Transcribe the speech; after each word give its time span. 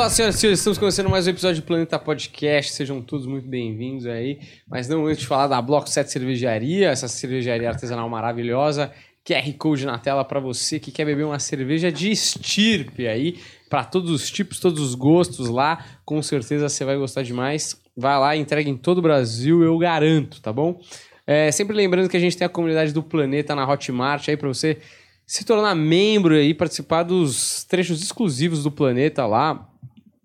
Olá, 0.00 0.08
senhoras 0.08 0.36
e 0.36 0.38
senhores, 0.38 0.60
estamos 0.60 0.78
começando 0.78 1.10
mais 1.10 1.26
um 1.26 1.30
episódio 1.30 1.60
do 1.60 1.66
Planeta 1.66 1.98
Podcast. 1.98 2.72
Sejam 2.72 3.02
todos 3.02 3.26
muito 3.26 3.46
bem-vindos 3.46 4.06
aí. 4.06 4.40
Mas 4.66 4.88
não 4.88 5.04
antes 5.04 5.20
de 5.20 5.26
falar 5.26 5.46
da 5.46 5.60
Bloco 5.60 5.90
7 5.90 6.10
Cervejaria, 6.10 6.88
essa 6.88 7.06
cervejaria 7.06 7.68
artesanal 7.68 8.08
maravilhosa. 8.08 8.90
QR 9.22 9.52
Code 9.58 9.84
na 9.84 9.98
tela 9.98 10.24
para 10.24 10.40
você 10.40 10.80
que 10.80 10.90
quer 10.90 11.04
beber 11.04 11.24
uma 11.24 11.38
cerveja 11.38 11.92
de 11.92 12.10
estirpe 12.10 13.06
aí, 13.06 13.40
para 13.68 13.84
todos 13.84 14.10
os 14.10 14.30
tipos, 14.30 14.58
todos 14.58 14.80
os 14.80 14.94
gostos 14.94 15.50
lá. 15.50 15.84
Com 16.02 16.22
certeza 16.22 16.70
você 16.70 16.82
vai 16.82 16.96
gostar 16.96 17.22
demais. 17.22 17.78
Vai 17.94 18.18
lá, 18.18 18.34
entrega 18.34 18.70
em 18.70 18.78
todo 18.78 18.98
o 18.98 19.02
Brasil, 19.02 19.62
eu 19.62 19.76
garanto, 19.76 20.40
tá 20.40 20.50
bom? 20.50 20.80
É, 21.26 21.52
sempre 21.52 21.76
lembrando 21.76 22.08
que 22.08 22.16
a 22.16 22.20
gente 22.20 22.38
tem 22.38 22.46
a 22.46 22.48
comunidade 22.48 22.94
do 22.94 23.02
Planeta 23.02 23.54
na 23.54 23.70
Hotmart 23.70 24.26
aí 24.30 24.36
para 24.38 24.48
você 24.48 24.78
se 25.26 25.44
tornar 25.44 25.74
membro 25.74 26.40
e 26.40 26.54
participar 26.54 27.02
dos 27.02 27.64
trechos 27.64 28.02
exclusivos 28.02 28.64
do 28.64 28.70
Planeta 28.70 29.26
lá, 29.26 29.69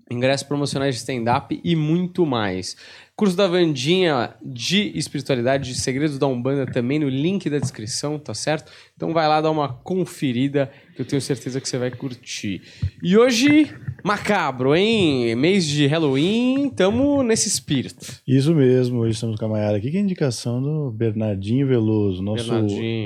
ingressos 0.10 0.48
promocionais 0.48 0.96
de 0.96 1.02
stand-up 1.02 1.60
e 1.64 1.76
muito 1.76 2.26
mais. 2.26 2.76
Curso 3.16 3.36
da 3.36 3.48
Vandinha 3.48 4.36
de 4.44 4.92
espiritualidade, 4.98 5.72
de 5.72 5.80
segredos 5.80 6.20
da 6.20 6.28
Umbanda 6.28 6.66
também 6.66 7.00
no 7.00 7.08
link 7.08 7.50
da 7.50 7.60
descrição, 7.60 8.20
tá 8.20 8.34
certo? 8.34 8.72
Então 8.96 9.14
vai 9.14 9.28
lá 9.28 9.40
dar 9.42 9.52
uma 9.52 9.70
conferida 9.70 10.72
que 10.96 11.02
eu 11.02 11.06
tenho 11.06 11.22
certeza 11.22 11.62
que 11.62 11.68
você 11.68 11.78
vai 11.78 11.92
curtir. 11.92 12.62
E 13.02 13.18
hoje, 13.18 13.74
macabro, 14.06 14.76
hein? 14.76 15.36
Mês 15.36 15.66
de 15.66 15.88
Halloween, 15.88 16.70
tamo 16.70 17.24
nesse 17.24 17.48
espírito. 17.48 18.22
Isso 18.28 18.54
mesmo, 18.54 19.00
hoje 19.00 19.16
estamos 19.16 19.36
com 19.40 19.46
a 19.46 19.50
Mayara 19.50 19.78
aqui, 19.78 19.90
que 19.90 19.98
é 19.98 20.00
a 20.00 20.04
indicação 20.04 20.62
do 20.62 20.92
Bernardinho 20.92 21.66
Veloso, 21.66 22.22
nosso 22.22 22.54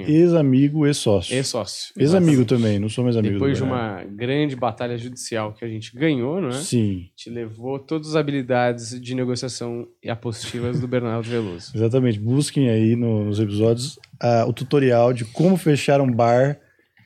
ex-amigo, 0.05 0.85
ex-sócio. 0.85 1.33
Ex-sócio. 1.33 1.93
Ex-amigo 1.97 2.43
também, 2.43 2.79
não 2.79 2.89
sou 2.89 3.05
mais 3.05 3.15
amigo 3.15 3.35
Depois 3.35 3.55
de 3.55 3.63
uma 3.63 4.03
grande 4.03 4.57
batalha 4.57 4.97
judicial 4.97 5.53
que 5.53 5.63
a 5.63 5.69
gente 5.69 5.95
ganhou, 5.95 6.41
não 6.41 6.49
é? 6.49 6.53
Sim. 6.53 7.07
Te 7.15 7.29
levou 7.29 7.79
todas 7.79 8.09
as 8.09 8.15
habilidades 8.17 8.99
de 8.99 9.15
negociação 9.15 9.87
e 10.03 10.09
apostivas 10.09 10.81
do 10.81 10.87
Bernardo 10.87 11.29
Veloso. 11.29 11.71
Exatamente, 11.77 12.19
busquem 12.19 12.69
aí 12.69 12.97
no, 12.97 13.23
nos 13.23 13.39
episódios 13.39 13.95
uh, 14.21 14.49
o 14.49 14.51
tutorial 14.51 15.13
de 15.13 15.23
como 15.23 15.55
fechar 15.55 16.01
um 16.01 16.11
bar 16.11 16.59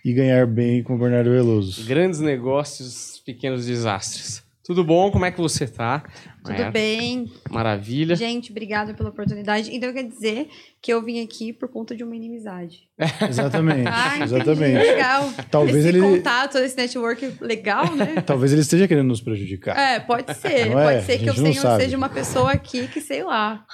e 0.03 0.13
ganhar 0.13 0.45
bem 0.45 0.83
com 0.83 0.95
o 0.95 0.97
Bernardo 0.97 1.29
Veloso. 1.29 1.85
Grandes 1.85 2.19
negócios, 2.19 3.21
pequenos 3.25 3.65
desastres. 3.65 4.43
Tudo 4.65 4.81
bom? 4.81 5.11
Como 5.11 5.25
é 5.25 5.31
que 5.31 5.41
você 5.41 5.67
tá? 5.67 6.03
Tudo 6.41 6.71
bem. 6.71 7.29
Maravilha. 7.51 8.15
Gente, 8.15 8.49
obrigada 8.49 8.93
pela 8.93 9.09
oportunidade. 9.09 9.75
Então 9.75 9.91
quer 9.91 10.03
dizer 10.03 10.47
que 10.81 10.93
eu 10.93 11.03
vim 11.03 11.21
aqui 11.21 11.51
por 11.51 11.67
conta 11.67 11.93
de 11.93 12.01
uma 12.01 12.15
inimizade. 12.15 12.87
exatamente. 13.27 13.89
Ah, 13.89 14.23
exatamente. 14.23 14.77
Legal. 14.77 15.33
Talvez 15.51 15.85
esse 15.85 15.89
ele 15.89 15.99
contato, 15.99 16.57
esse 16.59 16.77
network 16.77 17.33
legal, 17.41 17.93
né? 17.93 18.21
Talvez 18.25 18.53
ele 18.53 18.61
esteja 18.61 18.87
querendo 18.87 19.07
nos 19.07 19.19
prejudicar. 19.19 19.77
É, 19.77 19.99
pode 19.99 20.33
ser. 20.33 20.67
Não 20.67 20.81
pode 20.81 20.97
é? 20.97 21.01
ser 21.01 21.19
que 21.19 21.29
eu 21.29 21.33
seja 21.35 21.97
uma 21.97 22.09
pessoa 22.09 22.53
aqui 22.53 22.87
que, 22.87 23.01
sei 23.01 23.21
lá, 23.21 23.65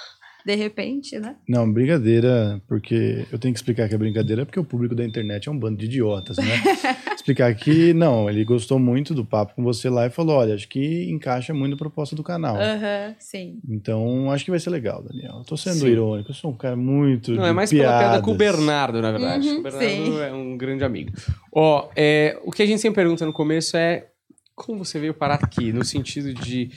de 0.44 0.54
repente, 0.54 1.18
né? 1.18 1.36
Não, 1.48 1.70
brincadeira, 1.70 2.60
porque 2.66 3.26
eu 3.30 3.38
tenho 3.38 3.52
que 3.52 3.58
explicar 3.58 3.88
que 3.88 3.94
é 3.94 3.98
brincadeira, 3.98 4.44
porque 4.46 4.58
o 4.58 4.64
público 4.64 4.94
da 4.94 5.04
internet 5.04 5.48
é 5.48 5.52
um 5.52 5.58
bando 5.58 5.76
de 5.78 5.86
idiotas, 5.86 6.36
né? 6.38 6.44
explicar 7.14 7.54
que, 7.54 7.92
não, 7.92 8.28
ele 8.28 8.44
gostou 8.44 8.78
muito 8.78 9.14
do 9.14 9.24
papo 9.24 9.54
com 9.54 9.62
você 9.62 9.88
lá 9.88 10.06
e 10.06 10.10
falou: 10.10 10.36
olha, 10.36 10.54
acho 10.54 10.68
que 10.68 11.10
encaixa 11.10 11.52
muito 11.52 11.74
a 11.74 11.78
proposta 11.78 12.16
do 12.16 12.22
canal. 12.22 12.56
Aham, 12.56 13.14
sim. 13.18 13.60
Então, 13.68 14.30
acho 14.30 14.44
que 14.44 14.50
vai 14.50 14.60
ser 14.60 14.70
legal, 14.70 15.02
Daniel. 15.02 15.38
Eu 15.38 15.44
tô 15.44 15.56
sendo 15.56 15.80
Sim. 15.80 15.88
irônico, 15.88 16.30
eu 16.30 16.34
sou 16.34 16.50
um 16.50 16.56
cara 16.56 16.76
muito. 16.76 17.32
Não, 17.32 17.44
de 17.44 17.50
é 17.50 17.52
mais 17.52 17.70
pela 17.70 17.98
piada 17.98 18.22
com 18.22 18.32
o 18.32 18.36
piadas. 18.36 18.56
Bernardo, 18.56 19.02
na 19.02 19.12
verdade. 19.12 19.48
Uhum, 19.48 19.58
o 19.58 19.62
Bernardo 19.62 19.88
sim. 19.88 20.20
é 20.20 20.32
um 20.32 20.56
grande 20.56 20.84
amigo. 20.84 21.12
Ó, 21.52 21.88
é, 21.94 22.38
o 22.44 22.50
que 22.50 22.62
a 22.62 22.66
gente 22.66 22.80
sempre 22.80 23.02
pergunta 23.02 23.24
no 23.26 23.32
começo 23.32 23.76
é 23.76 24.06
como 24.54 24.84
você 24.84 24.98
veio 24.98 25.14
parar 25.14 25.40
aqui? 25.42 25.72
No 25.72 25.84
sentido 25.84 26.34
de, 26.34 26.70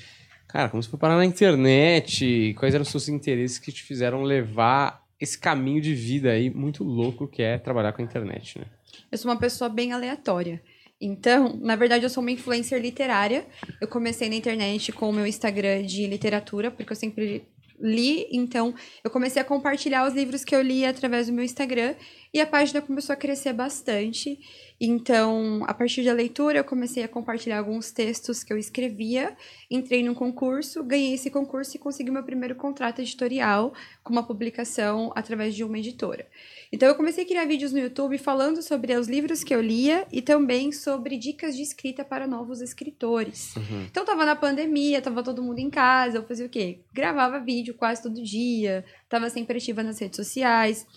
cara, 0.53 0.69
como 0.69 0.83
você 0.83 0.87
foi 0.87 0.99
parar 0.99 1.17
na 1.17 1.25
internet? 1.25 2.53
Quais 2.59 2.75
eram 2.75 2.83
os 2.83 2.89
seus 2.89 3.09
interesses 3.09 3.57
que 3.57 3.71
te 3.71 3.81
fizeram 3.81 4.21
levar 4.21 5.03
esse 5.19 5.37
caminho 5.37 5.81
de 5.81 5.95
vida 5.95 6.29
aí 6.29 6.47
muito 6.51 6.83
louco 6.83 7.27
que 7.27 7.41
é 7.41 7.57
trabalhar 7.57 7.91
com 7.91 8.03
a 8.03 8.05
internet, 8.05 8.59
né? 8.59 8.65
Eu 9.11 9.17
sou 9.17 9.31
uma 9.31 9.39
pessoa 9.39 9.67
bem 9.67 9.91
aleatória. 9.93 10.61
Então, 11.01 11.57
na 11.59 11.75
verdade, 11.75 12.05
eu 12.05 12.09
sou 12.09 12.21
uma 12.21 12.29
influencer 12.29 12.79
literária. 12.79 13.47
Eu 13.81 13.87
comecei 13.87 14.29
na 14.29 14.35
internet 14.35 14.91
com 14.91 15.09
o 15.09 15.13
meu 15.13 15.25
Instagram 15.25 15.83
de 15.83 16.05
literatura, 16.05 16.69
porque 16.69 16.91
eu 16.91 16.95
sempre 16.95 17.47
li. 17.83 18.25
Então, 18.31 18.73
eu 19.03 19.11
comecei 19.11 19.41
a 19.41 19.45
compartilhar 19.45 20.07
os 20.07 20.13
livros 20.13 20.44
que 20.44 20.55
eu 20.55 20.61
li 20.61 20.85
através 20.85 21.27
do 21.27 21.33
meu 21.33 21.44
Instagram. 21.44 21.95
E 22.33 22.41
a 22.41 22.47
página 22.47 22.81
começou 22.81 23.13
a 23.13 23.16
crescer 23.16 23.53
bastante. 23.53 24.39
Então, 24.81 25.63
a 25.67 25.73
partir 25.73 26.03
da 26.03 26.13
leitura, 26.13 26.57
eu 26.57 26.63
comecei 26.63 27.03
a 27.03 27.07
compartilhar 27.07 27.59
alguns 27.59 27.91
textos 27.91 28.44
que 28.44 28.51
eu 28.51 28.57
escrevia. 28.57 29.38
Entrei 29.69 30.03
num 30.03 30.16
concurso, 30.16 30.83
ganhei 30.83 31.13
esse 31.13 31.29
concurso 31.29 31.75
e 31.75 31.79
consegui 31.79 32.09
meu 32.09 32.23
primeiro 32.23 32.55
contrato 32.55 32.99
editorial 32.99 33.73
com 34.03 34.11
uma 34.11 34.25
publicação 34.25 35.11
através 35.15 35.53
de 35.53 35.63
uma 35.63 35.77
editora. 35.77 36.25
Então 36.73 36.89
eu 36.89 36.95
comecei 36.95 37.23
a 37.23 37.28
criar 37.28 37.45
vídeos 37.45 37.72
no 37.72 37.78
YouTube 37.78 38.17
falando 38.17 38.63
sobre 38.63 38.95
os 38.95 39.07
livros 39.07 39.44
que 39.44 39.53
eu 39.53 39.61
lia 39.61 40.07
e 40.11 40.23
também 40.23 40.72
sobre 40.72 41.19
dicas 41.19 41.56
de 41.56 41.61
escrita 41.61 42.03
para 42.03 42.25
novos 42.25 42.61
escritores. 42.61 43.56
Uhum. 43.56 43.84
Então 43.84 44.03
tava 44.03 44.25
na 44.25 44.35
pandemia, 44.35 45.00
tava 45.00 45.22
todo 45.22 45.44
mundo 45.44 45.59
em 45.59 45.69
casa, 45.69 46.17
eu 46.17 46.23
fazia 46.28 46.47
o 46.47 46.50
quê? 46.50 46.79
Gravava 46.91 47.39
vídeo 47.39 47.75
quase 47.75 48.01
todo 48.01 48.23
dia, 48.23 48.83
tava 49.07 49.29
sempre 49.29 49.59
ativa 49.59 49.83
nas 49.83 50.00
redes 50.00 50.16
sociais. 50.16 50.88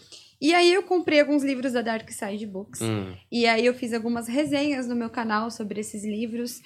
E 0.41 0.55
aí 0.55 0.73
eu 0.73 0.83
comprei 0.83 1.21
alguns 1.21 1.45
livros 1.45 1.75
da 1.75 1.83
Dark 1.83 2.11
Side 2.11 2.47
Books. 2.47 2.81
Hum. 2.81 3.15
E 3.31 3.45
aí 3.45 3.67
eu 3.67 3.75
fiz 3.75 3.93
algumas 3.93 4.29
resenhas 4.29 4.89
no 4.89 4.97
meu 4.97 5.11
canal 5.11 5.51
sobre 5.51 5.79
esses 5.83 6.07
livros. 6.07 6.63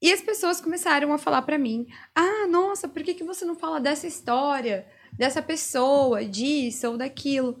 E 0.00 0.10
as 0.10 0.22
pessoas 0.22 0.62
começaram 0.62 1.12
a 1.12 1.18
falar 1.18 1.42
pra 1.42 1.58
mim: 1.58 1.86
"Ah, 2.14 2.46
nossa, 2.48 2.88
por 2.88 3.02
que 3.02 3.12
que 3.12 3.24
você 3.24 3.44
não 3.44 3.54
fala 3.54 3.78
dessa 3.78 4.06
história, 4.06 4.86
dessa 5.12 5.42
pessoa, 5.42 6.24
disso 6.24 6.88
ou 6.88 6.96
daquilo?" 6.96 7.58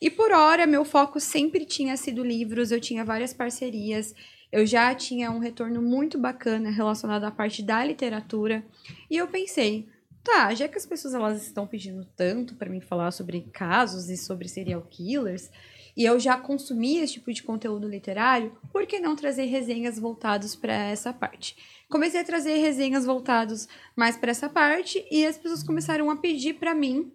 E 0.00 0.08
por 0.10 0.30
hora, 0.30 0.66
meu 0.66 0.84
foco 0.84 1.18
sempre 1.18 1.64
tinha 1.64 1.96
sido 1.96 2.24
livros, 2.24 2.70
eu 2.70 2.80
tinha 2.80 3.04
várias 3.04 3.32
parcerias, 3.32 4.14
eu 4.52 4.64
já 4.64 4.94
tinha 4.94 5.30
um 5.30 5.40
retorno 5.40 5.82
muito 5.82 6.16
bacana 6.16 6.70
relacionado 6.70 7.24
à 7.24 7.30
parte 7.30 7.62
da 7.62 7.84
literatura. 7.84 8.64
E 9.10 9.16
eu 9.16 9.26
pensei, 9.26 9.88
tá, 10.22 10.54
já 10.54 10.68
que 10.68 10.78
as 10.78 10.86
pessoas 10.86 11.14
elas 11.14 11.42
estão 11.42 11.66
pedindo 11.66 12.04
tanto 12.16 12.54
para 12.54 12.70
mim 12.70 12.80
falar 12.80 13.10
sobre 13.10 13.40
casos 13.52 14.08
e 14.08 14.16
sobre 14.16 14.48
serial 14.48 14.82
killers, 14.82 15.50
e 15.96 16.04
eu 16.04 16.20
já 16.20 16.36
consumia 16.36 17.02
esse 17.02 17.14
tipo 17.14 17.32
de 17.32 17.42
conteúdo 17.42 17.88
literário, 17.88 18.56
por 18.72 18.86
que 18.86 19.00
não 19.00 19.16
trazer 19.16 19.46
resenhas 19.46 19.98
voltadas 19.98 20.54
para 20.54 20.72
essa 20.72 21.12
parte? 21.12 21.56
Comecei 21.90 22.20
a 22.20 22.24
trazer 22.24 22.54
resenhas 22.58 23.04
voltadas 23.04 23.68
mais 23.96 24.16
para 24.16 24.30
essa 24.30 24.48
parte 24.48 25.04
e 25.10 25.26
as 25.26 25.36
pessoas 25.36 25.64
começaram 25.64 26.08
a 26.08 26.16
pedir 26.16 26.54
para 26.54 26.72
mim 26.72 27.12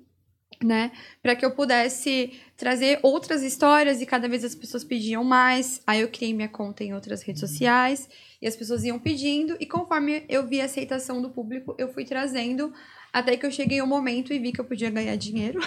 né? 0.64 0.92
Para 1.22 1.36
que 1.36 1.46
eu 1.46 1.52
pudesse 1.52 2.40
trazer 2.58 3.00
outras 3.04 3.44
histórias 3.44 4.02
e 4.02 4.06
cada 4.06 4.28
vez 4.28 4.44
as 4.44 4.56
pessoas 4.56 4.84
pediam 4.84 5.24
mais. 5.24 5.82
Aí 5.86 6.02
eu 6.02 6.08
criei 6.08 6.34
minha 6.34 6.48
conta 6.48 6.84
em 6.84 6.94
outras 6.94 7.22
redes 7.22 7.42
sociais 7.42 8.08
e 8.42 8.48
as 8.48 8.56
pessoas 8.56 8.84
iam 8.84 9.00
pedindo 9.00 9.56
e 9.60 9.66
conforme 9.66 10.24
eu 10.28 10.46
vi 10.48 10.62
a 10.62 10.66
aceitação 10.66 11.22
do 11.22 11.30
público, 11.30 11.76
eu 11.78 11.92
fui 11.92 12.06
trazendo 12.06 12.74
até 13.14 13.38
que 13.38 13.46
eu 13.46 13.52
cheguei 13.52 13.80
um 13.80 13.86
momento 13.86 14.34
e 14.34 14.40
vi 14.40 14.52
que 14.52 14.60
eu 14.60 14.66
podia 14.66 14.90
ganhar 14.90 15.16
dinheiro. 15.16 15.60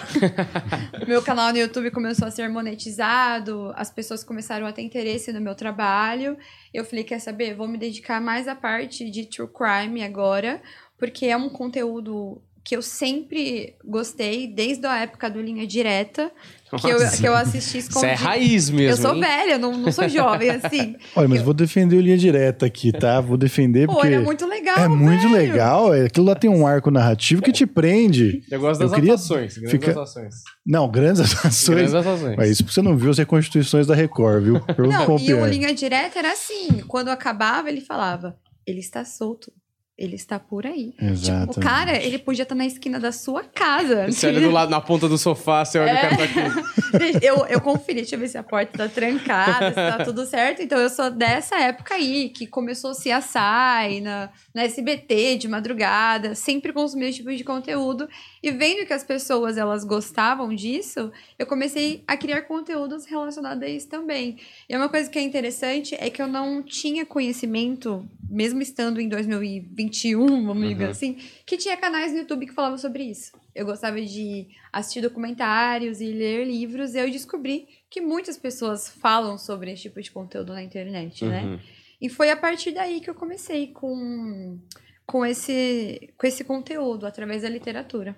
meu 1.07 1.21
canal 1.21 1.53
no 1.53 1.57
YouTube 1.57 1.89
começou 1.91 2.27
a 2.27 2.31
ser 2.31 2.49
monetizado, 2.49 3.71
as 3.75 3.89
pessoas 3.89 4.21
começaram 4.21 4.67
a 4.67 4.73
ter 4.73 4.81
interesse 4.81 5.31
no 5.31 5.39
meu 5.39 5.55
trabalho. 5.55 6.37
Eu 6.73 6.83
falei, 6.83 7.05
quer 7.05 7.19
saber? 7.19 7.55
Vou 7.55 7.65
me 7.65 7.77
dedicar 7.77 8.19
mais 8.19 8.49
à 8.49 8.55
parte 8.55 9.09
de 9.09 9.25
true 9.25 9.47
crime 9.47 10.03
agora, 10.03 10.61
porque 10.97 11.27
é 11.27 11.37
um 11.37 11.47
conteúdo 11.47 12.41
que 12.67 12.75
eu 12.75 12.81
sempre 12.81 13.75
gostei, 13.85 14.45
desde 14.45 14.85
a 14.85 14.97
época 14.99 15.29
do 15.29 15.41
Linha 15.41 15.65
Direta, 15.65 16.29
que 16.77 16.85
eu, 16.89 16.97
que 17.17 17.25
eu 17.25 17.33
assisti 17.33 17.77
Isso 17.77 17.87
escondido. 17.87 18.11
é 18.11 18.15
raiz 18.15 18.69
mesmo. 18.69 18.91
Eu 18.91 18.97
sou 18.97 19.15
hein? 19.15 19.21
velha, 19.21 19.57
não, 19.57 19.71
não 19.77 19.89
sou 19.89 20.09
jovem, 20.09 20.49
assim. 20.49 20.97
Olha, 21.15 21.29
mas 21.29 21.41
vou 21.41 21.53
defender 21.53 21.95
o 21.95 22.01
linha 22.01 22.17
direta 22.17 22.65
aqui, 22.65 22.91
tá? 22.91 23.21
Vou 23.21 23.37
defender 23.37 23.87
Pô, 23.87 23.93
porque. 23.93 24.13
é 24.15 24.19
muito 24.19 24.45
legal, 24.45 24.77
É 24.79 24.87
muito 24.89 25.21
velho. 25.29 25.33
legal. 25.33 25.93
é- 25.93 26.07
Aquilo 26.07 26.25
lá 26.25 26.35
tem 26.35 26.49
um 26.49 26.67
arco 26.67 26.91
narrativo 26.91 27.41
que 27.41 27.53
te 27.53 27.65
prende. 27.65 28.43
Eu 28.51 28.59
gosto 28.59 28.81
Eu 28.81 28.89
das 28.89 28.95
queria 28.95 29.13
atuações. 29.13 29.53
Grandes 29.57 29.71
ficar- 29.71 29.91
atuações. 29.91 30.35
Não, 30.65 30.91
grandes 30.91 31.21
atuações. 31.21 31.69
Grandes 31.69 31.93
atuações. 31.93 32.35
Mas 32.35 32.49
isso 32.49 32.63
porque 32.65 32.73
você 32.73 32.81
não 32.81 32.97
viu 32.97 33.11
as 33.11 33.17
reconstituições 33.17 33.87
da 33.87 33.95
Record, 33.95 34.43
viu? 34.43 34.59
Pergunta 34.59 34.89
Não, 34.99 35.05
qual 35.05 35.19
e 35.21 35.33
o. 35.33 35.45
Linha 35.45 35.73
Direta 35.73 36.19
era 36.19 36.33
assim, 36.33 36.83
quando 36.85 37.07
acabava, 37.07 37.69
ele 37.69 37.79
falava, 37.79 38.35
ele 38.65 38.81
está 38.81 39.05
solto, 39.05 39.53
ele 39.97 40.15
está 40.15 40.39
por 40.39 40.67
aí. 40.67 40.93
Exato. 41.01 41.59
O 41.59 41.61
cara, 41.61 41.97
ele 41.97 42.19
podia 42.19 42.43
estar 42.43 42.53
na 42.53 42.67
esquina 42.67 42.99
da 42.99 43.11
sua 43.11 43.43
casa. 43.43 44.05
Você 44.05 44.27
olha 44.27 44.41
do 44.41 44.51
lado, 44.51 44.69
na 44.69 44.79
ponta 44.79 45.09
do 45.09 45.17
sofá, 45.17 45.65
você 45.65 45.79
olha 45.79 45.91
o 45.91 45.95
cara 45.95 46.17
tá 46.17 46.23
aqui. 46.23 47.01
Gente, 47.03 47.25
eu, 47.25 47.45
eu 47.47 47.59
conferi, 47.59 48.01
deixa 48.01 48.15
eu 48.15 48.19
ver 48.19 48.27
se 48.27 48.37
a 48.37 48.43
porta 48.43 48.77
tá 48.77 48.87
trancada, 48.87 49.69
se 49.69 49.75
tá 49.75 50.05
tudo 50.05 50.25
certo. 50.25 50.61
Então, 50.61 50.79
eu 50.79 50.89
sou 50.89 51.09
dessa 51.09 51.59
época 51.59 51.95
aí, 51.95 52.29
que 52.29 52.45
começou 52.45 52.91
CSI, 52.91 54.01
na, 54.01 54.29
na 54.53 54.63
SBT, 54.63 55.37
de 55.37 55.47
madrugada, 55.47 56.35
sempre 56.35 56.71
consumi 56.71 57.07
esse 57.07 57.17
tipo 57.17 57.35
de 57.35 57.43
conteúdo. 57.43 58.07
E 58.43 58.51
vendo 58.51 58.85
que 58.85 58.93
as 58.93 59.03
pessoas, 59.03 59.57
elas 59.57 59.83
gostavam 59.83 60.53
disso, 60.53 61.11
eu 61.39 61.47
comecei 61.47 62.03
a 62.07 62.15
criar 62.15 62.43
conteúdos 62.43 63.05
relacionados 63.05 63.63
a 63.63 63.67
isso 63.67 63.87
também. 63.87 64.37
E 64.69 64.77
uma 64.77 64.89
coisa 64.89 65.09
que 65.09 65.17
é 65.17 65.23
interessante 65.23 65.95
é 65.99 66.09
que 66.11 66.21
eu 66.21 66.27
não 66.27 66.61
tinha 66.61 67.03
conhecimento 67.03 68.07
mesmo 68.29 68.61
estando 68.61 68.99
em 68.99 69.07
2021, 69.09 70.25
vamos 70.45 70.63
Uhum. 70.63 70.69
dizer 70.73 70.89
assim, 70.89 71.17
que 71.45 71.57
tinha 71.57 71.77
canais 71.77 72.11
no 72.11 72.19
YouTube 72.19 72.45
que 72.47 72.53
falavam 72.53 72.77
sobre 72.77 73.03
isso. 73.03 73.31
Eu 73.55 73.65
gostava 73.65 73.99
de 74.01 74.47
assistir 74.71 75.01
documentários 75.01 75.99
e 76.01 76.05
ler 76.11 76.45
livros, 76.45 76.93
e 76.95 76.99
eu 76.99 77.09
descobri 77.09 77.67
que 77.89 78.01
muitas 78.01 78.37
pessoas 78.37 78.89
falam 78.89 79.37
sobre 79.37 79.71
esse 79.71 79.83
tipo 79.83 80.01
de 80.01 80.11
conteúdo 80.11 80.53
na 80.53 80.61
internet, 80.63 81.25
né? 81.25 81.43
Uhum. 81.43 81.59
E 81.99 82.09
foi 82.09 82.29
a 82.29 82.37
partir 82.37 82.71
daí 82.71 82.99
que 83.01 83.09
eu 83.09 83.15
comecei 83.15 83.67
com, 83.67 84.59
com, 85.05 85.25
esse, 85.25 86.11
com 86.15 86.27
esse 86.27 86.43
conteúdo, 86.43 87.07
através 87.07 87.41
da 87.41 87.49
literatura. 87.49 88.15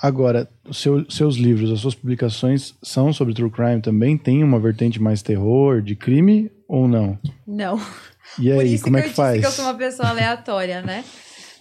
Agora, 0.00 0.48
os 0.66 0.78
seu- 0.78 1.04
seus 1.10 1.36
livros, 1.36 1.70
as 1.70 1.80
suas 1.80 1.94
publicações 1.94 2.74
são 2.82 3.12
sobre 3.12 3.34
true 3.34 3.50
crime 3.50 3.82
também? 3.82 4.16
Tem 4.16 4.42
uma 4.42 4.58
vertente 4.58 5.02
mais 5.02 5.20
terror, 5.20 5.82
de 5.82 5.94
crime 5.94 6.50
ou 6.66 6.88
não? 6.88 7.18
Não. 7.46 7.78
E 8.38 8.50
Por 8.50 8.60
aí, 8.60 8.74
isso 8.74 8.84
como 8.84 8.96
que 8.96 9.02
é 9.02 9.06
eu 9.06 9.10
que 9.10 9.16
faz? 9.16 9.32
disse 9.32 9.40
que 9.40 9.46
eu 9.46 9.52
sou 9.52 9.64
uma 9.64 9.78
pessoa 9.78 10.08
aleatória, 10.08 10.82
né? 10.82 11.04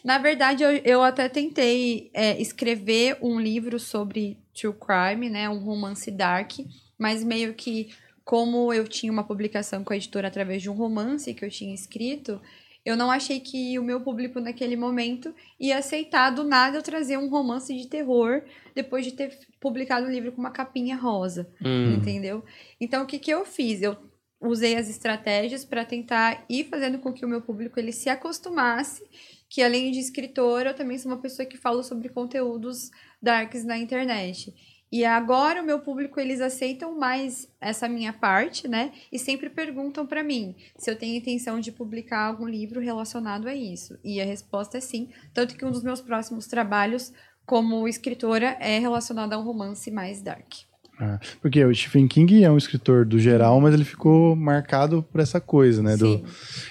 Na 0.03 0.17
verdade, 0.17 0.63
eu, 0.63 0.71
eu 0.77 1.03
até 1.03 1.29
tentei 1.29 2.09
é, 2.13 2.39
escrever 2.41 3.17
um 3.21 3.39
livro 3.39 3.79
sobre 3.79 4.37
true 4.53 4.73
crime, 4.73 5.29
né? 5.29 5.47
Um 5.49 5.59
romance 5.59 6.09
dark, 6.09 6.53
mas 6.97 7.23
meio 7.23 7.53
que 7.53 7.89
como 8.23 8.71
eu 8.73 8.87
tinha 8.87 9.11
uma 9.11 9.23
publicação 9.23 9.83
com 9.83 9.93
a 9.93 9.95
editora 9.95 10.27
através 10.27 10.61
de 10.61 10.69
um 10.69 10.73
romance 10.73 11.33
que 11.33 11.43
eu 11.43 11.49
tinha 11.49 11.73
escrito, 11.73 12.39
eu 12.83 12.95
não 12.95 13.11
achei 13.11 13.39
que 13.39 13.77
o 13.77 13.83
meu 13.83 14.01
público 14.01 14.39
naquele 14.39 14.75
momento 14.75 15.33
ia 15.59 15.77
aceitar 15.77 16.29
do 16.31 16.43
nada 16.43 16.77
eu 16.77 16.81
trazer 16.81 17.17
um 17.17 17.29
romance 17.29 17.75
de 17.75 17.87
terror 17.87 18.41
depois 18.73 19.05
de 19.05 19.11
ter 19.11 19.37
publicado 19.59 20.07
um 20.07 20.11
livro 20.11 20.31
com 20.31 20.39
uma 20.39 20.49
capinha 20.51 20.95
rosa 20.95 21.47
Hum. 21.63 21.93
entendeu? 21.95 22.43
Então, 22.79 23.03
o 23.03 23.05
que, 23.05 23.19
que 23.19 23.29
eu 23.29 23.45
fiz? 23.45 23.81
Eu 23.81 23.95
usei 24.41 24.75
as 24.75 24.89
estratégias 24.89 25.63
para 25.63 25.85
tentar 25.85 26.43
ir 26.49 26.65
fazendo 26.65 26.99
com 26.99 27.13
que 27.13 27.23
o 27.23 27.29
meu 27.29 27.41
público 27.41 27.79
ele 27.79 27.91
se 27.91 28.09
acostumasse 28.09 29.03
que 29.51 29.61
além 29.61 29.91
de 29.91 29.99
escritora, 29.99 30.69
eu 30.69 30.73
também 30.73 30.97
sou 30.97 31.11
uma 31.11 31.17
pessoa 31.17 31.45
que 31.45 31.57
fala 31.57 31.83
sobre 31.83 32.07
conteúdos 32.07 32.89
darks 33.21 33.65
na 33.65 33.77
internet. 33.77 34.55
E 34.89 35.03
agora 35.03 35.61
o 35.61 35.65
meu 35.65 35.79
público 35.79 36.21
eles 36.21 36.39
aceitam 36.39 36.97
mais 36.97 37.49
essa 37.59 37.87
minha 37.89 38.13
parte, 38.13 38.69
né? 38.69 38.93
E 39.11 39.19
sempre 39.19 39.49
perguntam 39.49 40.07
para 40.07 40.23
mim 40.23 40.55
se 40.77 40.89
eu 40.89 40.95
tenho 40.95 41.17
intenção 41.17 41.59
de 41.59 41.69
publicar 41.69 42.27
algum 42.27 42.47
livro 42.47 42.79
relacionado 42.79 43.47
a 43.47 43.53
isso. 43.53 43.99
E 44.05 44.21
a 44.21 44.25
resposta 44.25 44.77
é 44.77 44.81
sim, 44.81 45.09
tanto 45.33 45.57
que 45.57 45.65
um 45.65 45.71
dos 45.71 45.83
meus 45.83 45.99
próximos 45.99 46.47
trabalhos 46.47 47.11
como 47.45 47.89
escritora 47.89 48.55
é 48.57 48.79
relacionado 48.79 49.33
a 49.33 49.37
um 49.37 49.43
romance 49.43 49.91
mais 49.91 50.21
dark. 50.21 50.70
Ah, 50.99 51.19
porque 51.41 51.63
o 51.65 51.73
Stephen 51.73 52.07
King 52.07 52.43
é 52.43 52.51
um 52.51 52.57
escritor 52.57 53.05
do 53.05 53.17
geral, 53.19 53.59
mas 53.59 53.73
ele 53.73 53.83
ficou 53.83 54.35
marcado 54.35 55.03
por 55.11 55.19
essa 55.19 55.39
coisa, 55.41 55.81
né? 55.81 55.97
Do, 55.97 56.23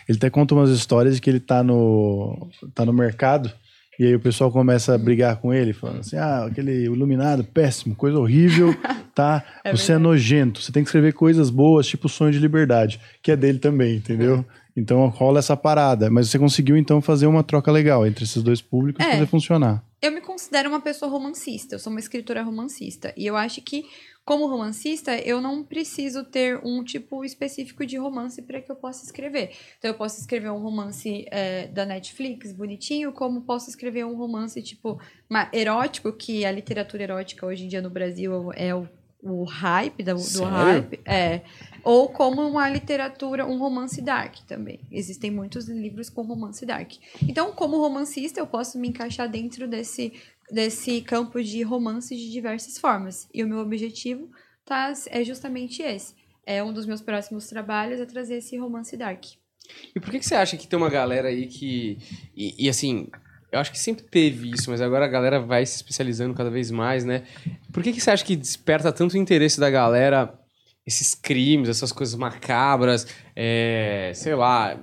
ele 0.09 0.19
até 0.19 0.31
conta 0.31 0.55
umas 0.55 0.71
histórias 0.71 1.17
de 1.17 1.21
que 1.21 1.29
ele 1.29 1.41
tá 1.41 1.63
no, 1.63 2.49
tá 2.75 2.85
no 2.85 2.93
mercado 2.93 3.53
e 3.99 4.07
aí 4.07 4.15
o 4.15 4.21
pessoal 4.21 4.51
começa 4.51 4.95
a 4.95 4.99
brigar 4.99 5.37
com 5.37 5.53
ele, 5.53 5.75
falando 5.75 6.01
assim: 6.01 6.17
ah, 6.17 6.45
aquele 6.47 6.85
iluminado, 6.85 7.45
péssimo, 7.45 7.95
coisa 7.95 8.19
horrível, 8.19 8.75
tá? 9.15 9.45
É 9.63 9.77
você 9.77 9.93
é 9.93 9.95
verdade. 9.97 10.03
nojento, 10.03 10.63
você 10.63 10.73
tem 10.73 10.83
que 10.83 10.89
escrever 10.89 11.13
coisas 11.13 11.51
boas, 11.51 11.87
tipo 11.87 12.09
Sonho 12.09 12.33
de 12.33 12.39
Liberdade, 12.39 12.99
que 13.23 13.31
é 13.31 13.37
dele 13.37 13.59
também, 13.59 13.97
entendeu? 13.97 14.43
Então 14.75 15.07
rola 15.09 15.41
essa 15.41 15.55
parada. 15.57 16.09
Mas 16.09 16.31
você 16.31 16.39
conseguiu 16.39 16.77
então 16.79 17.03
fazer 17.03 17.27
uma 17.27 17.43
troca 17.43 17.71
legal 17.71 18.07
entre 18.07 18.25
esses 18.25 18.43
dois 18.43 18.63
públicos 18.63 19.05
e 19.05 19.09
É. 19.09 19.13
fazer 19.15 19.27
funcionar. 19.27 19.85
Eu 20.01 20.13
me 20.13 20.23
considero 20.23 20.71
uma 20.71 20.81
pessoa 20.81 21.11
romancista, 21.11 21.75
eu 21.75 21.79
sou 21.79 21.91
uma 21.91 22.01
escritora 22.01 22.43
romancista. 22.43 23.13
E 23.15 23.27
eu 23.27 23.37
acho 23.37 23.61
que, 23.61 23.85
como 24.31 24.47
romancista, 24.47 25.19
eu 25.19 25.41
não 25.41 25.65
preciso 25.65 26.23
ter 26.23 26.61
um 26.65 26.85
tipo 26.85 27.25
específico 27.25 27.85
de 27.85 27.97
romance 27.97 28.41
para 28.41 28.61
que 28.61 28.71
eu 28.71 28.77
possa 28.77 29.05
escrever. 29.05 29.50
Então, 29.77 29.91
eu 29.91 29.94
posso 29.97 30.21
escrever 30.21 30.53
um 30.53 30.61
romance 30.62 31.27
é, 31.32 31.67
da 31.67 31.85
Netflix, 31.85 32.53
bonitinho, 32.53 33.11
como 33.11 33.41
posso 33.41 33.69
escrever 33.69 34.06
um 34.06 34.15
romance, 34.15 34.62
tipo, 34.62 35.00
ma- 35.29 35.50
erótico, 35.53 36.12
que 36.12 36.44
a 36.44 36.53
literatura 36.53 37.03
erótica 37.03 37.44
hoje 37.44 37.65
em 37.65 37.69
dia 37.69 37.82
no 37.82 37.91
Brasil 37.91 38.53
é 38.55 38.73
o, 38.73 38.88
o 39.21 39.43
hype 39.43 40.00
do 40.05 40.17
Sério? 40.17 40.49
hype. 40.49 41.00
É. 41.05 41.41
Ou 41.83 42.09
como 42.09 42.47
uma 42.47 42.69
literatura, 42.69 43.44
um 43.44 43.59
romance 43.59 44.00
dark 44.00 44.37
também. 44.47 44.79
Existem 44.93 45.33
muitos 45.33 45.67
livros 45.67 46.09
com 46.09 46.23
romance 46.23 46.65
dark. 46.65 46.93
Então, 47.23 47.50
como 47.50 47.79
romancista, 47.79 48.38
eu 48.38 48.47
posso 48.47 48.79
me 48.79 48.91
encaixar 48.91 49.29
dentro 49.29 49.67
desse, 49.67 50.12
desse 50.52 51.00
campo 51.00 51.43
de 51.43 51.62
romance 51.62 52.14
de 52.17 52.31
diversas 52.31 52.79
formas. 52.79 53.29
E 53.32 53.43
o 53.43 53.49
meu 53.49 53.58
objetivo 53.58 54.31
tá, 54.64 54.93
é 55.08 55.25
justamente 55.25 55.82
esse. 55.82 56.14
É 56.47 56.62
um 56.62 56.73
dos 56.73 56.87
meus 56.87 57.00
próximos 57.00 57.47
trabalhos 57.49 58.00
é 58.00 58.06
trazer 58.06 58.37
esse 58.37 58.56
romance 58.56 58.97
dark. 58.97 59.25
E 59.94 60.00
por 60.00 60.11
que, 60.11 60.19
que 60.19 60.26
você 60.26 60.35
acha 60.35 60.56
que 60.56 60.67
tem 60.67 60.76
uma 60.76 60.91
galera 60.91 61.29
aí 61.29 61.47
que. 61.47 61.99
E, 62.35 62.67
e, 62.67 62.69
assim, 62.69 63.08
eu 63.52 63.58
acho 63.58 63.70
que 63.70 63.79
sempre 63.79 64.05
teve 64.05 64.50
isso, 64.50 64.70
mas 64.70 64.81
agora 64.81 65.05
a 65.05 65.08
galera 65.08 65.41
vai 65.41 65.64
se 65.64 65.76
especializando 65.76 66.35
cada 66.35 66.50
vez 66.50 66.70
mais, 66.70 67.05
né? 67.05 67.25
Por 67.73 67.82
que, 67.82 67.93
que 67.93 68.00
você 68.00 68.11
acha 68.11 68.25
que 68.25 68.37
desperta 68.37 68.93
tanto 68.93 69.14
o 69.14 69.19
interesse 69.19 69.61
da 69.61 69.70
galera 69.70 70.38
esses 70.87 71.14
crimes, 71.14 71.69
essas 71.69 71.93
coisas 71.93 72.14
macabras, 72.14 73.06
é, 73.37 74.12
sei 74.14 74.35
lá, 74.35 74.79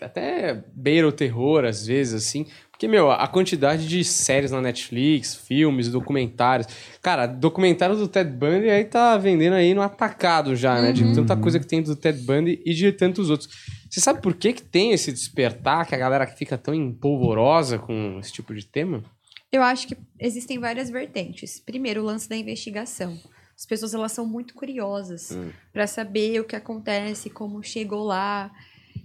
até 0.00 0.64
beira 0.74 1.06
o 1.06 1.12
terror 1.12 1.64
às 1.64 1.86
vezes, 1.86 2.14
assim? 2.14 2.46
Porque, 2.76 2.86
meu, 2.86 3.10
a 3.10 3.26
quantidade 3.26 3.88
de 3.88 4.04
séries 4.04 4.50
na 4.50 4.60
Netflix, 4.60 5.34
filmes, 5.34 5.88
documentários. 5.88 6.68
Cara, 7.00 7.26
documentário 7.26 7.96
do 7.96 8.06
Ted 8.06 8.30
Bundy 8.30 8.68
aí 8.68 8.84
tá 8.84 9.16
vendendo 9.16 9.54
aí 9.54 9.72
no 9.72 9.80
atacado 9.80 10.54
já, 10.54 10.82
né? 10.82 10.92
De 10.92 11.14
tanta 11.14 11.34
coisa 11.38 11.58
que 11.58 11.66
tem 11.66 11.82
do 11.82 11.96
Ted 11.96 12.20
Bundy 12.20 12.60
e 12.66 12.74
de 12.74 12.92
tantos 12.92 13.30
outros. 13.30 13.48
Você 13.88 13.98
sabe 13.98 14.20
por 14.20 14.34
que, 14.34 14.52
que 14.52 14.62
tem 14.62 14.92
esse 14.92 15.10
despertar, 15.10 15.86
que 15.86 15.94
a 15.94 15.98
galera 15.98 16.26
fica 16.26 16.58
tão 16.58 16.74
empolvorosa 16.74 17.78
com 17.78 18.18
esse 18.20 18.30
tipo 18.30 18.54
de 18.54 18.66
tema? 18.66 19.02
Eu 19.50 19.62
acho 19.62 19.88
que 19.88 19.96
existem 20.20 20.58
várias 20.58 20.90
vertentes. 20.90 21.58
Primeiro, 21.58 22.02
o 22.02 22.04
lance 22.04 22.28
da 22.28 22.36
investigação. 22.36 23.18
As 23.56 23.64
pessoas 23.64 23.94
elas 23.94 24.12
são 24.12 24.26
muito 24.26 24.52
curiosas 24.52 25.30
Hum. 25.30 25.50
para 25.72 25.86
saber 25.86 26.40
o 26.40 26.44
que 26.44 26.54
acontece, 26.54 27.30
como 27.30 27.62
chegou 27.62 28.04
lá. 28.04 28.50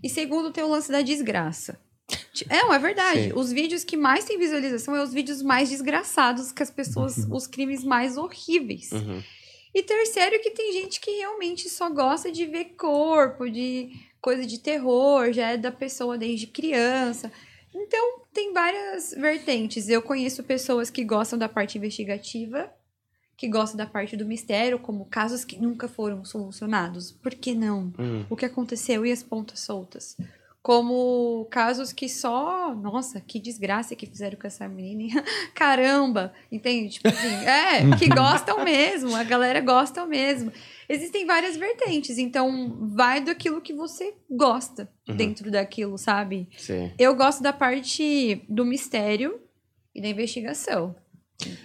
E 0.04 0.10
segundo, 0.10 0.52
tem 0.52 0.62
o 0.62 0.68
lance 0.70 0.92
da 0.92 1.02
desgraça. 1.02 1.80
É, 2.50 2.62
não, 2.64 2.74
é 2.74 2.80
verdade. 2.80 3.24
Sim. 3.26 3.34
Os 3.36 3.52
vídeos 3.52 3.84
que 3.84 3.98
mais 3.98 4.26
têm 4.26 4.38
visualização 4.38 4.96
é 4.96 5.04
os 5.04 5.14
vídeos 5.14 5.42
mais 5.42 5.70
desgraçados, 5.70 6.52
que 6.52 6.64
as 6.64 6.72
pessoas, 6.72 7.28
os 7.30 7.48
crimes 7.48 7.84
mais 7.84 8.18
horríveis. 8.18 8.92
Uhum. 8.92 9.22
E 9.74 9.84
terceiro, 9.84 10.42
que 10.42 10.52
tem 10.52 10.74
gente 10.74 11.00
que 11.00 11.12
realmente 11.12 11.70
só 11.70 11.90
gosta 11.90 12.32
de 12.32 12.46
ver 12.46 12.74
corpo, 12.78 13.50
de 13.50 13.92
coisa 14.20 14.46
de 14.46 14.60
terror, 14.60 15.32
já 15.32 15.52
é 15.52 15.58
da 15.58 15.72
pessoa 15.72 16.18
desde 16.18 16.48
criança. 16.48 17.32
Então, 17.74 18.22
tem 18.34 18.54
várias 18.54 19.12
vertentes. 19.12 19.88
Eu 19.88 20.02
conheço 20.02 20.44
pessoas 20.44 20.90
que 20.90 21.04
gostam 21.04 21.40
da 21.40 21.48
parte 21.48 21.78
investigativa, 21.78 22.70
que 23.38 23.48
gostam 23.48 23.78
da 23.78 23.88
parte 23.88 24.18
do 24.18 24.26
mistério, 24.26 24.78
como 24.78 25.06
casos 25.06 25.46
que 25.46 25.58
nunca 25.58 25.88
foram 25.88 26.24
solucionados. 26.26 27.12
Por 27.12 27.34
que 27.34 27.56
não? 27.56 27.94
Uhum. 27.98 28.26
O 28.30 28.36
que 28.36 28.46
aconteceu 28.46 29.06
e 29.06 29.12
as 29.12 29.24
pontas 29.24 29.62
soltas. 29.62 30.18
Como 30.64 31.48
casos 31.50 31.92
que 31.92 32.08
só. 32.08 32.76
Nossa, 32.76 33.20
que 33.20 33.40
desgraça 33.40 33.96
que 33.96 34.06
fizeram 34.06 34.38
com 34.38 34.46
essa 34.46 34.68
menina. 34.68 35.24
Caramba! 35.56 36.32
Entende? 36.52 36.90
Tipo 36.94 37.08
assim, 37.08 37.34
é, 37.46 37.98
que 37.98 38.08
gostam 38.08 38.64
mesmo, 38.64 39.16
a 39.16 39.24
galera 39.24 39.60
gosta 39.60 40.06
mesmo. 40.06 40.52
Existem 40.88 41.26
várias 41.26 41.56
vertentes, 41.58 42.18
então 42.18 42.78
vai 42.94 43.22
daquilo 43.22 43.62
que 43.62 43.74
você 43.74 44.14
gosta 44.30 44.88
Uhum. 45.08 45.16
dentro 45.16 45.50
daquilo, 45.50 45.98
sabe? 45.98 46.48
Sim. 46.58 46.92
Eu 47.00 47.16
gosto 47.16 47.42
da 47.42 47.52
parte 47.52 48.44
do 48.48 48.64
mistério 48.64 49.40
e 49.96 50.02
da 50.02 50.08
investigação. 50.10 50.96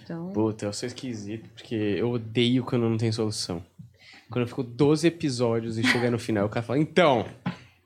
Então. 0.03 0.31
Puta, 0.33 0.65
eu 0.65 0.73
sou 0.73 0.87
esquisito, 0.87 1.47
porque 1.53 1.75
eu 1.75 2.09
odeio 2.09 2.63
quando 2.63 2.89
não 2.89 2.97
tem 2.97 3.11
solução. 3.11 3.63
Quando 4.31 4.43
eu 4.43 4.47
fico 4.47 4.63
12 4.63 5.05
episódios 5.07 5.77
e 5.77 5.83
chega 5.83 6.09
no 6.09 6.17
final, 6.17 6.47
o 6.47 6.49
cara 6.49 6.65
fala, 6.65 6.79
então, 6.79 7.25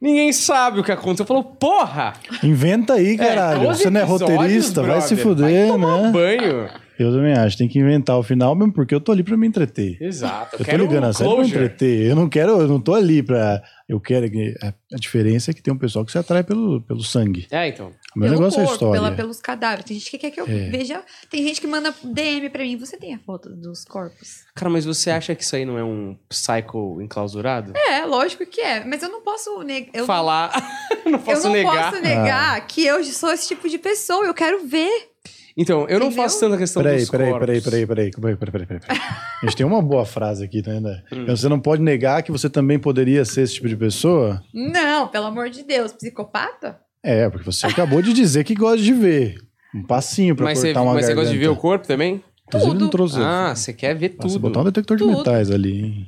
ninguém 0.02 0.34
sabe 0.34 0.80
o 0.80 0.84
que 0.84 0.92
aconteceu. 0.92 1.24
Eu 1.24 1.28
falo, 1.28 1.44
porra! 1.44 2.14
Inventa 2.44 2.94
aí, 2.94 3.16
caralho. 3.16 3.62
12 3.62 3.84
você 3.84 3.90
não 3.90 4.02
é 4.02 4.04
roteirista, 4.04 4.82
vai 4.82 5.02
se 5.02 5.16
fuder, 5.16 5.68
vai 5.68 5.68
tomar 5.68 5.98
né? 6.02 6.12
banho. 6.12 6.70
Eu 7.02 7.12
também 7.12 7.34
acho, 7.34 7.58
tem 7.58 7.68
que 7.68 7.80
inventar 7.80 8.18
o 8.18 8.24
final 8.24 8.56
mesmo, 8.56 8.74
porque 8.74 8.94
eu 8.94 9.02
tô 9.02 9.12
ali 9.12 9.24
pra 9.24 9.36
me 9.38 9.48
entreter. 9.48 9.98
Exato. 10.02 10.56
Eu 10.56 10.60
tô 10.60 10.66
quero 10.66 10.84
ligando 10.84 11.06
a 11.06 11.14
série 11.14 11.30
pra 11.30 11.42
me 11.44 11.48
entreter. 11.50 12.08
Eu 12.10 12.16
não 12.16 12.30
quero, 12.30 12.52
eu 12.60 12.68
não 12.68 12.80
tô 12.80 12.94
ali 12.94 13.22
pra. 13.24 13.62
Eu 13.88 14.00
quero. 14.00 14.30
que- 14.32 14.54
A 14.64 14.98
diferença 14.98 15.52
é 15.52 15.54
que 15.54 15.62
tem 15.62 15.74
um 15.74 15.78
pessoal 15.78 16.06
que 16.06 16.12
se 16.12 16.18
atrai 16.18 16.44
pelo, 16.44 16.82
pelo 16.82 17.04
sangue. 17.04 17.46
É, 17.52 17.68
então. 17.68 17.92
O 18.16 18.20
meu 18.20 18.30
pelo 18.30 18.40
negócio 18.40 18.60
é 18.60 18.64
corpo, 18.64 18.74
história. 18.74 19.02
pela- 19.02 19.12
pelos 19.16 19.40
cadáveres. 19.42 19.86
Tem 19.86 19.98
gente 19.98 20.12
que 20.12 20.18
quer 20.18 20.32
que 20.32 20.40
eu 20.40 20.46
É. 20.46 20.70
veja. 20.70 21.02
Tem 21.30 21.44
gente 21.46 21.60
que 21.60 21.68
manda 21.68 21.94
DM 22.04 22.50
pra 22.50 22.64
mim. 22.64 22.78
Você 22.78 22.98
tem 22.98 23.14
a 23.14 23.20
foto 23.20 23.50
dos 23.50 23.84
corpos? 23.84 24.44
Cara, 24.56 24.70
mas 24.70 24.86
você 24.86 25.10
acha 25.12 25.36
que 25.36 25.44
isso 25.44 25.56
aí 25.56 25.66
não 25.66 25.78
é 25.78 25.84
um 25.84 26.18
psycho 26.30 27.02
enclausurado? 27.02 27.74
É, 27.76 28.06
lógico 28.06 28.46
que 28.46 28.62
é. 28.62 28.84
Mas 28.86 29.04
eu 29.04 29.10
não 29.10 29.22
posso 29.22 29.62
negar. 29.64 30.06
Falar, 30.06 30.52
não 31.06 31.14
Eu 31.14 31.20
posso 31.20 31.48
não 31.48 31.54
negar. 31.54 31.92
posso 31.92 32.02
negar 32.04 32.68
que 32.68 32.86
eu 32.86 33.04
sou 33.04 33.32
esse 33.32 33.48
tipo 33.50 33.68
de 33.70 33.78
pessoa. 33.78 34.26
Eu 34.26 34.34
quero 34.34 34.66
ver. 34.66 35.11
Então, 35.58 35.82
eu 35.90 36.00
não 36.00 36.08
Entendeu? 36.08 36.24
faço 36.24 36.40
tanta 36.40 36.58
questão 36.58 36.82
Peraí, 36.82 37.00
dos 37.00 37.10
peraí, 37.10 37.30
corpos. 37.30 37.46
peraí, 37.46 37.62
peraí, 37.62 37.86
peraí, 37.88 38.12
peraí, 38.12 38.36
peraí, 38.38 38.52
peraí, 38.66 38.80
peraí. 38.80 39.00
A 39.42 39.46
gente 39.46 39.58
tem 39.58 39.66
uma 39.66 39.82
boa 39.82 40.06
frase 40.06 40.44
aqui, 40.46 40.62
tá 40.62 40.72
vendo? 40.72 40.90
Hum. 41.12 41.26
Você 41.28 41.50
não 41.50 41.60
pode 41.60 41.82
negar 41.82 42.24
que 42.24 42.32
você 42.32 42.50
também 42.50 42.80
poderia 42.80 43.26
ser 43.26 43.42
esse 43.42 43.56
tipo 43.56 43.68
de 43.68 43.76
pessoa? 43.76 44.42
Não, 44.54 45.08
pelo 45.08 45.26
amor 45.26 45.50
de 45.50 45.64
Deus. 45.64 45.92
Psicopata? 45.92 46.80
É, 47.04 47.30
porque 47.30 47.46
você 47.46 47.66
acabou 47.68 48.02
de 48.02 48.14
dizer 48.14 48.44
que 48.44 48.54
gosta 48.56 48.78
de 48.82 48.94
ver. 48.94 49.36
Um 49.74 49.84
passinho 49.84 50.36
pra 50.36 50.46
Mas 50.46 50.60
você, 50.60 50.68
cortar 50.68 50.82
uma 50.84 50.94
mas 50.94 51.06
você 51.06 51.14
gosta 51.16 51.32
de 51.32 51.38
ver 51.38 51.46
o 51.46 51.50
garganta. 51.50 51.62
corpo 51.62 51.88
também? 51.88 52.24
Inclusive, 52.48 52.72
Tudo. 52.74 52.82
não 52.84 52.90
trouxe. 52.90 53.18
Ah, 53.20 53.54
você 53.56 53.72
quer 53.74 53.96
ver 53.96 54.16
Nossa, 54.18 54.28
tudo. 54.36 54.40
botar 54.42 54.60
um 54.62 54.66
detector 54.66 54.98
de 54.98 55.04
Tudo. 55.04 55.18
metais 55.18 55.50
ali. 55.50 55.82
hein? 55.82 56.08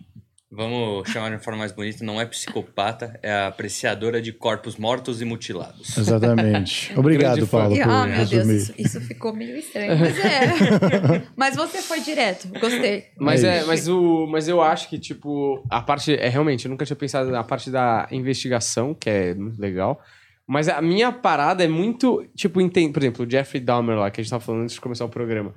Vamos 0.55 1.10
chamar 1.10 1.29
de 1.29 1.36
uma 1.36 1.41
forma 1.41 1.60
mais 1.60 1.72
bonita, 1.72 2.05
não 2.05 2.22
é 2.22 2.25
psicopata, 2.25 3.19
é 3.24 3.33
apreciadora 3.45 4.22
de 4.22 4.31
corpos 4.31 4.77
mortos 4.77 5.19
e 5.19 5.25
mutilados. 5.25 5.98
Exatamente. 5.98 6.93
Obrigado. 6.98 7.48
Paulo, 7.48 7.75
por 7.75 7.81
ah, 7.89 8.05
meu 8.05 8.25
Deus, 8.25 8.48
isso, 8.48 8.74
isso 8.77 9.01
ficou 9.01 9.33
meio 9.33 9.57
estranho, 9.57 9.98
mas 9.98 10.17
é. 10.19 11.24
mas 11.36 11.55
você 11.55 11.81
foi 11.81 12.01
direto, 12.01 12.48
gostei. 12.60 13.05
Mas, 13.17 13.43
É 13.43 13.62
é, 13.62 13.63
mas, 13.65 13.88
o, 13.88 14.27
mas 14.27 14.48
eu 14.48 14.62
acho 14.62 14.89
que, 14.89 15.00
tipo, 15.00 15.63
a 15.69 15.81
parte. 15.81 16.13
É 16.13 16.29
realmente, 16.29 16.65
eu 16.65 16.72
nunca 16.72 16.86
tinha 16.86 16.95
pensado 16.95 17.31
na 17.31 17.43
parte 17.43 17.72
da 17.72 18.07
investigação, 18.12 18.93
que 18.93 19.10
é 19.10 19.33
muito 19.33 19.60
legal. 19.60 20.00
Mas 20.45 20.67
a 20.67 20.81
minha 20.81 21.12
parada 21.12 21.63
é 21.63 21.67
muito. 21.67 22.25
Tipo, 22.36 22.60
enten- 22.62 22.91
por 22.91 23.01
exemplo, 23.01 23.25
o 23.25 23.29
Jeffrey 23.29 23.62
Dahmer 23.62 23.98
lá, 23.98 24.12
que 24.12 24.19
a 24.19 24.24
gente 24.24 24.29
tava 24.29 24.43
falando 24.43 24.63
antes 24.63 24.75
de 24.75 24.81
começar 24.81 25.05
o 25.05 25.10
programa. 25.10 25.53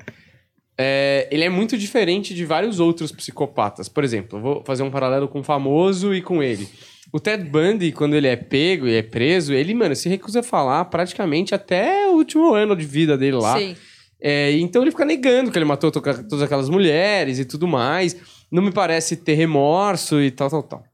É, 0.78 1.26
ele 1.30 1.44
é 1.44 1.48
muito 1.48 1.76
diferente 1.78 2.34
de 2.34 2.44
vários 2.44 2.78
outros 2.80 3.10
psicopatas. 3.10 3.88
Por 3.88 4.04
exemplo, 4.04 4.40
vou 4.40 4.62
fazer 4.64 4.82
um 4.82 4.90
paralelo 4.90 5.26
com 5.28 5.40
o 5.40 5.44
famoso 5.44 6.14
e 6.14 6.20
com 6.20 6.42
ele. 6.42 6.68
O 7.12 7.18
Ted 7.20 7.44
Bundy, 7.44 7.92
quando 7.92 8.14
ele 8.14 8.26
é 8.26 8.36
pego 8.36 8.86
e 8.86 8.94
é 8.94 9.02
preso, 9.02 9.54
ele, 9.54 9.72
mano, 9.74 9.94
se 9.96 10.08
recusa 10.08 10.40
a 10.40 10.42
falar 10.42 10.84
praticamente 10.86 11.54
até 11.54 12.08
o 12.08 12.14
último 12.16 12.52
ano 12.52 12.76
de 12.76 12.84
vida 12.84 13.16
dele 13.16 13.36
lá. 13.36 13.58
Sim. 13.58 13.76
É, 14.20 14.52
então 14.52 14.82
ele 14.82 14.90
fica 14.90 15.04
negando 15.04 15.50
que 15.50 15.58
ele 15.58 15.64
matou 15.64 15.90
to- 15.90 16.00
todas 16.00 16.42
aquelas 16.42 16.68
mulheres 16.68 17.38
e 17.38 17.44
tudo 17.44 17.66
mais. 17.66 18.16
Não 18.50 18.62
me 18.62 18.72
parece 18.72 19.16
ter 19.16 19.34
remorso 19.34 20.20
e 20.20 20.30
tal, 20.30 20.50
tal, 20.50 20.62
tal. 20.62 20.84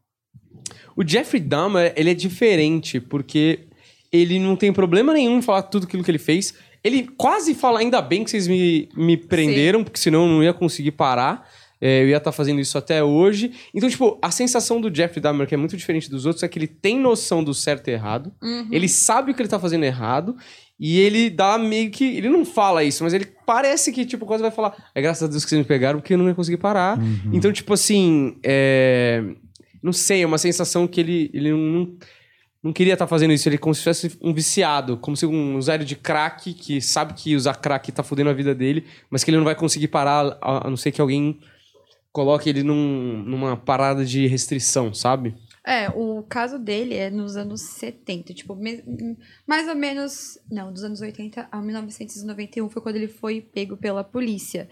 O 0.95 1.07
Jeffrey 1.07 1.41
Dahmer, 1.41 1.93
ele 1.97 2.11
é 2.11 2.15
diferente, 2.15 3.01
porque 3.01 3.61
ele 4.13 4.39
não 4.39 4.55
tem 4.55 4.73
problema 4.73 5.13
nenhum 5.15 5.39
em 5.39 5.43
falar 5.43 5.63
tudo 5.63 5.87
aquilo 5.87 6.05
que 6.05 6.11
ele 6.11 6.19
fez. 6.19 6.55
Ele 6.85 7.09
quase 7.17 7.55
fala, 7.55 7.81
ainda 7.81 8.01
bem 8.03 8.25
que 8.25 8.31
vocês 8.31 8.49
me, 8.49 8.89
me 8.97 9.17
prenderam, 9.17 9.85
porque 9.85 10.01
senão 10.01 10.27
eu 10.27 10.29
não 10.29 10.43
ia 10.43 10.53
conseguir 10.53 10.93
parar. 10.93 11.49
É, 11.81 12.03
eu 12.03 12.09
ia 12.09 12.17
estar 12.17 12.31
fazendo 12.31 12.61
isso 12.61 12.79
até 12.79 13.03
hoje. 13.03 13.53
Então, 13.75 13.91
tipo, 13.91 14.17
a 14.23 14.31
sensação 14.31 14.81
do 14.81 14.95
Jeffrey 14.95 15.21
Dahmer, 15.21 15.49
que 15.49 15.55
é 15.55 15.59
muito 15.59 15.77
diferente 15.77 16.09
dos 16.09 16.27
outros, 16.27 16.43
é 16.45 16.49
que 16.49 16.57
ele 16.57 16.69
tem 16.69 16.97
noção 16.99 17.43
do 17.43 17.53
certo 17.53 17.89
e 17.89 17.91
errado. 17.93 18.33
Uhum. 18.41 18.69
Ele 18.71 18.89
sabe 18.89 19.33
o 19.33 19.35
que 19.35 19.43
ele 19.43 19.49
tá 19.49 19.59
fazendo 19.59 19.85
errado. 19.85 20.37
E 20.79 20.99
ele 21.01 21.29
dá 21.31 21.59
meio 21.59 21.91
que. 21.91 22.05
Ele 22.17 22.29
não 22.29 22.45
fala 22.45 22.83
isso, 22.85 23.03
mas 23.05 23.13
ele 23.13 23.27
parece 23.47 23.93
que, 23.93 24.05
tipo, 24.05 24.27
quase 24.27 24.43
vai 24.43 24.51
falar. 24.51 24.91
É 24.95 25.03
graças 25.03 25.23
a 25.23 25.27
Deus 25.27 25.45
que 25.45 25.51
vocês 25.51 25.59
me 25.61 25.65
pegaram, 25.65 26.01
porque 26.01 26.15
eu 26.15 26.19
não 26.19 26.29
ia 26.29 26.35
conseguir 26.35 26.57
parar. 26.57 26.99
Então, 27.33 27.53
tipo 27.53 27.73
assim. 27.73 28.37
é, 28.45 29.23
Não 29.83 29.93
sei, 29.93 30.23
é 30.23 30.27
uma 30.27 30.39
sensação 30.39 30.87
que 30.87 31.01
ele, 31.01 31.31
ele 31.35 31.51
não, 31.53 31.93
não 32.63 32.73
queria 32.73 32.93
estar 32.93 33.07
fazendo 33.07 33.33
isso. 33.33 33.49
Ele 33.49 33.57
é 33.57 33.59
como 33.59 33.75
se 33.75 33.83
fosse 33.83 34.17
um 34.23 34.33
viciado, 34.33 34.97
como 34.97 35.17
se 35.17 35.27
um 35.27 35.57
usuário 35.57 35.85
de 35.85 35.97
crack 35.97 36.55
que 36.55 36.81
sabe 36.81 37.15
que 37.15 37.35
usar 37.35 37.55
crack 37.55 37.91
tá 37.91 38.03
fodendo 38.03 38.31
a 38.31 38.35
vida 38.35 38.55
dele, 38.55 38.87
mas 39.11 39.25
que 39.25 39.31
ele 39.31 39.39
não 39.39 39.45
vai 39.45 39.55
conseguir 39.55 39.89
parar, 39.89 40.39
a 40.41 40.69
não 40.71 40.77
ser 40.77 40.93
que 40.93 41.01
alguém 41.01 41.41
coloque 42.13 42.49
ele 42.49 42.63
num- 42.63 43.23
numa 43.25 43.57
parada 43.57 44.05
de 44.05 44.27
restrição, 44.27 44.93
sabe? 44.93 45.35
É, 45.65 45.89
o 45.91 46.23
caso 46.29 46.59
dele 46.59 46.95
é 46.95 47.09
nos 47.09 47.37
anos 47.37 47.61
70, 47.63 48.35
tipo, 48.35 48.59
mais 49.47 49.69
ou 49.69 49.75
menos, 49.77 50.39
não, 50.51 50.73
dos 50.73 50.83
anos 50.83 51.01
80 51.01 51.49
a 51.51 51.63
1991 51.63 52.69
foi 52.69 52.83
quando 52.83 52.97
ele 52.97 53.07
foi 53.09 53.41
pego 53.41 53.77
pela 53.77 54.03
polícia. 54.05 54.69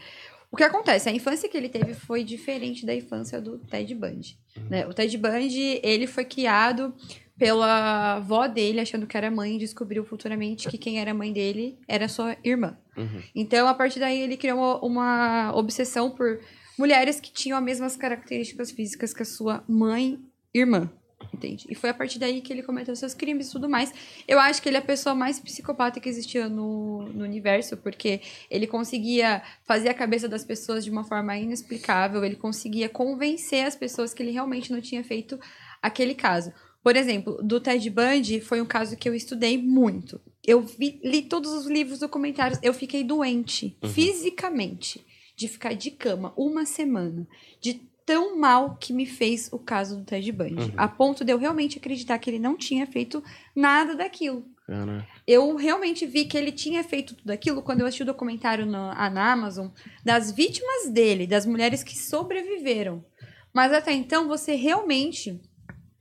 O 0.51 0.57
que 0.57 0.65
acontece? 0.65 1.09
A 1.09 1.13
infância 1.13 1.49
que 1.49 1.57
ele 1.57 1.69
teve 1.69 1.95
foi 1.95 2.25
diferente 2.25 2.85
da 2.85 2.93
infância 2.93 3.41
do 3.41 3.59
Ted 3.59 3.95
Bundy. 3.95 4.37
Né? 4.69 4.85
O 4.85 4.93
Ted 4.93 5.17
Bundy, 5.17 5.81
ele 5.83 6.09
foi 6.09 6.25
criado 6.25 6.93
pela 7.41 8.17
avó 8.17 8.47
dele, 8.47 8.81
achando 8.81 9.07
que 9.07 9.17
era 9.17 9.31
mãe, 9.31 9.57
e 9.57 9.59
descobriu 9.59 10.05
futuramente 10.05 10.69
que 10.69 10.77
quem 10.77 11.01
era 11.01 11.15
mãe 11.15 11.33
dele 11.33 11.79
era 11.89 12.07
sua 12.07 12.37
irmã. 12.45 12.77
Uhum. 12.95 13.23
Então, 13.35 13.67
a 13.67 13.73
partir 13.73 13.99
daí, 13.99 14.21
ele 14.21 14.37
criou 14.37 14.59
uma, 14.59 14.79
uma 14.83 15.53
obsessão 15.57 16.11
por 16.11 16.39
mulheres 16.79 17.19
que 17.19 17.33
tinham 17.33 17.57
as 17.57 17.65
mesmas 17.65 17.97
características 17.97 18.71
físicas 18.71 19.15
que 19.15 19.23
a 19.23 19.25
sua 19.25 19.65
mãe 19.67 20.21
irmã. 20.53 20.91
Entende? 21.33 21.67
E 21.71 21.75
foi 21.75 21.89
a 21.89 21.95
partir 21.95 22.19
daí 22.19 22.43
que 22.43 22.53
ele 22.53 22.63
cometeu 22.63 22.95
seus 22.95 23.15
crimes 23.15 23.49
e 23.49 23.53
tudo 23.53 23.71
mais. 23.71 23.95
Eu 24.29 24.39
acho 24.39 24.61
que 24.61 24.69
ele 24.69 24.77
é 24.77 24.81
a 24.81 24.85
pessoa 24.85 25.15
mais 25.15 25.41
psicopata 25.41 25.99
que 25.99 26.11
existia 26.11 26.47
no, 26.47 27.09
no 27.15 27.25
universo, 27.25 27.75
porque 27.79 28.21
ele 28.51 28.67
conseguia 28.67 29.43
fazer 29.65 29.89
a 29.89 29.95
cabeça 29.95 30.29
das 30.29 30.45
pessoas 30.45 30.85
de 30.85 30.91
uma 30.91 31.05
forma 31.05 31.35
inexplicável, 31.39 32.23
ele 32.23 32.37
conseguia 32.37 32.89
convencer 32.89 33.65
as 33.65 33.77
pessoas 33.77 34.13
que 34.13 34.23
ele 34.23 34.31
realmente 34.31 34.71
não 34.71 34.81
tinha 34.81 35.03
feito 35.03 35.39
aquele 35.81 36.15
caso. 36.15 36.53
Por 36.83 36.97
exemplo, 36.97 37.39
do 37.43 37.61
Ted 37.61 37.89
Bundy 37.91 38.41
foi 38.41 38.61
um 38.61 38.67
caso 38.67 38.97
que 38.97 39.09
eu 39.09 39.15
estudei 39.15 39.59
muito. 39.59 40.21
Eu 40.47 40.63
vi- 40.63 40.99
li 41.05 41.23
todos 41.23 41.53
os 41.53 41.67
livros, 41.67 41.99
documentários, 41.99 42.59
eu 42.63 42.73
fiquei 42.73 43.05
doente, 43.05 43.77
fisicamente, 43.93 45.05
de 45.37 45.49
ficar 45.49 45.75
de 45.75 45.91
cama 45.91 46.33
uma 46.37 46.65
semana, 46.65 47.27
de 47.61 47.75
tão 48.07 48.39
mal 48.39 48.77
que 48.77 48.93
me 48.93 49.07
fez 49.07 49.49
o 49.53 49.59
caso 49.59 49.97
do 49.99 50.05
Ted 50.05 50.33
Bundy, 50.33 50.73
a 50.77 50.89
ponto 50.89 51.25
de 51.25 51.33
eu 51.33 51.39
realmente 51.39 51.79
acreditar 51.79 52.19
que 52.19 52.29
ele 52.31 52.39
não 52.39 52.57
tinha 52.57 52.87
feito 52.87 53.23
nada 53.55 53.95
daquilo. 53.95 54.45
Cara. 54.67 55.07
Eu 55.27 55.57
realmente 55.57 56.07
vi 56.07 56.25
que 56.25 56.37
ele 56.39 56.53
tinha 56.53 56.83
feito 56.85 57.15
tudo 57.15 57.31
aquilo 57.31 57.61
quando 57.63 57.81
eu 57.81 57.87
assisti 57.87 58.03
o 58.03 58.07
documentário 58.07 58.65
na, 58.67 59.11
na 59.11 59.33
Amazon 59.33 59.69
das 60.05 60.31
vítimas 60.31 60.89
dele, 60.89 61.27
das 61.27 61.45
mulheres 61.45 61.83
que 61.83 61.97
sobreviveram. 61.99 63.05
Mas 63.53 63.73
até 63.73 63.93
então 63.93 64.29
você 64.29 64.55
realmente 64.55 65.41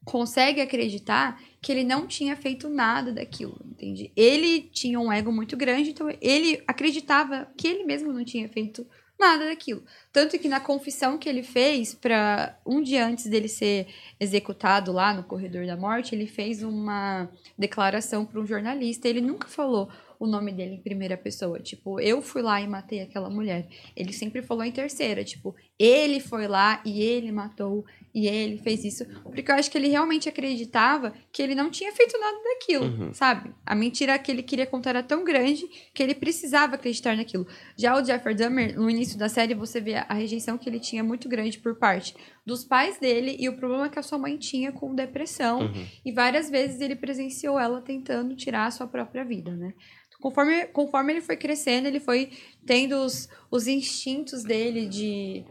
consegue 0.09 0.59
acreditar 0.59 1.39
que 1.61 1.71
ele 1.71 1.83
não 1.83 2.07
tinha 2.07 2.35
feito 2.35 2.67
nada 2.67 3.13
daquilo, 3.13 3.61
entende? 3.63 4.11
Ele 4.15 4.61
tinha 4.61 4.99
um 4.99 5.13
ego 5.13 5.31
muito 5.31 5.55
grande, 5.55 5.91
então 5.91 6.09
ele 6.19 6.63
acreditava 6.67 7.47
que 7.55 7.67
ele 7.67 7.83
mesmo 7.83 8.11
não 8.11 8.25
tinha 8.25 8.49
feito 8.49 8.87
nada 9.19 9.45
daquilo. 9.45 9.83
Tanto 10.11 10.39
que 10.39 10.47
na 10.47 10.59
confissão 10.59 11.19
que 11.19 11.29
ele 11.29 11.43
fez 11.43 11.93
para 11.93 12.57
um 12.65 12.81
dia 12.81 13.05
antes 13.05 13.27
dele 13.27 13.47
ser 13.47 13.85
executado 14.19 14.91
lá 14.91 15.13
no 15.13 15.23
corredor 15.23 15.67
da 15.67 15.77
morte, 15.77 16.15
ele 16.15 16.25
fez 16.25 16.63
uma 16.63 17.29
declaração 17.55 18.25
para 18.25 18.39
um 18.39 18.47
jornalista. 18.47 19.07
Ele 19.07 19.21
nunca 19.21 19.47
falou 19.47 19.89
o 20.19 20.27
nome 20.27 20.51
dele 20.51 20.75
em 20.75 20.81
primeira 20.81 21.15
pessoa, 21.15 21.59
tipo, 21.61 21.97
eu 21.99 22.21
fui 22.21 22.41
lá 22.41 22.59
e 22.59 22.67
matei 22.67 22.99
aquela 22.99 23.29
mulher. 23.29 23.69
Ele 23.95 24.11
sempre 24.11 24.41
falou 24.41 24.65
em 24.65 24.71
terceira, 24.71 25.23
tipo, 25.23 25.55
ele 25.79 26.19
foi 26.19 26.45
lá 26.45 26.81
e 26.85 27.01
ele 27.01 27.31
matou 27.31 27.85
e 28.13 28.27
ele 28.27 28.57
fez 28.57 28.83
isso, 28.83 29.05
porque 29.23 29.49
eu 29.49 29.55
acho 29.55 29.69
que 29.71 29.77
ele 29.77 29.87
realmente 29.87 30.27
acreditava 30.27 31.13
que 31.31 31.41
ele 31.41 31.53
não 31.55 31.69
tinha 31.69 31.91
feito 31.93 32.19
nada 32.19 32.37
daquilo, 32.43 32.85
Uhum. 32.85 33.13
sabe? 33.13 33.53
A 33.65 33.73
mentira 33.75 34.17
que 34.19 34.29
ele 34.31 34.43
queria 34.43 34.65
contar 34.65 34.89
era 34.89 35.03
tão 35.03 35.23
grande 35.23 35.65
que 35.93 36.01
ele 36.03 36.15
precisava 36.15 36.75
acreditar 36.75 37.15
naquilo. 37.15 37.47
Já 37.77 37.95
o 37.95 38.03
Jeffrey 38.03 38.35
Dahmer, 38.35 38.75
no 38.77 38.89
início 38.89 39.17
da 39.17 39.29
série, 39.29 39.53
você 39.53 39.79
vê 39.79 39.93
a 39.95 40.13
rejeição 40.13 40.57
que 40.57 40.67
ele 40.67 40.79
tinha 40.79 41.03
muito 41.03 41.29
grande 41.29 41.59
por 41.59 41.75
parte 41.75 42.13
dos 42.45 42.63
pais 42.65 42.99
dele 42.99 43.37
e 43.39 43.47
o 43.47 43.55
problema 43.55 43.87
que 43.89 43.99
a 43.99 44.03
sua 44.03 44.17
mãe 44.17 44.35
tinha 44.37 44.71
com 44.71 44.93
depressão. 44.95 45.61
Uhum. 45.61 45.85
E 46.03 46.11
várias 46.11 46.49
vezes 46.49 46.81
ele 46.81 46.95
presenciou 46.95 47.57
ela 47.59 47.79
tentando 47.79 48.35
tirar 48.35 48.65
a 48.65 48.71
sua 48.71 48.87
própria 48.87 49.23
vida, 49.23 49.55
né? 49.55 49.73
Conforme, 50.21 50.65
conforme 50.67 51.13
ele 51.13 51.21
foi 51.21 51.37
crescendo, 51.37 51.87
ele 51.87 51.99
foi 51.99 52.29
tendo 52.65 52.95
os, 52.97 53.29
os 53.49 53.67
instintos 53.67 54.43
dele 54.43 54.85
de 54.87 55.45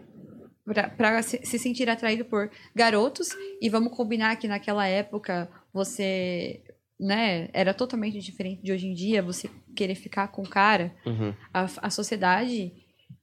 se, 1.23 1.41
se 1.45 1.59
sentir 1.59 1.89
atraído 1.89 2.25
por 2.25 2.51
garotos. 2.75 3.29
E 3.61 3.69
vamos 3.69 3.93
combinar 3.97 4.37
que 4.37 4.47
naquela 4.47 4.87
época 4.87 5.49
você, 5.73 6.63
né, 7.01 7.49
era 7.53 7.73
totalmente 7.73 8.19
diferente 8.19 8.63
de 8.63 8.73
hoje 8.73 8.87
em 8.87 8.95
dia. 8.95 9.23
Você 9.23 9.49
querer 9.75 9.95
ficar 9.95 10.29
com 10.29 10.43
o 10.43 10.49
cara, 10.49 10.95
Uhum. 11.07 11.33
a, 11.53 11.67
a 11.83 11.91
sociedade 11.91 12.73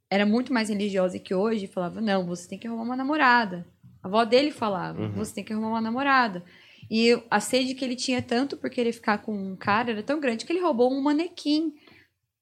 era 0.10 0.26
muito 0.26 0.52
mais 0.54 0.70
religiosa 0.70 1.20
que 1.20 1.34
hoje. 1.36 1.68
Falava, 1.68 2.02
não, 2.02 2.26
você 2.26 2.48
tem 2.50 2.58
que 2.58 2.68
arrumar 2.68 2.84
uma 2.84 2.96
namorada. 2.96 3.66
A 4.02 4.08
avó 4.08 4.24
dele 4.26 4.50
falava, 4.52 5.00
Uhum. 5.02 5.12
você 5.12 5.36
tem 5.36 5.44
que 5.44 5.54
arrumar 5.54 5.70
uma 5.70 5.82
namorada. 5.82 6.44
E 6.90 7.18
a 7.30 7.40
sede 7.40 7.74
que 7.74 7.84
ele 7.84 7.96
tinha 7.96 8.22
tanto 8.22 8.58
por 8.58 8.70
querer 8.70 8.92
ficar 8.92 9.20
com 9.20 9.34
um 9.36 9.56
cara 9.56 9.92
era 9.92 10.04
tão 10.04 10.20
grande 10.20 10.46
que 10.46 10.54
ele 10.54 10.62
roubou 10.62 10.92
um 10.92 11.02
manequim 11.02 11.74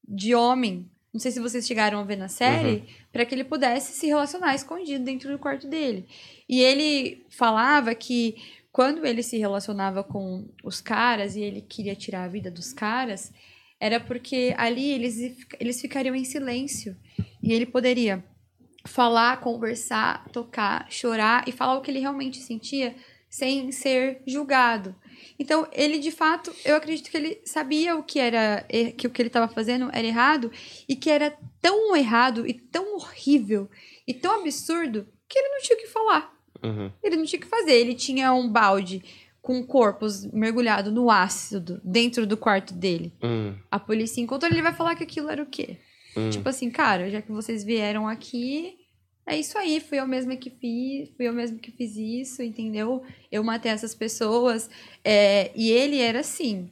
de 0.07 0.35
homem. 0.35 0.89
Não 1.13 1.19
sei 1.19 1.31
se 1.31 1.39
vocês 1.39 1.65
chegaram 1.65 1.99
a 1.99 2.03
ver 2.03 2.15
na 2.15 2.27
série, 2.27 2.83
para 3.11 3.23
que 3.23 3.35
ele 3.35 3.43
pudesse 3.43 3.93
se 3.93 4.07
relacionar 4.07 4.55
escondido 4.55 5.03
dentro 5.03 5.31
do 5.31 5.37
quarto 5.37 5.67
dele. 5.67 6.07
E 6.49 6.59
ele 6.59 7.25
falava 7.29 7.93
que 7.93 8.35
quando 8.71 9.05
ele 9.05 9.21
se 9.21 9.37
relacionava 9.37 10.03
com 10.03 10.49
os 10.63 10.81
caras 10.81 11.35
e 11.35 11.41
ele 11.41 11.61
queria 11.61 11.95
tirar 11.95 12.23
a 12.23 12.27
vida 12.27 12.49
dos 12.49 12.73
caras, 12.73 13.31
era 13.79 13.99
porque 13.99 14.55
ali 14.57 14.89
eles, 14.89 15.35
eles 15.59 15.79
ficariam 15.79 16.15
em 16.15 16.25
silêncio. 16.25 16.97
E 17.43 17.53
ele 17.53 17.67
poderia 17.67 18.23
falar, 18.85 19.39
conversar, 19.39 20.27
tocar, 20.29 20.87
chorar 20.89 21.47
e 21.47 21.51
falar 21.51 21.77
o 21.77 21.81
que 21.81 21.91
ele 21.91 21.99
realmente 21.99 22.39
sentia 22.39 22.95
sem 23.33 23.71
ser 23.71 24.21
julgado. 24.27 24.95
Então, 25.39 25.67
ele 25.71 25.97
de 25.97 26.11
fato, 26.11 26.53
eu 26.63 26.75
acredito 26.75 27.09
que 27.09 27.17
ele 27.17 27.41
sabia 27.43 27.95
o 27.95 28.03
que 28.03 28.19
era 28.19 28.63
que 28.95 29.07
o 29.07 29.09
que 29.09 29.19
ele 29.23 29.29
estava 29.29 29.51
fazendo 29.51 29.89
era 29.91 30.05
errado 30.05 30.51
e 30.87 30.95
que 30.95 31.09
era 31.09 31.35
tão 31.59 31.95
errado 31.95 32.45
e 32.47 32.53
tão 32.53 32.95
horrível 32.95 33.67
e 34.07 34.13
tão 34.13 34.39
absurdo 34.39 35.07
que 35.27 35.39
ele 35.39 35.49
não 35.49 35.61
tinha 35.61 35.75
o 35.75 35.81
que 35.81 35.87
falar. 35.87 36.31
Uhum. 36.63 36.91
Ele 37.01 37.15
não 37.15 37.25
tinha 37.25 37.39
o 37.39 37.41
que 37.41 37.49
fazer. 37.49 37.73
Ele 37.73 37.95
tinha 37.95 38.31
um 38.33 38.47
balde 38.47 39.03
com 39.41 39.65
corpos 39.65 40.25
mergulhado 40.31 40.91
no 40.91 41.09
ácido 41.09 41.81
dentro 41.83 42.27
do 42.27 42.37
quarto 42.37 42.71
dele. 42.71 43.11
Hum, 43.23 43.55
A 43.71 43.79
polícia 43.79 44.21
encontrou, 44.21 44.51
ele 44.51 44.61
vai 44.61 44.73
falar 44.73 44.95
que 44.95 45.03
aquilo 45.03 45.27
era 45.31 45.41
o 45.41 45.47
quê? 45.47 45.79
hum. 46.15 46.29
Tipo 46.29 46.49
assim, 46.49 46.69
cara, 46.69 47.09
já 47.09 47.19
que 47.19 47.31
vocês 47.31 47.63
vieram 47.63 48.07
aqui, 48.07 48.75
é 49.25 49.37
isso 49.37 49.57
aí, 49.57 49.79
fui 49.79 49.99
eu 49.99 50.07
mesma 50.07 50.35
que 50.35 50.49
fiz, 50.49 51.09
fui 51.15 51.27
eu 51.27 51.33
mesma 51.33 51.57
que 51.57 51.71
fiz 51.71 51.95
isso, 51.95 52.43
entendeu? 52.43 53.03
Eu 53.31 53.43
matei 53.43 53.71
essas 53.71 53.95
pessoas. 53.95 54.69
É, 55.03 55.51
e 55.55 55.71
ele 55.71 55.99
era 55.99 56.19
assim. 56.19 56.69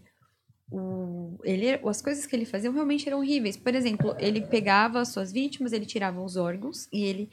O, 0.69 1.37
ele, 1.43 1.69
as 1.87 2.01
coisas 2.01 2.25
que 2.25 2.35
ele 2.35 2.45
fazia 2.45 2.71
realmente 2.71 3.07
eram 3.07 3.19
horríveis. 3.19 3.55
Por 3.55 3.73
exemplo, 3.73 4.15
ele 4.19 4.41
pegava 4.41 4.99
as 4.99 5.09
suas 5.09 5.31
vítimas, 5.31 5.71
ele 5.71 5.85
tirava 5.85 6.21
os 6.21 6.35
órgãos 6.35 6.87
e 6.91 7.03
ele 7.03 7.29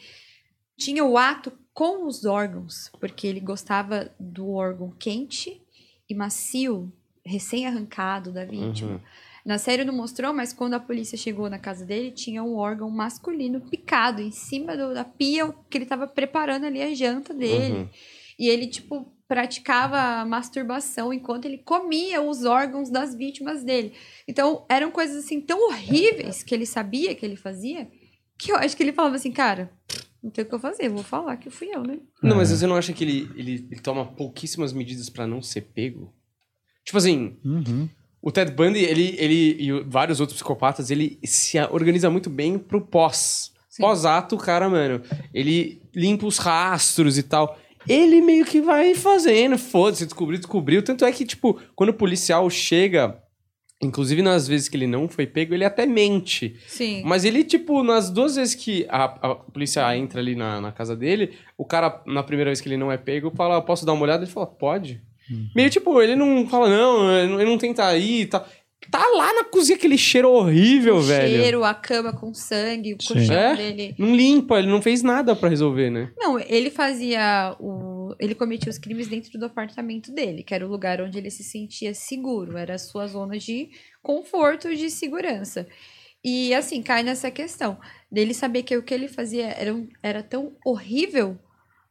tinha 0.77 1.05
o 1.05 1.19
ato 1.19 1.53
com 1.75 2.07
os 2.07 2.25
órgãos, 2.25 2.91
porque 3.01 3.27
ele 3.27 3.41
gostava 3.41 4.13
do 4.19 4.51
órgão 4.51 4.91
quente 4.91 5.61
e 6.09 6.15
macio, 6.15 6.93
recém-arrancado 7.25 8.33
da 8.33 8.45
vítima. 8.45 8.93
Uhum. 8.93 9.01
Na 9.49 9.57
série 9.57 9.83
não 9.83 9.95
mostrou, 9.95 10.35
mas 10.35 10.53
quando 10.53 10.75
a 10.75 10.79
polícia 10.81 11.17
chegou 11.17 11.49
na 11.49 11.59
casa 11.59 11.83
dele, 11.87 12.11
tinha 12.11 12.43
um 12.45 12.57
órgão 12.57 12.91
masculino 12.91 13.63
picado 13.63 14.21
em 14.21 14.31
cima 14.31 14.77
do- 14.77 14.93
da 14.93 15.05
pia 15.07 15.51
que 15.71 15.79
ele 15.79 15.87
tava 15.87 16.07
preparando 16.07 16.67
ali 16.67 16.83
a 16.83 16.95
janta 16.95 17.33
dele. 17.33 17.73
Uhum. 17.79 17.89
E 18.39 18.47
ele, 18.47 18.67
tipo, 18.67 19.11
praticava 19.27 20.23
masturbação 20.27 21.15
enquanto 21.15 21.47
ele 21.47 21.57
comia 21.57 22.21
os 22.21 22.45
órgãos 22.45 22.91
das 22.91 23.15
vítimas 23.15 23.65
dele. 23.65 23.95
Então, 24.29 24.67
eram 24.69 24.91
coisas 24.91 25.25
assim 25.25 25.41
tão 25.41 25.69
horríveis 25.71 26.43
que 26.43 26.55
ele 26.55 26.67
sabia 26.67 27.15
que 27.15 27.25
ele 27.25 27.37
fazia, 27.37 27.89
que 28.39 28.53
eu 28.53 28.57
acho 28.57 28.77
que 28.77 28.83
ele 28.83 28.93
falava 28.93 29.17
assim, 29.17 29.33
cara, 29.33 29.73
não 30.23 30.31
tem 30.31 30.45
o 30.45 30.47
que 30.49 30.55
eu 30.55 30.61
fazer, 30.61 30.91
vou 30.91 31.03
falar 31.03 31.39
que 31.39 31.49
fui 31.49 31.69
eu, 31.75 31.83
né? 31.83 31.99
Não, 32.23 32.37
mas 32.37 32.53
É. 32.53 32.57
você 32.57 32.67
não 32.67 32.77
acha 32.77 32.93
que 32.93 33.03
ele, 33.03 33.31
ele, 33.35 33.67
ele 33.71 33.81
toma 33.81 34.05
pouquíssimas 34.05 34.75
medidas 34.75 35.09
pra 35.09 35.27
não 35.27 35.41
ser 35.41 35.63
pego? 35.63 36.13
Tipo 36.85 36.99
assim, 36.99 37.39
Uhum. 37.45 37.89
O 38.21 38.33
Ted 38.33 38.53
Bundy, 38.53 38.81
ele, 38.81 39.15
ele 39.19 39.57
e 39.59 39.81
vários 39.87 40.21
outros 40.21 40.37
psicopatas, 40.37 40.91
ele 40.91 41.19
se 41.25 41.59
organiza 41.71 42.11
muito 42.11 42.29
bem 42.29 42.59
pro 42.59 42.81
pós. 42.81 43.53
Pós-ato, 43.79 44.37
cara, 44.37 44.69
mano, 44.69 45.01
ele 45.33 45.81
limpa 45.95 46.27
os 46.27 46.39
rastros 46.39 47.17
e 47.17 47.23
tal. 47.23 47.57
Ele 47.89 48.21
meio 48.21 48.45
que 48.45 48.61
vai 48.61 48.95
fazendo, 48.95 49.57
foda-se, 49.57 50.05
descobriu, 50.05 50.39
descobriu. 50.39 50.83
Tanto 50.83 51.05
é 51.05 51.13
que, 51.13 51.25
tipo, 51.25 51.61
quando 51.77 51.91
o 51.91 51.95
policial 51.95 52.51
chega, 52.51 53.23
inclusive 53.81 54.21
nas 54.21 54.49
vezes 54.49 54.69
que 54.69 54.77
ele 54.77 54.89
não 54.89 55.09
foi 55.09 55.27
pego, 55.27 55.55
ele 55.55 55.65
até 55.65 55.87
mente. 55.87 56.57
Sim. 56.67 57.03
Mas 57.05 57.25
ele, 57.25 57.45
tipo, 57.45 57.85
nas 57.85 58.11
duas 58.11 58.35
vezes 58.35 58.57
que 58.57 58.85
a, 58.89 59.05
a 59.05 59.35
polícia 59.37 59.97
entra 59.97 60.21
ali 60.21 60.35
na, 60.35 60.61
na 60.61 60.73
casa 60.73 60.97
dele, 60.97 61.35
o 61.57 61.65
cara, 61.65 62.03
na 62.05 62.23
primeira 62.25 62.51
vez 62.51 62.61
que 62.61 62.69
ele 62.69 62.77
não 62.77 62.91
é 62.91 62.99
pego, 62.99 63.33
fala, 63.35 63.63
posso 63.63 63.87
dar 63.87 63.93
uma 63.93 64.03
olhada? 64.03 64.25
Ele 64.25 64.31
fala, 64.31 64.47
pode. 64.47 65.01
Meio 65.55 65.71
tipo, 65.71 66.01
ele 66.01 66.17
não 66.17 66.47
fala, 66.49 66.69
não, 66.69 67.11
ele 67.41 67.45
não, 67.45 67.59
tenta 67.59 67.97
ir 67.97 68.23
e 68.23 68.27
tal. 68.27 68.47
Tá 68.91 69.05
lá 69.17 69.35
na 69.35 69.45
cozinha 69.45 69.77
aquele 69.77 69.99
cheiro 69.99 70.31
horrível, 70.31 70.97
o 70.97 71.03
velho. 71.03 71.29
cheiro, 71.43 71.65
a 71.65 71.75
cama 71.75 72.13
com 72.13 72.33
sangue, 72.33 72.95
o 72.95 73.03
Sim. 73.03 73.15
colchão 73.15 73.37
É? 73.37 73.57
dele. 73.57 73.95
Não 73.99 74.15
limpa, 74.17 74.59
ele 74.59 74.69
não 74.69 74.81
fez 74.81 75.03
nada 75.03 75.37
pra 75.37 75.49
resolver, 75.51 75.91
né? 75.91 76.11
Não, 76.17 76.39
ele 76.41 76.71
fazia 76.71 77.55
o. 77.61 78.15
Ele 78.19 78.35
cometia 78.35 78.71
os 78.71 78.79
crimes 78.79 79.07
dentro 79.09 79.39
do 79.39 79.45
apartamento 79.45 80.11
dele, 80.11 80.43
que 80.43 80.55
era 80.55 80.65
o 80.67 80.71
lugar 80.71 81.03
onde 81.03 81.19
ele 81.19 81.31
se 81.31 81.45
sentia 81.45 81.93
seguro, 81.93 82.57
era 82.57 82.77
a 82.77 82.79
sua 82.79 83.07
zona 83.07 83.37
de 83.37 83.69
conforto, 84.03 84.75
de 84.75 84.89
segurança. 84.89 85.67
E 86.25 86.55
assim, 86.55 86.83
cai 86.83 87.03
nessa 87.03 87.31
questão 87.31 87.79
dele 88.11 88.33
saber 88.33 88.63
que 88.63 88.77
o 88.77 88.83
que 88.83 88.95
ele 88.95 89.09
fazia 89.09 89.49
era, 89.49 89.75
um- 89.75 89.89
era 90.03 90.23
tão 90.23 90.57
horrível 90.65 91.39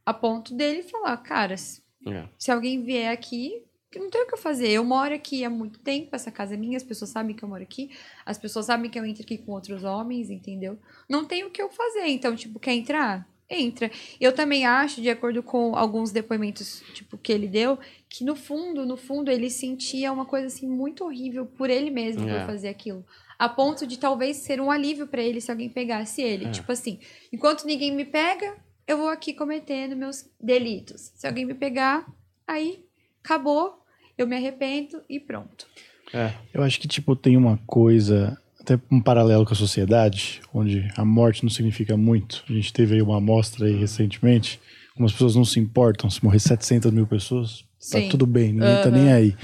a 0.05 0.13
ponto 0.13 0.55
dele 0.55 0.81
falar, 0.83 1.15
cara, 1.17 1.55
se 1.55 1.81
É. 2.05 2.27
se 2.37 2.51
alguém 2.51 2.83
vier 2.83 3.11
aqui, 3.11 3.63
não 3.95 4.09
tem 4.09 4.21
o 4.21 4.27
que 4.27 4.33
eu 4.33 4.37
fazer. 4.37 4.69
Eu 4.69 4.83
moro 4.83 5.13
aqui 5.13 5.43
há 5.43 5.49
muito 5.49 5.79
tempo, 5.79 6.15
essa 6.15 6.29
casa 6.31 6.53
é 6.53 6.57
minha, 6.57 6.77
as 6.77 6.83
pessoas 6.83 7.09
sabem 7.09 7.35
que 7.35 7.43
eu 7.43 7.49
moro 7.49 7.63
aqui, 7.63 7.89
as 8.25 8.37
pessoas 8.37 8.65
sabem 8.67 8.89
que 8.91 8.99
eu 8.99 9.05
entro 9.05 9.23
aqui 9.23 9.37
com 9.37 9.51
outros 9.53 9.83
homens, 9.83 10.29
entendeu? 10.29 10.77
Não 11.09 11.25
tem 11.25 11.43
o 11.43 11.49
que 11.49 11.61
eu 11.61 11.69
fazer. 11.69 12.05
Então, 12.07 12.35
tipo, 12.35 12.59
quer 12.59 12.73
entrar? 12.73 13.27
Entra. 13.49 13.89
Eu 14.19 14.33
também 14.33 14.65
acho, 14.65 15.01
de 15.01 15.09
acordo 15.09 15.41
com 15.41 15.73
alguns 15.73 16.11
depoimentos, 16.11 16.83
tipo, 16.93 17.17
que 17.17 17.31
ele 17.31 17.47
deu, 17.47 17.79
que 18.09 18.25
no 18.25 18.35
fundo, 18.35 18.85
no 18.85 18.97
fundo, 18.97 19.31
ele 19.31 19.49
sentia 19.49 20.11
uma 20.11 20.25
coisa 20.25 20.47
assim 20.47 20.67
muito 20.67 21.05
horrível 21.05 21.45
por 21.45 21.69
ele 21.69 21.89
mesmo 21.89 22.27
É. 22.27 22.39
por 22.39 22.45
fazer 22.45 22.67
aquilo. 22.67 23.05
A 23.39 23.47
ponto 23.47 23.87
de 23.87 23.97
talvez 23.97 24.37
ser 24.37 24.59
um 24.59 24.69
alívio 24.69 25.07
pra 25.07 25.21
ele 25.21 25.39
se 25.39 25.49
alguém 25.49 25.69
pegasse 25.69 26.21
ele. 26.21 26.45
É. 26.45 26.51
Tipo 26.51 26.71
assim, 26.73 26.99
enquanto 27.31 27.63
ninguém 27.65 27.91
me 27.95 28.03
pega, 28.03 28.57
eu 28.87 28.97
vou 28.97 29.09
aqui 29.09 29.33
cometendo 29.33 29.95
meus 29.95 30.25
delitos. 30.41 31.11
Se 31.15 31.27
alguém 31.27 31.45
me 31.45 31.53
pegar, 31.53 32.07
aí 32.47 32.85
acabou, 33.23 33.83
eu 34.17 34.25
me 34.25 34.35
arrependo 34.35 35.01
e 35.09 35.19
pronto. 35.19 35.67
É. 36.13 36.33
Eu 36.53 36.63
acho 36.63 36.79
que, 36.79 36.87
tipo, 36.87 37.15
tem 37.15 37.35
uma 37.35 37.57
coisa, 37.67 38.37
até 38.59 38.79
um 38.89 39.01
paralelo 39.01 39.45
com 39.45 39.53
a 39.53 39.57
sociedade, 39.57 40.41
onde 40.53 40.89
a 40.95 41.03
morte 41.03 41.43
não 41.43 41.49
significa 41.49 41.97
muito. 41.97 42.45
A 42.49 42.53
gente 42.53 42.71
teve 42.71 42.95
aí 42.95 43.01
uma 43.01 43.17
amostra 43.17 43.65
aí 43.65 43.75
recentemente, 43.75 44.59
como 44.95 45.05
as 45.05 45.11
pessoas 45.11 45.35
não 45.35 45.43
se 45.43 45.59
importam, 45.59 46.09
se 46.09 46.23
morrer 46.23 46.39
700 46.39 46.91
mil 46.91 47.05
pessoas, 47.05 47.65
tá 47.91 47.99
Sim. 47.99 48.07
tudo 48.07 48.25
bem, 48.25 48.53
ninguém 48.53 48.77
tá 48.77 48.89
Aham. 48.89 48.97
nem 48.97 49.11
aí. 49.11 49.35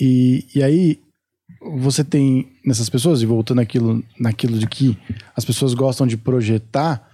E, 0.00 0.46
e 0.54 0.62
aí, 0.62 1.00
você 1.60 2.04
tem 2.04 2.52
nessas 2.64 2.88
pessoas, 2.88 3.20
e 3.20 3.26
voltando 3.26 3.60
aquilo, 3.60 4.02
naquilo 4.18 4.58
de 4.58 4.66
que 4.66 4.96
as 5.36 5.44
pessoas 5.44 5.74
gostam 5.74 6.06
de 6.06 6.16
projetar, 6.16 7.09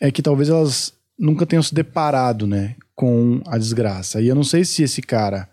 é 0.00 0.10
que 0.10 0.22
talvez 0.22 0.48
elas 0.48 0.94
nunca 1.18 1.44
tenham 1.44 1.62
se 1.62 1.74
deparado, 1.74 2.46
né, 2.46 2.74
com 2.94 3.42
a 3.46 3.58
desgraça. 3.58 4.20
E 4.20 4.28
eu 4.28 4.34
não 4.34 4.42
sei 4.42 4.64
se 4.64 4.82
esse 4.82 5.02
cara, 5.02 5.48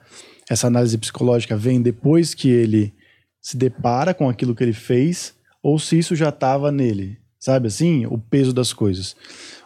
essa 0.50 0.68
análise 0.68 0.98
psicológica 0.98 1.58
vem 1.58 1.82
depois 1.82 2.34
que 2.34 2.50
ele 2.50 2.94
se 3.42 3.58
depara 3.58 4.14
com 4.14 4.30
aquilo 4.30 4.56
que 4.56 4.64
ele 4.64 4.74
fez, 4.74 5.34
ou 5.62 5.78
se 5.78 5.98
isso 6.00 6.16
já 6.16 6.30
estava 6.30 6.72
nele, 6.72 7.18
sabe 7.40 7.68
assim? 7.68 8.06
O 8.06 8.18
peso 8.18 8.54
das 8.54 8.72
coisas. 8.72 9.16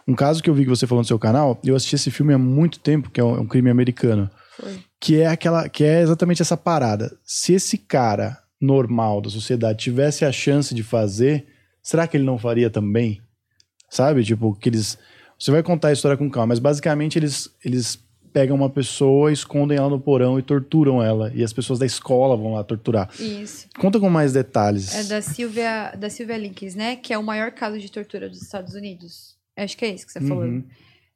Um 0.06 0.14
caso 0.14 0.42
que 0.42 0.50
eu 0.50 0.54
vi 0.54 0.64
que 0.64 0.70
você 0.70 0.86
falou 0.86 1.02
no 1.02 1.06
seu 1.06 1.18
canal, 1.18 1.60
eu 1.64 1.76
assisti 1.76 1.94
esse 1.94 2.10
filme 2.10 2.34
há 2.34 2.38
muito 2.38 2.80
tempo, 2.80 3.10
que 3.10 3.20
é 3.20 3.24
um, 3.24 3.46
crime 3.46 3.70
americano, 3.70 4.28
Foi. 4.56 4.78
que 5.00 5.20
é 5.20 5.26
aquela, 5.28 5.68
que 5.68 5.84
é 5.84 6.02
exatamente 6.02 6.42
essa 6.42 6.56
parada. 6.56 7.16
Se 7.24 7.52
esse 7.54 7.78
cara 7.78 8.38
normal 8.60 9.20
da 9.20 9.30
sociedade 9.30 9.78
tivesse 9.78 10.24
a 10.24 10.32
chance 10.32 10.74
de 10.74 10.82
fazer, 10.82 11.46
será 11.82 12.06
que 12.06 12.16
ele 12.16 12.24
não 12.24 12.38
faria 12.38 12.70
também? 12.70 13.20
Sabe? 13.92 14.24
Tipo, 14.24 14.54
que 14.54 14.70
eles. 14.70 14.98
Você 15.38 15.50
vai 15.50 15.62
contar 15.62 15.88
a 15.88 15.92
história 15.92 16.16
com 16.16 16.30
calma, 16.30 16.46
mas 16.46 16.58
basicamente 16.58 17.18
eles, 17.18 17.50
eles 17.62 18.02
pegam 18.32 18.56
uma 18.56 18.70
pessoa, 18.70 19.30
escondem 19.30 19.76
ela 19.76 19.90
no 19.90 20.00
porão 20.00 20.38
e 20.38 20.42
torturam 20.42 21.02
ela. 21.02 21.30
E 21.34 21.44
as 21.44 21.52
pessoas 21.52 21.78
da 21.78 21.84
escola 21.84 22.34
vão 22.34 22.54
lá 22.54 22.64
torturar. 22.64 23.10
Isso. 23.20 23.68
Conta 23.78 24.00
com 24.00 24.08
mais 24.08 24.32
detalhes. 24.32 24.94
É 24.94 25.04
da 25.04 25.20
Silvia, 25.20 25.92
da 25.94 26.08
Silvia 26.08 26.38
Links, 26.38 26.74
né? 26.74 26.96
Que 26.96 27.12
é 27.12 27.18
o 27.18 27.22
maior 27.22 27.52
caso 27.52 27.78
de 27.78 27.92
tortura 27.92 28.30
dos 28.30 28.40
Estados 28.40 28.72
Unidos. 28.72 29.36
Acho 29.54 29.76
que 29.76 29.84
é 29.84 29.94
isso 29.94 30.06
que 30.06 30.12
você 30.12 30.22
falou. 30.22 30.44
Uhum. 30.44 30.64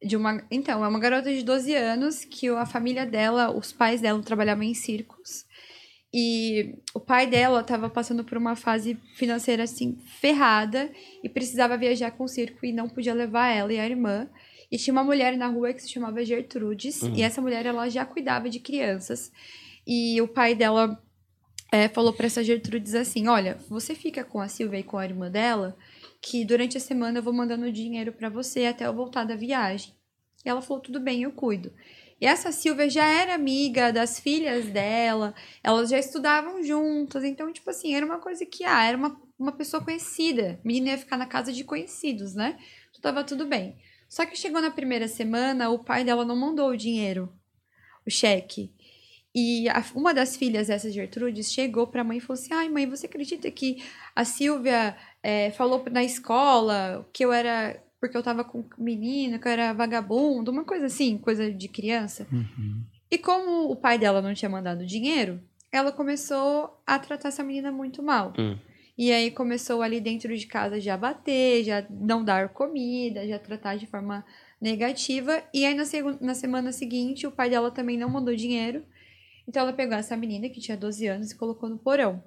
De 0.05 0.15
uma, 0.15 0.43
então, 0.51 0.85
é 0.85 0.89
uma 0.89 1.01
garota 1.01 1.33
de 1.33 1.43
12 1.43 1.75
anos 1.75 2.27
que 2.27 2.47
a 2.51 2.67
família 2.67 3.07
dela, 3.07 3.57
os 3.57 3.73
pais 3.73 4.03
dela 4.03 4.21
trabalhavam 4.21 4.65
em 4.65 4.75
circos. 4.75 5.46
E 6.19 6.77
o 6.95 7.01
pai 7.01 7.27
dela 7.27 7.61
estava 7.61 7.91
passando 7.91 8.25
por 8.25 8.39
uma 8.39 8.57
fase 8.57 8.97
financeira 9.17 9.65
assim 9.65 9.99
ferrada 10.19 10.91
e 11.23 11.29
precisava 11.29 11.77
viajar 11.77 12.11
com 12.13 12.25
o 12.25 12.29
circo 12.29 12.65
e 12.65 12.73
não 12.73 12.89
podia 12.89 13.13
levar 13.13 13.49
ela 13.49 13.71
e 13.71 13.79
a 13.79 13.85
irmã. 13.85 14.27
E 14.73 14.79
tinha 14.79 14.93
uma 14.93 15.05
mulher 15.05 15.37
na 15.37 15.47
rua 15.47 15.75
que 15.75 15.83
se 15.83 15.91
chamava 15.91 16.25
Gertrudes, 16.25 17.03
Uhum. 17.03 17.15
e 17.15 17.21
essa 17.21 17.43
mulher 17.43 17.67
ela 17.67 17.87
já 17.91 18.07
cuidava 18.07 18.49
de 18.49 18.59
crianças. 18.61 19.31
E 19.87 20.19
o 20.23 20.27
pai 20.27 20.55
dela 20.55 20.99
é, 21.71 21.87
falou 21.87 22.15
para 22.15 22.25
essa 22.27 22.43
Gertrudes 22.43 22.95
assim: 22.95 23.29
Olha, 23.29 23.59
você 23.69 23.95
fica 23.95 24.25
com 24.25 24.41
a 24.41 24.49
Silvia 24.49 24.79
e 24.81 24.83
com 24.85 24.97
a 24.97 25.05
irmã 25.05 25.31
dela, 25.31 25.77
que 26.23 26.47
durante 26.47 26.79
a 26.79 26.81
semana 26.81 27.19
eu 27.19 27.23
vou 27.23 27.33
mandando 27.35 27.71
dinheiro 27.71 28.11
para 28.13 28.31
você 28.31 28.65
até 28.65 28.87
eu 28.87 28.95
voltar 28.95 29.25
da 29.25 29.37
viagem. 29.37 29.93
E 30.45 30.49
ela 30.49 30.63
falou: 30.63 30.83
Tudo 30.83 30.99
bem, 30.99 31.25
eu 31.25 31.33
cuido. 31.33 31.71
E 32.21 32.27
essa 32.27 32.51
Silvia 32.51 32.89
já 32.89 33.05
era 33.05 33.35
amiga 33.35 33.93
das 33.93 34.19
filhas 34.19 34.67
dela, 34.67 35.35
elas 35.63 35.91
já 35.91 35.99
estudavam 35.99 36.63
juntas, 36.63 37.23
então, 37.25 37.53
tipo 37.53 37.69
assim, 37.69 37.95
era 37.95 38.07
uma 38.07 38.19
coisa 38.19 38.47
que, 38.47 38.65
ah, 38.65 38.85
era 38.85 38.97
uma, 38.97 39.21
uma 39.39 39.53
pessoa 39.53 39.83
conhecida. 39.85 40.59
A 40.65 40.67
menina 40.67 40.91
ia 40.93 40.99
ficar 40.99 41.17
na 41.19 41.27
casa 41.27 41.53
de 41.53 41.63
conhecidos, 41.65 42.35
né? 42.35 42.59
Então, 42.91 43.01
tava 43.03 43.23
tudo 43.23 43.45
bem. 43.47 43.77
Só 44.09 44.25
que 44.25 44.37
chegou 44.37 44.63
na 44.63 44.71
primeira 44.71 45.09
semana, 45.09 45.69
o 45.69 45.79
pai 45.79 46.05
dela 46.05 46.25
não 46.25 46.37
mandou 46.37 46.71
o 46.71 46.77
dinheiro, 46.77 47.31
o 48.07 48.11
cheque. 48.11 48.73
E 49.35 49.69
a- 49.69 49.85
uma 49.95 50.15
das 50.15 50.37
filhas 50.37 50.69
dessas 50.69 50.95
Gertrudes 50.95 51.53
chegou 51.53 51.87
pra 51.87 52.05
mãe 52.05 52.19
e 52.19 52.21
falou 52.21 52.41
assim: 52.41 52.55
Ai, 52.55 52.69
mãe, 52.69 52.87
você 52.89 53.07
acredita 53.07 53.51
que 53.51 53.83
a 54.15 54.25
Silvia 54.25 54.97
é, 55.23 55.51
falou 55.53 55.85
na 55.91 56.03
escola 56.05 57.09
que 57.13 57.25
eu 57.25 57.33
era. 57.33 57.83
Porque 58.07 58.17
eu 58.17 58.23
tava 58.23 58.45
com 58.45 58.65
menino, 58.79 59.39
que 59.39 59.49
eu 59.49 59.53
era 59.53 59.73
vagabundo, 59.73 60.51
uma 60.51 60.65
coisa 60.65 60.87
assim, 60.87 61.19
coisa 61.19 61.51
de 61.53 61.69
criança. 61.69 62.27
Uhum. 62.33 62.83
E 63.11 63.19
como 63.19 63.71
o 63.71 63.77
pai 63.77 63.99
dela 63.99 64.21
não 64.21 64.35
tinha 64.35 64.49
mandado 64.49 64.87
dinheiro, 64.87 65.41
ela 65.71 65.93
começou 65.93 66.81
a 66.87 66.99
tratar 66.99 67.29
essa 67.29 67.43
menina 67.43 67.71
muito 67.71 68.03
mal. 68.03 68.33
Hum. 68.39 68.57
E 68.99 69.13
aí 69.13 69.31
começou 69.31 69.83
ali 69.83 70.01
dentro 70.01 70.35
de 70.37 70.47
casa 70.47 70.81
já 70.81 70.97
bater, 70.97 71.63
já 71.63 71.87
não 71.91 72.25
dar 72.25 72.49
comida, 72.49 73.27
já 73.29 73.39
tratar 73.39 73.77
de 73.77 73.87
forma 73.87 74.25
negativa. 74.61 75.43
E 75.53 75.67
aí 75.67 75.75
na, 75.75 75.85
na 76.21 76.35
semana 76.35 76.73
seguinte 76.73 77.27
o 77.27 77.33
pai 77.33 77.51
dela 77.51 77.71
também 77.71 77.99
não 77.99 78.09
mandou 78.09 78.35
dinheiro. 78.35 78.83
Então 79.47 79.63
ela 79.63 79.73
pegou 79.73 79.97
essa 79.97 80.17
menina 80.17 80.49
que 80.49 80.61
tinha 80.61 80.77
12 80.77 81.07
anos 81.07 81.31
e 81.31 81.37
colocou 81.37 81.69
no 81.69 81.79
porão. 81.79 82.23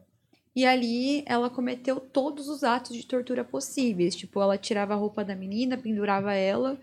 E 0.55 0.65
ali 0.65 1.23
ela 1.25 1.49
cometeu 1.49 1.99
todos 1.99 2.49
os 2.49 2.63
atos 2.63 2.95
de 2.95 3.05
tortura 3.05 3.43
possíveis. 3.43 4.15
Tipo, 4.15 4.41
ela 4.41 4.57
tirava 4.57 4.93
a 4.93 4.97
roupa 4.97 5.23
da 5.23 5.35
menina, 5.35 5.77
pendurava 5.77 6.33
ela 6.33 6.79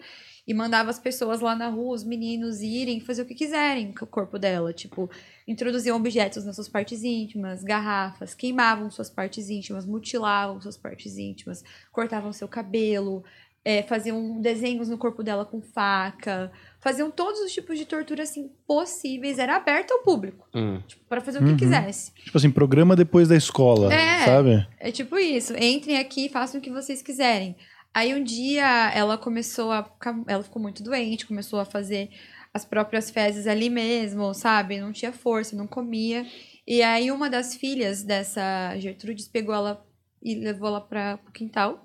e 0.46 0.54
mandava 0.54 0.90
as 0.90 0.98
pessoas 0.98 1.40
lá 1.40 1.56
na 1.56 1.68
rua, 1.68 1.94
os 1.94 2.04
meninos 2.04 2.60
irem 2.60 3.00
fazer 3.00 3.22
o 3.22 3.26
que 3.26 3.34
quiserem 3.34 3.92
com 3.92 4.04
o 4.04 4.08
corpo 4.08 4.38
dela. 4.38 4.72
Tipo, 4.72 5.10
introduziam 5.46 5.96
objetos 5.96 6.44
nas 6.44 6.54
suas 6.54 6.68
partes 6.68 7.02
íntimas, 7.02 7.64
garrafas, 7.64 8.34
queimavam 8.34 8.88
suas 8.90 9.10
partes 9.10 9.50
íntimas, 9.50 9.84
mutilavam 9.84 10.60
suas 10.60 10.76
partes 10.76 11.18
íntimas, 11.18 11.64
cortavam 11.90 12.32
seu 12.32 12.46
cabelo, 12.46 13.24
é, 13.64 13.82
faziam 13.82 14.40
desenhos 14.40 14.88
no 14.88 14.96
corpo 14.96 15.24
dela 15.24 15.44
com 15.44 15.60
faca, 15.60 16.52
faziam 16.88 17.10
todos 17.10 17.40
os 17.40 17.52
tipos 17.52 17.76
de 17.76 17.84
tortura 17.84 18.22
assim 18.22 18.48
possíveis, 18.64 19.40
era 19.40 19.56
aberto 19.56 19.90
ao 19.90 20.02
público, 20.04 20.46
Hum. 20.54 20.80
tipo, 20.86 21.04
para 21.08 21.20
fazer 21.20 21.38
o 21.38 21.42
que 21.44 21.50
Uhum. 21.50 21.56
quisesse. 21.56 22.12
Tipo 22.14 22.38
assim, 22.38 22.48
programa 22.48 22.94
depois 22.94 23.26
da 23.26 23.34
escola, 23.36 23.92
É. 23.92 24.24
sabe? 24.24 24.64
É 24.78 24.92
tipo 24.92 25.18
isso, 25.18 25.52
entrem 25.56 25.98
aqui 25.98 26.26
e 26.26 26.28
façam 26.28 26.60
o 26.60 26.62
que 26.62 26.70
vocês 26.70 27.02
quiserem. 27.02 27.56
Aí 27.92 28.14
um 28.14 28.22
dia 28.22 28.92
ela 28.94 29.18
começou 29.18 29.72
a 29.72 29.82
ficar, 29.82 30.14
ela 30.28 30.44
ficou 30.44 30.62
muito 30.62 30.80
doente, 30.84 31.26
começou 31.26 31.58
a 31.58 31.64
fazer 31.64 32.08
as 32.54 32.64
próprias 32.64 33.10
fezes 33.10 33.48
ali 33.48 33.68
mesmo, 33.68 34.32
sabe? 34.32 34.78
Não 34.80 34.92
tinha 34.92 35.12
força, 35.12 35.56
não 35.56 35.66
comia. 35.66 36.24
E 36.64 36.82
aí 36.82 37.10
uma 37.10 37.28
das 37.28 37.56
filhas 37.56 38.04
dessa 38.04 38.76
Gertrudes 38.78 39.26
pegou 39.26 39.52
ela 39.54 39.84
e 40.22 40.36
levou 40.36 40.68
ela 40.68 40.80
para 40.80 41.18
o 41.28 41.32
quintal 41.32 41.84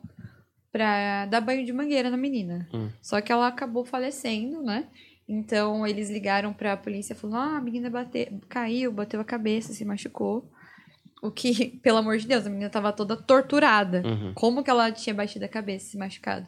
pra 0.71 1.25
dar 1.25 1.41
banho 1.41 1.65
de 1.65 1.73
mangueira 1.73 2.09
na 2.09 2.17
menina. 2.17 2.67
Hum. 2.73 2.89
Só 3.01 3.19
que 3.21 3.31
ela 3.31 3.47
acabou 3.47 3.83
falecendo, 3.83 4.61
né? 4.61 4.87
Então 5.27 5.85
eles 5.85 6.09
ligaram 6.09 6.53
pra 6.53 6.77
polícia 6.77 7.15
falando: 7.15 7.37
ah, 7.37 7.57
a 7.57 7.61
menina 7.61 7.89
bate... 7.89 8.31
caiu, 8.49 8.91
bateu 8.91 9.19
a 9.19 9.25
cabeça, 9.25 9.73
se 9.73 9.85
machucou. 9.85 10.49
O 11.21 11.29
que, 11.31 11.79
pelo 11.83 11.97
amor 11.97 12.17
de 12.17 12.27
Deus, 12.27 12.45
a 12.45 12.49
menina 12.49 12.69
tava 12.69 12.91
toda 12.91 13.15
torturada. 13.15 14.01
Uhum. 14.05 14.33
Como 14.33 14.63
que 14.63 14.69
ela 14.69 14.91
tinha 14.91 15.13
batido 15.13 15.45
a 15.45 15.49
cabeça, 15.49 15.91
se 15.91 15.97
machucado? 15.97 16.47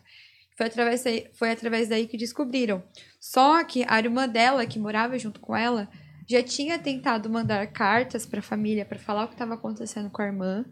Foi 0.55 0.67
através, 0.67 1.03
daí, 1.03 1.27
foi 1.33 1.51
através 1.51 1.89
daí 1.89 2.07
que 2.07 2.17
descobriram. 2.17 2.83
Só 3.19 3.63
que 3.63 3.83
a 3.87 3.97
irmã 3.97 4.27
dela, 4.27 4.65
que 4.65 4.77
morava 4.77 5.17
junto 5.17 5.39
com 5.39 5.55
ela, 5.55 5.89
já 6.27 6.43
tinha 6.43 6.77
tentado 6.77 7.29
mandar 7.29 7.65
cartas 7.67 8.25
para 8.25 8.39
a 8.39 8.43
família 8.43 8.85
para 8.85 8.99
falar 8.99 9.25
o 9.25 9.27
que 9.27 9.33
estava 9.33 9.55
acontecendo 9.55 10.09
com 10.09 10.21
a 10.21 10.25
irmã, 10.25 10.65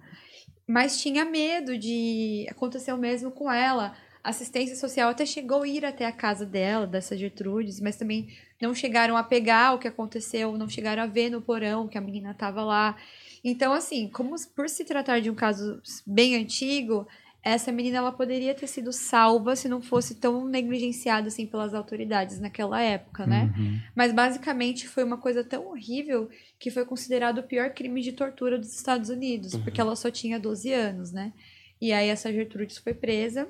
mas 0.71 1.01
tinha 1.01 1.25
medo 1.25 1.77
de 1.77 2.47
acontecer 2.49 2.93
o 2.93 2.97
mesmo 2.97 3.29
com 3.29 3.51
ela. 3.51 3.93
A 4.23 4.29
assistência 4.29 4.73
social 4.77 5.09
até 5.09 5.25
chegou 5.25 5.63
a 5.63 5.67
ir 5.67 5.83
até 5.83 6.05
a 6.05 6.13
casa 6.13 6.45
dela, 6.45 6.87
dessa 6.87 7.17
Gertrudes, 7.17 7.81
mas 7.81 7.97
também 7.97 8.29
não 8.61 8.73
chegaram 8.73 9.17
a 9.17 9.23
pegar 9.23 9.73
o 9.73 9.79
que 9.79 9.87
aconteceu, 9.87 10.57
não 10.57 10.69
chegaram 10.69 11.03
a 11.03 11.07
ver 11.07 11.29
no 11.29 11.41
porão 11.41 11.89
que 11.89 11.97
a 11.97 12.01
menina 12.01 12.31
estava 12.31 12.63
lá. 12.63 12.95
Então, 13.43 13.73
assim, 13.73 14.07
como 14.07 14.33
por 14.55 14.69
se 14.69 14.85
tratar 14.85 15.19
de 15.19 15.29
um 15.29 15.35
caso 15.35 15.81
bem 16.07 16.37
antigo, 16.37 17.05
essa 17.43 17.71
menina 17.71 17.97
ela 17.97 18.11
poderia 18.11 18.53
ter 18.53 18.67
sido 18.67 18.93
salva 18.93 19.55
se 19.55 19.67
não 19.67 19.81
fosse 19.81 20.15
tão 20.15 20.45
negligenciada 20.45 21.27
assim 21.27 21.47
pelas 21.47 21.73
autoridades 21.73 22.39
naquela 22.39 22.79
época, 22.81 23.25
né? 23.25 23.51
Uhum. 23.57 23.79
Mas 23.95 24.13
basicamente 24.13 24.87
foi 24.87 25.03
uma 25.03 25.17
coisa 25.17 25.43
tão 25.43 25.67
horrível 25.67 26.29
que 26.59 26.69
foi 26.69 26.85
considerado 26.85 27.39
o 27.39 27.43
pior 27.43 27.71
crime 27.71 28.01
de 28.01 28.11
tortura 28.11 28.59
dos 28.59 28.75
Estados 28.75 29.09
Unidos, 29.09 29.55
porque 29.55 29.81
ela 29.81 29.95
só 29.95 30.11
tinha 30.11 30.39
12 30.39 30.71
anos, 30.71 31.11
né? 31.11 31.33
E 31.81 31.91
aí 31.91 32.09
essa 32.09 32.31
Gertrudes 32.31 32.77
foi 32.77 32.93
presa, 32.93 33.47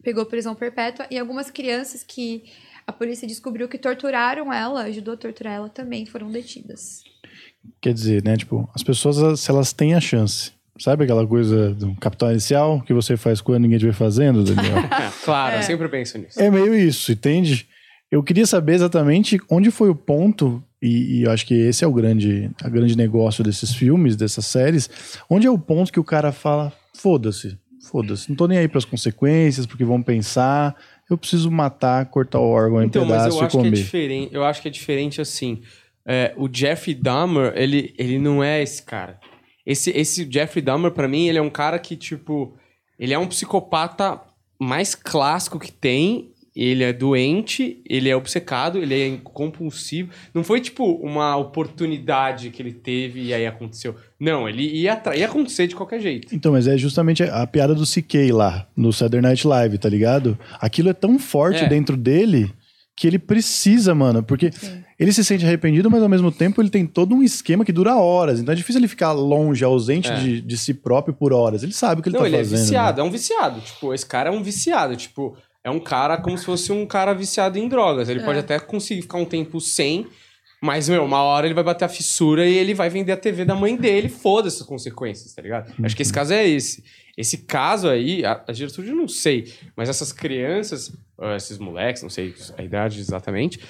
pegou 0.00 0.24
prisão 0.24 0.54
perpétua 0.54 1.06
e 1.10 1.18
algumas 1.18 1.50
crianças 1.50 2.04
que 2.04 2.44
a 2.86 2.92
polícia 2.92 3.26
descobriu 3.26 3.68
que 3.68 3.78
torturaram 3.78 4.52
ela, 4.52 4.84
ajudou 4.84 5.14
a 5.14 5.16
torturar 5.16 5.54
ela 5.54 5.68
também, 5.68 6.06
foram 6.06 6.30
detidas. 6.30 7.02
Quer 7.80 7.92
dizer, 7.92 8.22
né? 8.22 8.36
Tipo, 8.36 8.70
as 8.72 8.82
pessoas, 8.82 9.40
se 9.40 9.50
elas 9.50 9.72
têm 9.72 9.94
a 9.94 10.00
chance. 10.00 10.52
Sabe 10.78 11.04
aquela 11.04 11.26
coisa 11.26 11.74
do 11.74 11.94
capital 11.96 12.30
inicial 12.30 12.80
que 12.82 12.92
você 12.94 13.16
faz 13.16 13.40
quando 13.40 13.62
ninguém 13.62 13.78
te 13.78 13.86
vê 13.86 13.92
fazendo, 13.92 14.44
Daniel? 14.44 14.76
Claro, 15.24 15.56
É. 15.56 15.58
eu 15.58 15.62
sempre 15.62 15.88
penso 15.88 16.18
nisso. 16.18 16.40
é 16.40 16.50
meio 16.50 16.74
isso, 16.74 17.12
entende? 17.12 17.66
Eu 18.10 18.22
queria 18.22 18.46
saber 18.46 18.74
exatamente 18.74 19.38
onde 19.50 19.70
foi 19.70 19.90
o 19.90 19.94
ponto, 19.94 20.62
e, 20.80 21.18
e 21.18 21.22
eu 21.24 21.30
acho 21.30 21.44
que 21.44 21.52
esse 21.54 21.84
é 21.84 21.86
o 21.86 21.92
grande, 21.92 22.50
a 22.62 22.68
grande 22.68 22.96
negócio 22.96 23.44
desses 23.44 23.74
filmes, 23.74 24.16
dessas 24.16 24.46
séries, 24.46 24.88
onde 25.28 25.46
é 25.46 25.50
o 25.50 25.58
ponto 25.58 25.92
que 25.92 26.00
o 26.00 26.04
cara 26.04 26.32
fala, 26.32 26.72
foda-se, 26.94 27.58
foda-se, 27.90 28.28
não 28.30 28.36
tô 28.36 28.46
nem 28.46 28.56
aí 28.58 28.68
pras 28.68 28.84
consequências, 28.86 29.66
porque 29.66 29.84
vão 29.84 30.02
pensar, 30.02 30.74
eu 31.10 31.18
preciso 31.18 31.50
matar, 31.50 32.06
cortar 32.06 32.38
o 32.40 32.48
órgão 32.48 32.82
Então, 32.82 33.04
em 33.04 33.08
mas 33.08 33.18
pedaço 33.24 33.36
eu 33.38 33.42
e 33.42 33.44
acho 33.46 33.50
que 33.50 33.56
é 33.56 33.60
comer. 33.64 33.76
diferente. 33.76 34.34
Eu 34.34 34.44
acho 34.44 34.62
que 34.62 34.68
é 34.68 34.70
diferente 34.70 35.20
assim. 35.20 35.60
É, 36.06 36.32
o 36.38 36.48
Jeffrey 36.50 36.94
Dahmer, 36.94 37.52
ele, 37.56 37.94
ele 37.98 38.18
não 38.18 38.42
é 38.42 38.62
esse 38.62 38.82
cara. 38.82 39.18
Esse, 39.68 39.90
esse 39.90 40.26
Jeffrey 40.30 40.62
Dahmer, 40.62 40.90
pra 40.92 41.06
mim, 41.06 41.28
ele 41.28 41.36
é 41.36 41.42
um 41.42 41.50
cara 41.50 41.78
que, 41.78 41.94
tipo, 41.94 42.56
ele 42.98 43.12
é 43.12 43.18
um 43.18 43.26
psicopata 43.26 44.18
mais 44.58 44.94
clássico 44.94 45.58
que 45.58 45.70
tem. 45.70 46.30
Ele 46.56 46.82
é 46.82 46.92
doente, 46.92 47.82
ele 47.88 48.08
é 48.08 48.16
obcecado, 48.16 48.78
ele 48.78 48.94
é 49.00 49.16
compulsivo. 49.22 50.10
Não 50.34 50.42
foi, 50.42 50.60
tipo, 50.60 50.84
uma 50.94 51.36
oportunidade 51.36 52.50
que 52.50 52.60
ele 52.62 52.72
teve 52.72 53.22
e 53.22 53.34
aí 53.34 53.46
aconteceu. 53.46 53.94
Não, 54.18 54.48
ele 54.48 54.62
ia, 54.62 55.00
ia 55.14 55.26
acontecer 55.26 55.66
de 55.68 55.76
qualquer 55.76 56.00
jeito. 56.00 56.34
Então, 56.34 56.52
mas 56.52 56.66
é 56.66 56.76
justamente 56.76 57.22
a, 57.22 57.42
a 57.42 57.46
piada 57.46 57.74
do 57.74 57.84
CK 57.84 58.32
lá, 58.32 58.66
no 58.76 58.92
Saturday 58.92 59.20
Night 59.20 59.46
Live, 59.46 59.78
tá 59.78 59.88
ligado? 59.88 60.36
Aquilo 60.60 60.88
é 60.88 60.92
tão 60.94 61.18
forte 61.18 61.62
É. 61.64 61.68
dentro 61.68 61.96
dele 61.96 62.50
que 62.98 63.06
ele 63.06 63.18
precisa, 63.18 63.94
mano, 63.94 64.22
porque 64.24 64.50
Sim. 64.50 64.82
ele 64.98 65.12
se 65.12 65.22
sente 65.24 65.44
arrependido, 65.46 65.88
mas 65.88 66.02
ao 66.02 66.08
mesmo 66.08 66.32
tempo 66.32 66.60
ele 66.60 66.68
tem 66.68 66.84
todo 66.84 67.14
um 67.14 67.22
esquema 67.22 67.64
que 67.64 67.70
dura 67.72 67.96
horas. 67.96 68.40
Então 68.40 68.52
é 68.52 68.56
difícil 68.56 68.80
ele 68.80 68.88
ficar 68.88 69.12
longe, 69.12 69.62
ausente 69.64 70.10
É. 70.10 70.16
de, 70.16 70.40
de 70.40 70.58
si 70.58 70.74
próprio 70.74 71.14
por 71.14 71.32
horas. 71.32 71.62
Ele 71.62 71.72
sabe 71.72 72.00
o 72.00 72.02
que 72.02 72.08
ele 72.08 72.16
não, 72.16 72.22
tá 72.22 72.28
ele 72.28 72.36
fazendo. 72.38 72.58
é 72.58 72.62
viciado, 72.62 72.96
né? 73.00 73.06
é 73.06 73.08
um 73.08 73.12
viciado. 73.12 73.60
Tipo, 73.60 73.94
esse 73.94 74.04
cara 74.04 74.30
é 74.30 74.32
um 74.32 74.42
viciado. 74.42 74.96
Tipo, 74.96 75.36
é 75.62 75.70
um 75.70 75.78
cara 75.78 76.16
como 76.16 76.36
se 76.36 76.44
fosse 76.44 76.72
um 76.72 76.84
cara 76.86 77.12
viciado 77.14 77.56
em 77.58 77.68
drogas. 77.68 78.08
Ele 78.08 78.20
É. 78.20 78.24
pode 78.24 78.40
até 78.40 78.58
conseguir 78.58 79.02
ficar 79.02 79.18
um 79.18 79.24
tempo 79.24 79.60
sem, 79.60 80.04
mas, 80.60 80.88
meu, 80.88 81.04
uma 81.04 81.22
hora 81.22 81.46
ele 81.46 81.54
vai 81.54 81.62
bater 81.62 81.84
a 81.84 81.88
fissura 81.88 82.44
e 82.44 82.52
ele 82.56 82.74
vai 82.74 82.90
vender 82.90 83.12
a 83.12 83.16
TV 83.16 83.44
da 83.44 83.54
mãe 83.54 83.76
dele. 83.76 84.08
Foda-se 84.08 84.60
as 84.60 84.66
consequências, 84.66 85.32
tá 85.32 85.40
ligado? 85.40 85.72
Acho 85.84 85.94
que 85.94 86.02
esse 86.02 86.12
caso 86.12 86.32
é 86.32 86.48
esse. 86.48 86.82
Esse 87.16 87.38
caso 87.38 87.88
aí, 87.88 88.24
a, 88.24 88.42
a 88.48 88.52
Gertrude 88.52 88.88
eu 88.90 88.96
não 88.96 89.06
sei, 89.06 89.52
mas 89.76 89.88
essas 89.88 90.12
crianças, 90.12 90.92
esses 91.36 91.58
moleques, 91.58 92.02
não 92.02 92.10
sei 92.10 92.34
a 92.56 92.62
idade 92.62 93.00
exatamente. 93.00 93.60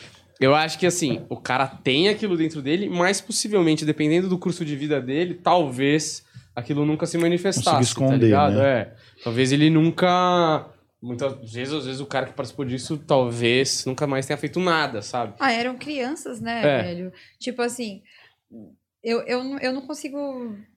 Eu 0.41 0.55
acho 0.55 0.79
que 0.79 0.87
assim, 0.87 1.25
o 1.29 1.37
cara 1.37 1.67
tem 1.67 2.09
aquilo 2.09 2.37
dentro 2.37 2.63
dele, 2.63 2.89
mas 2.89 3.21
possivelmente, 3.21 3.85
dependendo 3.85 4.29
do 4.29 4.39
curso 4.39 4.65
de 4.65 4.77
vida 4.77 5.01
dele, 5.01 5.35
talvez 5.35 6.25
aquilo 6.55 6.85
nunca 6.87 7.07
se 7.07 7.19
manifestasse. 7.19 7.65
Consiga 7.65 7.77
tá 7.77 7.83
esconder, 7.83 8.27
ligado? 8.27 8.55
né? 8.57 8.69
É. 8.69 8.95
Talvez 9.25 9.51
ele 9.53 9.69
nunca. 9.71 10.67
Muitas 11.01 11.53
vezes, 11.53 11.73
às 11.73 11.87
vezes, 11.87 12.01
o 12.01 12.07
cara 12.07 12.27
que 12.27 12.33
participou 12.33 12.65
disso, 12.65 12.99
talvez 12.99 13.85
nunca 13.87 14.05
mais 14.05 14.27
tenha 14.27 14.37
feito 14.37 14.59
nada, 14.59 15.01
sabe? 15.01 15.35
Ah, 15.39 15.53
eram 15.53 15.77
crianças, 15.77 16.41
né, 16.41 16.61
É. 16.61 16.83
velho? 16.83 17.13
Tipo 17.39 17.63
assim, 17.63 18.03
eu, 19.03 19.21
eu, 19.23 19.45
não- 19.45 19.59
eu 19.59 19.73
não 19.73 19.83
consigo. 19.83 20.19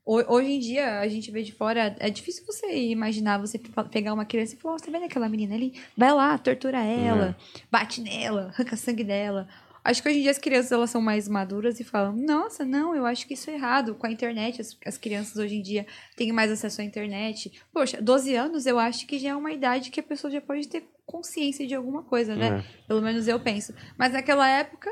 ho- 0.06 0.34
Hoje 0.34 0.52
em 0.52 0.60
dia, 0.60 1.00
a 1.00 1.08
gente 1.08 1.32
vê 1.32 1.42
de 1.44 1.52
fora, 1.54 1.96
é 2.00 2.10
difícil 2.10 2.46
você 2.46 2.68
imaginar 2.90 3.38
você 3.40 3.58
pe- 3.58 3.72
pegar 3.92 4.14
uma 4.14 4.26
criança 4.26 4.56
e 4.56 4.58
falar: 4.58 4.76
"Ó, 4.76 4.78
você 4.78 4.86
tá 4.86 4.92
vendo 4.92 5.06
aquela 5.06 5.28
menina 5.30 5.56
ali? 5.56 5.74
Vai 5.98 6.12
lá, 6.14 6.38
tortura 6.38 6.80
ela, 6.84 7.36
bate 7.72 8.02
nela, 8.02 8.52
arranca 8.54 8.76
sangue 8.76 9.04
dela. 9.04 9.48
Acho 9.84 10.04
que 10.04 10.10
hoje 10.10 10.20
em 10.20 10.22
dia 10.22 10.30
as 10.30 10.38
crianças 10.38 10.72
elas 10.72 10.92
são 10.92 11.02
mais 11.02 11.28
maduras 11.28 11.80
e 11.80 11.84
falam: 11.84 12.16
Nossa, 12.16 12.64
não, 12.64 12.96
eu 12.96 13.04
acho 13.06 13.26
que 13.28 13.34
isso 13.34 13.50
é 13.50 13.56
errado. 13.56 13.96
Com 13.96 14.06
a 14.06 14.12
internet, 14.12 14.62
as, 14.62 14.78
as 14.86 14.96
crianças 14.98 15.36
hoje 15.38 15.56
em 15.56 15.62
dia 15.64 15.88
têm 16.16 16.32
mais 16.32 16.52
acesso 16.52 16.82
à 16.82 16.84
internet. 16.84 17.52
Poxa, 17.74 18.00
12 18.00 18.36
anos 18.36 18.68
eu 18.68 18.78
acho 18.78 19.08
que 19.08 19.18
já 19.18 19.30
é 19.30 19.36
uma 19.36 19.52
idade 19.52 19.90
que 19.90 20.00
a 20.00 20.04
pessoa 20.04 20.30
já 20.30 20.40
pode 20.40 20.68
ter 20.68 20.88
consciência 21.04 21.66
de 21.66 21.74
alguma 21.74 22.04
coisa, 22.04 22.36
né? 22.36 22.64
É. 22.64 22.88
Pelo 22.88 23.02
menos 23.02 23.28
eu 23.28 23.40
penso. 23.40 23.74
Mas 23.98 24.14
naquela 24.14 24.48
época, 24.48 24.90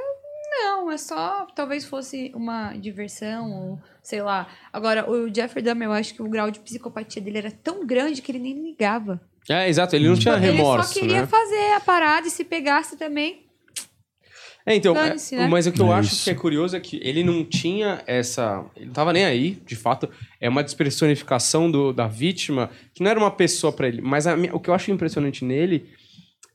não, 0.49 0.91
é 0.91 0.97
só. 0.97 1.47
Talvez 1.55 1.85
fosse 1.85 2.31
uma 2.35 2.73
diversão, 2.73 3.51
ou 3.51 3.79
sei 4.01 4.21
lá. 4.21 4.47
Agora, 4.71 5.09
o 5.09 5.33
Jeffrey 5.33 5.63
Dahmer, 5.63 5.87
eu 5.87 5.93
acho 5.93 6.13
que 6.13 6.21
o 6.21 6.29
grau 6.29 6.49
de 6.49 6.59
psicopatia 6.59 7.21
dele 7.21 7.37
era 7.37 7.51
tão 7.51 7.85
grande 7.85 8.21
que 8.21 8.31
ele 8.31 8.39
nem 8.39 8.61
ligava. 8.63 9.21
É, 9.47 9.67
exato, 9.67 9.95
ele 9.95 10.07
não 10.07 10.15
tinha 10.15 10.35
remorso, 10.35 10.91
ele 10.91 10.93
só 10.93 10.99
queria 10.99 11.21
né? 11.21 11.27
fazer 11.27 11.73
a 11.73 11.79
parada 11.79 12.27
e 12.27 12.31
se 12.31 12.43
pegasse 12.43 12.97
também. 12.97 13.49
É, 14.65 14.75
então, 14.75 14.95
é, 14.95 15.15
né? 15.15 15.47
mas 15.47 15.65
o 15.65 15.71
que 15.71 15.81
eu 15.81 15.91
É 15.91 15.95
acho 15.95 16.13
isso. 16.13 16.23
que 16.25 16.29
é 16.29 16.35
curioso 16.35 16.75
é 16.75 16.79
que 16.79 16.99
ele 17.01 17.23
não 17.23 17.43
tinha 17.43 18.03
essa. 18.05 18.63
Ele 18.75 18.85
não 18.85 18.93
tava 18.93 19.11
nem 19.11 19.25
aí, 19.25 19.51
de 19.65 19.75
fato. 19.75 20.07
É 20.39 20.47
uma 20.47 20.63
despersonificação 20.63 21.71
do, 21.71 21.91
da 21.91 22.07
vítima, 22.07 22.69
que 22.93 23.01
não 23.01 23.09
era 23.09 23.19
uma 23.19 23.31
pessoa 23.31 23.73
pra 23.73 23.87
ele. 23.87 23.99
Mas 24.01 24.27
a 24.27 24.35
o 24.53 24.59
que 24.59 24.69
eu 24.69 24.73
acho 24.75 24.91
impressionante 24.91 25.43
nele 25.43 25.89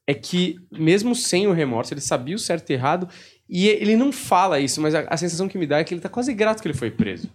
é 0.07 0.15
que, 0.15 0.61
mesmo 0.71 1.15
sem 1.15 1.47
o 1.49 1.53
remorso, 1.53 1.93
ele 1.95 2.01
sabia 2.01 2.37
o 2.37 2.39
certo 2.39 2.71
e 2.71 2.75
errado. 2.75 3.09
E 3.49 3.69
ele 3.69 3.95
não 3.97 4.11
fala 4.13 4.59
isso, 4.61 4.81
mas 4.81 4.95
a, 4.95 5.01
a 5.09 5.17
sensação 5.17 5.47
que 5.49 5.59
me 5.59 5.67
dá 5.67 5.79
é 5.79 5.85
que 5.85 5.93
ele 5.95 6.01
tá 6.01 6.09
quase 6.09 6.33
grato 6.33 6.63
que 6.63 6.69
ele 6.69 6.77
foi 6.77 6.91
preso. 6.91 7.29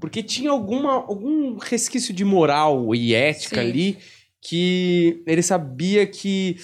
Porque 0.00 0.22
tinha 0.22 0.50
alguma, 0.50 0.92
algum 0.92 1.56
resquício 1.56 2.12
de 2.14 2.24
moral 2.24 2.94
e 2.94 3.14
ética 3.14 3.60
Sim. 3.62 3.68
ali 3.68 3.98
que 4.40 5.22
ele 5.26 5.42
sabia 5.42 6.06
que 6.06 6.56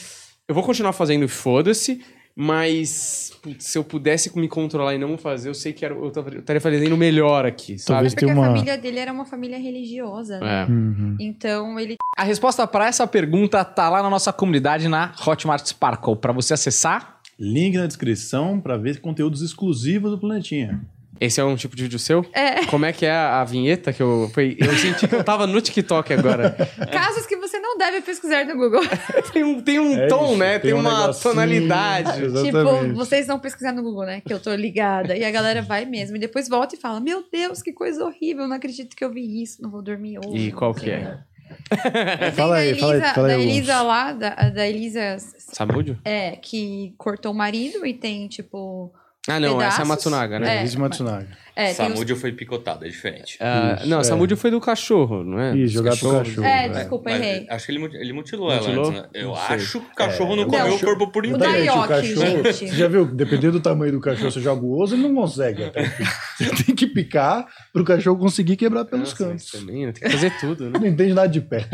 eu 0.46 0.54
vou 0.54 0.62
continuar 0.62 0.92
fazendo 0.92 1.26
foda-se. 1.28 2.00
Mas 2.34 3.30
putz, 3.42 3.66
se 3.66 3.76
eu 3.76 3.84
pudesse 3.84 4.36
me 4.38 4.48
controlar 4.48 4.94
e 4.94 4.98
não 4.98 5.18
fazer, 5.18 5.50
eu 5.50 5.54
sei 5.54 5.72
que 5.72 5.84
era, 5.84 5.94
eu 5.94 6.08
estaria 6.38 6.60
fazendo 6.60 6.96
melhor 6.96 7.44
aqui, 7.44 7.78
sabe? 7.78 7.86
Talvez 7.96 8.14
Porque 8.14 8.24
tem 8.26 8.34
a 8.34 8.38
uma- 8.38 8.46
família 8.46 8.78
dele 8.78 8.98
era 8.98 9.12
uma 9.12 9.26
família 9.26 9.58
religiosa, 9.58 10.40
né? 10.40 10.62
É. 10.62 10.70
Uhum. 10.70 11.16
Então 11.20 11.78
ele 11.78 11.96
A 12.16 12.24
resposta 12.24 12.66
para 12.66 12.86
essa 12.86 13.06
pergunta 13.06 13.62
tá 13.64 13.88
lá 13.90 14.02
na 14.02 14.08
nossa 14.08 14.32
comunidade 14.32 14.88
na 14.88 15.14
Hotmart 15.26 15.66
Sparkle. 15.66 16.16
Para 16.16 16.32
você 16.32 16.54
acessar, 16.54 17.20
Link 17.44 17.76
na 17.76 17.86
descrição 17.88 18.60
para 18.60 18.76
ver 18.76 19.00
conteúdos 19.00 19.42
exclusivos 19.42 20.12
do 20.12 20.18
Planetinha. 20.18 20.80
esse 21.20 21.40
é 21.40 21.44
um 21.44 21.56
tipo 21.56 21.74
de 21.74 21.82
vídeo 21.82 21.98
seu? 21.98 22.24
É. 22.32 22.64
Como 22.66 22.84
é 22.84 22.92
que 22.92 23.04
é 23.04 23.10
a 23.12 23.42
vinheta 23.44 23.92
que 23.92 24.00
eu. 24.00 24.30
Foi, 24.32 24.56
eu 24.60 24.72
senti 24.74 25.08
que 25.08 25.14
eu 25.16 25.24
tava 25.24 25.44
no 25.46 25.60
TikTok 25.60 26.12
agora. 26.12 26.50
Casos 26.92 27.26
que 27.26 27.36
você 27.36 27.58
não 27.58 27.76
deve 27.76 28.00
pesquisar 28.02 28.44
no 28.44 28.54
Google. 28.56 28.82
Tem 29.32 29.42
um, 29.42 29.60
tem 29.60 29.80
um 29.80 29.92
É 29.98 30.06
tom, 30.06 30.26
isso, 30.30 30.36
né? 30.36 30.52
Tem, 30.60 30.70
tem 30.70 30.74
um 30.74 30.80
uma 30.80 31.00
negocinho. 31.00 31.34
tonalidade. 31.34 32.22
Exatamente. 32.24 32.82
Tipo, 32.84 32.94
vocês 32.94 33.26
não 33.26 33.38
pesquisar 33.40 33.72
no 33.72 33.82
Google, 33.82 34.04
né? 34.06 34.20
Que 34.24 34.32
eu 34.32 34.38
tô 34.38 34.54
ligada. 34.54 35.16
E 35.16 35.24
a 35.24 35.30
galera 35.30 35.62
vai 35.62 35.84
mesmo. 35.84 36.16
E 36.16 36.20
depois 36.20 36.48
volta 36.48 36.76
e 36.76 36.78
fala: 36.78 37.00
Meu 37.00 37.24
Deus, 37.32 37.60
que 37.62 37.72
coisa 37.72 38.04
horrível. 38.04 38.46
Não 38.46 38.54
acredito 38.56 38.94
que 38.94 39.04
eu 39.04 39.10
vi 39.12 39.42
isso. 39.42 39.60
Não 39.62 39.70
vou 39.70 39.82
dormir 39.82 40.18
hoje. 40.24 40.48
E 40.48 40.52
qual 40.52 40.72
que 40.74 40.80
sei 40.82 40.90
é? 40.92 41.18
Lá. 41.52 42.32
Fala 42.32 42.56
Tem 42.56 42.68
aí, 42.68 42.74
da 42.74 42.80
fala 42.80 42.92
aí, 42.92 42.98
Elisa, 42.98 43.14
fala 43.14 43.28
aí 43.28 43.32
da 43.32 43.34
alguns. 43.34 43.56
Elisa 43.56 43.82
lá, 43.82 44.12
da, 44.12 44.30
da 44.50 44.68
Elisa, 44.68 45.16
Samúdio? 45.38 45.98
é, 46.04 46.32
que 46.32 46.94
cortou 46.98 47.32
o 47.32 47.34
marido 47.34 47.86
e 47.86 47.94
tem, 47.94 48.28
tipo. 48.28 48.92
Ah, 49.28 49.38
não, 49.38 49.50
essa 49.60 49.62
é 49.62 49.66
a 49.66 49.70
Pedaços? 49.70 49.88
Matsunaga, 49.88 50.40
né? 50.40 50.56
É. 50.56 50.60
Elise 50.60 50.78
Matsunaga. 50.78 51.28
É, 51.54 51.74
tem 51.74 51.92
os- 51.92 52.18
foi 52.20 52.32
picotado, 52.32 52.86
é 52.86 52.88
diferente. 52.88 53.36
Ah, 53.38 53.76
Isso, 53.78 53.86
não, 53.86 54.00
é. 54.00 54.04
Samúdio 54.04 54.38
foi 54.38 54.50
do 54.50 54.58
cachorro, 54.58 55.22
não 55.22 55.38
é? 55.38 55.54
Ih, 55.54 55.64
Dos 55.64 55.72
jogar 55.72 55.90
pro 55.98 56.08
cachorros. 56.08 56.28
cachorro. 56.30 56.46
É, 56.46 56.64
é. 56.64 56.68
desculpa, 56.70 57.10
errei. 57.10 57.46
acho 57.50 57.66
que 57.66 57.72
ele, 57.72 57.84
ele 57.98 58.12
mutilou, 58.14 58.50
Mutilou? 58.50 58.74
ela 58.86 58.88
antes, 58.88 59.02
né? 59.02 59.08
Eu 59.12 59.28
Não 59.28 59.34
acho 59.36 59.70
que 59.80 59.86
o 59.86 59.94
cachorro 59.94 60.30
não 60.34 60.44
Não, 60.44 60.50
comeu 60.50 60.72
o 60.72 60.76
o 60.76 60.80
corpo 60.80 61.08
por 61.12 61.24
o 61.24 61.26
inteiro. 61.26 61.52
o 61.52 61.52
Daioki, 61.52 61.88
cachorro, 61.88 62.26
gente. 62.44 62.52
você 62.54 62.66
já 62.68 62.88
viu, 62.88 63.04
dependendo 63.04 63.52
do 63.52 63.60
tamanho 63.60 63.92
do 63.92 64.00
cachorro, 64.00 64.30
você 64.30 64.40
joga 64.40 64.62
o 64.64 64.80
osso, 64.80 64.94
ele 64.94 65.02
não 65.02 65.14
consegue. 65.14 65.64
até 65.64 65.82
o. 65.82 65.84
Você 66.42 66.64
tem 66.64 66.74
que 66.74 66.86
picar 66.88 67.46
pro 67.72 67.84
cachorro 67.84 68.18
conseguir 68.18 68.56
quebrar 68.56 68.84
pelos 68.86 69.10
Nossa, 69.10 69.24
cantos. 69.24 69.48
também, 69.52 69.86
né? 69.86 69.92
Tem 69.92 70.02
que 70.08 70.10
fazer 70.16 70.32
tudo, 70.40 70.64
né? 70.70 70.78
Não 70.80 70.86
entende 70.88 71.12
nada 71.14 71.28
de 71.28 71.40
pet. 71.40 71.68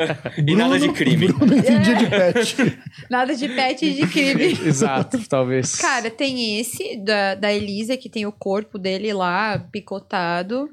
E 0.46 0.54
nada 0.56 0.78
de 0.78 0.88
crime. 0.92 1.26
Bruno 1.26 1.44
não 1.46 1.58
entendia 1.58 1.94
de 1.96 2.06
pet. 2.06 2.78
Nada 3.10 3.34
de 3.34 3.48
pet 3.48 3.84
e 3.84 3.94
de 3.94 4.06
crime. 4.06 4.52
Exato, 4.64 5.18
talvez. 5.28 5.74
Cara, 5.76 6.08
tem 6.10 6.58
esse 6.58 6.93
da, 6.96 7.34
da 7.34 7.52
Elisa, 7.52 7.96
que 7.96 8.08
tem 8.08 8.26
o 8.26 8.32
corpo 8.32 8.78
dele 8.78 9.12
lá 9.12 9.58
picotado. 9.58 10.70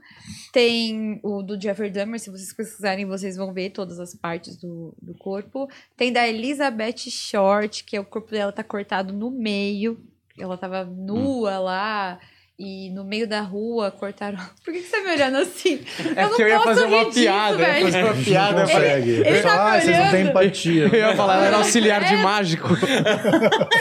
Tem 0.51 1.19
o 1.23 1.41
do 1.41 1.59
Jeffrey 1.59 1.89
Dahmer, 1.89 2.19
se 2.19 2.29
vocês 2.29 2.53
pesquisarem, 2.53 3.05
vocês 3.05 3.37
vão 3.37 3.53
ver 3.53 3.69
todas 3.71 3.99
as 3.99 4.13
partes 4.13 4.57
do, 4.57 4.93
do 5.01 5.13
corpo. 5.13 5.69
Tem 5.95 6.11
da 6.11 6.27
Elizabeth 6.27 7.09
Short, 7.09 7.83
que 7.83 7.95
é 7.95 7.99
o 7.99 8.05
corpo 8.05 8.31
dela 8.31 8.51
tá 8.51 8.63
cortado 8.63 9.13
no 9.13 9.31
meio. 9.31 9.99
Ela 10.37 10.57
tava 10.57 10.83
nua 10.83 11.59
lá. 11.59 12.19
E 12.63 12.91
no 12.91 13.03
meio 13.03 13.27
da 13.27 13.41
rua 13.41 13.89
cortaram. 13.89 14.37
Por 14.63 14.71
que, 14.71 14.81
que 14.81 14.87
você 14.87 14.97
tá 14.97 15.03
me 15.03 15.11
olhando 15.15 15.37
assim? 15.37 15.79
É 16.15 16.27
porque 16.27 16.43
eu 16.43 16.47
ia 16.47 16.59
fazer 16.59 16.83
uma 16.85 17.05
disso, 17.05 17.19
piada, 17.19 17.55
eu 17.63 17.73
ia 17.77 17.81
fazer 17.85 18.03
uma 18.03 18.13
piada. 18.23 18.53
não 18.53 18.61
eu 18.61 18.67
falei- 18.67 18.89
consegue. 18.89 19.09
ele 19.11 19.29
Eu 19.29 19.41
falo, 19.41 19.55
tá 19.55 19.65
ah, 19.73 19.79
vocês 19.81 19.97
não 19.97 20.03
têm 20.11 20.13
olhando." 20.21 20.29
empatia. 20.29 20.83
Eu 20.93 20.99
ia 20.99 21.15
falar, 21.15 21.35
ela 21.37 21.45
era 21.47 21.57
auxiliar 21.57 22.03
de 22.03 22.13
É. 22.13 22.17
mágico. 22.17 22.67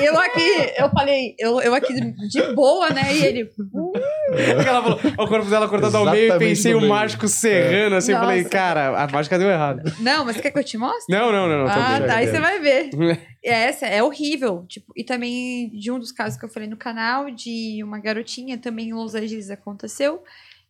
Eu 0.01 0.19
aqui, 0.19 0.73
eu 0.79 0.89
falei, 0.91 1.35
eu, 1.39 1.61
eu 1.61 1.75
aqui 1.75 1.93
de 1.93 2.43
boa, 2.55 2.89
né? 2.91 3.15
E 3.15 3.25
ele. 3.27 3.43
"Uh, 3.45 3.93
ela 4.67 4.83
falou, 4.83 5.01
o 5.19 5.27
corpo 5.29 5.51
dela 5.51 5.69
cortado 5.69 5.97
ao 5.99 6.07
meio 6.11 6.35
e 6.35 6.39
pensei 6.39 6.75
o 6.75 6.81
mágico 6.89 7.29
serrando, 7.29 7.97
assim, 7.97 8.13
eu 8.13 8.19
falei, 8.19 8.39
Nossa. 8.39 8.49
cara, 8.49 9.03
a 9.03 9.07
mágica 9.09 9.39
deu 9.39 9.51
errado. 9.51 9.83
Não, 10.01 10.25
mas 10.25 10.37
quer 10.41 10.51
que 10.51 10.59
eu 10.59 10.65
te 10.65 10.79
mostre? 10.79 11.05
Não, 11.15 11.31
não, 11.31 11.47
não, 11.49 11.59
não, 11.65 11.67
ah, 11.67 12.01
tá. 12.07 12.15
Aí 12.17 12.29
você 12.29 12.41
vai 12.41 12.59
ver. 12.61 12.91
Essa 13.43 13.87
é 13.87 14.03
horrível. 14.03 14.65
Tipo, 14.69 14.93
e 14.97 15.03
também 15.03 15.71
de 15.71 15.91
um 15.91 15.99
dos 15.99 16.13
casos 16.13 16.39
que 16.39 16.45
eu 16.45 16.49
falei 16.49 16.69
no 16.69 16.77
canal, 16.77 17.31
de 17.31 17.83
uma 17.83 17.99
garotinha 17.99 18.59
também 18.59 18.91
em 18.91 18.95
Los 18.95 19.15
Angeles 19.15 19.51
aconteceu, 19.51 20.23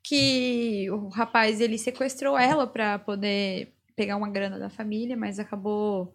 que 0.02 0.88
o 0.90 1.08
rapaz 1.08 1.60
ele 1.60 1.76
sequestrou 1.76 2.38
ela 2.38 2.66
pra 2.66 2.98
poder 2.98 3.72
pegar 3.96 4.16
uma 4.16 4.30
grana 4.30 4.58
da 4.58 4.70
família, 4.70 5.16
mas 5.16 5.38
acabou 5.38 6.12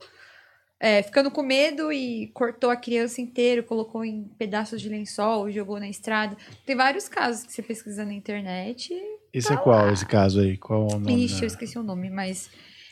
é, 0.79 1.03
ficando 1.03 1.29
com 1.29 1.43
medo 1.43 1.91
e 1.91 2.27
cortou 2.27 2.69
a 2.69 2.75
criança 2.75 3.21
inteira, 3.21 3.61
colocou 3.61 4.03
em 4.03 4.23
pedaços 4.37 4.81
de 4.81 4.89
lençol, 4.89 5.51
jogou 5.51 5.79
na 5.79 5.89
estrada. 5.89 6.35
Tem 6.65 6.75
vários 6.75 7.07
casos 7.07 7.45
que 7.45 7.53
você 7.53 7.61
pesquisa 7.61 8.05
na 8.05 8.13
internet. 8.13 8.93
Esse 9.33 9.53
é 9.53 9.57
qual, 9.57 9.91
esse 9.91 10.05
caso 10.05 10.39
aí? 10.39 10.57
Qual 10.57 10.87
é 10.89 10.93
o 10.95 10.99
nome? 10.99 11.25
Ixi, 11.25 11.43
eu 11.43 11.47
esqueci 11.47 11.77
o 11.77 11.83
nome, 11.83 12.09
mas 12.09 12.49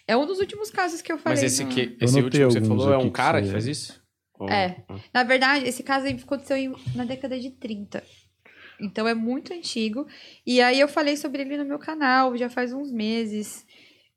é 0.07 0.15
um 0.17 0.25
dos 0.25 0.39
últimos 0.39 0.69
casos 0.69 1.01
que 1.01 1.11
eu 1.11 1.17
falei. 1.17 1.41
Mas 1.41 1.43
esse, 1.53 1.63
no- 1.63 1.69
que, 1.71 1.97
esse 2.01 2.19
último 2.21 2.47
que 2.49 2.53
você 2.59 2.61
falou 2.65 2.93
é 2.93 2.97
um 2.97 3.03
que 3.05 3.11
cara 3.11 3.39
você- 3.39 3.45
que 3.47 3.51
faz 3.51 3.65
isso? 3.67 4.01
Ou- 4.39 4.49
É. 4.49 4.83
Na 5.13 5.23
verdade, 5.23 5.65
esse 5.67 5.83
caso 5.83 6.05
aí 6.05 6.13
aconteceu 6.21 6.57
em- 6.57 6.75
na 6.95 7.05
década 7.05 7.39
de 7.39 7.49
30. 7.51 8.03
Então 8.81 9.07
é 9.07 9.13
muito 9.13 9.53
antigo. 9.53 10.05
E 10.45 10.59
aí 10.61 10.79
eu 10.79 10.87
falei 10.87 11.15
sobre 11.15 11.41
ele 11.43 11.57
no 11.57 11.65
meu 11.65 11.79
canal 11.79 12.35
já 12.35 12.49
faz 12.49 12.73
uns 12.73 12.91
meses. 12.91 13.65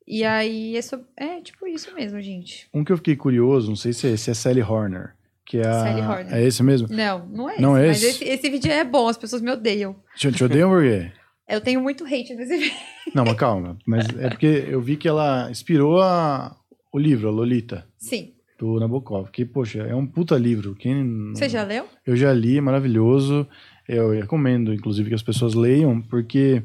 E 0.08 0.24
aí 0.24 0.76
é, 0.76 0.82
so- 0.82 1.04
é 1.16 1.40
tipo 1.40 1.66
isso 1.66 1.94
mesmo, 1.94 2.20
gente. 2.20 2.68
Um 2.72 2.82
que 2.84 2.92
eu 2.92 2.96
fiquei 2.96 3.14
curioso, 3.16 3.68
não 3.68 3.76
sei 3.76 3.92
se 3.92 4.06
é 4.06 4.10
esse, 4.12 4.30
é 4.30 4.34
Sally 4.34 4.62
Horner. 4.62 5.14
Que 5.44 5.58
é 5.58 5.66
a... 5.66 5.72
Sally 5.82 6.00
Horner. 6.00 6.34
É 6.34 6.42
esse 6.44 6.62
mesmo? 6.62 6.88
Não, 6.90 7.26
não 7.26 7.48
é 7.50 7.60
Não 7.60 7.76
esse. 7.76 7.84
é 7.84 7.88
mas 7.88 8.02
esse? 8.02 8.24
esse, 8.24 8.32
esse 8.34 8.50
vídeo 8.50 8.72
é 8.72 8.82
bom, 8.82 9.06
as 9.08 9.16
pessoas 9.18 9.42
me 9.42 9.50
odeiam. 9.50 9.94
Te, 10.16 10.32
te 10.32 10.42
odeio 10.42 10.68
por 10.68 10.82
quê? 10.82 11.12
Eu 11.48 11.60
tenho 11.60 11.80
muito 11.80 12.04
hate 12.04 12.34
nesse 12.34 12.56
vídeo. 12.56 12.76
Não, 13.14 13.24
mas 13.24 13.36
calma. 13.36 13.78
Mas 13.86 14.06
é 14.18 14.28
porque 14.28 14.64
eu 14.68 14.80
vi 14.80 14.96
que 14.96 15.06
ela 15.08 15.48
inspirou 15.50 16.00
a... 16.02 16.56
o 16.92 16.98
livro, 16.98 17.28
a 17.28 17.30
Lolita, 17.30 17.86
Sim. 17.98 18.32
do 18.58 18.80
Nabokov. 18.80 19.30
Que, 19.30 19.44
poxa, 19.44 19.80
é 19.80 19.94
um 19.94 20.06
puta 20.06 20.36
livro. 20.36 20.74
Quem... 20.74 21.30
Você 21.34 21.48
já 21.48 21.62
leu? 21.62 21.86
Eu 22.04 22.16
já 22.16 22.32
li, 22.32 22.58
é 22.58 22.60
maravilhoso. 22.60 23.46
Eu 23.88 24.10
recomendo, 24.10 24.74
inclusive, 24.74 25.08
que 25.08 25.14
as 25.14 25.22
pessoas 25.22 25.54
leiam, 25.54 26.00
porque 26.02 26.64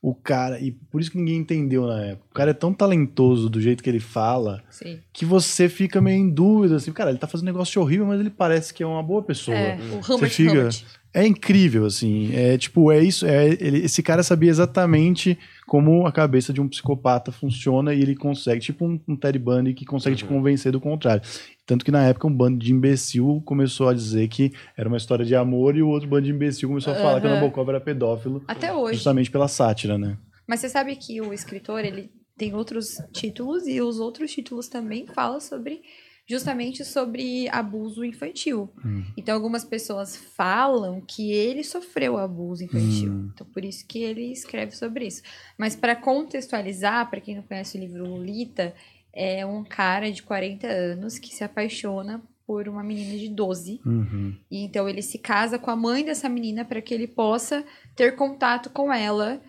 o 0.00 0.14
cara, 0.14 0.60
e 0.60 0.70
por 0.70 1.00
isso 1.00 1.10
que 1.10 1.16
ninguém 1.18 1.38
entendeu 1.38 1.86
na 1.86 2.00
época, 2.04 2.26
o 2.30 2.34
cara 2.34 2.50
é 2.50 2.54
tão 2.54 2.72
talentoso 2.72 3.48
do 3.48 3.60
jeito 3.60 3.82
que 3.82 3.88
ele 3.90 3.98
fala, 3.98 4.62
Sim. 4.70 5.00
que 5.12 5.24
você 5.24 5.68
fica 5.68 6.00
meio 6.00 6.18
em 6.20 6.30
dúvida, 6.30 6.76
assim, 6.76 6.92
cara, 6.92 7.08
ele 7.10 7.18
tá 7.18 7.26
fazendo 7.26 7.48
um 7.48 7.52
negócio 7.52 7.80
horrível, 7.82 8.06
mas 8.06 8.20
ele 8.20 8.30
parece 8.30 8.72
que 8.72 8.82
é 8.82 8.86
uma 8.86 9.02
boa 9.02 9.22
pessoa. 9.22 9.56
É, 9.56 9.76
o 9.76 10.14
Humbert 10.14 10.30
fica- 10.30 10.52
Humbert. 10.52 10.84
É 11.14 11.24
incrível, 11.24 11.86
assim. 11.86 12.34
É 12.34 12.58
tipo, 12.58 12.90
é 12.90 13.00
isso. 13.02 13.24
É, 13.24 13.46
ele- 13.60 13.84
esse 13.84 14.02
cara 14.02 14.22
sabia 14.24 14.50
exatamente 14.50 15.38
como 15.66 16.06
a 16.06 16.12
cabeça 16.12 16.52
de 16.52 16.60
um 16.60 16.68
psicopata 16.68 17.30
funciona 17.30 17.94
e 17.94 18.02
ele 18.02 18.16
consegue, 18.16 18.60
tipo 18.60 18.84
um, 18.84 19.00
um 19.06 19.14
Ted 19.16 19.38
Bundy 19.38 19.72
que 19.74 19.84
consegue 19.84 20.16
te 20.16 20.24
Uhum. 20.24 20.30
convencer 20.30 20.72
do 20.72 20.80
contrário. 20.80 21.22
Tanto 21.64 21.84
que 21.84 21.92
na 21.92 22.04
época 22.04 22.26
um 22.26 22.34
bando 22.36 22.58
de 22.58 22.72
imbecil 22.72 23.40
começou 23.46 23.88
a 23.88 23.94
dizer 23.94 24.26
que 24.28 24.52
era 24.76 24.88
uma 24.88 24.98
história 24.98 25.24
de 25.24 25.34
amor 25.36 25.76
e 25.76 25.82
o 25.82 25.88
outro 25.88 26.08
bando 26.08 26.22
de 26.26 26.32
imbecil 26.32 26.68
começou 26.68 26.92
a 26.92 26.96
falar 26.96 27.20
que 27.20 27.26
o. 27.26 27.30
Nabokov 27.30 27.68
era 27.68 27.80
pedófilo, 27.80 28.42
Até 28.48 28.72
hoje. 28.74 28.94
justamente 28.96 29.30
pela 29.30 29.46
sátira, 29.48 29.96
né? 29.96 30.18
Mas 30.46 30.60
você 30.60 30.68
sabe 30.68 30.94
que 30.96 31.20
o 31.22 31.32
escritor, 31.32 31.84
ele 31.84 32.10
tem 32.36 32.52
outros 32.54 32.96
títulos 33.12 33.66
e 33.68 33.80
os 33.80 33.98
outros 34.00 34.32
títulos 34.32 34.66
também 34.68 35.06
falam 35.06 35.40
sobre 35.40 35.80
justamente 36.26 36.84
sobre 36.84 37.48
abuso 37.50 38.04
infantil. 38.04 38.70
Hum. 38.84 39.04
Então 39.16 39.34
algumas 39.34 39.64
pessoas 39.64 40.16
falam 40.16 41.00
que 41.00 41.32
ele 41.32 41.62
sofreu 41.62 42.16
abuso 42.16 42.64
infantil. 42.64 43.12
Hum. 43.12 43.30
Então 43.34 43.46
por 43.46 43.64
isso 43.64 43.86
que 43.86 43.98
ele 43.98 44.32
escreve 44.32 44.72
sobre 44.76 45.06
isso. 45.06 45.22
Mas 45.58 45.76
para 45.76 45.94
contextualizar, 45.94 47.08
para 47.10 47.20
quem 47.20 47.36
não 47.36 47.42
conhece 47.42 47.76
o 47.76 47.80
livro 47.80 48.06
Lolita, 48.08 48.74
é 49.12 49.44
um 49.46 49.62
cara 49.62 50.10
de 50.10 50.22
40 50.22 50.66
anos 50.66 51.18
que 51.18 51.34
se 51.34 51.44
apaixona 51.44 52.22
por 52.46 52.68
uma 52.68 52.82
menina 52.82 53.16
de 53.18 53.28
12 53.28 53.80
Uhum. 53.86 54.36
e 54.50 54.64
então 54.64 54.86
ele 54.86 55.00
se 55.00 55.16
casa 55.18 55.58
com 55.58 55.70
a 55.70 55.76
mãe 55.76 56.04
dessa 56.04 56.28
menina 56.28 56.62
para 56.62 56.82
que 56.82 56.92
ele 56.92 57.06
possa 57.06 57.64
ter 57.96 58.16
contato 58.16 58.68
com 58.70 58.92
ela. 58.92 59.40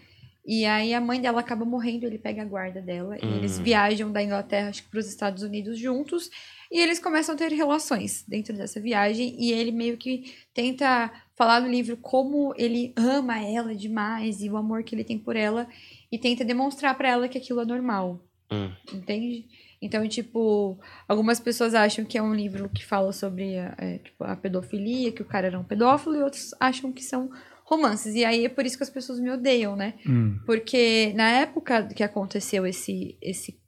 E 0.46 0.64
aí 0.66 0.94
a 0.94 1.02
mãe 1.02 1.20
dela 1.20 1.40
acaba 1.40 1.66
morrendo, 1.66 2.06
ele 2.06 2.20
pega 2.20 2.44
a 2.44 2.46
guarda 2.46 2.80
dela 2.80 3.18
e 3.18 3.26
eles 3.26 3.58
Hum. 3.58 3.64
viajam 3.64 4.12
da 4.12 4.22
Inglaterra 4.22 4.72
para 4.92 5.00
os 5.00 5.08
Estados 5.08 5.42
Unidos 5.42 5.80
juntos 5.80 6.30
e 6.72 6.80
eles 6.80 7.00
começam 7.00 7.34
a 7.34 7.38
ter 7.38 7.52
relações 7.52 8.24
dentro 8.28 8.56
dessa 8.56 8.80
viagem 8.80 9.36
e 9.40 9.52
ele 9.52 9.72
meio 9.72 9.98
que 9.98 10.36
tenta 10.54 11.12
falar 11.36 11.60
no 11.62 11.68
livro 11.68 11.98
como 11.98 12.54
ele 12.58 12.94
ama 12.96 13.40
ela 13.42 13.74
demais 13.74 14.42
e 14.44 14.50
o 14.50 14.56
amor 14.58 14.84
que 14.84 14.94
ele 14.94 15.04
tem 15.04 15.18
por 15.18 15.36
ela 15.36 15.68
e 16.12 16.18
tenta 16.20 16.46
demonstrar 16.46 16.96
para 16.96 17.10
ela 17.10 17.28
que 17.28 17.38
aquilo 17.38 17.62
é 17.62 17.66
normal. 17.66 18.22
Hum. 18.52 18.72
Entende? 18.94 19.48
Então, 19.82 20.08
tipo, 20.08 20.80
algumas 21.08 21.40
pessoas 21.40 21.74
acham 21.74 22.06
que 22.06 22.18
é 22.18 22.22
um 22.22 22.34
livro 22.34 22.70
que 22.70 22.86
fala 22.86 23.12
sobre 23.12 23.56
é, 23.56 24.00
tipo, 24.04 24.24
a 24.24 24.36
pedofilia, 24.36 25.12
que 25.12 25.22
o 25.22 25.26
cara 25.26 25.48
era 25.48 25.60
um 25.60 25.64
pedófilo, 25.64 26.16
e 26.16 26.24
outros 26.24 26.54
acham 26.60 26.92
que 26.92 27.04
são 27.04 27.30
romances. 27.66 28.16
E 28.16 28.24
aí 28.24 28.46
é 28.46 28.50
por 28.50 28.66
isso 28.66 28.78
que 28.78 28.84
as 28.84 28.90
pessoas 28.90 29.20
me 29.20 29.30
odeiam, 29.30 29.76
né? 29.76 29.96
Hum. 30.08 30.40
Porque 30.46 31.12
na 31.16 31.30
época 31.30 31.88
que 31.88 32.04
aconteceu 32.04 32.66
esse, 32.66 33.18
esse, 33.22 33.60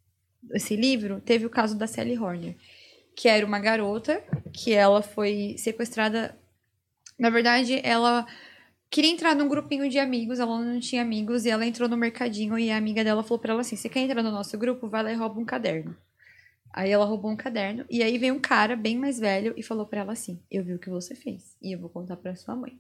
esse 0.54 0.76
livro, 0.76 1.20
teve 1.20 1.46
o 1.46 1.50
caso 1.50 1.78
da 1.78 1.88
Sally 1.88 2.18
Horner, 2.18 2.56
que 3.16 3.28
era 3.28 3.46
uma 3.46 3.60
garota 3.60 4.24
que 4.54 4.72
ela 4.72 5.02
foi 5.02 5.56
sequestrada. 5.58 6.38
Na 7.20 7.32
verdade, 7.32 7.82
ela 7.84 8.26
queria 8.90 9.12
entrar 9.12 9.36
num 9.36 9.50
grupinho 9.50 9.90
de 9.90 9.98
amigos, 9.98 10.40
ela 10.40 10.64
não 10.64 10.80
tinha 10.80 11.02
amigos, 11.02 11.46
e 11.46 11.50
ela 11.50 11.66
entrou 11.66 11.90
no 11.90 11.98
mercadinho 11.98 12.58
e 12.58 12.70
a 12.70 12.78
amiga 12.78 13.04
dela 13.04 13.24
falou 13.24 13.40
pra 13.40 13.52
ela 13.52 13.62
assim: 13.62 13.76
Você 13.76 13.90
quer 13.90 14.02
entrar 14.02 14.22
no 14.22 14.32
nosso 14.32 14.56
grupo? 14.58 14.88
Vai 14.88 15.04
lá 15.04 15.12
e 15.12 15.16
rouba 15.16 15.40
um 15.40 15.46
caderno. 15.46 15.98
Aí 16.72 16.92
ela 16.92 17.06
roubou 17.06 17.32
um 17.32 17.36
caderno 17.36 17.86
e 17.90 18.04
aí 18.04 18.20
veio 18.20 18.36
um 18.36 18.40
cara 18.40 18.76
bem 18.76 18.96
mais 18.96 19.18
velho 19.18 19.54
e 19.58 19.64
falou 19.64 19.88
pra 19.88 20.02
ela 20.02 20.14
assim: 20.14 20.40
"Eu 20.52 20.64
vi 20.64 20.76
o 20.76 20.80
que 20.80 20.92
você 20.92 21.16
fez 21.16 21.58
e 21.60 21.72
eu 21.74 21.80
vou 21.80 21.90
contar 21.90 22.18
pra 22.18 22.36
sua 22.36 22.56
mãe. 22.56 22.80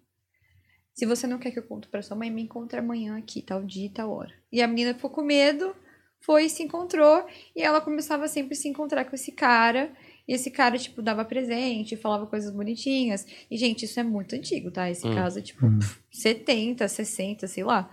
Se 0.97 1.05
você 1.05 1.27
não 1.27 1.37
quer 1.37 1.51
que 1.51 1.59
eu 1.59 1.63
conte 1.63 1.87
pra 1.87 2.01
sua 2.01 2.17
mãe, 2.17 2.31
me 2.31 2.41
encontre 2.41 2.79
amanhã 2.79 3.19
aqui, 3.19 3.39
tal 3.43 3.63
dia 3.63 3.85
e 3.85 3.89
tal 3.89 4.09
hora". 4.11 4.33
E 4.51 4.63
a 4.63 4.67
menina 4.67 4.95
ficou 4.95 5.11
com 5.11 5.21
medo, 5.21 5.75
foi 6.19 6.45
e 6.45 6.49
se 6.49 6.63
encontrou 6.63 7.23
e 7.55 7.61
ela 7.61 7.79
começava 7.79 8.27
sempre 8.27 8.53
a 8.53 8.57
se 8.57 8.67
encontrar 8.67 9.05
com 9.05 9.13
esse 9.15 9.31
cara. 9.31 9.91
E 10.27 10.33
esse 10.33 10.49
cara, 10.49 10.75
tipo, 10.75 10.99
dava 11.03 11.23
presente, 11.23 11.95
falava 11.95 12.25
coisas 12.25 12.51
bonitinhas. 12.51 13.27
E, 13.49 13.55
gente, 13.57 13.85
isso 13.85 13.99
é 13.99 14.03
muito 14.03 14.35
antigo, 14.35 14.71
tá? 14.71 14.89
Esse 14.89 15.07
Hum. 15.07 15.13
caso 15.13 15.37
é, 15.37 15.41
tipo, 15.43 15.67
Hum. 15.67 15.77
70, 16.11 16.87
60, 16.87 17.45
sei 17.47 17.63
lá. 17.63 17.91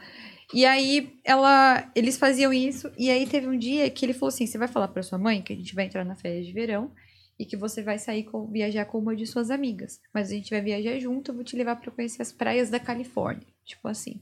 E 0.52 0.64
aí 0.64 1.14
ela, 1.24 1.90
eles 1.94 2.16
faziam 2.16 2.54
isso 2.54 2.90
e 2.96 3.10
aí 3.10 3.26
teve 3.26 3.46
um 3.46 3.58
dia 3.58 3.88
que 3.90 4.06
ele 4.06 4.14
falou 4.14 4.28
assim: 4.28 4.46
"Você 4.46 4.56
vai 4.56 4.66
falar 4.68 4.88
pra 4.88 5.02
sua 5.02 5.18
mãe 5.18 5.42
que 5.42 5.52
a 5.52 5.56
gente 5.56 5.74
vai 5.74 5.84
entrar 5.84 6.04
na 6.06 6.14
férias 6.16 6.46
de 6.46 6.52
verão 6.52 6.90
e 7.38 7.44
que 7.44 7.56
você 7.56 7.82
vai 7.82 7.98
sair 7.98 8.24
com 8.24 8.46
viajar 8.46 8.84
com 8.84 8.98
uma 8.98 9.16
de 9.16 9.26
suas 9.26 9.50
amigas, 9.50 10.00
mas 10.12 10.30
a 10.30 10.34
gente 10.34 10.50
vai 10.50 10.60
viajar 10.60 10.98
junto, 10.98 11.30
eu 11.30 11.34
vou 11.34 11.44
te 11.44 11.56
levar 11.56 11.76
pra 11.76 11.90
conhecer 11.90 12.22
as 12.22 12.32
praias 12.32 12.70
da 12.70 12.78
Califórnia", 12.78 13.46
tipo 13.64 13.88
assim. 13.88 14.20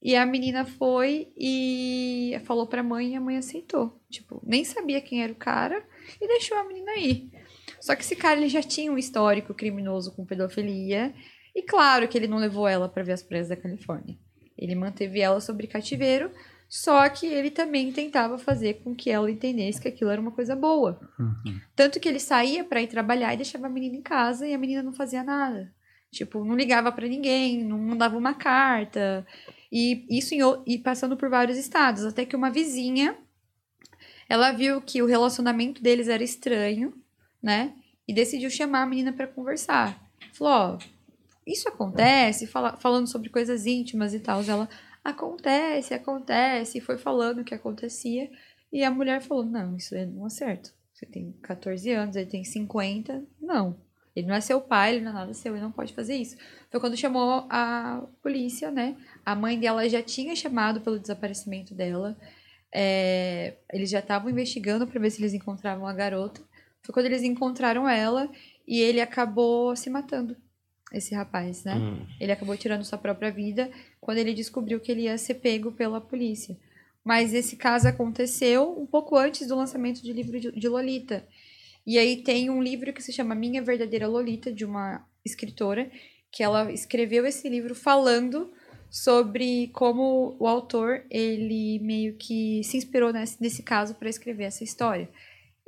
E 0.00 0.14
a 0.14 0.24
menina 0.24 0.64
foi 0.64 1.32
e 1.36 2.40
falou 2.44 2.66
pra 2.66 2.84
mãe 2.84 3.12
e 3.12 3.16
a 3.16 3.20
mãe 3.20 3.36
aceitou. 3.36 4.00
Tipo, 4.08 4.40
nem 4.46 4.64
sabia 4.64 5.00
quem 5.00 5.22
era 5.22 5.32
o 5.32 5.36
cara 5.36 5.84
e 6.20 6.28
deixou 6.28 6.56
a 6.56 6.64
menina 6.64 6.94
ir. 6.96 7.32
Só 7.80 7.96
que 7.96 8.02
esse 8.02 8.14
cara 8.14 8.38
ele 8.38 8.48
já 8.48 8.62
tinha 8.62 8.92
um 8.92 8.98
histórico 8.98 9.52
criminoso 9.52 10.14
com 10.14 10.24
pedofilia 10.24 11.12
e 11.54 11.62
claro 11.62 12.06
que 12.06 12.16
ele 12.16 12.28
não 12.28 12.38
levou 12.38 12.68
ela 12.68 12.88
pra 12.88 13.02
ver 13.02 13.12
as 13.12 13.22
praias 13.22 13.48
da 13.48 13.56
Califórnia. 13.56 14.16
Ele 14.56 14.74
manteve 14.74 15.20
ela 15.20 15.40
sobre 15.40 15.66
cativeiro, 15.66 16.30
só 16.68 17.08
que 17.08 17.26
ele 17.26 17.50
também 17.50 17.90
tentava 17.92 18.36
fazer 18.38 18.74
com 18.84 18.94
que 18.94 19.10
ela 19.10 19.30
entendesse 19.30 19.80
que 19.80 19.88
aquilo 19.88 20.10
era 20.10 20.20
uma 20.20 20.30
coisa 20.32 20.54
boa. 20.54 21.00
Uhum. 21.18 21.58
Tanto 21.74 21.98
que 21.98 22.08
ele 22.08 22.20
saía 22.20 22.62
pra 22.64 22.82
ir 22.82 22.88
trabalhar 22.88 23.32
e 23.32 23.38
deixava 23.38 23.66
a 23.66 23.70
menina 23.70 23.96
em 23.96 24.02
casa 24.02 24.46
e 24.46 24.52
a 24.52 24.58
menina 24.58 24.82
não 24.82 24.92
fazia 24.92 25.22
nada. 25.24 25.72
Tipo, 26.10 26.44
não 26.44 26.54
ligava 26.56 26.92
pra 26.92 27.06
ninguém, 27.06 27.64
não 27.64 27.78
mandava 27.78 28.16
uma 28.18 28.34
carta. 28.34 29.26
E 29.72 30.04
isso 30.10 30.34
em, 30.34 30.40
e 30.66 30.78
passando 30.78 31.16
por 31.16 31.28
vários 31.30 31.56
estados, 31.58 32.04
até 32.04 32.24
que 32.24 32.36
uma 32.36 32.50
vizinha 32.50 33.16
ela 34.28 34.52
viu 34.52 34.80
que 34.80 35.00
o 35.02 35.06
relacionamento 35.06 35.82
deles 35.82 36.08
era 36.08 36.22
estranho, 36.22 36.92
né? 37.42 37.72
E 38.06 38.12
decidiu 38.12 38.50
chamar 38.50 38.82
a 38.82 38.86
menina 38.86 39.12
pra 39.12 39.26
conversar. 39.26 39.98
Falou, 40.32 40.52
ó, 40.52 40.78
isso 41.46 41.68
acontece, 41.68 42.46
fala- 42.46 42.76
falando 42.76 43.06
sobre 43.06 43.30
coisas 43.30 43.64
íntimas 43.66 44.12
e 44.12 44.20
tal. 44.20 44.42
Ela, 44.46 44.68
acontece, 45.10 45.94
acontece, 45.94 46.78
e 46.78 46.80
foi 46.80 46.98
falando 46.98 47.40
o 47.40 47.44
que 47.44 47.54
acontecia. 47.54 48.30
E 48.72 48.84
a 48.84 48.90
mulher 48.90 49.20
falou, 49.20 49.44
não, 49.44 49.76
isso 49.76 49.94
não 50.06 50.26
é 50.26 50.30
certo. 50.30 50.72
Você 50.92 51.06
tem 51.06 51.32
14 51.42 51.90
anos, 51.92 52.16
ele 52.16 52.26
tem 52.26 52.44
50, 52.44 53.24
não. 53.40 53.76
Ele 54.14 54.26
não 54.26 54.34
é 54.34 54.40
seu 54.40 54.60
pai, 54.60 54.94
ele 54.96 55.04
não 55.04 55.12
é 55.12 55.14
nada 55.14 55.32
seu, 55.32 55.54
ele 55.54 55.62
não 55.62 55.70
pode 55.70 55.94
fazer 55.94 56.16
isso. 56.16 56.36
Foi 56.70 56.80
quando 56.80 56.96
chamou 56.96 57.46
a 57.48 58.04
polícia, 58.20 58.70
né? 58.70 58.96
A 59.24 59.34
mãe 59.34 59.58
dela 59.58 59.88
já 59.88 60.02
tinha 60.02 60.34
chamado 60.34 60.80
pelo 60.80 60.98
desaparecimento 60.98 61.72
dela. 61.72 62.18
É, 62.72 63.54
eles 63.72 63.88
já 63.88 64.00
estavam 64.00 64.28
investigando 64.28 64.86
para 64.86 65.00
ver 65.00 65.10
se 65.10 65.20
eles 65.20 65.34
encontravam 65.34 65.86
a 65.86 65.92
garota. 65.92 66.40
Foi 66.82 66.92
quando 66.92 67.06
eles 67.06 67.22
encontraram 67.22 67.88
ela 67.88 68.28
e 68.66 68.80
ele 68.80 69.00
acabou 69.00 69.76
se 69.76 69.88
matando, 69.88 70.36
esse 70.92 71.14
rapaz, 71.14 71.64
né? 71.64 71.74
Hum. 71.74 72.06
Ele 72.20 72.32
acabou 72.32 72.56
tirando 72.56 72.84
sua 72.84 72.98
própria 72.98 73.30
vida 73.30 73.70
quando 74.00 74.18
ele 74.18 74.32
descobriu 74.32 74.80
que 74.80 74.90
ele 74.90 75.02
ia 75.02 75.18
ser 75.18 75.34
pego 75.34 75.72
pela 75.72 76.00
polícia. 76.00 76.56
Mas 77.04 77.32
esse 77.32 77.56
caso 77.56 77.88
aconteceu 77.88 78.78
um 78.78 78.86
pouco 78.86 79.16
antes 79.16 79.46
do 79.48 79.56
lançamento 79.56 80.02
do 80.02 80.12
livro 80.12 80.38
de 80.38 80.68
Lolita. 80.68 81.26
E 81.86 81.98
aí 81.98 82.22
tem 82.22 82.50
um 82.50 82.62
livro 82.62 82.92
que 82.92 83.02
se 83.02 83.12
chama 83.12 83.34
Minha 83.34 83.62
Verdadeira 83.62 84.06
Lolita, 84.06 84.52
de 84.52 84.64
uma 84.64 85.06
escritora, 85.24 85.90
que 86.30 86.42
ela 86.42 86.70
escreveu 86.70 87.24
esse 87.26 87.48
livro 87.48 87.74
falando 87.74 88.52
sobre 88.90 89.68
como 89.68 90.36
o 90.38 90.46
autor, 90.46 91.04
ele 91.10 91.78
meio 91.80 92.14
que 92.16 92.62
se 92.64 92.76
inspirou 92.76 93.12
nesse, 93.12 93.40
nesse 93.40 93.62
caso 93.62 93.94
para 93.94 94.08
escrever 94.08 94.44
essa 94.44 94.64
história. 94.64 95.08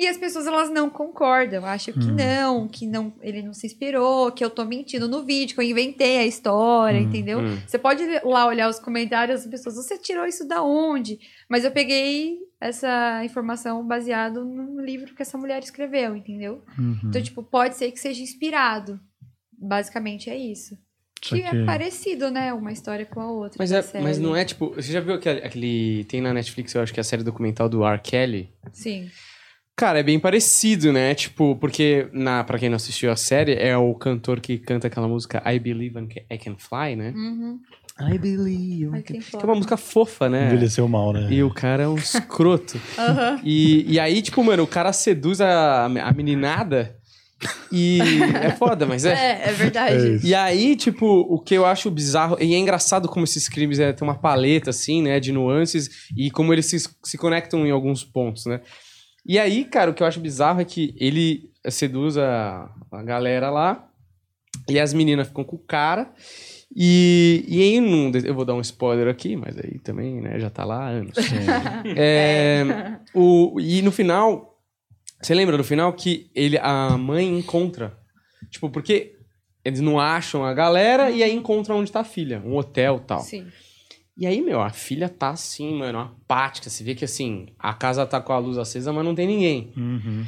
E 0.01 0.09
as 0.09 0.17
pessoas 0.17 0.47
elas 0.47 0.71
não 0.71 0.89
concordam, 0.89 1.65
acham 1.67 1.93
que 1.93 2.01
Hum. 2.01 2.15
não, 2.17 2.67
que 2.67 2.87
não, 2.87 3.13
ele 3.21 3.43
não 3.43 3.53
se 3.53 3.67
inspirou, 3.67 4.33
que 4.33 4.43
eu 4.43 4.49
tô 4.49 4.65
mentindo 4.65 5.07
no 5.07 5.23
vídeo, 5.23 5.55
que 5.55 5.61
eu 5.61 5.65
inventei 5.65 6.17
a 6.19 6.27
história, 6.27 6.99
Hum. 6.99 7.03
entendeu? 7.03 7.39
Hum. 7.41 7.59
Você 7.67 7.79
pode 7.79 8.03
lá 8.25 8.47
olhar 8.47 8.71
os 8.71 8.79
comentários 8.79 9.43
das 9.43 9.51
pessoas, 9.51 9.77
você 9.77 9.99
tirou 9.99 10.25
isso 10.25 10.49
da 10.49 10.63
onde? 10.63 11.19
Mas 11.51 11.65
eu 11.67 11.71
peguei 11.71 12.39
essa 12.59 13.23
informação 13.25 13.87
baseado 13.87 14.43
no 14.43 14.81
livro 14.81 15.15
que 15.15 15.21
essa 15.21 15.37
mulher 15.37 15.63
escreveu, 15.63 16.17
entendeu? 16.17 16.63
Uhum. 16.79 16.99
Então, 17.05 17.21
tipo, 17.23 17.43
pode 17.43 17.77
ser 17.77 17.91
que 17.93 18.01
seja 18.01 18.23
inspirado. 18.23 18.99
Basicamente 19.53 20.31
é 20.31 20.37
isso. 20.37 20.79
Que 21.21 21.43
é 21.43 21.65
parecido, 21.67 22.31
né? 22.31 22.51
Uma 22.55 22.73
história 22.73 23.05
com 23.05 23.21
a 23.21 23.31
outra. 23.31 23.57
Mas, 23.59 23.71
é, 23.73 23.83
série. 23.83 24.03
mas 24.03 24.19
não 24.19 24.35
é 24.35 24.43
tipo. 24.43 24.71
Você 24.75 24.91
já 24.91 25.01
viu 25.01 25.13
aquele, 25.15 25.41
aquele. 25.43 26.05
Tem 26.05 26.19
na 26.23 26.33
Netflix, 26.33 26.75
eu 26.75 26.81
acho 26.81 26.95
que 26.95 27.01
é 27.01 27.03
a 27.03 27.05
série 27.05 27.23
documental 27.23 27.69
do 27.69 27.85
R. 27.85 28.01
Kelly? 28.01 28.51
Sim. 28.73 29.11
Cara, 29.81 29.99
é 29.99 30.03
bem 30.03 30.21
parecido, 30.21 30.93
né? 30.93 31.15
Tipo, 31.15 31.57
porque, 31.57 32.07
na, 32.13 32.45
pra 32.45 32.59
quem 32.59 32.69
não 32.69 32.77
assistiu 32.77 33.11
a 33.11 33.17
série, 33.17 33.55
é 33.55 33.75
o 33.79 33.95
cantor 33.95 34.39
que 34.39 34.59
canta 34.59 34.89
aquela 34.89 35.09
música 35.09 35.43
I 35.51 35.59
Believe 35.59 35.99
I 36.31 36.37
Can 36.37 36.57
Fly, 36.59 36.97
né? 36.97 37.15
Uhum. 37.17 37.59
I 37.99 38.19
Believe 38.19 38.95
I 38.95 38.99
I 38.99 39.03
Can 39.03 39.15
Can 39.15 39.21
Que 39.21 39.37
é 39.37 39.39
uma 39.39 39.41
Fly. 39.41 39.55
música 39.55 39.79
fofa, 39.79 40.29
né? 40.29 40.49
Envelheceu 40.49 40.87
mal, 40.87 41.15
né? 41.15 41.29
E 41.31 41.43
o 41.43 41.49
cara 41.49 41.85
é 41.85 41.89
um 41.89 41.95
escroto. 41.97 42.79
Aham. 42.99 43.41
E, 43.43 43.91
e 43.91 43.99
aí, 43.99 44.21
tipo, 44.21 44.45
mano, 44.45 44.65
o 44.65 44.67
cara 44.67 44.93
seduz 44.93 45.41
a, 45.41 45.87
a 45.87 46.13
meninada 46.13 46.95
e 47.73 48.01
é 48.37 48.51
foda, 48.51 48.85
mas 48.85 49.07
é. 49.07 49.15
É, 49.15 49.49
é 49.49 49.53
verdade. 49.55 50.19
É. 50.23 50.29
E 50.29 50.35
aí, 50.35 50.77
tipo, 50.77 51.07
o 51.07 51.39
que 51.39 51.55
eu 51.55 51.65
acho 51.65 51.91
bizarro, 51.91 52.37
e 52.39 52.53
é 52.53 52.59
engraçado 52.59 53.09
como 53.09 53.25
esses 53.25 53.49
crimes 53.49 53.79
é, 53.79 53.95
tem 53.95 54.07
uma 54.07 54.19
paleta, 54.19 54.69
assim, 54.69 55.01
né, 55.01 55.19
de 55.19 55.33
nuances, 55.33 56.11
e 56.15 56.31
como 56.31 56.53
eles 56.53 56.67
se, 56.67 56.77
se 57.03 57.17
conectam 57.17 57.67
em 57.67 57.71
alguns 57.71 58.05
pontos, 58.05 58.45
né? 58.45 58.61
E 59.27 59.39
aí, 59.39 59.65
cara, 59.65 59.91
o 59.91 59.95
que 59.95 60.03
eu 60.03 60.07
acho 60.07 60.21
bizarro 60.21 60.61
é 60.61 60.65
que 60.65 60.95
ele 60.99 61.51
seduz 61.69 62.17
a, 62.17 62.71
a 62.91 63.03
galera 63.03 63.51
lá, 63.51 63.87
e 64.69 64.79
as 64.81 64.93
meninas 64.93 65.29
ficam 65.29 65.45
com 65.45 65.57
o 65.57 65.59
cara, 65.59 66.13
e, 66.75 67.45
e 67.49 67.61
aí, 67.63 67.81
num 67.81 68.11
de- 68.11 68.27
eu 68.27 68.35
vou 68.35 68.45
dar 68.45 68.55
um 68.55 68.61
spoiler 68.61 69.09
aqui, 69.09 69.37
mas 69.37 69.57
aí 69.59 69.79
também, 69.81 70.21
né, 70.21 70.39
já 70.39 70.49
tá 70.51 70.65
lá 70.65 70.85
há 70.85 70.89
anos. 70.89 71.17
É, 71.97 72.63
o, 73.15 73.59
e 73.61 73.83
no 73.83 73.91
final, 73.91 74.57
você 75.21 75.35
lembra 75.35 75.57
no 75.57 75.65
final 75.65 75.93
que 75.93 76.31
ele, 76.35 76.59
a 76.59 76.97
mãe 76.97 77.27
encontra? 77.39 77.99
Tipo, 78.51 78.71
porque 78.71 79.17
eles 79.65 79.81
não 79.81 79.99
acham 80.01 80.45
a 80.45 80.55
galera 80.55 81.11
e 81.11 81.23
aí 81.23 81.33
encontram 81.35 81.79
onde 81.79 81.93
tá 81.93 82.01
a 82.01 82.05
filha, 82.05 82.41
um 82.45 82.57
hotel 82.57 83.01
e 83.03 83.07
tal. 83.07 83.21
Sim. 83.21 83.49
E 84.21 84.27
aí, 84.27 84.43
meu, 84.43 84.61
a 84.61 84.69
filha 84.69 85.09
tá 85.09 85.31
assim, 85.31 85.75
mano, 85.79 85.99
apática. 85.99 86.69
Você 86.69 86.85
vê 86.85 86.95
que 86.95 87.07
assim, 87.07 87.49
a 87.59 87.73
casa 87.73 88.05
tá 88.07 88.21
com 88.21 88.35
a 88.35 88.39
luz 88.39 88.59
acesa, 88.59 88.93
mas 88.93 89.03
não 89.05 89.15
tem 89.15 89.27
ninguém. 89.27 89.73
Uhum. 89.75 90.27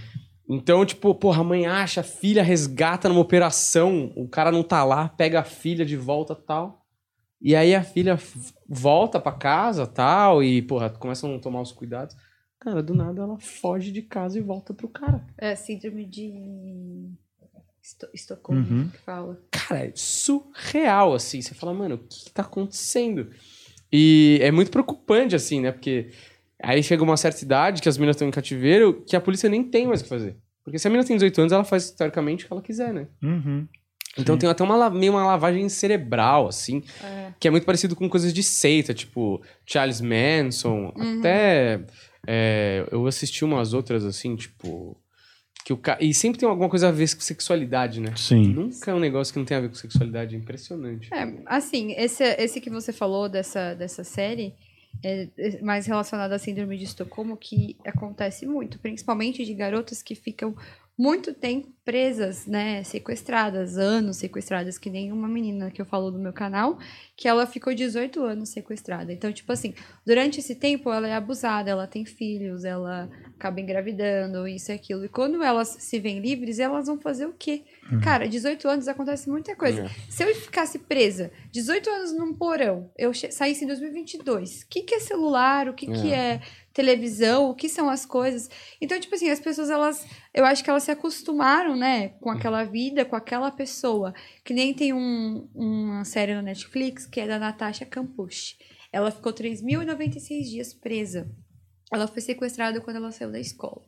Então, 0.48 0.84
tipo, 0.86 1.14
porra, 1.14 1.42
a 1.42 1.44
mãe 1.44 1.66
acha, 1.66 2.00
a 2.00 2.04
filha 2.04 2.42
resgata 2.42 3.06
numa 3.08 3.20
operação, 3.20 4.10
o 4.16 4.26
cara 4.26 4.50
não 4.50 4.62
tá 4.62 4.82
lá, 4.82 5.10
pega 5.10 5.40
a 5.40 5.44
filha 5.44 5.84
de 5.84 5.96
volta 5.96 6.34
tal. 6.34 6.86
E 7.40 7.54
aí 7.54 7.74
a 7.74 7.82
filha 7.84 8.18
volta 8.66 9.20
pra 9.20 9.32
casa 9.32 9.86
tal, 9.86 10.42
e, 10.42 10.62
porra, 10.62 10.88
começam 10.88 11.34
a 11.34 11.38
tomar 11.38 11.60
os 11.60 11.72
cuidados. 11.72 12.16
Cara, 12.60 12.82
do 12.82 12.94
nada 12.94 13.20
ela 13.22 13.38
foge 13.38 13.90
de 13.92 14.00
casa 14.02 14.38
e 14.38 14.42
volta 14.42 14.72
pro 14.72 14.88
cara. 14.88 15.22
É 15.36 15.54
síndrome 15.54 16.06
de 16.06 17.10
Esto- 17.82 18.08
Estocolmo 18.14 18.60
Uhum. 18.60 18.88
que 18.88 18.98
fala. 18.98 19.38
Cara, 19.50 19.86
é 19.86 19.92
surreal, 19.94 21.14
assim. 21.14 21.42
Você 21.42 21.52
fala, 21.52 21.74
mano, 21.74 21.96
o 21.96 21.98
que, 21.98 22.26
que 22.26 22.30
tá 22.30 22.42
acontecendo? 22.42 23.30
E 23.92 24.38
é 24.40 24.50
muito 24.50 24.70
preocupante, 24.70 25.34
assim, 25.36 25.60
né? 25.60 25.70
Porque 25.72 26.10
aí 26.62 26.82
chega 26.82 27.02
uma 27.02 27.16
certa 27.16 27.44
idade 27.44 27.82
que 27.82 27.88
as 27.88 27.98
meninas 27.98 28.16
estão 28.16 28.26
em 28.28 28.30
cativeiro 28.30 29.02
que 29.06 29.14
a 29.16 29.20
polícia 29.20 29.48
nem 29.48 29.62
tem 29.62 29.86
mais 29.86 30.00
o 30.00 30.04
que 30.04 30.08
fazer. 30.08 30.36
Porque 30.64 30.78
se 30.78 30.86
a 30.86 30.90
menina 30.90 31.06
tem 31.06 31.16
18 31.16 31.40
anos, 31.40 31.52
ela 31.52 31.64
faz 31.64 31.90
teoricamente 31.90 32.44
o 32.44 32.46
que 32.46 32.52
ela 32.52 32.62
quiser, 32.62 32.94
né? 32.94 33.08
Uhum. 33.22 33.66
Então 34.16 34.34
Sim. 34.34 34.40
tem 34.40 34.48
até 34.50 34.62
uma, 34.62 34.90
meio 34.90 35.12
uma 35.12 35.24
lavagem 35.26 35.68
cerebral, 35.68 36.46
assim, 36.46 36.82
É. 37.02 37.32
que 37.40 37.48
é 37.48 37.50
muito 37.50 37.64
parecido 37.64 37.96
com 37.96 38.08
coisas 38.08 38.32
de 38.32 38.42
seita, 38.42 38.92
tipo 38.94 39.42
Charles 39.66 40.00
Manson, 40.00 40.92
até 41.18 41.80
é, 42.26 42.86
eu 42.92 43.06
assisti 43.06 43.44
umas 43.44 43.72
outras, 43.74 44.04
assim, 44.04 44.36
tipo. 44.36 44.96
Que 45.64 45.72
o 45.72 45.76
ca... 45.76 45.96
E 46.00 46.12
sempre 46.12 46.40
tem 46.40 46.48
alguma 46.48 46.68
coisa 46.68 46.88
a 46.88 46.92
ver 46.92 47.14
com 47.14 47.20
sexualidade, 47.20 48.00
né? 48.00 48.12
Sim. 48.16 48.48
Nunca 48.48 48.90
é 48.90 48.94
um 48.94 48.98
negócio 48.98 49.32
que 49.32 49.38
não 49.38 49.46
tem 49.46 49.56
a 49.56 49.60
ver 49.60 49.68
com 49.68 49.74
sexualidade, 49.74 50.34
é 50.34 50.38
impressionante. 50.38 51.08
É, 51.12 51.32
assim, 51.46 51.92
esse, 51.92 52.24
esse 52.24 52.60
que 52.60 52.70
você 52.70 52.92
falou 52.92 53.28
dessa, 53.28 53.74
dessa 53.74 54.02
série 54.02 54.54
é 55.02 55.28
é 55.38 55.62
mais 55.62 55.86
relacionado 55.86 56.32
à 56.32 56.38
síndrome 56.38 56.76
de 56.76 56.84
Estocolmo, 56.84 57.36
que 57.36 57.76
acontece 57.84 58.46
muito, 58.46 58.78
principalmente 58.78 59.44
de 59.44 59.54
garotas 59.54 60.02
que 60.02 60.14
ficam 60.14 60.54
muito 61.02 61.34
tempo 61.34 61.68
presas, 61.84 62.46
né, 62.46 62.84
sequestradas, 62.84 63.76
anos 63.76 64.18
sequestradas, 64.18 64.78
que 64.78 64.88
nem 64.88 65.10
uma 65.10 65.26
menina 65.26 65.68
que 65.68 65.82
eu 65.82 65.84
falo 65.84 66.12
do 66.12 66.18
meu 66.18 66.32
canal, 66.32 66.78
que 67.16 67.26
ela 67.26 67.44
ficou 67.44 67.74
18 67.74 68.22
anos 68.22 68.50
sequestrada. 68.50 69.12
Então, 69.12 69.32
tipo 69.32 69.50
assim, 69.50 69.74
durante 70.06 70.38
esse 70.38 70.54
tempo 70.54 70.92
ela 70.92 71.08
é 71.08 71.14
abusada, 71.14 71.68
ela 71.68 71.88
tem 71.88 72.04
filhos, 72.04 72.64
ela 72.64 73.10
acaba 73.34 73.60
engravidando, 73.60 74.46
isso 74.46 74.70
e 74.70 74.74
aquilo. 74.74 75.04
E 75.04 75.08
quando 75.08 75.42
elas 75.42 75.76
se 75.80 75.98
veem 75.98 76.20
livres, 76.20 76.60
elas 76.60 76.86
vão 76.86 77.00
fazer 77.00 77.26
o 77.26 77.32
quê? 77.32 77.64
Cara, 78.00 78.28
18 78.28 78.68
anos 78.68 78.86
acontece 78.86 79.28
muita 79.28 79.56
coisa. 79.56 79.82
É. 79.82 79.88
Se 80.08 80.22
eu 80.22 80.32
ficasse 80.36 80.78
presa 80.78 81.32
18 81.50 81.90
anos 81.90 82.12
num 82.12 82.32
porão, 82.32 82.92
eu 82.96 83.12
saísse 83.12 83.64
em 83.64 83.66
2022, 83.66 84.62
o 84.62 84.68
que, 84.68 84.82
que 84.82 84.94
é 84.94 85.00
celular? 85.00 85.68
O 85.68 85.74
que, 85.74 85.86
que 85.86 86.12
é 86.12 86.40
televisão? 86.72 87.50
O 87.50 87.54
que 87.54 87.68
são 87.68 87.88
as 87.90 88.04
coisas? 88.06 88.48
Então, 88.80 88.98
tipo 88.98 89.14
assim, 89.14 89.28
as 89.30 89.40
pessoas, 89.40 89.70
elas. 89.70 90.06
Eu 90.34 90.44
acho 90.44 90.62
que 90.64 90.70
elas 90.70 90.82
se 90.84 90.90
acostumaram, 90.90 91.76
né, 91.76 92.10
com 92.20 92.30
aquela 92.30 92.64
vida, 92.64 93.04
com 93.04 93.14
aquela 93.16 93.50
pessoa. 93.50 94.12
Que 94.44 94.52
nem 94.54 94.72
tem 94.74 94.92
um, 94.92 95.48
uma 95.54 96.04
série 96.04 96.34
na 96.34 96.42
Netflix 96.42 97.06
que 97.06 97.20
é 97.20 97.26
da 97.26 97.38
Natasha 97.38 97.84
Campucci. 97.86 98.56
Ela 98.92 99.10
ficou 99.10 99.32
3.096 99.32 100.42
dias 100.50 100.74
presa. 100.74 101.30
Ela 101.92 102.06
foi 102.06 102.22
sequestrada 102.22 102.80
quando 102.80 102.96
ela 102.96 103.12
saiu 103.12 103.30
da 103.30 103.40
escola. 103.40 103.82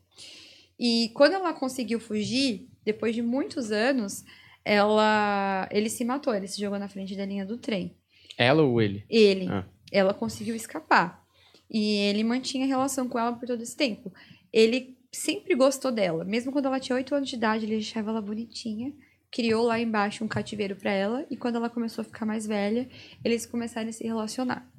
E 0.78 1.10
quando 1.14 1.34
ela 1.34 1.52
conseguiu 1.54 2.00
fugir, 2.00 2.68
depois 2.84 3.14
de 3.14 3.22
muitos 3.22 3.70
anos, 3.70 4.24
ela 4.64 5.68
ele 5.70 5.88
se 5.88 6.04
matou, 6.04 6.34
ele 6.34 6.46
se 6.48 6.60
jogou 6.60 6.78
na 6.78 6.88
frente 6.88 7.16
da 7.16 7.24
linha 7.24 7.46
do 7.46 7.56
trem. 7.56 7.96
Ela 8.36 8.62
ou 8.62 8.80
ele? 8.82 9.04
Ele, 9.08 9.46
Ah. 9.48 9.64
ela 9.92 10.12
conseguiu 10.12 10.54
escapar. 10.54 11.23
E 11.70 11.96
ele 11.96 12.22
mantinha 12.22 12.66
relação 12.66 13.08
com 13.08 13.18
ela 13.18 13.32
por 13.32 13.46
todo 13.46 13.62
esse 13.62 13.76
tempo. 13.76 14.12
Ele 14.52 14.96
sempre 15.10 15.54
gostou 15.54 15.90
dela, 15.92 16.24
mesmo 16.24 16.52
quando 16.52 16.66
ela 16.66 16.80
tinha 16.80 16.96
8 16.96 17.14
anos 17.14 17.28
de 17.28 17.36
idade, 17.36 17.64
ele 17.64 17.76
achava 17.76 18.10
ela 18.10 18.20
bonitinha. 18.20 18.92
Criou 19.30 19.64
lá 19.64 19.80
embaixo 19.80 20.24
um 20.24 20.28
cativeiro 20.28 20.76
pra 20.76 20.92
ela 20.92 21.26
e 21.30 21.36
quando 21.36 21.56
ela 21.56 21.68
começou 21.68 22.02
a 22.02 22.04
ficar 22.04 22.24
mais 22.24 22.46
velha, 22.46 22.88
eles 23.24 23.46
começaram 23.46 23.88
a 23.88 23.92
se 23.92 24.04
relacionar. 24.04 24.70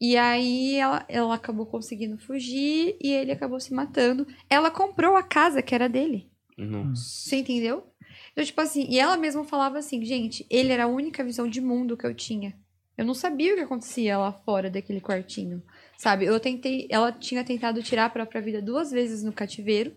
E 0.00 0.16
aí 0.16 0.76
ela, 0.76 1.04
ela 1.08 1.34
acabou 1.34 1.66
conseguindo 1.66 2.18
fugir 2.18 2.96
e 3.00 3.12
ele 3.12 3.32
acabou 3.32 3.58
se 3.60 3.74
matando. 3.74 4.26
Ela 4.48 4.70
comprou 4.70 5.16
a 5.16 5.22
casa 5.22 5.62
que 5.62 5.74
era 5.74 5.88
dele. 5.88 6.30
Nossa. 6.56 7.02
Você 7.02 7.36
entendeu? 7.36 7.84
Então, 8.32 8.44
tipo 8.44 8.60
assim, 8.60 8.86
e 8.88 8.98
ela 8.98 9.16
mesma 9.16 9.44
falava 9.44 9.78
assim, 9.78 10.04
gente, 10.04 10.46
ele 10.48 10.72
era 10.72 10.84
a 10.84 10.88
única 10.88 11.24
visão 11.24 11.48
de 11.48 11.60
mundo 11.60 11.96
que 11.96 12.06
eu 12.06 12.14
tinha. 12.14 12.56
Eu 12.96 13.04
não 13.04 13.14
sabia 13.14 13.52
o 13.52 13.56
que 13.56 13.62
acontecia 13.62 14.18
lá 14.18 14.32
fora 14.32 14.70
daquele 14.70 15.00
quartinho. 15.00 15.62
Sabe? 15.98 16.26
Eu 16.26 16.38
tentei, 16.38 16.86
ela 16.88 17.10
tinha 17.10 17.42
tentado 17.42 17.82
tirar 17.82 18.04
a 18.04 18.10
própria 18.10 18.40
vida 18.40 18.62
duas 18.62 18.92
vezes 18.92 19.24
no 19.24 19.32
cativeiro. 19.32 19.96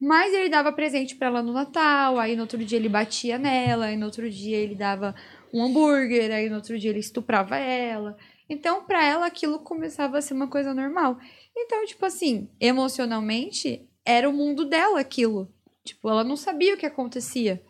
Mas 0.00 0.32
ele 0.32 0.48
dava 0.48 0.72
presente 0.72 1.14
pra 1.14 1.28
ela 1.28 1.42
no 1.42 1.52
Natal, 1.52 2.18
aí 2.18 2.34
no 2.34 2.42
outro 2.42 2.58
dia 2.64 2.78
ele 2.78 2.88
batia 2.88 3.38
nela, 3.38 3.84
aí 3.84 3.96
no 3.96 4.06
outro 4.06 4.28
dia 4.28 4.56
ele 4.56 4.74
dava 4.74 5.14
um 5.52 5.62
hambúrguer, 5.62 6.32
aí 6.32 6.48
no 6.48 6.56
outro 6.56 6.78
dia 6.78 6.88
ele 6.88 6.98
estuprava 6.98 7.58
ela. 7.58 8.16
Então, 8.48 8.84
pra 8.84 9.04
ela 9.04 9.26
aquilo 9.26 9.58
começava 9.58 10.16
a 10.16 10.22
ser 10.22 10.32
uma 10.32 10.48
coisa 10.48 10.72
normal. 10.72 11.18
Então, 11.54 11.84
tipo 11.84 12.06
assim, 12.06 12.48
emocionalmente, 12.58 13.86
era 14.06 14.28
o 14.28 14.32
mundo 14.32 14.64
dela 14.64 14.98
aquilo. 14.98 15.52
Tipo, 15.84 16.08
ela 16.08 16.24
não 16.24 16.36
sabia 16.36 16.74
o 16.74 16.78
que 16.78 16.86
acontecia. 16.86 17.62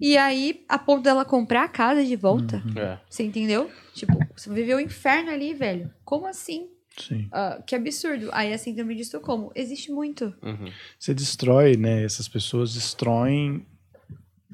E 0.00 0.16
aí, 0.16 0.64
a 0.68 0.78
ponto 0.78 1.02
dela 1.02 1.24
comprar 1.24 1.64
a 1.64 1.68
casa 1.68 2.04
de 2.04 2.14
volta. 2.14 2.62
É. 2.76 2.98
Você 3.10 3.24
entendeu? 3.24 3.68
Tipo, 3.92 4.16
você 4.34 4.48
viveu 4.48 4.76
o 4.76 4.80
inferno 4.80 5.30
ali, 5.30 5.52
velho. 5.52 5.92
Como 6.04 6.26
assim? 6.26 6.68
Sim. 6.96 7.28
Ah, 7.32 7.62
que 7.66 7.74
absurdo. 7.74 8.28
Aí 8.32 8.52
a 8.52 8.58
síndrome 8.58 8.94
de 8.94 9.02
Estocolmo 9.02 9.50
existe 9.54 9.90
muito. 9.90 10.34
Uhum. 10.42 10.70
Você 10.98 11.12
destrói, 11.12 11.76
né? 11.76 12.04
Essas 12.04 12.28
pessoas 12.28 12.74
destroem 12.74 13.66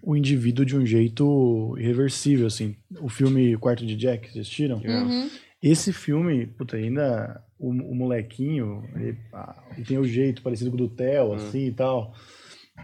o 0.03 0.17
indivíduo 0.17 0.65
de 0.65 0.77
um 0.77 0.87
jeito 0.87 1.75
irreversível, 1.79 2.47
assim. 2.47 2.75
O 3.01 3.09
filme 3.09 3.57
Quarto 3.57 3.85
de 3.85 3.97
Jack, 3.97 4.27
vocês 4.27 4.47
assistiram? 4.47 4.79
Uhum. 4.79 5.31
Esse 5.63 5.93
filme, 5.93 6.47
puta, 6.47 6.77
ainda 6.77 7.45
o, 7.59 7.69
o 7.69 7.95
molequinho, 7.95 8.89
ele, 8.97 9.19
ah, 9.33 9.63
ele 9.77 9.85
tem 9.85 9.99
o 9.99 10.07
jeito 10.07 10.41
parecido 10.41 10.71
com 10.71 10.77
o 10.77 10.79
do 10.79 10.89
Theo, 10.89 11.35
assim 11.35 11.67
e 11.67 11.73
tal. 11.73 12.15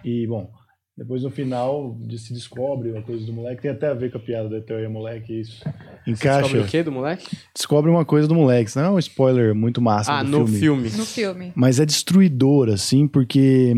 E, 0.05 0.27
bom, 0.27 0.53
depois 0.97 1.23
no 1.23 1.31
final 1.31 1.97
de- 2.01 2.19
se 2.19 2.33
descobre 2.33 2.91
uma 2.91 3.03
coisa 3.03 3.25
do 3.27 3.33
moleque, 3.33 3.63
tem 3.63 3.71
até 3.71 3.89
a 3.89 3.95
ver 3.95 4.11
com 4.11 4.19
a 4.19 4.21
piada 4.21 4.49
do 4.49 4.57
e 4.57 4.87
o 4.87 4.91
moleque, 4.91 5.41
isso. 5.41 5.63
Descobre 6.07 6.11
Encaixa, 6.11 6.61
o 6.61 6.67
quê 6.67 6.83
do 6.83 6.93
moleque? 6.93 7.27
descobre 7.55 7.91
uma 7.91 8.05
coisa 8.05 8.27
do 8.27 8.35
moleque, 8.35 8.71
isso 8.71 8.79
não 8.79 8.87
é 8.87 8.91
um 8.93 8.99
spoiler 8.99 9.55
muito 9.55 9.81
máximo 9.83 10.17
Ah, 10.17 10.23
do 10.23 10.31
no 10.31 10.47
filme. 10.47 10.89
filme. 10.89 10.91
No 10.99 11.05
filme. 11.07 11.53
Mas 11.55 11.79
é 11.81 11.85
destruidor, 11.85 12.69
assim, 12.71 13.07
porque 13.07 13.75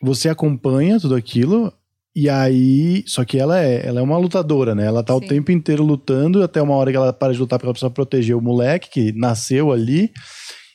você 0.00 0.28
acompanha 0.28 0.98
tudo 0.98 1.14
aquilo 1.14 1.72
e 2.14 2.28
aí. 2.28 3.02
Só 3.06 3.24
que 3.24 3.38
ela 3.38 3.60
é, 3.60 3.86
ela 3.86 4.00
é 4.00 4.02
uma 4.02 4.16
lutadora, 4.18 4.74
né? 4.74 4.86
Ela 4.86 5.02
tá 5.02 5.14
o 5.14 5.20
Sim. 5.20 5.26
tempo 5.28 5.50
inteiro 5.52 5.82
lutando 5.84 6.42
até 6.42 6.60
uma 6.62 6.74
hora 6.74 6.90
que 6.90 6.96
ela 6.96 7.12
para 7.12 7.32
de 7.32 7.38
lutar 7.38 7.58
porque 7.58 7.66
ela 7.66 7.74
precisa 7.74 7.90
proteger 7.90 8.36
o 8.36 8.40
moleque 8.40 8.88
que 8.90 9.12
nasceu 9.12 9.72
ali. 9.72 10.10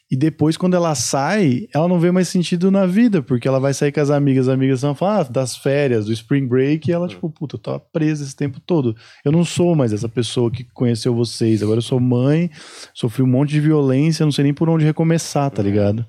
E 0.10 0.16
depois, 0.16 0.56
quando 0.56 0.74
ela 0.74 0.96
sai, 0.96 1.68
ela 1.76 1.86
não 1.88 2.00
vê 2.00 2.12
mais 2.12 2.30
sentido 2.30 2.72
na 2.72 2.86
vida, 2.86 3.22
porque 3.22 3.46
ela 3.46 3.60
vai 3.60 3.74
sair 3.74 3.92
com 3.92 4.00
as 4.00 4.10
amigas. 4.10 4.48
As 4.48 4.54
amigas 4.54 4.82
vão 4.82 4.96
falar 4.96 5.20
ah, 5.20 5.24
das 5.24 5.58
férias, 5.58 6.06
do 6.06 6.14
spring 6.14 6.48
break, 6.48 6.90
e 6.90 6.94
ela, 6.94 7.10
tipo, 7.10 7.30
puta, 7.30 7.56
eu 7.56 7.60
tava 7.60 7.80
presa 7.80 8.24
esse 8.24 8.34
tempo 8.36 8.60
todo. 8.62 8.96
Eu 9.26 9.34
não 9.34 9.44
sou 9.44 9.76
mais 9.76 9.92
essa 9.92 10.08
pessoa 10.08 10.50
que 10.50 10.64
conheceu 10.74 11.14
vocês. 11.14 11.62
Agora 11.62 11.80
eu 11.80 11.82
sou 11.82 12.00
mãe, 12.00 12.50
sofri 12.94 13.22
um 13.22 13.28
monte 13.28 13.50
de 13.50 13.60
violência, 13.60 14.26
não 14.26 14.32
sei 14.32 14.46
nem 14.46 14.54
por 14.54 14.70
onde 14.70 14.86
recomeçar, 14.86 15.52
tá 15.52 15.62
ligado? 15.62 16.06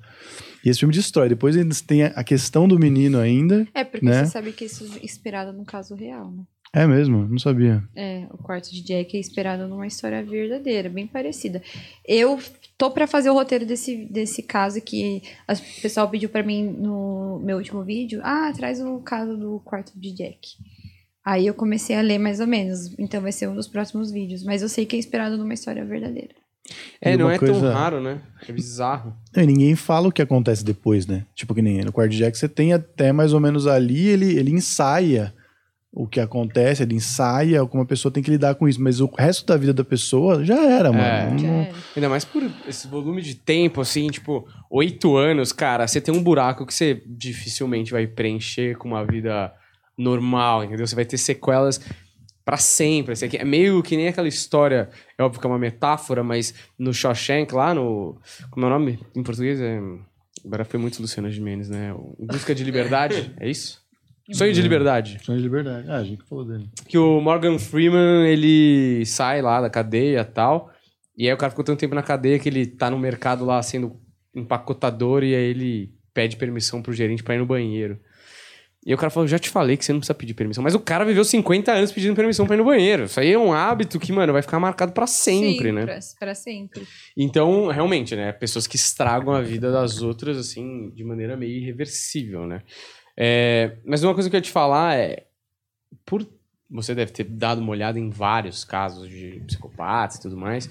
E 0.63 0.69
esse 0.69 0.79
filme 0.79 0.93
destrói. 0.93 1.27
Depois 1.29 1.55
eles 1.57 1.81
têm 1.81 2.03
a- 2.03 2.23
questão 2.23 2.67
do 2.67 2.79
menino 2.79 3.17
ainda. 3.19 3.67
É, 3.73 3.83
porque 3.83 4.05
Né? 4.05 4.23
você 4.25 4.31
sabe 4.31 4.51
que 4.53 4.63
isso 4.65 4.85
é 5.01 5.05
inspirado 5.05 5.51
num 5.51 5.63
caso 5.65 5.93
real, 5.95 6.31
né? 6.31 6.43
É 6.71 6.85
mesmo? 6.85 7.27
Não 7.27 7.39
sabia. 7.39 7.83
É, 7.95 8.27
o 8.31 8.37
quarto 8.37 8.69
de 8.71 8.81
Jack 8.83 9.15
é 9.17 9.19
inspirado 9.19 9.67
numa 9.67 9.87
história 9.87 10.23
verdadeira, 10.23 10.87
bem 10.89 11.07
parecida. 11.07 11.61
Eu 12.07 12.39
tô 12.77 12.91
pra 12.91 13.07
fazer 13.07 13.29
o 13.29 13.33
roteiro 13.33 13.65
desse, 13.65 14.05
desse 14.05 14.43
caso 14.43 14.79
que 14.79 15.23
o 15.49 15.81
pessoal 15.81 16.07
pediu 16.09 16.29
pra 16.29 16.43
mim 16.43 16.63
no 16.65 17.39
meu 17.43 17.57
último 17.57 17.83
vídeo. 17.83 18.21
Ah, 18.23 18.51
traz 18.55 18.79
o 18.81 18.99
caso 18.99 19.35
do 19.35 19.59
quarto 19.65 19.93
de 19.99 20.11
Jack. 20.11 20.39
Aí 21.25 21.47
eu 21.47 21.53
comecei 21.55 21.95
a 21.95 22.01
ler 22.01 22.19
mais 22.19 22.39
ou 22.39 22.47
menos. 22.47 22.97
Então 22.99 23.19
vai 23.21 23.31
ser 23.31 23.47
um 23.49 23.55
dos 23.55 23.67
próximos 23.67 24.11
vídeos. 24.11 24.43
Mas 24.43 24.61
eu 24.61 24.69
sei 24.69 24.85
que 24.85 24.95
é 24.95 24.99
inspirado 24.99 25.37
numa 25.37 25.53
história 25.53 25.83
verdadeira. 25.83 26.35
É, 27.01 27.17
não 27.17 27.31
é 27.31 27.37
tão 27.39 27.47
coisa- 27.49 27.73
raro, 27.73 27.99
né? 27.99 28.21
É 28.47 28.51
bizarro. 28.51 29.15
Não, 29.35 29.41
e 29.43 29.47
ninguém 29.47 29.75
fala 29.75 30.07
o 30.07 30.11
que 30.11 30.21
acontece 30.21 30.63
depois, 30.63 31.07
né? 31.07 31.25
Tipo 31.33 31.55
que 31.55 31.63
nem 31.63 31.83
no 31.83 31.91
quarto 31.91 32.11
de 32.11 32.17
Jack, 32.19 32.37
você 32.37 32.47
tem 32.47 32.73
até 32.73 33.11
mais 33.11 33.33
ou 33.33 33.39
menos 33.39 33.65
ali, 33.65 34.07
ele, 34.07 34.37
ele 34.37 34.51
ensaia 34.51 35.33
o 35.91 36.07
que 36.07 36.19
acontece, 36.19 36.83
ele 36.83 36.95
ensaia 36.95 37.65
como 37.65 37.83
a 37.83 37.85
pessoa 37.85 38.11
tem 38.11 38.21
que 38.21 38.29
lidar 38.29 38.55
com 38.55 38.67
isso. 38.67 38.81
Mas 38.81 39.01
o 39.01 39.07
resto 39.07 39.45
da 39.45 39.57
vida 39.57 39.73
da 39.73 39.83
pessoa 39.83 40.43
já 40.45 40.63
era, 40.63 40.91
mano. 40.91 41.03
É. 41.03 41.31
Não-. 41.31 41.67
Ainda 41.95 42.09
mais 42.09 42.23
por 42.23 42.43
esse 42.67 42.87
volume 42.87 43.21
de 43.21 43.35
tempo, 43.35 43.81
assim, 43.81 44.07
tipo, 44.07 44.47
oito 44.69 45.17
anos, 45.17 45.51
cara, 45.51 45.87
você 45.87 45.99
tem 45.99 46.13
um 46.13 46.21
buraco 46.21 46.65
que 46.65 46.73
você 46.73 47.01
dificilmente 47.07 47.91
vai 47.91 48.05
preencher 48.05 48.77
com 48.77 48.89
uma 48.89 49.05
vida 49.05 49.51
normal, 49.97 50.63
entendeu? 50.63 50.85
Você 50.85 50.95
vai 50.95 51.05
ter 51.05 51.17
sequelas 51.17 51.81
pra 52.45 52.57
sempre. 52.57 53.13
Assim, 53.13 53.27
é 53.33 53.43
meio 53.43 53.81
que 53.81 53.97
nem 53.97 54.07
aquela 54.07 54.27
história, 54.27 54.89
é 55.17 55.23
óbvio 55.23 55.41
que 55.41 55.47
é 55.47 55.49
uma 55.49 55.59
metáfora, 55.59 56.23
mas 56.23 56.53
no 56.77 56.93
Shawshank, 56.93 57.53
lá 57.53 57.73
no. 57.73 58.19
Como 58.51 58.65
é 58.65 58.69
o 58.69 58.71
nome? 58.71 58.99
Em 59.15 59.23
português 59.23 59.59
é. 59.59 59.79
Agora 60.45 60.63
foi 60.63 60.79
muito 60.79 61.01
Luciana 61.01 61.29
Gimenez, 61.29 61.67
né? 61.67 61.93
O 61.93 62.25
Busca 62.25 62.55
de 62.55 62.63
Liberdade, 62.63 63.33
é 63.41 63.49
isso? 63.49 63.81
Sonho 64.33 64.53
de 64.53 64.61
Liberdade. 64.61 65.19
Sonho 65.23 65.37
de 65.37 65.43
liberdade. 65.43 65.89
Ah, 65.89 65.97
a 65.97 66.03
gente 66.03 66.23
falou 66.23 66.45
dele. 66.45 66.69
que 66.87 66.97
o 66.97 67.19
Morgan 67.19 67.57
Freeman, 67.57 68.27
ele 68.27 69.05
sai 69.05 69.41
lá 69.41 69.61
da 69.61 69.69
cadeia 69.69 70.21
e 70.21 70.25
tal, 70.25 70.71
e 71.17 71.27
aí 71.27 71.33
o 71.33 71.37
cara 71.37 71.49
ficou 71.49 71.65
tanto 71.65 71.79
tempo 71.79 71.95
na 71.95 72.03
cadeia 72.03 72.39
que 72.39 72.47
ele 72.47 72.65
tá 72.65 72.89
no 72.89 72.97
mercado 72.97 73.45
lá 73.45 73.61
sendo 73.61 73.99
empacotador 74.33 75.23
e 75.23 75.35
aí 75.35 75.49
ele 75.49 75.93
pede 76.13 76.37
permissão 76.37 76.81
pro 76.81 76.93
gerente 76.93 77.23
pra 77.23 77.35
ir 77.35 77.39
no 77.39 77.45
banheiro. 77.45 77.99
E 78.85 78.91
aí 78.91 78.95
o 78.95 78.97
cara 78.97 79.09
falou, 79.09 79.27
já 79.27 79.37
te 79.37 79.49
falei 79.49 79.75
que 79.75 79.83
você 79.83 79.91
não 79.91 79.99
precisa 79.99 80.13
pedir 80.13 80.33
permissão. 80.33 80.63
Mas 80.63 80.73
o 80.73 80.79
cara 80.79 81.03
viveu 81.03 81.25
50 81.25 81.71
anos 81.71 81.91
pedindo 81.91 82.15
permissão 82.15 82.45
pra 82.45 82.55
ir 82.55 82.59
no 82.59 82.63
banheiro. 82.63 83.03
Isso 83.03 83.19
aí 83.19 83.33
é 83.33 83.37
um 83.37 83.51
hábito 83.51 83.99
que, 83.99 84.11
mano, 84.13 84.31
vai 84.31 84.41
ficar 84.41 84.57
marcado 84.59 84.93
pra 84.93 85.05
sempre, 85.05 85.67
Sim, 85.67 85.71
né? 85.73 85.85
Pra, 85.85 85.99
pra 86.17 86.33
sempre. 86.33 86.87
Então, 87.15 87.67
realmente, 87.67 88.15
né? 88.15 88.31
Pessoas 88.31 88.65
que 88.65 88.77
estragam 88.77 89.33
a 89.33 89.41
vida 89.41 89.69
das 89.69 90.01
outras, 90.01 90.37
assim, 90.37 90.91
de 90.91 91.03
maneira 91.03 91.35
meio 91.35 91.57
irreversível, 91.57 92.47
né? 92.47 92.61
É, 93.21 93.77
mas 93.85 94.01
uma 94.03 94.13
coisa 94.13 94.29
que 94.29 94.35
eu 94.35 94.37
ia 94.37 94.41
te 94.43 94.51
falar 94.51 94.95
é... 94.95 95.27
Por... 96.05 96.25
Você 96.71 96.93
deve 96.95 97.11
ter 97.11 97.23
dado 97.25 97.59
uma 97.59 97.71
olhada 97.71 97.99
em 97.99 98.09
vários 98.09 98.63
casos 98.63 99.09
de 99.09 99.41
psicopatas 99.47 100.17
e 100.17 100.21
tudo 100.21 100.37
mais. 100.37 100.69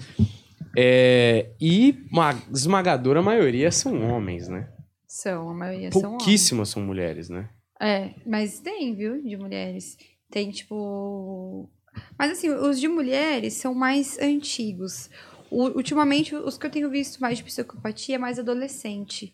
É, 0.77 1.51
e 1.59 1.95
uma 2.11 2.31
esmagadora 2.51 3.21
maioria 3.21 3.69
são 3.71 4.01
homens, 4.09 4.47
né? 4.47 4.71
São, 5.05 5.49
a 5.49 5.53
maioria 5.53 5.91
são 5.91 6.01
homens. 6.01 6.17
Pouquíssimas 6.17 6.69
são 6.69 6.81
mulheres, 6.83 7.27
né? 7.29 7.49
É, 7.81 8.11
mas 8.25 8.59
tem, 8.59 8.95
viu, 8.95 9.21
de 9.21 9.35
mulheres. 9.35 9.97
Tem, 10.31 10.49
tipo. 10.51 11.69
Mas 12.17 12.31
assim, 12.31 12.49
os 12.49 12.79
de 12.79 12.87
mulheres 12.87 13.55
são 13.55 13.73
mais 13.73 14.17
antigos. 14.19 15.09
O- 15.51 15.75
ultimamente, 15.75 16.35
os 16.35 16.57
que 16.57 16.65
eu 16.65 16.71
tenho 16.71 16.89
visto 16.89 17.19
mais 17.19 17.37
de 17.39 17.43
psicopatia 17.43 18.15
é 18.15 18.19
mais 18.19 18.37
adolescente. 18.39 19.33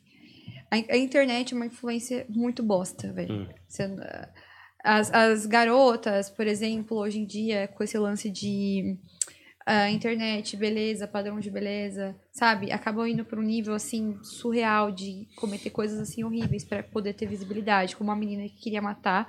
A, 0.75 0.93
a 0.93 0.97
internet 0.97 1.53
é 1.53 1.55
uma 1.55 1.65
influência 1.65 2.25
muito 2.29 2.61
bosta, 2.63 3.11
velho. 3.13 3.33
Hum. 3.33 3.47
Você- 3.67 3.95
As, 4.83 5.11
as 5.13 5.45
garotas, 5.47 6.29
por 6.29 6.45
exemplo, 6.45 6.97
hoje 6.97 7.19
em 7.19 7.25
dia, 7.25 7.67
com 7.67 7.83
esse 7.83 7.97
lance 7.97 8.29
de 8.29 8.97
a 9.65 9.89
internet, 9.89 10.55
beleza, 10.55 11.07
padrão 11.07 11.39
de 11.39 11.49
beleza, 11.49 12.15
sabe? 12.31 12.71
Acabam 12.71 13.07
indo 13.07 13.25
para 13.25 13.39
um 13.39 13.43
nível 13.43 13.73
assim 13.73 14.15
surreal 14.21 14.91
de 14.91 15.27
cometer 15.35 15.71
coisas 15.71 15.99
assim 15.99 16.23
horríveis 16.23 16.63
para 16.63 16.83
poder 16.83 17.13
ter 17.13 17.25
visibilidade, 17.25 17.95
como 17.95 18.11
uma 18.11 18.15
menina 18.15 18.43
que 18.47 18.61
queria 18.61 18.79
matar 18.81 19.27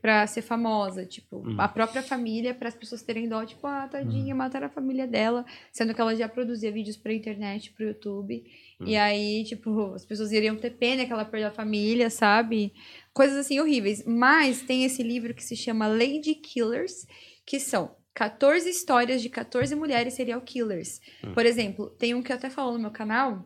pra 0.00 0.26
ser 0.26 0.42
famosa, 0.42 1.04
tipo, 1.04 1.38
Hum. 1.46 1.56
a 1.58 1.66
própria 1.68 2.02
família, 2.02 2.54
para 2.54 2.68
as 2.68 2.74
pessoas 2.74 3.02
terem 3.02 3.28
dó, 3.28 3.44
tipo, 3.44 3.66
ah, 3.66 3.86
tadinha, 3.88 4.34
mataram 4.34 4.66
a 4.66 4.70
família 4.70 5.06
dela, 5.06 5.44
sendo 5.72 5.94
que 5.94 6.00
ela 6.00 6.14
já 6.14 6.28
produzia 6.28 6.70
vídeos 6.72 6.96
pra 6.96 7.12
internet, 7.12 7.72
pro 7.72 7.84
YouTube. 7.86 8.44
E 8.86 8.96
aí, 8.96 9.44
tipo, 9.44 9.92
as 9.94 10.04
pessoas 10.04 10.30
iriam 10.32 10.56
ter 10.56 10.70
pena 10.70 11.04
que 11.06 11.12
ela 11.12 11.24
perdeu 11.24 11.48
a 11.48 11.52
família, 11.52 12.08
sabe? 12.10 12.72
Coisas 13.12 13.36
assim 13.36 13.58
horríveis. 13.60 14.04
Mas 14.06 14.62
tem 14.62 14.84
esse 14.84 15.02
livro 15.02 15.32
que 15.34 15.42
se 15.44 15.56
chama 15.56 15.86
Lady 15.86 16.34
Killers, 16.34 17.06
que 17.46 17.58
são 17.60 17.94
14 18.14 18.68
histórias 18.68 19.20
de 19.22 19.28
14 19.28 19.74
mulheres 19.74 20.14
serial 20.14 20.40
killers. 20.40 21.00
Por 21.34 21.44
exemplo, 21.44 21.90
tem 21.90 22.14
um 22.14 22.22
que 22.22 22.30
eu 22.30 22.36
até 22.36 22.48
falo 22.48 22.72
no 22.72 22.78
meu 22.78 22.90
canal, 22.90 23.44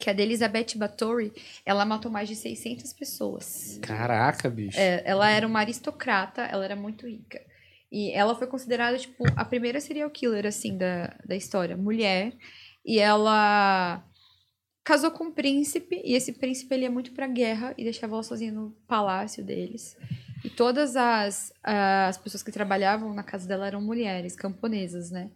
que 0.00 0.08
é 0.08 0.14
da 0.14 0.22
Elizabeth 0.22 0.76
Bathory. 0.76 1.30
Ela 1.64 1.84
matou 1.84 2.10
mais 2.10 2.26
de 2.26 2.34
600 2.34 2.92
pessoas. 2.94 3.78
Caraca, 3.82 4.48
bicho. 4.48 4.80
É, 4.80 5.02
ela 5.04 5.30
era 5.30 5.46
uma 5.46 5.60
aristocrata, 5.60 6.42
ela 6.42 6.64
era 6.64 6.74
muito 6.74 7.06
rica. 7.06 7.40
E 7.92 8.10
ela 8.12 8.34
foi 8.34 8.46
considerada, 8.46 8.96
tipo, 8.96 9.24
a 9.36 9.44
primeira 9.44 9.78
serial 9.80 10.08
killer, 10.10 10.46
assim, 10.46 10.78
da, 10.78 11.14
da 11.24 11.36
história. 11.36 11.76
Mulher. 11.76 12.32
E 12.84 12.98
ela 12.98 14.02
casou 14.82 15.10
com 15.10 15.24
um 15.24 15.32
príncipe, 15.32 16.00
e 16.02 16.14
esse 16.14 16.32
príncipe, 16.32 16.74
ele 16.74 16.84
ia 16.84 16.90
muito 16.90 17.12
pra 17.12 17.26
guerra 17.26 17.74
e 17.76 17.84
deixava 17.84 18.14
ela 18.14 18.22
sozinha 18.22 18.50
no 18.50 18.70
palácio 18.88 19.44
deles. 19.44 19.96
E 20.42 20.48
todas 20.48 20.96
as, 20.96 21.52
as 21.62 22.16
pessoas 22.16 22.42
que 22.42 22.50
trabalhavam 22.50 23.12
na 23.12 23.22
casa 23.22 23.46
dela 23.46 23.66
eram 23.66 23.82
mulheres, 23.82 24.34
camponesas, 24.34 25.10
né? 25.10 25.30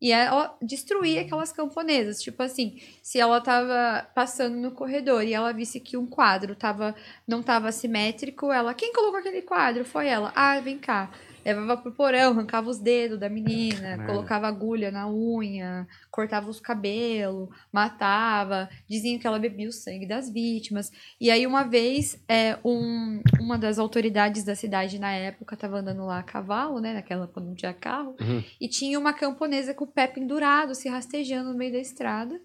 E 0.00 0.12
ela 0.12 0.56
destruía 0.60 1.22
aquelas 1.22 1.52
camponesas. 1.52 2.20
Tipo 2.20 2.42
assim, 2.42 2.80
se 3.02 3.18
ela 3.18 3.40
tava 3.40 4.06
passando 4.14 4.56
no 4.56 4.70
corredor 4.70 5.22
e 5.24 5.32
ela 5.32 5.52
visse 5.52 5.80
que 5.80 5.96
um 5.96 6.06
quadro 6.06 6.54
tava, 6.54 6.94
não 7.26 7.42
tava 7.42 7.72
simétrico, 7.72 8.52
ela. 8.52 8.74
Quem 8.74 8.92
colocou 8.92 9.18
aquele 9.20 9.42
quadro? 9.42 9.84
Foi 9.84 10.06
ela. 10.06 10.32
Ah, 10.34 10.60
vem 10.60 10.78
cá. 10.78 11.10
Levava 11.46 11.76
pro 11.80 11.92
porão, 11.92 12.32
arrancava 12.32 12.68
os 12.68 12.80
dedos 12.80 13.20
da 13.20 13.28
menina, 13.28 14.04
colocava 14.04 14.48
agulha 14.48 14.90
na 14.90 15.08
unha, 15.08 15.86
cortava 16.10 16.50
os 16.50 16.58
cabelos, 16.58 17.48
matava, 17.72 18.68
diziam 18.88 19.18
que 19.18 19.26
ela 19.26 19.38
bebia 19.38 19.68
o 19.68 19.72
sangue 19.72 20.06
das 20.06 20.28
vítimas. 20.28 20.90
E 21.20 21.30
aí, 21.30 21.46
uma 21.46 21.62
vez, 21.62 22.20
é, 22.28 22.58
um, 22.64 23.22
uma 23.38 23.56
das 23.56 23.78
autoridades 23.78 24.42
da 24.42 24.56
cidade 24.56 24.98
na 24.98 25.12
época 25.12 25.56
tava 25.56 25.78
andando 25.78 26.04
lá 26.04 26.18
a 26.18 26.24
cavalo, 26.24 26.80
né? 26.80 26.94
Naquela 26.94 27.28
quando 27.28 27.46
não 27.46 27.54
tinha 27.54 27.72
carro. 27.72 28.16
Uhum. 28.20 28.42
E 28.60 28.68
tinha 28.68 28.98
uma 28.98 29.12
camponesa 29.12 29.72
com 29.72 29.84
o 29.84 29.88
pé 29.88 30.08
pendurado, 30.08 30.74
se 30.74 30.88
rastejando 30.88 31.52
no 31.52 31.58
meio 31.58 31.72
da 31.72 31.78
estrada, 31.78 32.40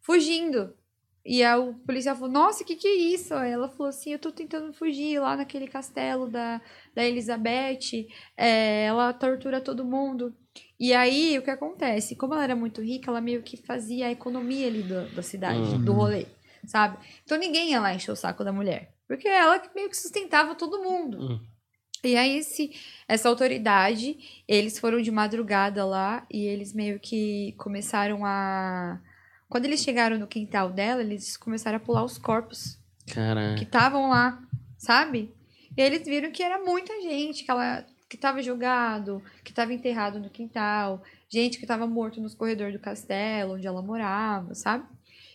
fugindo. 0.00 0.74
E 1.26 1.42
aí 1.42 1.58
o 1.58 1.72
policial 1.86 2.14
falou, 2.14 2.30
nossa, 2.30 2.62
o 2.62 2.66
que 2.66 2.76
que 2.76 2.86
é 2.86 2.94
isso? 2.94 3.32
Ela 3.32 3.68
falou 3.68 3.88
assim, 3.88 4.12
eu 4.12 4.18
tô 4.18 4.30
tentando 4.30 4.72
fugir 4.74 5.18
lá 5.18 5.34
naquele 5.36 5.66
castelo 5.66 6.28
da, 6.28 6.60
da 6.94 7.02
Elizabeth, 7.02 8.06
é, 8.36 8.84
ela 8.84 9.12
tortura 9.12 9.60
todo 9.60 9.84
mundo. 9.86 10.34
E 10.78 10.92
aí, 10.92 11.38
o 11.38 11.42
que 11.42 11.50
acontece? 11.50 12.14
Como 12.14 12.34
ela 12.34 12.44
era 12.44 12.54
muito 12.54 12.82
rica, 12.82 13.10
ela 13.10 13.20
meio 13.22 13.42
que 13.42 13.56
fazia 13.56 14.08
a 14.08 14.12
economia 14.12 14.66
ali 14.66 14.82
do- 14.82 15.08
da 15.14 15.22
cidade, 15.22 15.58
Uhum. 15.60 15.84
do 15.84 15.92
rolê, 15.94 16.26
sabe? 16.66 16.98
Então 17.24 17.38
ninguém 17.38 17.70
ia 17.70 17.80
lá 17.80 17.94
encher 17.94 18.12
o 18.12 18.16
saco 18.16 18.44
da 18.44 18.52
mulher. 18.52 18.92
Porque 19.08 19.26
ela 19.26 19.58
que 19.58 19.74
meio 19.74 19.88
que 19.88 19.96
sustentava 19.96 20.54
todo 20.54 20.82
mundo. 20.82 21.18
Uhum. 21.18 21.40
E 22.04 22.16
aí, 22.16 22.36
esse, 22.36 22.70
essa 23.08 23.30
autoridade, 23.30 24.18
eles 24.46 24.78
foram 24.78 25.00
de 25.00 25.10
madrugada 25.10 25.86
lá 25.86 26.26
e 26.30 26.44
eles 26.44 26.74
meio 26.74 27.00
que 27.00 27.52
começaram 27.56 28.26
a. 28.26 29.00
Quando 29.54 29.66
eles 29.66 29.84
chegaram 29.84 30.18
no 30.18 30.26
quintal 30.26 30.68
dela, 30.68 31.00
eles 31.00 31.36
começaram 31.36 31.76
a 31.76 31.80
pular 31.80 32.02
os 32.02 32.18
corpos 32.18 32.76
Caraca. 33.06 33.54
que 33.54 33.62
estavam 33.62 34.08
lá, 34.10 34.42
sabe? 34.76 35.32
E 35.76 35.80
eles 35.80 36.04
viram 36.04 36.32
que 36.32 36.42
era 36.42 36.58
muita 36.58 37.00
gente, 37.00 37.44
que 37.44 37.50
ela 37.52 37.86
que 38.10 38.16
tava 38.16 38.42
jogado, 38.42 39.22
que 39.44 39.52
tava 39.52 39.72
enterrado 39.72 40.18
no 40.18 40.28
quintal, 40.28 41.04
gente 41.28 41.60
que 41.60 41.66
tava 41.68 41.86
morto 41.86 42.20
nos 42.20 42.34
corredores 42.34 42.72
do 42.72 42.80
castelo 42.80 43.54
onde 43.54 43.64
ela 43.64 43.80
morava, 43.80 44.56
sabe? 44.56 44.88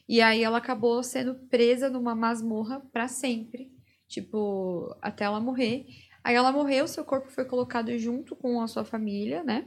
E 0.06 0.22
aí 0.22 0.44
ela 0.44 0.58
acabou 0.58 1.02
sendo 1.02 1.36
presa 1.50 1.90
numa 1.90 2.14
masmorra 2.14 2.82
pra 2.92 3.08
sempre, 3.08 3.72
tipo, 4.06 4.94
até 5.02 5.24
ela 5.24 5.40
morrer. 5.40 5.86
Aí 6.22 6.36
ela 6.36 6.52
morreu, 6.52 6.90
seu 6.90 7.06
corpo 7.06 7.32
foi 7.32 7.46
colocado 7.46 7.98
junto 7.98 8.36
com 8.36 8.60
a 8.60 8.68
sua 8.68 8.84
família, 8.84 9.46
né? 9.46 9.66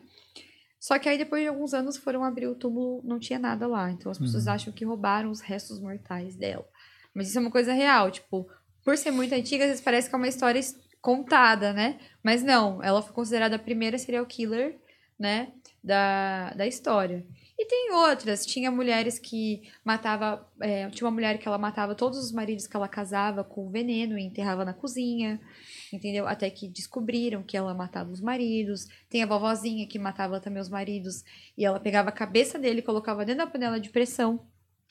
Só 0.83 0.99
que 0.99 1.09
aí 1.09 1.17
depois 1.17 1.41
de 1.41 1.49
alguns 1.49 1.73
anos 1.75 1.97
foram 1.97 2.25
abrir 2.25 2.49
o 2.49 2.57
túmulo, 2.57 3.01
não 3.05 3.21
tinha 3.21 3.39
nada 3.39 3.69
lá. 3.69 3.89
Então 3.93 4.11
as 4.11 4.19
pessoas 4.19 4.49
acham 4.49 4.73
que 4.73 4.85
roubaram 4.85 5.31
os 5.31 5.41
restos 5.41 5.79
mortais 5.79 6.35
dela. 6.35 6.67
Mas 7.15 7.29
isso 7.29 7.39
é 7.39 7.41
uma 7.41 7.53
coisa 7.53 7.73
real, 7.73 8.11
tipo, 8.11 8.49
por 8.85 8.99
ser 8.99 9.13
muito 9.13 9.33
antiga, 9.33 9.63
às 9.63 9.71
vezes 9.71 9.85
parece 9.85 10.09
que 10.09 10.15
é 10.17 10.19
uma 10.19 10.27
história 10.27 10.61
contada, 11.01 11.73
né? 11.73 12.01
Mas 12.21 12.43
não, 12.43 12.83
ela 12.83 13.01
foi 13.01 13.13
considerada 13.13 13.55
a 13.55 13.61
primeira 13.61 13.97
serial 13.97 14.27
killer, 14.27 14.77
né, 15.17 15.53
da, 15.85 16.51
da 16.51 16.67
história. 16.67 17.25
E 17.57 17.65
tem 17.65 17.93
outras, 17.93 18.45
tinha 18.45 18.69
mulheres 18.69 19.21
que 19.21 19.63
matava, 19.85 20.45
é, 20.61 20.91
tinha 20.91 21.07
uma 21.07 21.15
mulher 21.15 21.39
que 21.39 21.47
ela 21.47 21.59
matava 21.59 21.95
todos 21.95 22.19
os 22.19 22.33
maridos 22.33 22.67
que 22.67 22.77
ela 22.77 22.89
casava 22.89 23.45
com 23.45 23.71
veneno 23.71 24.19
e 24.19 24.25
enterrava 24.25 24.65
na 24.65 24.75
cozinha, 24.75 25.41
entendeu? 25.95 26.27
Até 26.27 26.49
que 26.51 26.69
descobriram 26.69 27.43
que 27.43 27.57
ela 27.57 27.75
matava 27.75 28.11
os 28.11 28.21
maridos. 28.21 28.87
Tem 29.11 29.23
a 29.23 29.27
vovozinha 29.27 29.87
que 29.87 29.99
matava 29.99 30.41
também 30.41 30.61
os 30.61 30.69
maridos 30.69 31.25
e 31.57 31.65
ela 31.65 31.79
pegava 31.81 32.09
a 32.09 32.13
cabeça 32.13 32.59
dele 32.59 32.79
e 32.81 32.83
colocava 32.83 33.25
dentro 33.25 33.45
da 33.45 33.51
panela 33.51 33.79
de 33.81 33.91
pressão 33.91 34.41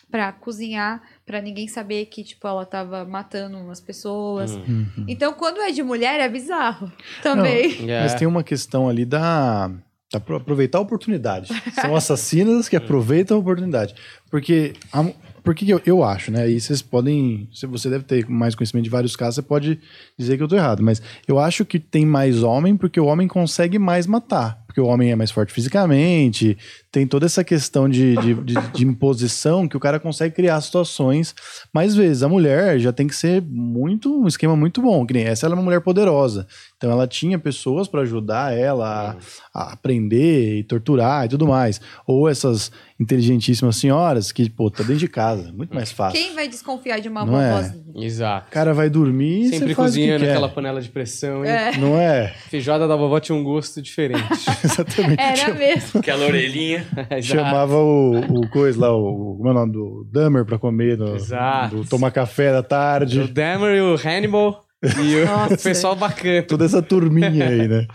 pra 0.09 0.31
cozinhar, 0.33 1.01
pra 1.25 1.39
ninguém 1.41 1.69
saber 1.69 2.05
que, 2.07 2.21
tipo, 2.23 2.45
ela 2.45 2.65
tava 2.65 3.05
matando 3.05 3.57
as 3.71 3.79
pessoas. 3.79 4.51
Uhum. 4.55 4.85
Uhum. 4.97 5.05
Então, 5.07 5.31
quando 5.33 5.61
é 5.61 5.71
de 5.71 5.81
mulher, 5.81 6.19
é 6.19 6.27
bizarro 6.27 6.91
também. 7.23 7.71
É. 7.89 8.01
Mas 8.01 8.15
tem 8.15 8.27
uma 8.27 8.43
questão 8.43 8.89
ali 8.89 9.05
da, 9.05 9.71
da 10.11 10.19
pro- 10.19 10.35
aproveitar 10.35 10.79
a 10.79 10.81
oportunidade. 10.81 11.53
São 11.75 11.95
assassinas 11.95 12.67
que 12.67 12.75
aproveitam 12.75 13.37
a 13.37 13.39
oportunidade. 13.39 13.95
Porque, 14.29 14.73
a, 14.91 15.05
por 15.43 15.53
que 15.55 15.65
que 15.65 15.71
eu, 15.71 15.81
eu 15.85 16.03
acho, 16.03 16.31
né? 16.31 16.49
E 16.49 16.59
vocês 16.59 16.81
podem. 16.81 17.47
Se 17.53 17.65
você 17.65 17.89
deve 17.89 18.03
ter 18.03 18.27
mais 18.29 18.55
conhecimento 18.55 18.83
de 18.85 18.89
vários 18.89 19.15
casos, 19.15 19.35
você 19.35 19.41
pode 19.41 19.79
dizer 20.17 20.37
que 20.37 20.43
eu 20.43 20.47
tô 20.47 20.55
errado. 20.55 20.81
Mas 20.83 21.01
eu 21.27 21.39
acho 21.39 21.65
que 21.65 21.79
tem 21.79 22.05
mais 22.05 22.43
homem 22.43 22.75
porque 22.77 22.99
o 22.99 23.05
homem 23.05 23.27
consegue 23.27 23.77
mais 23.79 24.05
matar. 24.07 24.61
Porque 24.65 24.79
o 24.79 24.85
homem 24.85 25.11
é 25.11 25.15
mais 25.17 25.29
forte 25.31 25.51
fisicamente, 25.51 26.57
tem 26.89 27.05
toda 27.05 27.25
essa 27.25 27.43
questão 27.43 27.89
de, 27.89 28.15
de, 28.15 28.33
de- 28.35 28.71
de 28.73 28.85
imposição 28.85 29.67
que 29.67 29.75
o 29.75 29.79
cara 29.81 29.99
consegue 29.99 30.33
criar 30.33 30.61
situações. 30.61 31.35
Mais 31.73 31.93
vezes, 31.93 32.23
a 32.23 32.29
mulher 32.29 32.79
já 32.79 32.93
tem 32.93 33.05
que 33.05 33.13
ser 33.15 33.41
muito 33.41 34.21
um 34.23 34.27
esquema 34.27 34.55
muito 34.55 34.81
bom. 34.81 35.05
Que 35.05 35.13
nem 35.13 35.23
essa 35.25 35.45
ela 35.45 35.55
é 35.55 35.57
uma 35.57 35.63
mulher 35.63 35.81
poderosa. 35.81 36.47
Então 36.81 36.89
ela 36.89 37.05
tinha 37.05 37.37
pessoas 37.37 37.87
para 37.87 38.01
ajudar 38.01 38.57
ela 38.57 39.15
a, 39.53 39.59
a 39.69 39.73
aprender 39.73 40.57
e 40.57 40.63
torturar 40.63 41.27
e 41.27 41.29
tudo 41.29 41.45
mais. 41.45 41.79
Ou 42.07 42.27
essas 42.27 42.71
inteligentíssimas 42.99 43.75
senhoras 43.75 44.31
que, 44.31 44.49
pô, 44.49 44.67
tá 44.71 44.79
dentro 44.81 44.97
de 44.97 45.07
casa, 45.07 45.51
muito 45.51 45.75
mais 45.75 45.91
fácil. 45.91 46.19
Quem 46.19 46.33
vai 46.33 46.47
desconfiar 46.47 46.99
de 46.99 47.07
uma 47.07 47.23
Não 47.23 47.39
é? 47.39 47.71
Exato. 47.95 48.47
O 48.47 48.51
cara 48.51 48.73
vai 48.73 48.89
dormir 48.89 49.41
e 49.41 49.49
Sempre 49.49 49.67
você 49.69 49.75
faz 49.75 49.91
o 49.91 49.93
que 49.93 49.99
cozinha 49.99 50.17
quer. 50.19 50.25
naquela 50.25 50.49
panela 50.49 50.81
de 50.81 50.89
pressão, 50.89 51.45
hein? 51.45 51.51
É, 51.51 51.77
Não 51.77 51.95
é? 51.99 52.29
Feijoada 52.49 52.87
da 52.87 52.95
vovó 52.95 53.19
tinha 53.19 53.35
um 53.35 53.43
gosto 53.43 53.79
diferente. 53.79 54.23
Exatamente. 54.65 55.21
era 55.21 55.53
mesmo. 55.53 55.99
Aquela 55.99 56.25
orelhinha. 56.25 56.79
Exato. 57.11 57.21
Chamava 57.21 57.77
o, 57.77 58.41
o 58.41 58.49
coisa 58.49 58.81
lá, 58.81 58.91
o, 58.91 59.35
como 59.37 59.47
é 59.49 59.51
o 59.51 59.53
nome 59.53 59.71
do 59.71 60.07
Dahmer 60.11 60.45
pra 60.45 60.57
comer, 60.57 60.97
no, 60.97 61.15
Exato. 61.15 61.75
do 61.75 61.85
tomar 61.87 62.09
café 62.09 62.51
da 62.51 62.59
O 62.59 62.63
tarde. 62.63 63.27
Dammer 63.27 63.75
e 63.75 63.81
o 63.81 63.95
Hannibal 63.95 64.65
e 64.83 65.15
o 65.15 65.25
Nossa. 65.27 65.57
pessoal 65.57 65.95
bacana. 65.95 66.43
Toda 66.43 66.65
essa 66.65 66.81
turminha 66.81 67.47
aí, 67.49 67.67
né? 67.67 67.87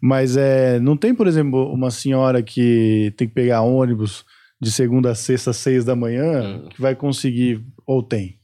Mas 0.00 0.36
é, 0.36 0.78
não 0.80 0.96
tem, 0.96 1.14
por 1.14 1.26
exemplo, 1.26 1.72
uma 1.72 1.90
senhora 1.90 2.42
que 2.42 3.12
tem 3.16 3.26
que 3.28 3.34
pegar 3.34 3.62
ônibus 3.62 4.24
de 4.60 4.70
segunda 4.72 5.10
a 5.12 5.14
sexta, 5.14 5.50
às 5.50 5.56
seis 5.56 5.84
da 5.84 5.94
manhã, 5.96 6.42
Hum. 6.64 6.68
que 6.68 6.80
vai 6.80 6.94
conseguir, 6.94 7.64
ou 7.86 8.02
tem. 8.02 8.38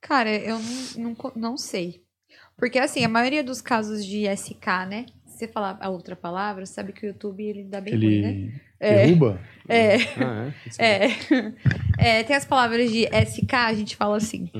Cara, 0.00 0.30
eu 0.30 0.58
não, 0.58 1.02
não, 1.14 1.32
não 1.36 1.56
sei. 1.56 2.02
Porque, 2.56 2.78
assim, 2.78 3.02
a 3.04 3.08
maioria 3.08 3.42
dos 3.42 3.60
casos 3.62 4.04
de 4.04 4.26
SK, 4.36 4.66
né? 4.88 5.06
Se 5.26 5.38
você 5.38 5.48
falar 5.48 5.78
a 5.80 5.88
outra 5.88 6.14
palavra, 6.14 6.64
você 6.64 6.72
sabe 6.74 6.92
que 6.92 7.04
o 7.04 7.08
YouTube 7.08 7.42
ele 7.42 7.64
dá 7.64 7.80
bem 7.80 7.94
ruim, 7.96 8.20
né? 8.20 8.30
Ele 8.30 8.52
É. 8.78 9.06
derruba? 9.06 9.40
É. 9.68 9.96
Ah, 10.18 10.52
é? 10.78 11.08
É. 11.98 12.18
É, 12.20 12.22
tem 12.22 12.36
as 12.36 12.44
palavras 12.44 12.90
de 12.92 13.06
SK, 13.06 13.54
a 13.54 13.74
gente 13.74 13.96
fala 13.96 14.18
assim. 14.18 14.50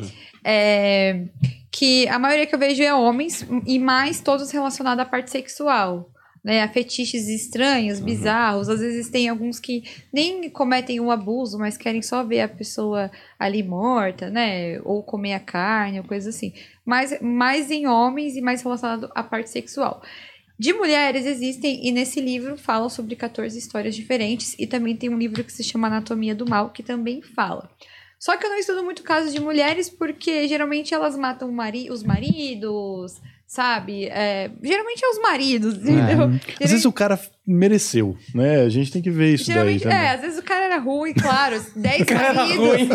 É, 0.42 1.26
que 1.74 2.06
a 2.06 2.20
maioria 2.20 2.46
que 2.46 2.54
eu 2.54 2.58
vejo 2.58 2.80
é 2.84 2.94
homens, 2.94 3.44
e 3.66 3.80
mais 3.80 4.20
todos 4.20 4.52
relacionados 4.52 5.02
à 5.02 5.04
parte 5.04 5.30
sexual. 5.30 6.08
Né, 6.42 6.62
a 6.62 6.68
fetiches 6.68 7.26
estranhos, 7.26 8.00
bizarros. 8.00 8.68
Às 8.68 8.78
vezes 8.78 9.08
tem 9.08 9.30
alguns 9.30 9.58
que 9.58 9.82
nem 10.12 10.50
cometem 10.50 11.00
um 11.00 11.10
abuso, 11.10 11.58
mas 11.58 11.78
querem 11.78 12.02
só 12.02 12.22
ver 12.22 12.42
a 12.42 12.48
pessoa 12.48 13.10
ali 13.38 13.62
morta, 13.62 14.28
né? 14.28 14.78
Ou 14.84 15.02
comer 15.02 15.32
a 15.32 15.40
carne, 15.40 16.00
ou 16.00 16.04
coisa 16.04 16.28
assim. 16.28 16.52
Mais, 16.84 17.18
mais 17.22 17.70
em 17.70 17.86
homens 17.86 18.36
e 18.36 18.42
mais 18.42 18.60
relacionado 18.60 19.10
à 19.14 19.22
parte 19.22 19.48
sexual. 19.48 20.02
De 20.58 20.74
mulheres 20.74 21.24
existem, 21.24 21.80
e 21.82 21.90
nesse 21.90 22.20
livro 22.20 22.58
falam 22.58 22.90
sobre 22.90 23.16
14 23.16 23.58
histórias 23.58 23.94
diferentes, 23.94 24.54
e 24.58 24.66
também 24.66 24.94
tem 24.94 25.08
um 25.08 25.16
livro 25.16 25.42
que 25.42 25.52
se 25.52 25.64
chama 25.64 25.86
Anatomia 25.86 26.34
do 26.34 26.46
Mal, 26.46 26.68
que 26.68 26.82
também 26.82 27.22
fala. 27.22 27.70
Só 28.24 28.38
que 28.38 28.46
eu 28.46 28.50
não 28.50 28.56
estudo 28.58 28.82
muito 28.82 29.02
casos 29.02 29.34
de 29.34 29.38
mulheres, 29.40 29.90
porque 29.90 30.48
geralmente 30.48 30.94
elas 30.94 31.14
matam 31.14 31.52
mari 31.52 31.90
os 31.90 32.02
maridos, 32.02 33.20
sabe? 33.46 34.06
É, 34.06 34.50
geralmente 34.62 35.04
é 35.04 35.08
os 35.10 35.18
maridos, 35.20 35.74
entendeu? 35.74 36.30
Às 36.62 36.70
vezes 36.70 36.84
o 36.86 36.92
cara 36.92 37.20
mereceu, 37.46 38.16
né? 38.34 38.62
A 38.62 38.68
gente 38.70 38.90
tem 38.90 39.02
que 39.02 39.10
ver 39.10 39.34
isso 39.34 39.44
daí 39.46 39.54
Geralmente, 39.54 39.82
também. 39.82 39.98
é, 39.98 40.10
às 40.12 40.20
vezes 40.22 40.38
o 40.38 40.42
cara 40.42 40.64
era 40.64 40.78
ruim, 40.78 41.12
claro. 41.12 41.62
10 41.76 42.04
Cara 42.04 42.32
maridos. 42.32 42.66
ruim. 42.66 42.88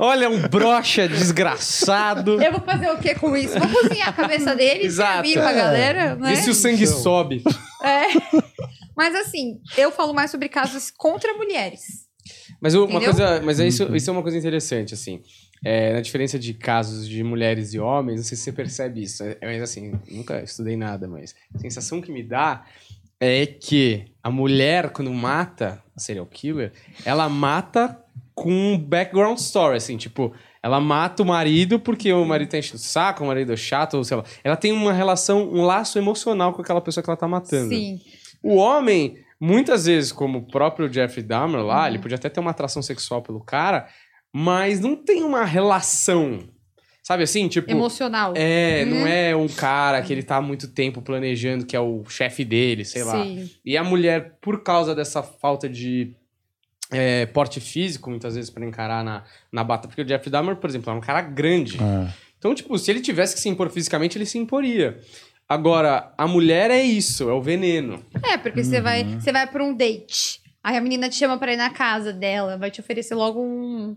Olha, 0.00 0.28
um 0.28 0.48
brocha 0.48 1.06
desgraçado. 1.08 2.42
Eu 2.42 2.50
vou 2.50 2.60
fazer 2.62 2.90
o 2.90 2.98
que 2.98 3.14
com 3.14 3.36
isso? 3.36 3.56
Vou 3.56 3.68
cozinhar 3.82 4.08
a 4.08 4.12
cabeça 4.12 4.56
dele, 4.56 4.86
Exato. 4.86 5.12
servir 5.14 5.34
pra 5.34 5.52
É. 5.52 5.54
galera, 5.54 6.16
né? 6.16 6.32
E 6.32 6.36
se 6.38 6.50
o 6.50 6.54
sangue 6.54 6.82
Então. 6.82 6.98
sobe? 6.98 7.44
É. 7.80 8.06
Mas 8.96 9.14
assim, 9.14 9.60
eu 9.76 9.92
falo 9.92 10.12
mais 10.12 10.32
sobre 10.32 10.48
casos 10.48 10.90
contra 10.90 11.32
mulheres. 11.34 12.03
Mas 12.64 12.74
uma 12.74 12.84
Entendeu? 12.86 13.02
coisa, 13.02 13.42
mas 13.42 13.60
é 13.60 13.68
isso, 13.68 13.94
isso 13.94 14.08
é 14.08 14.12
uma 14.14 14.22
coisa 14.22 14.38
interessante, 14.38 14.94
assim. 14.94 15.20
É, 15.62 15.92
na 15.92 16.00
diferença 16.00 16.38
de 16.38 16.54
casos 16.54 17.06
de 17.06 17.22
mulheres 17.22 17.74
e 17.74 17.78
homens, 17.78 18.16
não 18.16 18.24
sei 18.24 18.38
se 18.38 18.44
você 18.44 18.52
percebe 18.52 19.02
isso, 19.02 19.22
é, 19.22 19.36
mas 19.42 19.60
assim, 19.60 19.92
nunca 20.10 20.42
estudei 20.42 20.74
nada, 20.74 21.06
mas 21.06 21.34
a 21.54 21.58
sensação 21.58 22.00
que 22.00 22.10
me 22.10 22.22
dá 22.22 22.64
é 23.20 23.44
que 23.44 24.06
a 24.22 24.30
mulher, 24.30 24.92
quando 24.92 25.12
mata 25.12 25.82
a 25.94 26.00
serial 26.00 26.24
killer, 26.24 26.72
ela 27.04 27.28
mata 27.28 28.02
com 28.34 28.50
um 28.50 28.78
background 28.78 29.36
story, 29.36 29.76
assim, 29.76 29.98
tipo, 29.98 30.32
ela 30.62 30.80
mata 30.80 31.22
o 31.22 31.26
marido 31.26 31.78
porque 31.78 32.10
o 32.14 32.24
marido 32.24 32.48
tá 32.48 32.56
enchendo 32.56 32.76
o 32.76 32.78
saco, 32.78 33.24
o 33.24 33.26
marido 33.26 33.52
é 33.52 33.56
chato, 33.58 33.98
ou 33.98 34.04
sei 34.04 34.16
lá. 34.16 34.24
Ela 34.42 34.56
tem 34.56 34.72
uma 34.72 34.94
relação, 34.94 35.50
um 35.50 35.66
laço 35.66 35.98
emocional 35.98 36.54
com 36.54 36.62
aquela 36.62 36.80
pessoa 36.80 37.04
que 37.04 37.10
ela 37.10 37.16
tá 37.18 37.28
matando. 37.28 37.68
Sim. 37.68 38.00
O 38.42 38.56
homem, 38.56 39.18
muitas 39.44 39.86
vezes, 39.86 40.10
como 40.12 40.38
o 40.38 40.46
próprio 40.46 40.92
Jeffrey 40.92 41.22
Dahmer 41.24 41.60
lá, 41.62 41.82
Uhum. 41.82 41.86
ele 41.88 41.98
podia 41.98 42.16
até 42.16 42.28
ter 42.28 42.40
uma 42.40 42.50
atração 42.50 42.82
sexual 42.82 43.22
pelo 43.22 43.40
cara, 43.40 43.88
mas 44.32 44.80
não 44.80 44.96
tem 44.96 45.22
uma 45.22 45.44
relação. 45.44 46.40
Sabe 47.02 47.22
assim? 47.22 47.46
Tipo. 47.48 47.70
Emocional. 47.70 48.32
É, 48.34 48.84
não 48.86 48.98
Uhum. 49.02 49.06
é 49.06 49.36
um 49.36 49.46
cara 49.48 50.00
que 50.00 50.10
ele 50.10 50.22
tá 50.22 50.36
há 50.36 50.40
muito 50.40 50.68
tempo 50.68 51.02
planejando, 51.02 51.66
que 51.66 51.76
é 51.76 51.80
o 51.80 52.02
chefe 52.08 52.44
dele, 52.46 52.82
sei 52.84 53.04
lá. 53.04 53.22
Sim. 53.22 53.50
E 53.64 53.76
a 53.76 53.84
mulher, 53.84 54.38
por 54.40 54.62
causa 54.62 54.94
dessa 54.94 55.22
falta 55.22 55.68
de 55.68 56.16
é, 56.90 57.26
porte 57.26 57.60
físico, 57.60 58.08
muitas 58.08 58.34
vezes, 58.36 58.48
pra 58.50 58.64
encarar 58.64 59.02
na, 59.04 59.24
na 59.52 59.62
bata. 59.64 59.86
Porque 59.88 60.00
o 60.02 60.08
Jeffrey 60.08 60.30
Dahmer, 60.30 60.56
por 60.56 60.70
exemplo, 60.70 60.90
é 60.92 60.94
um 60.96 61.00
cara 61.00 61.20
grande. 61.20 61.76
Ah, 61.80 62.08
Então, 62.38 62.54
tipo, 62.54 62.78
se 62.78 62.90
ele 62.90 63.00
tivesse 63.00 63.34
que 63.34 63.40
se 63.40 63.48
impor 63.48 63.68
fisicamente, 63.70 64.16
ele 64.18 64.26
se 64.26 64.38
imporia. 64.38 64.98
Agora, 65.48 66.12
a 66.16 66.26
mulher 66.26 66.70
é 66.70 66.82
isso, 66.82 67.28
é 67.28 67.32
o 67.32 67.42
veneno. 67.42 68.02
É, 68.22 68.36
porque 68.38 68.64
você 68.64 68.80
vai, 68.80 69.02
Uhum. 69.02 69.20
você 69.20 69.30
vai 69.32 69.46
pra 69.46 69.62
um 69.62 69.74
date. 69.74 70.40
Aí 70.62 70.76
a 70.76 70.80
menina 70.80 71.08
te 71.08 71.16
chama 71.16 71.36
pra 71.38 71.52
ir 71.52 71.56
na 71.58 71.68
casa 71.70 72.12
dela, 72.12 72.56
vai 72.56 72.70
te 72.70 72.80
oferecer 72.80 73.14
logo 73.14 73.42
um, 73.42 73.94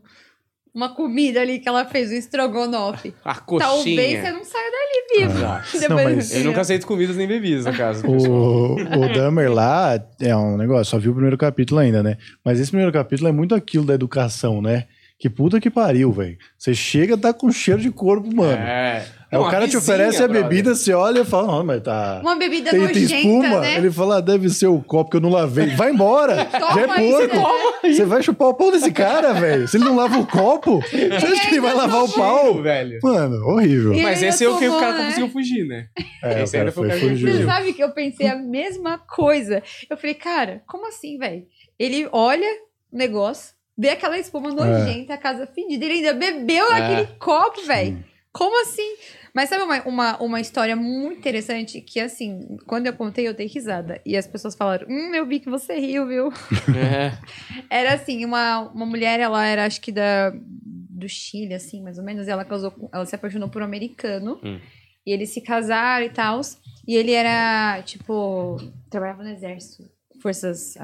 uma 0.75 0.93
comida 0.93 1.39
ali 1.41 1.59
que 1.59 1.69
ela 1.69 1.85
fez, 1.85 2.11
um 2.11 2.15
estrogonofe. 2.15 3.13
A 3.23 3.35
coxinha. 3.35 3.69
Talvez 3.71 4.19
você 4.21 4.31
não 4.31 4.43
saia 4.43 4.71
dali 4.71 5.27
vivo. 5.29 5.39
Depois 5.79 5.89
Não, 5.89 6.15
mas- 6.15 6.35
Eu 6.35 6.43
nunca 6.43 6.61
aceito 6.61 6.85
comidas 6.85 7.15
nem 7.15 7.25
bebidas 7.27 7.63
na 7.63 7.71
casa 7.73 8.03
do 8.03 8.11
pessoal. 8.11 8.35
O, 8.35 9.05
o 9.05 9.13
Dahmer 9.13 9.49
lá 9.51 9.97
é 10.19 10.35
um 10.35 10.57
negócio, 10.57 10.85
só 10.91 10.99
viu 10.99 11.11
o 11.11 11.15
primeiro 11.15 11.37
capítulo 11.37 11.79
ainda, 11.79 12.03
né? 12.03 12.17
Mas 12.43 12.59
esse 12.59 12.69
primeiro 12.71 12.91
capítulo 12.91 13.29
é 13.29 13.31
muito 13.31 13.55
aquilo 13.55 13.85
da 13.85 13.93
educação, 13.93 14.61
né? 14.61 14.85
Que 15.20 15.30
puta 15.32 15.59
que 15.59 15.70
pariu, 15.72 16.11
velho. 16.11 16.38
Você 16.57 16.76
chega, 16.76 17.18
tá 17.18 17.34
com 17.34 17.51
cheiro 17.51 17.82
de 17.82 17.89
corpo, 17.89 18.34
mano. 18.36 18.51
É. 18.61 19.03
Aí 19.32 19.38
o 19.38 19.41
Não, 19.43 19.49
cara 19.51 19.68
te 19.68 19.76
vizinha, 19.76 19.80
oferece 19.80 20.24
a 20.24 20.28
brother. 20.28 20.43
bebida, 20.47 20.76
você 20.76 20.93
olha 20.93 21.22
e 21.22 21.26
fala, 21.26 21.47
não, 21.47 21.63
mas 21.65 21.82
tá. 21.82 22.20
Uma 22.22 22.36
bebida 22.36 22.70
Tem, 22.70 22.80
tem 22.88 23.01
nojenta, 23.01 23.15
espuma? 23.15 23.59
né? 23.61 23.78
Ele 23.78 23.91
fala, 23.91 24.18
ah, 24.18 24.22
deve 24.22 24.47
ser 24.49 24.68
o 24.68 24.80
copo 24.82 25.09
que 25.09 25.18
eu 25.18 25.22
não 25.22 25.30
lavei. 25.32 25.76
Vai 25.76 25.91
embora! 25.91 26.45
Toma 26.45 26.76
Já 26.76 26.82
é 26.82 26.88
porco! 26.88 27.36
você- 27.82 27.93
Você 27.95 28.05
vai 28.05 28.22
chupar 28.24 28.47
o 28.49 28.53
pau 28.53 28.72
desse 28.72 28.91
cara, 28.91 29.34
velho. 29.34 29.68
Se 29.68 29.76
ele 29.78 29.86
não 29.86 29.95
lava 29.95 30.18
o 30.20 30.26
copo, 30.28 30.80
você 30.88 31.26
acha 31.26 31.41
que 31.41 31.55
ele 31.55 31.61
vai 31.61 31.74
lavar 31.74 32.03
o 32.03 32.13
pau? 32.13 32.61
velho. 32.61 32.99
Mano, 33.01 33.43
horrível. 33.47 33.93
E- 33.95 34.03
Mas 34.03 34.22
esse 34.22 34.45
é 34.45 34.49
o 34.49 34.57
que 34.59 34.70
o 34.70 34.80
cara 34.80 34.99
né? 34.99 35.05
conseguiu 35.07 35.30
fugir, 35.30 35.65
né? 35.68 35.88
É, 36.24 36.43
esse 36.43 36.49
o 36.49 36.51
cara 36.51 36.63
ainda 36.65 36.72
foi 36.72 36.88
o 36.88 36.89
foi 36.91 36.99
cara 36.99 36.99
que 36.99 37.09
fugiu. 37.09 37.34
Você 37.34 37.45
sabe 37.45 37.74
que 37.74 37.84
eu 37.84 37.89
pensei 37.91 38.28
a 38.28 38.36
mesma 38.38 38.99
coisa. 38.99 39.61
Eu 39.89 39.97
falei, 39.97 40.13
cara, 40.13 40.61
como 40.68 40.88
assim, 40.88 41.18
velho? 41.18 41.43
Ele 41.78 42.07
olha 42.13 42.47
o 42.93 42.97
negócio, 42.97 43.56
vê 43.78 43.89
aquela 43.89 44.17
espuma 44.17 44.49
nojenta, 44.51 45.13
a 45.13 45.17
casa 45.17 45.45
fedida, 45.47 45.86
ele 45.86 45.95
ainda 45.95 46.13
bebeu 46.13 46.71
É. 46.71 46.78
aquele 46.82 47.07
copo, 47.19 47.61
velho. 47.65 48.03
Como 48.34 48.61
assim? 48.61 48.95
Mas 49.34 49.49
sabe 49.49 49.63
uma, 49.63 49.82
uma, 49.84 50.17
uma 50.21 50.41
história 50.41 50.75
muito 50.75 51.19
interessante 51.19 51.82
que, 51.82 51.99
assim, 51.99 52.57
quando 52.67 52.88
eu 52.88 52.93
contei, 52.93 53.28
eu 53.28 53.34
dei 53.34 53.47
risada. 53.47 53.99
E 54.05 54.15
as 54.17 54.28
pessoas 54.28 54.55
falaram, 54.55 54.88
hum, 54.89 55.13
eu 55.15 55.25
vi 55.25 55.39
que 55.39 55.49
você 55.49 55.75
riu, 55.80 56.07
viu? 56.07 56.30
É. 56.75 57.17
Era 57.69 57.93
assim, 57.93 58.25
uma, 58.25 58.59
uma 58.71 58.86
mulher, 58.86 59.19
ela 59.19 59.45
era, 59.45 59.65
acho 59.65 59.80
que 59.82 59.91
da, 59.91 60.32
do 60.32 61.07
Chile, 61.09 61.53
assim, 61.53 61.82
mais 61.82 61.97
ou 61.97 62.03
menos. 62.03 62.28
Ela, 62.28 62.45
casou, 62.45 62.71
com- 62.71 62.89
ela 62.93 63.05
se 63.05 63.15
apaixonou 63.15 63.49
por 63.49 63.61
um 63.61 63.65
americano. 63.65 64.39
Hum. 64.43 64.59
E 65.05 65.11
eles 65.11 65.30
se 65.30 65.41
casaram 65.41 66.05
e 66.05 66.09
tal. 66.09 66.41
E 66.88 66.95
ele 66.95 67.11
era, 67.13 67.82
tipo, 67.84 68.57
trabalhava 68.89 69.23
no 69.23 69.30
exército. 69.30 69.84
Forças, 70.22 70.76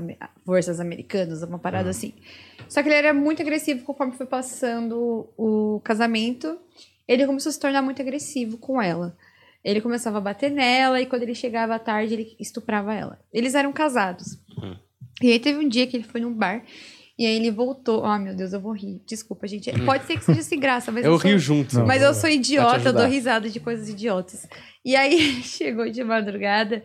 forças 0.46 0.80
americanas, 0.80 1.42
uma 1.44 1.60
parada 1.60 1.90
assim. 1.90 2.14
Só 2.70 2.82
que 2.82 2.90
ele 2.90 2.96
era 2.96 3.14
muito 3.14 3.42
agressivo 3.42 3.84
conforme 3.84 4.14
foi 4.14 4.26
passando 4.26 5.30
o 5.38 5.82
casamento. 5.84 6.58
Ele 7.08 7.26
começou 7.26 7.50
a 7.50 7.54
se 7.54 7.60
tornar 7.60 7.82
muito 7.82 8.02
agressivo 8.02 8.58
com 8.58 8.82
ela. 8.82 9.16
Ele 9.64 9.82
começava 9.82 10.18
a 10.18 10.22
bater 10.22 10.52
nela 10.52 11.00
e 11.02 11.06
quando 11.06 11.24
ele 11.24 11.34
chegava 11.36 11.76
à 11.76 11.80
tarde, 11.80 12.14
ele 12.14 12.36
estuprava 12.40 12.94
ela. 12.94 13.20
Eles 13.34 13.56
eram 13.56 13.72
casados. 13.72 14.38
Hum. 14.58 14.76
E 15.22 15.32
aí 15.32 15.40
teve 15.40 15.60
um 15.60 15.68
dia 15.70 15.88
que 15.88 15.96
ele 15.98 16.04
foi 16.04 16.20
num 16.22 16.34
bar 16.34 16.64
e 17.18 17.26
aí 17.26 17.36
ele 17.36 17.52
voltou. 17.52 18.04
Ah, 18.04 18.20
meu 18.20 18.36
Deus, 18.36 18.52
eu 18.54 18.60
vou 18.60 18.74
rir. 18.74 19.02
Desculpa, 19.06 19.48
gente. 19.48 19.72
Pode 19.86 20.06
ser 20.06 20.18
que 20.18 20.26
seja 20.26 20.42
sem 20.42 20.60
graça, 20.60 20.92
mas 20.92 21.06
Eu 21.06 21.18
sou- 21.20 21.30
rio 21.30 21.40
junto. 21.40 21.76
Não. 21.78 21.86
mas 21.86 22.02
eu 22.02 22.14
sou 22.14 22.30
idiota, 22.30 22.90
eu 22.90 22.94
dou 22.94 23.06
risada 23.06 23.50
de 23.50 23.60
coisas 23.60 23.88
idiotas. 23.88 24.48
E 24.84 24.96
aí 24.96 25.14
ele 25.14 25.44
chegou 25.44 25.90
de 25.90 26.04
madrugada 26.04 26.84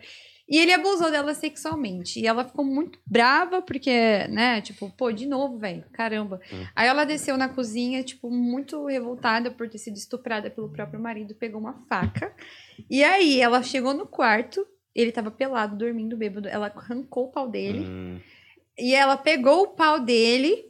e 0.49 0.57
ele 0.57 0.73
abusou 0.73 1.11
dela 1.11 1.33
sexualmente. 1.33 2.19
E 2.19 2.25
ela 2.25 2.43
ficou 2.43 2.65
muito 2.65 2.97
brava, 3.05 3.61
porque, 3.61 3.91
né, 4.29 4.61
tipo, 4.61 4.89
pô, 4.97 5.11
de 5.11 5.25
novo, 5.27 5.57
velho, 5.59 5.83
caramba. 5.93 6.41
Hum. 6.51 6.65
Aí 6.75 6.87
ela 6.87 7.03
desceu 7.05 7.37
na 7.37 7.47
cozinha, 7.47 8.03
tipo, 8.03 8.29
muito 8.31 8.85
revoltada 8.87 9.51
por 9.51 9.69
ter 9.69 9.77
sido 9.77 9.95
estuprada 9.97 10.49
pelo 10.49 10.69
próprio 10.69 10.99
marido, 10.99 11.35
pegou 11.35 11.61
uma 11.61 11.73
faca. 11.87 12.33
E 12.89 13.03
aí 13.03 13.39
ela 13.39 13.61
chegou 13.61 13.93
no 13.93 14.07
quarto, 14.07 14.65
ele 14.95 15.11
tava 15.11 15.29
pelado, 15.29 15.75
dormindo 15.77 16.17
bêbado. 16.17 16.47
Ela 16.47 16.71
arrancou 16.75 17.25
o 17.25 17.31
pau 17.31 17.47
dele. 17.47 17.85
Hum. 17.87 18.19
E 18.77 18.95
ela 18.95 19.15
pegou 19.17 19.63
o 19.63 19.67
pau 19.67 19.99
dele 19.99 20.65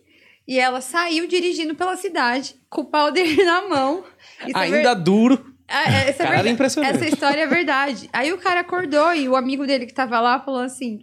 e 0.48 0.60
ela 0.60 0.82
saiu 0.82 1.28
dirigindo 1.28 1.76
pela 1.76 1.96
cidade 1.96 2.56
com 2.70 2.82
o 2.82 2.86
pau 2.86 3.12
dele 3.14 3.44
na 3.46 3.68
mão. 3.70 4.04
É 4.42 4.46
ver- 4.48 4.58
Ainda 4.58 4.94
duro. 4.94 5.54
Ah, 5.70 5.84
essa, 5.92 6.10
é 6.10 6.14
Cara, 6.14 6.30
verdade. 6.30 6.50
impressionante. 6.50 6.96
essa 6.96 7.08
história 7.08 7.42
é 7.42 7.48
verdade. 7.48 8.10
Aí 8.12 8.34
o 8.34 8.38
cara 8.38 8.62
acordou 8.62 9.14
e 9.14 9.30
o 9.30 9.36
amigo 9.36 9.68
dele 9.68 9.86
que 9.86 9.94
tava 9.94 10.20
lá 10.20 10.40
falou 10.40 10.62
assim: 10.62 11.00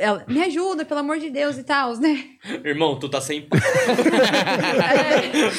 ela, 0.00 0.24
me 0.26 0.42
ajuda, 0.42 0.82
pelo 0.84 1.00
amor 1.00 1.18
de 1.18 1.28
Deus 1.28 1.58
e 1.58 1.62
tal, 1.62 1.94
né? 1.98 2.24
Irmão, 2.64 2.98
tu 2.98 3.06
tá 3.06 3.20
sem. 3.20 3.46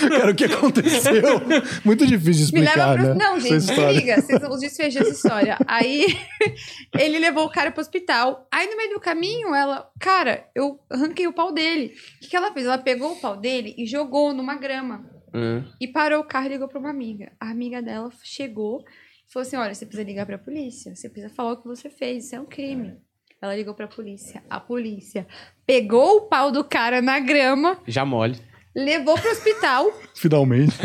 Cara, 0.10 0.32
o 0.32 0.36
que 0.36 0.46
aconteceu? 0.46 1.40
Muito 1.86 2.08
difícil 2.08 2.48
de 2.48 2.54
Me 2.54 2.62
leva 2.62 2.72
explicar, 2.72 2.98
pro... 2.98 3.08
né? 3.10 3.14
Não, 3.14 3.38
Essa 3.38 3.48
gente, 3.48 3.62
se 3.62 3.94
liga, 3.94 4.20
vocês 4.20 4.42
os 4.44 4.60
desfechos 4.60 4.96
dessa 4.96 5.12
história. 5.12 5.58
Aí 5.68 6.18
ele 6.98 7.20
levou 7.20 7.46
o 7.46 7.52
cara 7.52 7.72
pro 7.72 7.82
hospital. 7.82 8.48
Aí 8.52 8.68
no 8.68 8.78
meio 8.78 8.96
do 8.96 9.00
caminho, 9.00 9.54
ela, 9.54 9.88
cara, 10.00 10.48
eu 10.56 10.80
arranquei 10.90 11.28
o 11.28 11.34
pau 11.34 11.54
dele. 11.54 11.94
O 12.18 12.22
que, 12.22 12.30
que 12.30 12.36
ela 12.36 12.52
fez? 12.52 12.66
Ela 12.66 12.80
pegou 12.80 13.12
o 13.12 13.22
pau 13.22 13.38
dele 13.38 13.76
e 13.78 13.86
jogou 13.86 14.34
numa 14.34 14.56
grama. 14.56 15.06
Hum. 15.34 15.64
E 15.80 15.88
parou 15.88 16.20
o 16.22 16.24
carro 16.28 16.48
e 16.48 16.50
ligou 16.50 16.68
pra 16.68 16.80
uma 16.80 16.90
amiga. 16.90 17.32
A 17.40 17.50
amiga 17.52 17.82
dela 17.82 18.10
chegou 18.24 18.84
e 19.28 19.32
falou 19.32 19.48
assim: 19.48 19.56
Olha, 19.56 19.74
você 19.74 19.86
precisa 19.86 20.08
ligar 20.08 20.26
pra 20.26 20.38
polícia. 20.38 20.94
Você 20.96 21.10
precisa 21.10 21.34
falar 21.34 21.54
o 21.54 21.62
que 21.62 21.68
você 21.68 21.90
fez. 21.90 22.26
Isso 22.26 22.36
é 22.36 22.40
um 22.40 22.46
crime. 22.46 22.98
Ela 23.42 23.56
ligou 23.56 23.74
pra 23.74 23.88
polícia. 23.88 24.44
A 24.50 24.60
polícia 24.60 25.26
pegou 25.66 26.18
o 26.18 26.22
pau 26.28 26.52
do 26.52 26.64
cara 26.64 27.02
na 27.02 27.20
grama, 27.20 27.82
Já 27.88 28.06
mole. 28.06 28.38
levou 28.76 29.18
pro 29.18 29.32
hospital. 29.32 29.92
Finalmente. 30.16 30.76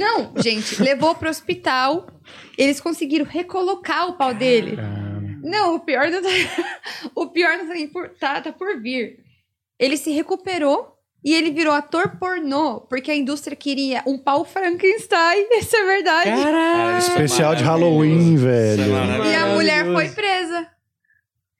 Não, 0.00 0.32
gente, 0.42 0.82
levou 0.82 1.14
pro 1.14 1.28
hospital. 1.28 2.06
Eles 2.56 2.80
conseguiram 2.80 3.26
recolocar 3.26 4.08
o 4.08 4.14
pau 4.16 4.32
dele. 4.32 4.76
Não, 5.42 5.74
o 5.74 5.80
pior 5.80 6.08
não 6.10 6.22
tá. 6.22 6.28
O 7.14 7.26
pior 7.28 7.56
não 7.58 7.66
tá, 7.66 7.74
nem 7.74 7.88
por, 7.88 8.08
tá, 8.10 8.40
tá 8.40 8.52
por 8.52 8.80
vir. 8.80 9.18
Ele 9.78 9.96
se 9.96 10.10
recuperou 10.10 10.94
e 11.24 11.34
ele 11.34 11.50
virou 11.50 11.74
ator 11.74 12.16
pornô, 12.18 12.80
porque 12.82 13.10
a 13.10 13.14
indústria 13.16 13.56
queria 13.56 14.02
um 14.06 14.16
pau 14.18 14.44
Frankenstein. 14.44 15.46
Isso 15.60 15.76
é 15.76 15.84
verdade. 15.84 16.30
Caralho. 16.30 16.94
é 16.94 16.98
Especial 16.98 17.54
de. 17.54 17.62
Halloween, 17.62 18.34
é 18.34 18.38
velho. 18.38 18.82
E 19.26 19.34
a 19.34 19.46
mulher 19.54 19.84
foi 19.92 20.08
presa. 20.08 20.66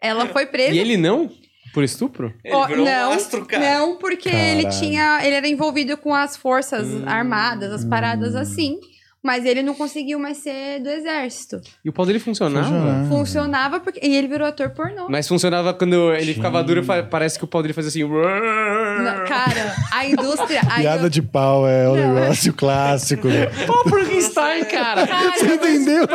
Ela 0.00 0.26
foi 0.26 0.46
presa. 0.46 0.72
E 0.74 0.78
ele 0.78 0.96
não? 0.96 1.30
Por 1.74 1.84
estupro? 1.84 2.34
Ele 2.44 2.66
virou 2.66 2.84
não, 2.84 3.10
um 3.10 3.14
astro, 3.14 3.46
cara. 3.46 3.78
Não, 3.78 3.96
porque 3.96 4.28
ele 4.28 4.62
Caralho. 4.64 4.80
tinha. 4.80 5.20
Ele 5.24 5.36
era 5.36 5.46
envolvido 5.46 5.96
com 5.96 6.14
as 6.14 6.36
forças 6.36 6.88
Hum. 6.88 7.04
armadas, 7.06 7.70
as 7.72 7.84
paradas 7.84 8.34
assim. 8.34 8.80
Mas 9.22 9.44
ele 9.44 9.62
não 9.62 9.74
conseguiu 9.74 10.18
mais 10.18 10.38
ser 10.38 10.80
do 10.80 10.88
exército. 10.88 11.60
E 11.84 11.90
o 11.90 11.92
pau 11.92 12.06
dele 12.06 12.18
funcionava? 12.18 12.64
Funcionava. 12.66 13.08
Funcionava 13.08 13.80
porque. 13.80 14.00
E 14.02 14.16
ele 14.16 14.26
virou 14.28 14.46
ator 14.48 14.70
pornô. 14.70 15.08
Mas 15.10 15.28
funcionava 15.28 15.74
quando 15.74 16.12
ele 16.14 16.24
Gente. 16.24 16.36
ficava 16.36 16.62
duro, 16.64 16.82
parece 17.10 17.38
que 17.38 17.44
o 17.44 17.48
pau 17.48 17.60
dele 17.60 17.74
fazia 17.74 17.88
assim. 17.90 18.02
Não, 18.02 19.24
cara, 19.26 19.74
a 19.92 20.06
indústria. 20.06 20.60
a 20.60 20.76
Piada 20.76 20.98
indú- 21.00 21.10
de 21.10 21.22
pau 21.22 21.66
é 21.68 21.88
o 21.88 21.96
Não, 21.96 22.18
é. 22.18 22.20
negócio 22.22 22.52
clássico. 22.54 23.28
Né? 23.30 23.46
Pau 23.66 23.84
Frankenstein, 23.88 24.64
cara! 24.64 25.06
Cara, 25.06 25.38
Você 25.38 25.54
entendeu? 25.54 26.06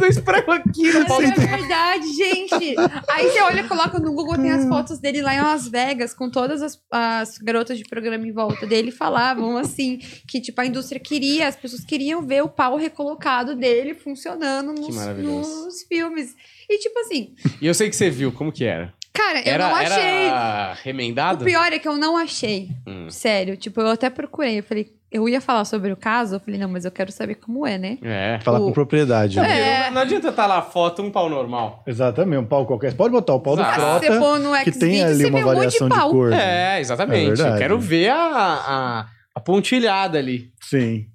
Dois 0.00 0.18
pregos 0.18 0.54
aqui 0.56 0.92
no 0.92 1.06
pau 1.06 1.22
é 1.22 1.30
verdade, 1.30 2.06
gente. 2.14 2.74
Aí 3.10 3.28
você 3.30 3.40
olha, 3.42 3.64
coloca 3.64 3.98
no 3.98 4.12
Google, 4.14 4.36
tem 4.36 4.50
as 4.50 4.66
fotos 4.66 4.98
dele 4.98 5.20
lá 5.22 5.34
em 5.34 5.40
Las 5.40 5.68
Vegas, 5.68 6.12
com 6.14 6.30
todas 6.30 6.62
as, 6.62 6.78
as 6.90 7.38
garotas 7.38 7.78
de 7.78 7.84
programa 7.84 8.26
em 8.26 8.32
volta 8.32 8.66
dele, 8.66 8.90
falavam 8.90 9.56
assim, 9.56 9.98
que 10.26 10.40
tipo, 10.40 10.60
a 10.60 10.66
indústria 10.66 11.00
queria, 11.00 11.46
as 11.48 11.56
pessoas 11.56 11.84
queriam 11.84 12.22
ver 12.30 12.42
o 12.42 12.48
pau 12.48 12.76
recolocado 12.76 13.54
dele 13.56 13.92
funcionando 13.92 14.72
nos, 14.72 14.96
nos 15.18 15.82
filmes. 15.88 16.34
E 16.68 16.78
tipo 16.78 16.98
assim, 17.00 17.34
E 17.60 17.66
eu 17.66 17.74
sei 17.74 17.90
que 17.90 17.96
você 17.96 18.08
viu, 18.08 18.30
como 18.32 18.50
que 18.52 18.64
era? 18.64 18.92
cara, 19.12 19.40
eu 19.40 19.52
Era, 19.52 19.68
não 19.68 19.74
achei. 19.74 20.02
era 20.28 20.72
O 20.80 20.84
remendado? 20.84 21.44
pior 21.44 21.72
é 21.72 21.78
que 21.78 21.86
eu 21.88 21.96
não 21.98 22.16
achei. 22.16 22.68
Hum. 22.86 23.10
Sério, 23.10 23.56
tipo, 23.56 23.80
eu 23.80 23.88
até 23.88 24.08
procurei. 24.08 24.60
Eu 24.60 24.62
falei, 24.62 24.92
eu 25.12 25.28
ia 25.28 25.40
falar 25.40 25.64
sobre 25.64 25.92
o 25.92 25.96
caso, 25.96 26.36
eu 26.36 26.40
falei, 26.40 26.58
não, 26.58 26.68
mas 26.68 26.84
eu 26.84 26.90
quero 26.92 27.10
saber 27.12 27.34
como 27.34 27.66
é, 27.66 27.76
né? 27.76 27.98
É. 28.02 28.38
Falar 28.42 28.60
O- 28.60 28.66
com 28.66 28.72
propriedade. 28.72 29.36
né? 29.38 29.60
É. 29.60 29.84
Não, 29.86 29.94
não 29.96 30.00
adianta 30.02 30.28
estar 30.28 30.46
lá 30.46 30.58
a 30.58 30.62
foto, 30.62 31.02
um 31.02 31.10
pau 31.10 31.28
normal. 31.28 31.82
Exatamente, 31.86 32.38
um 32.38 32.46
pau 32.46 32.64
qualquer. 32.64 32.94
Pode 32.94 33.12
botar 33.12 33.34
o 33.34 33.40
pau 33.40 33.56
do 33.56 33.62
Exato. 33.62 33.74
Se 33.80 33.80
você 33.80 34.06
frota, 34.06 34.20
for 34.20 34.38
no 34.38 34.64
que 34.64 34.72
tem 34.72 35.02
ali 35.04 35.16
você 35.24 35.26
uma 35.26 35.38
vê 35.38 35.44
um 35.44 35.46
monte 35.48 35.54
variação 35.56 35.88
de 35.88 35.94
de, 35.94 36.00
pau. 36.00 36.10
cor. 36.10 36.32
É, 36.32 36.80
exatamente. 36.80 37.42
É 37.42 37.48
eu 37.48 37.56
quero 37.58 37.78
ver 37.80 38.08
a, 38.10 38.16
a, 38.24 39.06
a 39.34 39.40
pontilhada 39.40 40.18
ali. 40.18 40.50
Sim. 40.62 41.06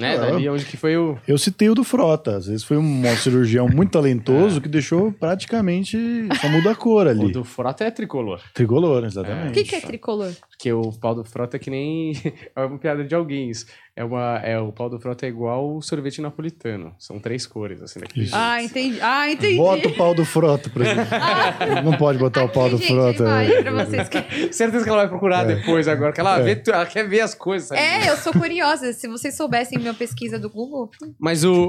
Né? 0.00 0.16
Ah. 0.16 0.20
Dali 0.30 0.48
onde 0.48 0.64
que 0.64 0.76
foi 0.76 0.96
o. 0.96 1.18
Eu 1.28 1.36
citei 1.38 1.68
o 1.68 1.74
do 1.74 1.84
Frota. 1.84 2.36
Às 2.36 2.46
vezes 2.46 2.64
foi 2.64 2.76
um 2.76 3.02
cirurgião 3.16 3.68
muito 3.68 3.90
talentoso 3.92 4.60
que 4.60 4.68
deixou 4.68 5.12
praticamente 5.12 5.96
só 6.40 6.48
muda 6.48 6.70
a 6.70 6.74
cor 6.74 7.06
O 7.06 7.10
ali. 7.10 7.32
do 7.32 7.44
Frota 7.44 7.84
é 7.84 7.90
tricolor. 7.90 8.40
Tricolor, 8.54 9.02
O 9.02 9.06
exatamente. 9.06 9.52
que, 9.52 9.64
que 9.64 9.76
é 9.76 9.80
tricolor? 9.80 10.32
Porque 10.48 10.72
o 10.72 10.90
pau 10.92 11.14
do 11.14 11.24
Frota 11.24 11.56
é 11.56 11.60
que 11.60 11.70
nem. 11.70 12.12
É 12.56 12.64
uma 12.64 12.78
piada 12.78 13.04
de 13.04 13.14
alguém 13.14 13.50
isso. 13.50 13.66
É 13.96 14.04
uma, 14.04 14.38
é, 14.38 14.58
o 14.58 14.72
pau 14.72 14.88
do 14.88 14.98
Frota 15.00 15.26
é 15.26 15.28
igual 15.28 15.76
o 15.76 15.82
sorvete 15.82 16.22
napolitano. 16.22 16.94
São 16.98 17.18
três 17.18 17.44
cores, 17.46 17.82
assim, 17.82 18.00
daquele 18.00 18.24
jeito. 18.24 18.36
Ah, 18.38 18.62
entendi. 18.62 18.98
Ah, 19.02 19.30
entendi. 19.30 19.56
Bota 19.56 19.88
o 19.88 19.94
pau 19.96 20.14
do 20.14 20.24
Frota 20.24 20.70
pra 20.70 20.84
gente. 20.84 21.84
Não 21.84 21.92
pode 21.98 22.16
botar 22.18 22.44
o 22.44 22.48
pau 22.48 22.70
do 22.70 22.78
Gente, 22.78 22.86
Frota. 22.88 23.24
pra 23.62 23.84
vocês 23.84 24.08
que- 24.08 24.52
Certeza 24.54 24.84
que 24.84 24.88
ela 24.90 25.00
vai 25.00 25.08
procurar 25.08 25.44
depois 25.44 25.86
agora, 25.88 26.12
que 26.12 26.20
ela, 26.20 26.38
É. 26.38 26.42
vê 26.42 26.62
ela 26.68 26.86
quer 26.86 27.06
ver 27.06 27.20
as 27.20 27.34
coisas, 27.34 27.68
sabe? 27.68 27.80
É, 27.80 28.10
eu 28.10 28.16
sou 28.16 28.32
curiosa. 28.32 28.92
Se 28.92 29.06
vocês 29.08 29.36
soubessem 29.36 29.78
minha 29.78 29.92
pesquisa 29.92 30.38
do 30.38 30.48
Google. 30.48 30.88
Mas 31.18 31.44
o. 31.44 31.68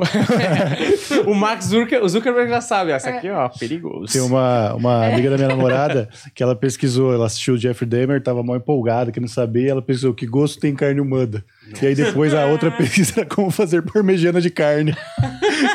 o 1.28 1.34
Max 1.34 1.65
Zucker, 1.65 2.03
o 2.03 2.07
Zuckerberg 2.07 2.49
já 2.49 2.61
sabe. 2.61 2.91
Essa 2.91 3.09
É. 3.09 3.17
aqui, 3.17 3.30
ó, 3.30 3.49
perigoso. 3.49 4.11
Tem 4.13 4.22
uma, 4.22 4.74
uma 4.76 5.07
amiga 5.07 5.30
da 5.32 5.38
minha 5.38 5.49
namorada 5.49 6.07
que 6.34 6.41
ela 6.43 6.55
pesquisou, 6.55 7.13
ela 7.13 7.26
assistiu 7.26 7.55
o 7.55 7.57
Jeffrey 7.57 7.89
Dahmer, 7.89 8.22
tava 8.22 8.43
mal 8.43 8.55
empolgada, 8.57 9.11
que 9.11 9.19
não 9.19 9.28
sabia, 9.28 9.67
e 9.67 9.69
ela 9.69 9.82
pesquisou 9.82 10.13
que 10.13 10.26
gosto 10.26 10.59
tem 10.59 10.74
carne 10.76 11.01
humana. 11.01 11.43
E 11.82 11.86
aí 11.86 11.95
depois 11.95 12.34
a 12.34 12.45
outra 12.45 12.72
pesquisa 12.76 13.22
era 13.22 13.26
como 13.26 13.51
fazer 13.51 13.82
parmegiana 13.82 14.41
de 14.41 14.49
carne. 14.49 14.95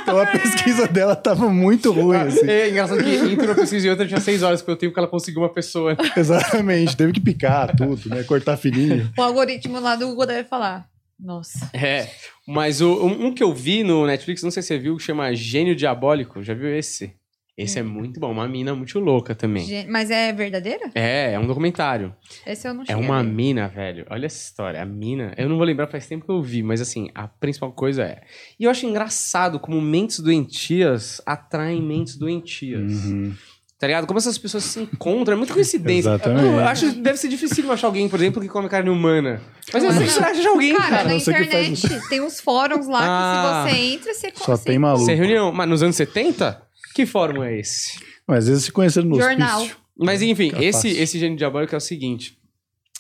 Então 0.02 0.18
a 0.18 0.26
pesquisa 0.26 0.88
dela 0.88 1.14
tava 1.14 1.48
muito 1.48 1.92
ruim, 1.92 2.16
assim. 2.16 2.48
É 2.48 2.70
engraçado 2.70 3.02
que 3.02 3.10
entre 3.10 3.46
uma 3.46 3.54
pesquisa 3.54 3.86
e 3.86 3.90
outra 3.90 4.06
tinha 4.06 4.20
seis 4.20 4.42
horas, 4.42 4.60
porque 4.60 4.72
o 4.72 4.76
tempo 4.76 4.94
que 4.94 4.98
ela 4.98 5.08
conseguiu 5.08 5.42
uma 5.42 5.52
pessoa. 5.52 5.96
Exatamente, 6.16 6.96
teve 6.96 7.12
que 7.12 7.20
picar 7.20 7.74
tudo, 7.76 8.08
né? 8.08 8.22
Cortar 8.24 8.56
fininho. 8.56 9.10
O 9.16 9.22
algoritmo 9.22 9.78
lá 9.80 9.96
do 9.96 10.08
Google 10.08 10.26
deve 10.26 10.48
falar. 10.48 10.88
Nossa. 11.18 11.70
É. 11.72 12.08
Mas 12.46 12.80
o, 12.80 13.06
um 13.06 13.26
um 13.26 13.34
que 13.34 13.42
eu 13.42 13.54
vi 13.54 13.82
no 13.82 14.06
Netflix, 14.06 14.42
não 14.42 14.50
sei 14.50 14.62
se 14.62 14.68
você 14.68 14.78
viu, 14.78 14.96
que 14.96 15.02
chama 15.02 15.34
Gênio 15.34 15.74
Diabólico. 15.74 16.42
Já 16.42 16.52
viu 16.52 16.68
esse? 16.76 17.14
Esse 17.56 17.78
é 17.78 17.82
muito 17.82 18.20
bom. 18.20 18.30
Uma 18.30 18.46
mina 18.46 18.74
muito 18.74 18.98
louca 18.98 19.34
também. 19.34 19.86
Mas 19.88 20.10
é 20.10 20.30
verdadeira? 20.32 20.90
É, 20.94 21.32
é 21.32 21.38
um 21.38 21.46
documentário. 21.46 22.14
Esse 22.46 22.68
eu 22.68 22.74
não 22.74 22.82
É 22.82 22.86
cheguei 22.86 23.02
a 23.02 23.06
uma 23.06 23.22
ver. 23.22 23.30
mina, 23.30 23.66
velho. 23.68 24.04
Olha 24.10 24.26
essa 24.26 24.36
história. 24.44 24.82
A 24.82 24.84
mina. 24.84 25.32
Eu 25.38 25.48
não 25.48 25.56
vou 25.56 25.64
lembrar 25.64 25.86
faz 25.86 26.06
tempo 26.06 26.26
que 26.26 26.30
eu 26.30 26.42
vi, 26.42 26.62
mas 26.62 26.82
assim, 26.82 27.08
a 27.14 27.26
principal 27.26 27.72
coisa 27.72 28.02
é. 28.02 28.20
E 28.60 28.64
eu 28.64 28.70
acho 28.70 28.84
engraçado 28.84 29.58
como 29.58 29.80
mentes 29.80 30.18
doentias 30.20 31.20
atraem 31.24 31.80
mentes 31.82 32.16
doentias. 32.16 32.92
Uhum. 33.06 33.32
Tá 33.78 33.86
ligado? 33.86 34.06
Como 34.06 34.18
essas 34.18 34.36
pessoas 34.38 34.64
se 34.64 34.80
encontram. 34.80 35.34
É 35.34 35.36
muita 35.38 35.52
coincidência. 35.54 36.08
Exatamente. 36.10 36.44
Eu 36.46 36.60
acho 36.60 36.92
que 36.92 37.00
deve 37.00 37.18
ser 37.18 37.28
difícil 37.28 37.70
achar 37.72 37.86
alguém, 37.86 38.08
por 38.08 38.18
exemplo, 38.18 38.40
que 38.40 38.48
come 38.48 38.68
carne 38.70 38.88
humana. 38.90 39.40
Mas 39.72 39.82
eu 39.82 39.90
Não, 39.90 39.96
sei 39.98 40.06
que 40.06 40.12
você 40.12 40.20
não. 40.20 40.28
acha 40.28 40.48
alguém, 40.48 40.74
Cara, 40.74 40.88
cara. 40.90 41.04
na 41.08 41.14
que 41.18 41.24
faz 41.24 41.28
internet 41.46 42.08
tem 42.08 42.20
uns 42.22 42.40
fóruns 42.40 42.86
lá 42.86 43.00
Ah. 43.02 43.64
que 43.66 43.70
se 43.70 43.76
você 43.76 43.82
entra, 43.94 44.14
você 44.14 44.32
Só 44.34 44.56
tem 44.56 44.78
maluco. 44.78 45.04
Você 45.04 45.12
é 45.12 45.14
reunião. 45.14 45.52
Mas 45.52 45.68
nos 45.68 45.82
anos 45.82 45.94
70? 45.96 46.65
Que 46.96 47.04
fórum 47.04 47.44
é 47.44 47.58
esse? 47.58 48.00
Mas 48.26 48.38
às 48.44 48.48
vezes 48.48 48.64
se 48.64 48.72
conheceram 48.72 49.06
no 49.06 49.20
Jornal. 49.20 49.58
hospício. 49.58 49.76
Mas 49.98 50.22
enfim, 50.22 50.48
Capaz. 50.50 50.64
esse, 50.76 50.88
esse 50.88 51.18
gênio 51.18 51.36
diabólico 51.36 51.74
é 51.74 51.78
o 51.78 51.80
seguinte. 51.80 52.38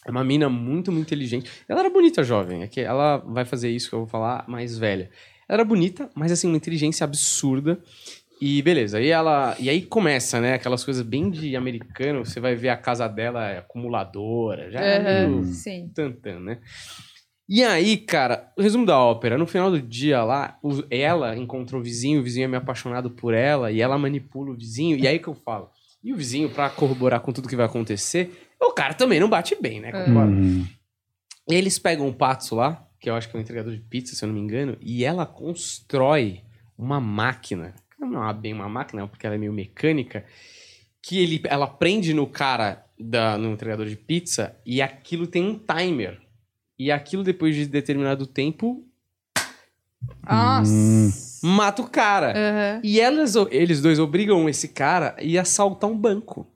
É 0.06 0.10
uma 0.10 0.22
mina 0.22 0.50
muito, 0.50 0.92
muito 0.92 1.06
inteligente. 1.06 1.50
Ela 1.66 1.80
era 1.80 1.88
bonita, 1.90 2.22
jovem. 2.22 2.62
É 2.62 2.68
que 2.68 2.80
ela 2.80 3.16
vai 3.16 3.46
fazer 3.46 3.70
isso 3.70 3.88
que 3.88 3.94
eu 3.94 4.00
vou 4.00 4.08
falar 4.08 4.44
mais 4.46 4.76
velha. 4.76 5.10
Ela 5.48 5.60
era 5.60 5.64
bonita, 5.64 6.10
mas 6.14 6.30
assim, 6.30 6.46
uma 6.46 6.58
inteligência 6.58 7.04
absurda. 7.04 7.80
E 8.38 8.60
beleza, 8.60 8.98
aí 8.98 9.08
ela. 9.08 9.56
E 9.58 9.70
aí 9.70 9.80
começa, 9.80 10.40
né? 10.42 10.52
Aquelas 10.52 10.84
coisas 10.84 11.02
bem 11.02 11.30
de 11.30 11.56
americano, 11.56 12.22
você 12.22 12.38
vai 12.38 12.54
ver 12.54 12.68
a 12.68 12.76
casa 12.76 13.08
dela 13.08 13.48
é 13.48 13.58
acumuladora, 13.58 14.70
já 14.70 14.80
é 14.80 14.98
Aham, 14.98 15.28
meio 15.40 15.44
Sim. 15.54 15.90
tantan, 15.94 16.40
né? 16.40 16.58
E 17.48 17.62
aí, 17.62 17.96
cara, 17.96 18.52
o 18.56 18.62
resumo 18.62 18.84
da 18.84 18.98
ópera, 18.98 19.38
no 19.38 19.46
final 19.46 19.70
do 19.70 19.80
dia 19.80 20.22
lá, 20.24 20.58
ela 20.90 21.36
encontrou 21.36 21.80
o 21.80 21.84
vizinho, 21.84 22.20
o 22.20 22.22
vizinho 22.22 22.44
é 22.44 22.48
meio 22.48 22.62
apaixonado 22.62 23.10
por 23.10 23.34
ela, 23.34 23.70
e 23.70 23.80
ela 23.80 23.96
manipula 23.96 24.50
o 24.50 24.56
vizinho, 24.56 24.98
e 24.98 25.06
aí 25.06 25.18
que 25.18 25.28
eu 25.28 25.34
falo. 25.34 25.70
E 26.02 26.12
o 26.12 26.16
vizinho, 26.16 26.50
pra 26.50 26.68
corroborar 26.68 27.20
com 27.20 27.32
tudo 27.32 27.48
que 27.48 27.56
vai 27.56 27.66
acontecer, 27.66 28.48
o 28.60 28.72
cara 28.72 28.94
também 28.94 29.20
não 29.20 29.28
bate 29.28 29.56
bem, 29.60 29.80
né? 29.80 29.92
Concorda? 29.92 30.32
Uhum. 30.32 30.66
E 31.48 31.54
eles 31.54 31.78
pegam 31.78 32.08
o 32.08 32.12
Patso 32.12 32.56
lá, 32.56 32.84
que 32.98 33.08
eu 33.08 33.14
acho 33.14 33.28
que 33.28 33.36
é 33.36 33.38
um 33.38 33.42
entregador 33.42 33.72
de 33.72 33.80
pizza, 33.80 34.16
se 34.16 34.24
eu 34.24 34.26
não 34.26 34.34
me 34.34 34.40
engano, 34.40 34.76
e 34.80 35.04
ela 35.04 35.24
constrói 35.24 36.42
uma 36.76 37.00
máquina. 37.00 37.74
Não 37.98 38.28
é 38.28 38.34
bem 38.34 38.52
uma 38.52 38.68
máquina, 38.68 39.06
porque 39.06 39.24
ela 39.24 39.36
é 39.36 39.38
meio 39.38 39.52
mecânica. 39.52 40.24
Que 41.00 41.22
ele, 41.22 41.40
ela 41.44 41.68
prende 41.68 42.12
no 42.12 42.26
cara 42.26 42.84
da, 42.98 43.38
no 43.38 43.52
entregador 43.52 43.86
de 43.86 43.96
pizza 43.96 44.56
e 44.66 44.82
aquilo 44.82 45.26
tem 45.26 45.44
um 45.44 45.58
timer. 45.58 46.20
E 46.78 46.90
aquilo, 46.92 47.22
depois 47.22 47.54
de 47.56 47.66
determinado 47.66 48.26
tempo, 48.26 48.84
Nossa. 50.28 50.70
Hum. 50.72 51.10
mata 51.42 51.82
o 51.82 51.88
cara. 51.88 52.32
Aham, 52.36 52.80
E 52.84 53.00
elas, 53.00 53.34
eles 53.50 53.80
dois 53.80 53.98
obrigam 53.98 54.48
esse 54.48 54.68
cara 54.68 55.14
a 55.18 55.22
ir 55.22 55.38
assaltar 55.38 55.88
um 55.90 55.96
banco. 55.96 56.46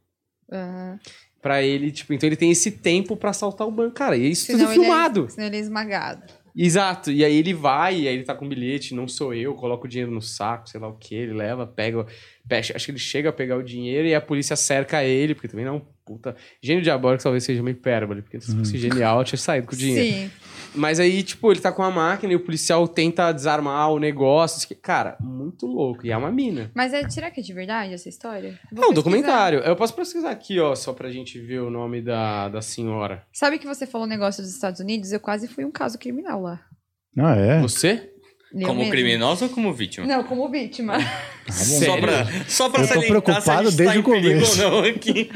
aham. 0.50 0.98
Pra 1.42 1.62
ele, 1.62 1.90
tipo, 1.90 2.12
então 2.12 2.26
ele 2.28 2.36
tem 2.36 2.50
esse 2.50 2.70
tempo 2.70 3.16
pra 3.16 3.30
assaltar 3.30 3.66
o 3.66 3.70
banco. 3.70 3.94
Cara, 3.94 4.14
e 4.14 4.30
isso 4.30 4.44
Senão 4.44 4.58
tudo 4.58 4.72
ele 4.72 4.80
é- 4.80 4.84
filmado. 4.84 5.30
senão 5.30 5.46
ele 5.46 5.56
é 5.56 5.60
esmagado. 5.60 6.22
Exato, 6.54 7.10
e 7.12 7.24
aí 7.24 7.34
ele 7.36 7.54
vai, 7.54 8.00
e 8.00 8.08
aí 8.08 8.14
ele 8.14 8.24
tá 8.24 8.34
com 8.34 8.46
bilhete, 8.46 8.92
não 8.94 9.06
sou 9.08 9.32
eu, 9.32 9.54
coloca 9.54 9.86
o 9.86 9.88
dinheiro 9.88 10.10
no 10.10 10.20
saco, 10.20 10.68
sei 10.68 10.80
lá 10.80 10.88
o 10.88 10.96
que, 10.96 11.14
ele 11.14 11.32
leva, 11.32 11.64
pega, 11.66 12.04
pega, 12.46 12.74
acho 12.76 12.84
que 12.84 12.90
ele 12.90 12.98
chega 12.98 13.28
a 13.30 13.32
pegar 13.32 13.56
o 13.56 13.62
dinheiro 13.62 14.06
e 14.08 14.14
a 14.14 14.20
polícia 14.20 14.56
cerca 14.56 15.02
ele, 15.04 15.32
porque 15.34 15.46
também 15.48 15.64
não, 15.64 15.76
é 15.76 15.80
puta, 16.11 16.34
gênio 16.61 16.82
diabólico 16.82 17.22
talvez 17.22 17.44
seja 17.44 17.61
uma 17.61 17.70
hipérbole, 17.70 18.22
porque 18.22 18.40
se 18.40 18.56
fosse 18.56 18.76
genial, 18.76 19.18
eu 19.20 19.24
tinha 19.24 19.38
saído 19.38 19.68
com 19.68 19.74
o 19.74 19.78
dinheiro. 19.78 20.16
Sim. 20.28 20.30
Mas 20.74 20.98
aí, 21.00 21.22
tipo, 21.22 21.50
ele 21.52 21.61
tá 21.61 21.70
com 21.72 21.82
a 21.82 21.90
máquina 21.90 22.32
e 22.32 22.36
o 22.36 22.40
policial 22.44 22.86
tenta 22.88 23.30
desarmar 23.32 23.90
o 23.92 23.98
negócio, 23.98 24.76
cara, 24.82 25.16
muito 25.20 25.66
louco, 25.66 26.04
e 26.06 26.11
é 26.11 26.16
uma 26.16 26.30
mina. 26.32 26.70
Mas 26.74 26.92
é, 26.92 27.08
será 27.08 27.30
que 27.30 27.40
é 27.40 27.42
de 27.42 27.52
verdade 27.52 27.94
essa 27.94 28.08
história? 28.08 28.50
Vou 28.50 28.84
É 28.84 28.86
um 28.86 28.88
pesquisar. 28.90 28.94
documentário, 28.94 29.58
eu 29.61 29.76
posso 29.76 29.94
pesquisar 29.94 30.30
aqui, 30.30 30.58
ó, 30.61 30.74
só 30.74 30.92
pra 30.92 31.11
gente 31.11 31.38
ver 31.40 31.61
o 31.61 31.70
nome 31.70 32.00
da, 32.02 32.48
da 32.48 32.61
senhora. 32.62 33.24
Sabe 33.32 33.58
que 33.58 33.66
você 33.66 33.86
falou 33.86 34.06
um 34.06 34.11
negócio 34.11 34.42
dos 34.42 34.52
Estados 34.52 34.80
Unidos? 34.80 35.12
Eu 35.12 35.20
quase 35.20 35.46
fui 35.48 35.64
um 35.64 35.70
caso 35.70 35.98
criminal 35.98 36.40
lá. 36.42 36.61
Ah, 37.18 37.34
é? 37.34 37.61
Você? 37.61 38.12
Eu 38.53 38.66
Como 38.66 38.80
mesma. 38.80 38.90
criminoso 38.92 39.44
ou 39.44 39.51
como 39.51 39.72
vítima? 39.72 40.07
Não, 40.07 40.24
como 40.24 40.48
vítima. 40.51 40.98
Só 41.48 41.53
Sério? 41.78 42.01
pra, 42.03 42.26
só 42.48 42.68
pra 42.68 42.82
Eu 42.82 42.88
tô 42.88 42.94
a 42.98 43.03
preocupado 43.03 43.70
gente 43.70 43.76
desde 43.76 43.94
tá 43.94 44.01
o 44.01 44.03
começo. 44.03 44.64
ou 44.64 44.70
não 44.70 44.84
aqui. 44.90 45.30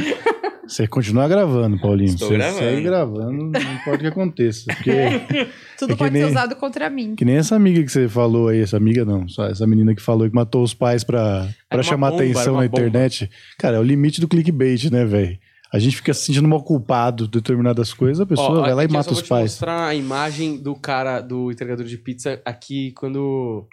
Você 0.66 0.86
continua 0.88 1.28
gravando, 1.28 1.78
Paulinho. 1.80 2.08
Estou 2.08 2.28
Você 2.28 2.34
gravando. 2.34 2.58
segue 2.58 2.82
gravando, 2.82 3.32
não 3.52 3.60
importa 3.74 3.96
o 3.96 3.98
que 3.98 4.06
aconteça. 4.06 4.64
Porque 4.66 4.90
Tudo 5.78 5.90
É 5.90 5.92
que 5.94 5.98
pode 5.98 6.12
nem- 6.12 6.22
ser 6.22 6.28
usado 6.30 6.56
contra 6.56 6.88
mim. 6.90 7.14
Que 7.14 7.24
nem 7.24 7.36
essa 7.36 7.54
amiga 7.54 7.82
que 7.84 7.92
você 7.92 8.08
falou 8.08 8.48
aí, 8.48 8.60
essa 8.60 8.76
amiga 8.76 9.04
não, 9.04 9.28
só 9.28 9.46
essa 9.46 9.66
menina 9.66 9.94
que 9.94 10.00
falou 10.02 10.28
que 10.28 10.34
matou 10.34 10.62
os 10.64 10.72
pais 10.74 11.04
pra, 11.04 11.46
pra 11.68 11.82
chamar 11.82 12.10
bomba, 12.10 12.22
atenção 12.24 12.54
na 12.54 12.62
bomba. 12.62 12.80
internet. 12.80 13.30
Cara, 13.58 13.76
é 13.76 13.80
o 13.80 13.82
limite 13.82 14.20
do 14.20 14.26
clickbait, 14.28 14.90
né, 14.90 15.04
velho? 15.04 15.38
A 15.74 15.78
gente 15.80 15.96
fica 15.96 16.14
se 16.14 16.26
sentindo 16.26 16.46
mal 16.46 16.62
culpado 16.62 17.24
de 17.24 17.32
determinadas 17.32 17.92
coisas, 17.92 18.20
a 18.20 18.26
pessoa 18.26 18.60
Ó, 18.60 18.60
vai 18.60 18.74
lá 18.74 18.82
e 18.84 18.86
eu 18.86 18.92
mata 18.92 19.10
os 19.10 19.16
vou 19.16 19.22
te 19.24 19.28
pais. 19.28 19.50
mostrar 19.52 19.88
a 19.88 19.94
imagem 19.94 20.56
do 20.56 20.74
cara, 20.76 21.20
do 21.20 21.50
entregador 21.50 21.84
de 21.84 21.98
pizza 21.98 22.40
aqui 22.44 22.92
quando 22.92 23.66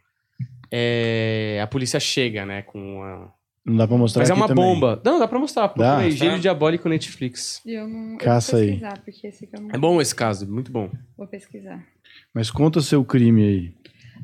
é, 0.72 1.60
a 1.62 1.68
polícia 1.68 2.00
chega, 2.00 2.46
né? 2.46 2.64
Com 2.64 3.04
a... 3.04 3.30
Não 3.64 3.78
dá 3.78 3.88
pra 3.88 3.96
mostrar 3.98 4.22
Mas 4.22 4.30
é 4.32 4.34
uma 4.34 4.48
também. 4.48 4.64
bomba. 4.66 5.00
Não, 5.06 5.20
dá 5.20 5.28
pra 5.28 5.38
mostrar. 5.38 5.68
Procura 5.70 5.88
Dá? 5.90 5.98
aí, 6.00 6.10
Tá. 6.10 6.16
Gênio 6.16 6.40
Diabólico 6.40 6.90
Netflix. 6.90 7.62
E 7.64 7.74
eu 7.74 7.88
não. 7.88 8.18
Caça 8.18 8.54
eu 8.54 8.58
vou 8.58 8.64
aí. 8.64 8.72
pesquisar, 8.80 9.02
porque 9.06 9.28
esse 9.28 9.46
aqui 9.46 9.56
eu 9.56 9.62
não. 9.62 9.70
É 9.72 9.78
bom 9.78 10.02
esse 10.02 10.16
caso, 10.16 10.52
muito 10.52 10.72
bom. 10.72 10.90
Vou 11.16 11.28
pesquisar. 11.28 11.86
Mas 12.34 12.50
conta 12.50 12.82
seu 12.82 13.06
crime 13.06 13.44
aí. 13.44 13.74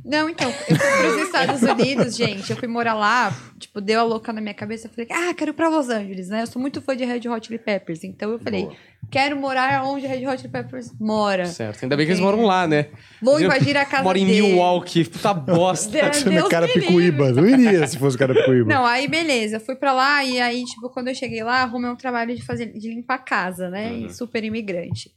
Não, 0.07 0.29
então, 0.29 0.47
eu 0.47 0.53
fui 0.53 0.77
pros 0.77 1.17
Estados 1.27 1.61
Unidos, 1.61 2.15
gente. 2.15 2.49
Eu 2.49 2.55
fui 2.55 2.67
morar 2.69 2.93
lá, 2.93 3.35
tipo, 3.59 3.81
deu 3.81 3.99
a 3.99 4.03
louca 4.03 4.31
na 4.31 4.39
minha 4.39 4.53
cabeça. 4.53 4.87
Eu 4.87 4.91
falei, 4.91 5.07
ah, 5.11 5.33
quero 5.33 5.51
ir 5.51 5.53
pra 5.53 5.67
Los 5.67 5.89
Angeles, 5.89 6.29
né? 6.29 6.43
Eu 6.43 6.47
sou 6.47 6.61
muito 6.61 6.81
fã 6.81 6.95
de 6.95 7.03
Red 7.03 7.27
Hot 7.27 7.45
Chili 7.45 7.59
Peppers. 7.59 8.05
Então 8.05 8.31
eu 8.31 8.39
falei, 8.39 8.63
Boa. 8.63 8.75
quero 9.11 9.35
morar 9.35 9.83
onde 9.83 10.07
Red 10.07 10.25
Hot 10.25 10.37
Chili 10.37 10.49
Peppers 10.49 10.93
mora. 10.97 11.45
Certo. 11.47 11.83
Ainda 11.83 11.97
bem 11.97 12.05
que 12.05 12.13
eles 12.13 12.21
moram 12.21 12.45
lá, 12.45 12.65
né? 12.65 12.87
Vou 13.21 13.37
invadir 13.41 13.75
a 13.75 13.83
casa 13.83 14.03
Mora 14.03 14.17
em 14.17 14.25
dele. 14.25 14.43
Milwaukee. 14.43 15.03
Puta 15.03 15.33
bosta. 15.33 15.91
Deus 15.91 16.15
Sendo 16.15 16.47
cara 16.47 16.69
picuíba. 16.69 17.33
Não 17.33 17.45
iria 17.45 17.85
se 17.85 17.97
fosse 17.97 18.17
cara 18.17 18.33
picuíba. 18.33 18.73
Não, 18.73 18.85
aí 18.85 19.09
beleza, 19.09 19.59
fui 19.59 19.75
pra 19.75 19.91
lá 19.91 20.23
e 20.23 20.39
aí, 20.39 20.63
tipo, 20.63 20.89
quando 20.89 21.09
eu 21.09 21.15
cheguei 21.15 21.43
lá, 21.43 21.63
arrumei 21.63 21.91
um 21.91 21.97
trabalho 21.97 22.33
de 22.33 22.45
fazer, 22.45 22.67
de 22.67 22.89
limpar 22.89 23.15
a 23.15 23.19
casa, 23.19 23.69
né? 23.69 23.91
Uhum. 23.91 24.05
E 24.05 24.13
super 24.13 24.41
imigrante. 24.41 25.11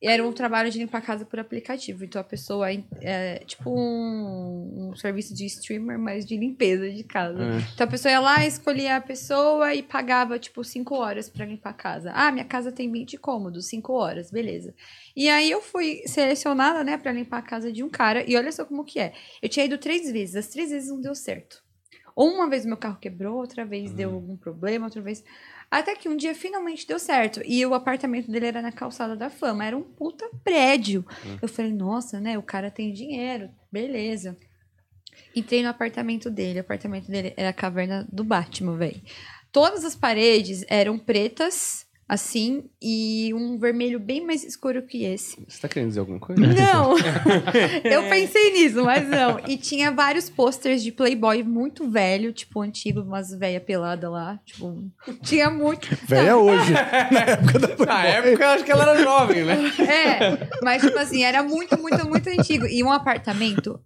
E 0.00 0.08
era 0.08 0.26
um 0.26 0.32
trabalho 0.32 0.70
de 0.70 0.78
limpar 0.78 0.98
a 0.98 1.00
casa 1.00 1.24
por 1.24 1.38
aplicativo. 1.38 2.04
Então 2.04 2.20
a 2.20 2.24
pessoa 2.24 2.68
é 3.00 3.38
tipo 3.46 3.70
um, 3.70 4.90
um 4.90 4.96
serviço 4.96 5.34
de 5.34 5.46
streamer, 5.46 5.98
mas 5.98 6.26
de 6.26 6.36
limpeza 6.36 6.90
de 6.90 7.02
casa. 7.02 7.42
É. 7.42 7.58
Então 7.74 7.86
a 7.86 7.90
pessoa 7.90 8.12
ia 8.12 8.20
lá, 8.20 8.46
escolhia 8.46 8.96
a 8.96 9.00
pessoa 9.00 9.74
e 9.74 9.82
pagava, 9.82 10.38
tipo, 10.38 10.62
5 10.62 10.94
horas 10.94 11.30
pra 11.30 11.46
limpar 11.46 11.70
a 11.70 11.74
casa. 11.74 12.12
Ah, 12.14 12.30
minha 12.30 12.44
casa 12.44 12.70
tem 12.70 12.92
20 12.92 13.16
cômodos, 13.16 13.66
5 13.68 13.92
horas, 13.94 14.30
beleza. 14.30 14.74
E 15.16 15.30
aí 15.30 15.50
eu 15.50 15.62
fui 15.62 16.02
selecionada, 16.06 16.84
né, 16.84 16.98
pra 16.98 17.12
limpar 17.12 17.38
a 17.38 17.42
casa 17.42 17.72
de 17.72 17.82
um 17.82 17.88
cara. 17.88 18.22
E 18.30 18.36
olha 18.36 18.52
só 18.52 18.66
como 18.66 18.84
que 18.84 19.00
é. 19.00 19.14
Eu 19.40 19.48
tinha 19.48 19.64
ido 19.64 19.78
três 19.78 20.12
vezes, 20.12 20.36
as 20.36 20.48
três 20.48 20.70
vezes 20.70 20.90
não 20.90 21.00
deu 21.00 21.14
certo. 21.14 21.64
Ou 22.14 22.30
uma 22.30 22.48
vez 22.48 22.64
meu 22.64 22.78
carro 22.78 22.98
quebrou, 22.98 23.36
outra 23.36 23.64
vez 23.64 23.92
deu 23.92 24.12
algum 24.12 24.36
problema, 24.36 24.86
outra 24.86 25.02
vez. 25.02 25.22
Até 25.70 25.94
que 25.94 26.08
um 26.08 26.16
dia 26.16 26.34
finalmente 26.34 26.86
deu 26.86 26.98
certo. 26.98 27.40
E 27.44 27.64
o 27.66 27.74
apartamento 27.74 28.30
dele 28.30 28.46
era 28.46 28.62
na 28.62 28.72
calçada 28.72 29.16
da 29.16 29.28
fama. 29.28 29.64
Era 29.64 29.76
um 29.76 29.82
puta 29.82 30.28
prédio. 30.44 31.04
Eu 31.42 31.48
falei, 31.48 31.72
nossa, 31.72 32.20
né? 32.20 32.38
O 32.38 32.42
cara 32.42 32.70
tem 32.70 32.92
dinheiro. 32.92 33.50
Beleza. 33.70 34.36
Entrei 35.34 35.62
no 35.62 35.68
apartamento 35.68 36.30
dele. 36.30 36.60
O 36.60 36.62
apartamento 36.62 37.10
dele 37.10 37.34
era 37.36 37.50
a 37.50 37.52
caverna 37.52 38.06
do 38.10 38.24
Batman, 38.24 38.76
velho. 38.76 39.00
Todas 39.50 39.84
as 39.84 39.94
paredes 39.94 40.64
eram 40.68 40.98
pretas, 40.98 41.85
assim, 42.08 42.64
e 42.80 43.32
um 43.34 43.58
vermelho 43.58 43.98
bem 43.98 44.24
mais 44.24 44.44
escuro 44.44 44.82
que 44.82 45.04
esse. 45.04 45.44
Você 45.48 45.60
tá 45.60 45.68
querendo 45.68 45.88
dizer 45.88 46.00
alguma 46.00 46.20
coisa? 46.20 46.40
Não! 46.40 46.94
eu 47.84 48.08
pensei 48.08 48.52
nisso, 48.52 48.84
mas 48.84 49.08
não. 49.08 49.40
E 49.48 49.56
tinha 49.56 49.90
vários 49.90 50.30
posters 50.30 50.82
de 50.82 50.92
Playboy 50.92 51.42
muito 51.42 51.90
velho, 51.90 52.32
tipo, 52.32 52.60
antigo, 52.60 53.00
umas 53.00 53.30
velha 53.30 53.60
pelada 53.60 54.08
lá. 54.08 54.38
Tipo, 54.44 54.84
tinha 55.22 55.50
muito. 55.50 55.88
Velha 56.06 56.36
hoje. 56.36 56.72
Na 57.10 57.20
época 57.20 57.58
da 57.58 57.68
Na 57.68 57.74
Playboy. 57.74 58.06
época 58.06 58.44
eu 58.44 58.50
acho 58.50 58.64
que 58.64 58.70
ela 58.70 58.82
era 58.84 59.02
jovem, 59.02 59.44
né? 59.44 59.56
É, 59.80 60.48
mas 60.62 60.82
tipo 60.82 60.98
assim, 60.98 61.24
era 61.24 61.42
muito, 61.42 61.76
muito, 61.80 62.08
muito 62.08 62.28
antigo. 62.28 62.66
E 62.66 62.82
um 62.84 62.92
apartamento 62.92 63.80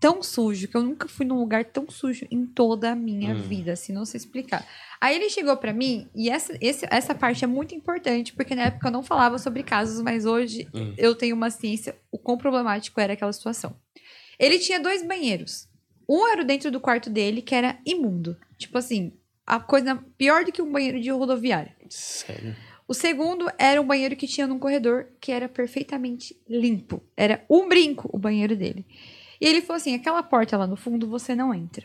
tão 0.00 0.22
sujo, 0.22 0.68
que 0.68 0.76
eu 0.76 0.82
nunca 0.82 1.08
fui 1.08 1.24
num 1.26 1.38
lugar 1.38 1.64
tão 1.64 1.88
sujo 1.88 2.26
em 2.30 2.44
toda 2.46 2.92
a 2.92 2.94
minha 2.94 3.34
Hum. 3.34 3.42
vida, 3.42 3.72
assim, 3.72 3.92
não 3.92 4.04
sei 4.04 4.18
explicar. 4.18 4.66
Aí 5.00 5.16
ele 5.16 5.28
chegou 5.30 5.56
pra 5.56 5.72
mim, 5.72 6.08
e 6.14 6.28
essa, 6.30 6.56
esse- 6.60 6.86
essa 6.90 7.14
parte 7.14 7.44
é 7.44 7.46
muito 7.46 7.74
importante, 7.74 8.32
porque 8.34 8.54
na 8.54 8.64
época 8.64 8.88
eu 8.88 8.92
não 8.92 9.02
falava 9.02 9.38
sobre 9.38 9.62
casos, 9.62 10.02
mas 10.02 10.24
hoje 10.26 10.68
Hum. 10.74 10.94
eu 10.96 11.14
tenho 11.14 11.34
uma 11.36 11.50
ciência, 11.50 11.96
o 12.10 12.18
quão 12.18 12.36
problemático 12.38 13.00
era 13.00 13.12
aquela 13.14 13.32
situação. 13.32 13.76
Ele 14.38 14.58
tinha 14.58 14.80
dois 14.80 15.02
banheiros. 15.06 15.68
Um 16.08 16.26
era 16.28 16.44
dentro 16.44 16.70
do 16.70 16.80
quarto 16.80 17.08
dele, 17.08 17.40
que 17.40 17.54
era 17.54 17.78
imundo. 17.86 18.36
Tipo 18.58 18.78
assim, 18.78 19.12
a 19.46 19.58
coisa 19.60 19.96
pior 20.18 20.44
do 20.44 20.52
que 20.52 20.60
um 20.60 20.70
banheiro 20.70 21.00
de 21.00 21.10
rodoviária. 21.10 21.74
Sério. 21.88 22.54
O 22.86 22.92
segundo 22.92 23.50
era 23.58 23.80
um 23.80 23.86
banheiro 23.86 24.14
que 24.14 24.26
tinha 24.26 24.46
num 24.46 24.58
corredor 24.58 25.06
que 25.18 25.32
era 25.32 25.48
perfeitamente 25.48 26.36
limpo. 26.46 27.02
Era 27.16 27.42
um 27.48 27.66
brinco 27.68 28.10
o 28.12 28.18
banheiro 28.18 28.54
dele. 28.54 28.84
E 29.44 29.48
ele 29.48 29.60
falou 29.60 29.76
assim: 29.76 29.94
aquela 29.94 30.22
porta 30.22 30.56
lá 30.56 30.66
no 30.66 30.76
fundo 30.76 31.06
você 31.08 31.34
não 31.34 31.52
entra. 31.52 31.84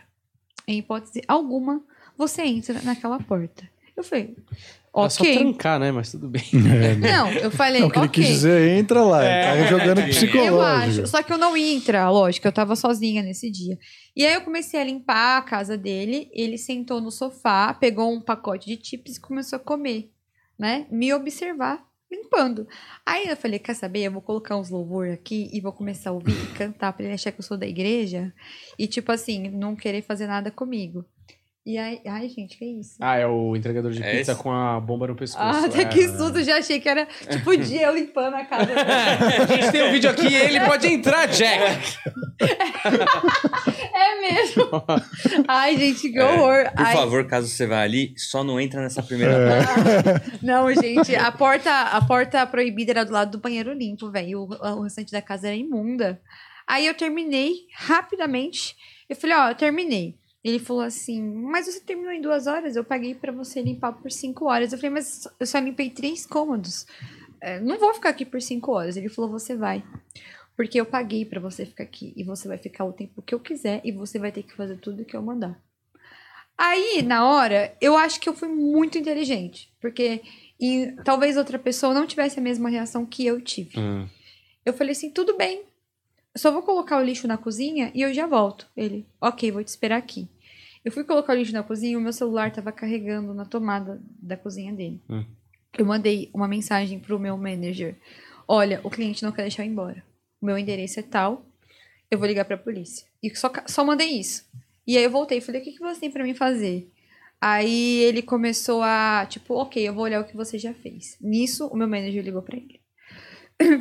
Em 0.67 0.77
hipótese 0.79 1.21
alguma, 1.27 1.81
você 2.17 2.43
entra 2.43 2.81
naquela 2.83 3.19
porta. 3.19 3.67
Eu 3.97 4.03
falei, 4.03 4.33
Era 4.95 5.09
só 5.09 5.21
ok. 5.23 5.37
trancar, 5.37 5.77
né? 5.77 5.91
Mas 5.91 6.09
tudo 6.11 6.29
bem. 6.29 6.41
É, 6.53 6.95
né? 6.95 7.11
Não, 7.17 7.31
eu 7.33 7.51
falei, 7.51 7.81
Não, 7.81 7.89
o 7.89 7.91
que 7.91 7.99
ele 7.99 8.05
ok. 8.05 8.23
quis 8.23 8.33
dizer, 8.33 8.77
entra 8.77 9.03
lá. 9.03 9.25
É, 9.25 9.51
Ele 9.57 9.63
tá 9.63 9.67
jogando 9.69 9.99
entendi. 9.99 10.25
Eu 10.25 10.27
psicológico. 10.31 11.01
acho. 11.01 11.07
Só 11.07 11.21
que 11.21 11.33
eu 11.33 11.37
não 11.37 11.57
ia 11.57 11.75
entrar, 11.75 12.09
lógico, 12.09 12.47
eu 12.47 12.51
tava 12.53 12.77
sozinha 12.77 13.21
nesse 13.21 13.51
dia. 13.51 13.77
E 14.15 14.25
aí 14.25 14.33
eu 14.35 14.41
comecei 14.41 14.79
a 14.79 14.83
limpar 14.85 15.37
a 15.39 15.41
casa 15.41 15.77
dele, 15.77 16.29
ele 16.31 16.57
sentou 16.57 17.01
no 17.01 17.11
sofá, 17.11 17.73
pegou 17.73 18.09
um 18.13 18.21
pacote 18.21 18.67
de 18.73 18.79
chips 18.87 19.17
e 19.17 19.19
começou 19.19 19.57
a 19.57 19.59
comer, 19.59 20.09
né? 20.57 20.85
Me 20.89 21.13
observar 21.13 21.83
limpando. 22.11 22.67
Aí 23.05 23.27
eu 23.27 23.37
falei, 23.37 23.59
quer 23.59 23.75
saber? 23.75 24.03
Eu 24.03 24.11
vou 24.11 24.21
colocar 24.21 24.57
uns 24.57 24.69
louvor 24.69 25.09
aqui 25.09 25.49
e 25.53 25.61
vou 25.61 25.71
começar 25.71 26.09
a 26.09 26.13
ouvir 26.13 26.33
e 26.33 26.57
cantar 26.57 26.93
pra 26.93 27.05
ele 27.05 27.13
achar 27.13 27.31
que 27.31 27.39
eu 27.39 27.43
sou 27.43 27.57
da 27.57 27.67
igreja. 27.67 28.33
E 28.77 28.87
tipo 28.87 29.11
assim, 29.11 29.49
não 29.49 29.75
querer 29.75 30.01
fazer 30.01 30.27
nada 30.27 30.51
comigo. 30.51 31.05
E 31.69 31.77
aí, 31.77 32.01
ai 32.03 32.27
gente, 32.29 32.57
que 32.57 32.65
isso? 32.65 32.95
Ah, 32.99 33.15
é 33.17 33.27
o 33.27 33.55
entregador 33.55 33.91
de 33.91 34.01
É 34.01 34.17
pizza 34.17 34.31
esse? 34.31 34.41
com 34.41 34.51
a 34.51 34.79
bomba 34.79 35.05
no 35.05 35.15
pescoço. 35.15 35.43
Ah, 35.43 35.65
até 35.67 35.81
é. 35.83 35.85
que 35.85 36.07
susto, 36.07 36.41
já 36.41 36.57
achei 36.57 36.79
que 36.79 36.89
era 36.89 37.05
tipo 37.29 37.51
o 37.51 37.55
dia 37.57 37.83
eu 37.83 37.93
limpando 37.93 38.33
a 38.33 38.43
casa. 38.43 38.71
A 38.73 39.45
gente 39.45 39.71
tem 39.71 39.83
um 39.83 39.91
vídeo 39.91 40.09
aqui, 40.09 40.33
ele 40.33 40.59
pode 40.61 40.87
entrar, 40.87 41.27
Jack. 41.27 41.99
É 43.93 44.19
mesmo. 44.21 44.67
Ai, 45.47 45.77
gente, 45.77 46.09
que 46.09 46.19
horror. 46.19 46.71
Por 46.71 46.85
Ai, 46.87 46.93
favor, 46.95 47.27
caso 47.27 47.47
você 47.47 47.67
vá 47.67 47.81
ali, 47.81 48.13
só 48.17 48.43
não 48.43 48.59
entra 48.59 48.81
nessa 48.81 49.03
primeira 49.03 49.33
É. 49.33 49.63
porta. 49.63 50.23
Não, 50.41 50.73
gente, 50.73 51.15
a 51.15 51.31
porta, 51.31 51.71
a 51.71 52.01
porta 52.03 52.47
proibida 52.47 52.93
era 52.93 53.05
do 53.05 53.11
lado 53.13 53.31
do 53.31 53.37
banheiro 53.39 53.73
limpo, 53.73 54.09
velho. 54.09 54.41
O, 54.41 54.79
o 54.79 54.81
restante 54.83 55.11
da 55.11 55.21
casa 55.21 55.47
era 55.47 55.55
imunda. 55.55 56.19
Aí 56.65 56.87
eu 56.87 56.95
terminei 56.95 57.53
rapidamente. 57.75 58.75
Eu 59.07 59.15
falei, 59.15 59.35
ó, 59.35 59.49
eu 59.49 59.55
terminei. 59.55 60.15
Ele 60.43 60.59
falou 60.59 60.83
assim, 60.83 61.21
mas 61.21 61.65
você 61.65 61.81
terminou 61.81 62.11
em 62.11 62.21
duas 62.21 62.47
horas? 62.47 62.75
Eu 62.75 62.83
paguei 62.83 63.13
pra 63.13 63.31
você 63.31 63.61
limpar 63.61 63.93
por 63.93 64.09
cinco 64.11 64.45
horas. 64.45 64.71
Eu 64.71 64.79
falei, 64.79 64.91
mas 64.91 65.27
eu 65.39 65.45
só 65.45 65.59
limpei 65.59 65.89
três 65.89 66.25
cômodos. 66.25 66.85
É, 67.41 67.59
não 67.59 67.77
vou 67.77 67.93
ficar 67.93 68.09
aqui 68.09 68.25
por 68.25 68.41
cinco 68.41 68.71
horas. 68.71 68.95
Ele 68.95 69.09
falou, 69.09 69.29
você 69.29 69.55
vai. 69.55 69.83
Porque 70.55 70.79
eu 70.79 70.85
paguei 70.85 71.25
pra 71.25 71.39
você 71.39 71.65
ficar 71.65 71.83
aqui. 71.83 72.13
E 72.15 72.23
você 72.23 72.47
vai 72.47 72.57
ficar 72.57 72.85
o 72.85 72.93
tempo 72.93 73.21
que 73.21 73.35
eu 73.35 73.39
quiser. 73.39 73.81
E 73.83 73.91
você 73.91 74.17
vai 74.17 74.31
ter 74.31 74.43
que 74.43 74.55
fazer 74.55 74.77
tudo 74.77 75.03
que 75.03 75.15
eu 75.15 75.21
mandar. 75.21 75.61
Aí, 76.57 77.01
na 77.01 77.25
hora, 77.25 77.75
eu 77.81 77.97
acho 77.97 78.19
que 78.19 78.27
eu 78.27 78.33
fui 78.33 78.49
muito 78.49 78.97
inteligente. 78.97 79.73
Porque 79.81 80.21
e, 80.59 80.93
talvez 81.05 81.37
outra 81.37 81.57
pessoa 81.57 81.93
não 81.93 82.05
tivesse 82.05 82.39
a 82.39 82.43
mesma 82.43 82.69
reação 82.69 83.05
que 83.05 83.25
eu 83.25 83.39
tive. 83.39 83.79
Hum. 83.79 84.07
Eu 84.65 84.73
falei 84.73 84.91
assim, 84.91 85.09
tudo 85.09 85.37
bem. 85.37 85.63
Só 86.39 86.51
vou 86.51 86.61
colocar 86.61 86.97
o 86.97 87.03
lixo 87.03 87.27
na 87.27 87.37
cozinha 87.37 87.91
e 87.93 88.01
eu 88.01 88.13
já 88.13 88.25
volto. 88.25 88.65
Ele, 88.75 89.05
ok, 89.19 89.51
vou 89.51 89.61
te 89.61 89.67
esperar 89.67 89.97
aqui. 89.97 90.25
Eu 90.85 90.91
fui 90.91 91.03
colocar 91.03 91.33
o 91.33 91.35
lixo 91.35 91.51
na 91.51 91.63
cozinha 91.63 91.91
e 91.91 91.97
o 91.97 92.01
meu 92.01 92.13
celular 92.13 92.49
tava 92.49 92.71
carregando 92.71 93.33
na 93.33 93.43
tomada 93.43 94.01
da 94.21 94.37
cozinha 94.37 94.71
dele. 94.71 95.01
Hum. 95.09 95.25
Eu 95.77 95.85
mandei 95.85 96.29
uma 96.33 96.47
mensagem 96.47 96.97
pro 96.97 97.19
meu 97.19 97.35
manager. 97.35 97.97
Olha, 98.47 98.79
o 98.85 98.89
cliente 98.89 99.21
não 99.21 99.33
quer 99.33 99.41
deixar 99.41 99.63
eu 99.63 99.67
ir 99.67 99.71
embora. 99.71 100.01
O 100.41 100.45
meu 100.45 100.57
endereço 100.57 101.01
é 101.01 101.03
tal. 101.03 101.45
Eu 102.09 102.17
vou 102.17 102.25
ligar 102.25 102.45
pra 102.45 102.57
polícia. 102.57 103.05
E 103.21 103.35
só, 103.35 103.51
só 103.67 103.83
mandei 103.83 104.07
isso. 104.07 104.47
E 104.87 104.97
aí 104.97 105.03
eu 105.03 105.11
voltei 105.11 105.39
e 105.39 105.41
falei, 105.41 105.59
o 105.59 105.63
que, 105.63 105.73
que 105.73 105.79
você 105.79 105.99
tem 105.99 106.09
pra 106.09 106.23
mim 106.23 106.33
fazer? 106.33 106.89
Aí 107.41 107.97
ele 108.03 108.21
começou 108.21 108.81
a, 108.81 109.25
tipo, 109.29 109.55
ok, 109.55 109.85
eu 109.85 109.93
vou 109.93 110.05
olhar 110.05 110.21
o 110.21 110.25
que 110.25 110.37
você 110.37 110.57
já 110.57 110.73
fez. 110.73 111.17
Nisso, 111.19 111.67
o 111.67 111.75
meu 111.75 111.87
manager 111.87 112.23
ligou 112.23 112.41
pra 112.41 112.55
ele. 112.55 112.78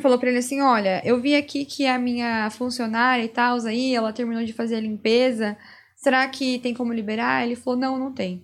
Falou 0.01 0.19
pra 0.19 0.29
ele 0.29 0.39
assim, 0.39 0.61
olha, 0.61 1.01
eu 1.05 1.19
vi 1.21 1.35
aqui 1.35 1.63
que 1.65 1.85
a 1.85 1.97
minha 1.97 2.49
funcionária 2.49 3.23
e 3.23 3.29
tal, 3.29 3.57
aí, 3.65 3.95
ela 3.95 4.11
terminou 4.11 4.43
de 4.43 4.51
fazer 4.53 4.75
a 4.75 4.79
limpeza. 4.81 5.57
Será 5.95 6.27
que 6.27 6.59
tem 6.59 6.73
como 6.73 6.91
liberar? 6.93 7.45
Ele 7.45 7.55
falou, 7.55 7.79
não, 7.79 7.97
não 7.97 8.11
tem. 8.13 8.43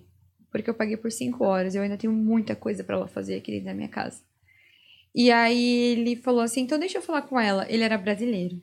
Porque 0.50 0.70
eu 0.70 0.74
paguei 0.74 0.96
por 0.96 1.12
cinco 1.12 1.44
horas, 1.44 1.74
eu 1.74 1.82
ainda 1.82 1.96
tenho 1.98 2.12
muita 2.12 2.54
coisa 2.56 2.82
pra 2.82 2.96
ela 2.96 3.06
fazer 3.08 3.36
aqui 3.36 3.50
dentro 3.52 3.66
da 3.66 3.74
minha 3.74 3.88
casa. 3.88 4.20
E 5.14 5.30
aí 5.30 5.92
ele 5.92 6.16
falou 6.16 6.40
assim, 6.40 6.62
então 6.62 6.78
deixa 6.78 6.98
eu 6.98 7.02
falar 7.02 7.22
com 7.22 7.38
ela. 7.38 7.66
Ele 7.70 7.82
era 7.82 7.98
brasileiro. 7.98 8.60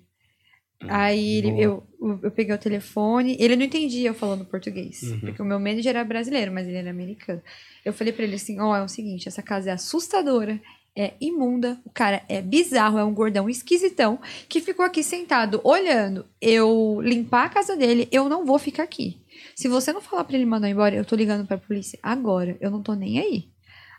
Aí 0.89 1.37
ele- 1.37 1.61
eu, 1.61 1.83
eu 2.23 2.31
peguei 2.31 2.53
o 2.53 2.57
telefone, 2.57 3.37
ele 3.39 3.55
não 3.55 3.63
entendia 3.63 4.09
eu 4.09 4.13
falando 4.13 4.43
português, 4.45 5.01
Uhum. 5.03 5.19
porque 5.21 5.41
o 5.41 5.45
meu 5.45 5.57
manager 5.59 5.91
era 5.95 6.03
brasileiro, 6.03 6.51
mas 6.51 6.67
ele 6.67 6.75
era 6.77 6.89
americano. 6.89 7.41
Eu 7.85 7.93
falei 7.93 8.11
pra 8.11 8.23
ele 8.25 8.35
assim, 8.35 8.59
ó, 8.59 8.75
é 8.75 8.83
o 8.83 8.87
seguinte, 8.89 9.27
essa 9.27 9.41
casa 9.41 9.69
é 9.69 9.73
assustadora, 9.73 10.59
é 10.95 11.13
imunda, 11.19 11.79
o 11.83 11.89
cara 11.89 12.23
é 12.29 12.41
bizarro, 12.41 12.97
é 12.99 13.03
um 13.03 13.13
gordão 13.13 13.49
esquisitão, 13.49 14.19
que 14.47 14.61
ficou 14.61 14.85
aqui 14.85 15.03
sentado 15.03 15.59
olhando 15.63 16.25
eu 16.39 16.99
limpar 17.01 17.45
a 17.45 17.49
casa 17.49 17.75
dele, 17.75 18.07
eu 18.11 18.29
não 18.29 18.45
vou 18.45 18.59
ficar 18.59 18.83
aqui. 18.83 19.19
Se 19.55 19.67
você 19.67 19.91
não 19.91 20.01
falar 20.01 20.23
pra 20.23 20.35
ele 20.35 20.45
mandar 20.45 20.69
embora, 20.69 20.95
eu 20.95 21.05
tô 21.05 21.15
ligando 21.15 21.47
pra 21.47 21.57
polícia 21.57 21.97
agora, 22.01 22.57
eu 22.61 22.69
não 22.69 22.81
tô 22.83 22.93
nem 22.93 23.19
aí. 23.19 23.49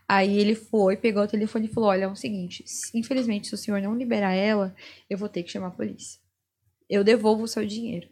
Aí 0.08 0.38
ele 0.38 0.54
foi, 0.54 0.96
pegou 0.96 1.22
o 1.22 1.28
telefone 1.28 1.66
e 1.66 1.68
falou: 1.68 1.88
Olha, 1.88 2.04
é 2.04 2.08
o 2.08 2.14
seguinte, 2.14 2.62
se- 2.66 2.96
infelizmente, 2.96 3.48
se 3.48 3.54
o 3.54 3.58
senhor 3.58 3.80
não 3.80 3.94
liberar 3.96 4.34
ela, 4.34 4.74
eu 5.08 5.16
vou 5.16 5.28
ter 5.28 5.42
que 5.42 5.50
chamar 5.50 5.68
a 5.68 5.70
polícia. 5.72 6.20
Eu 6.88 7.02
devolvo 7.02 7.44
o 7.44 7.48
seu 7.48 7.64
dinheiro. 7.66 8.08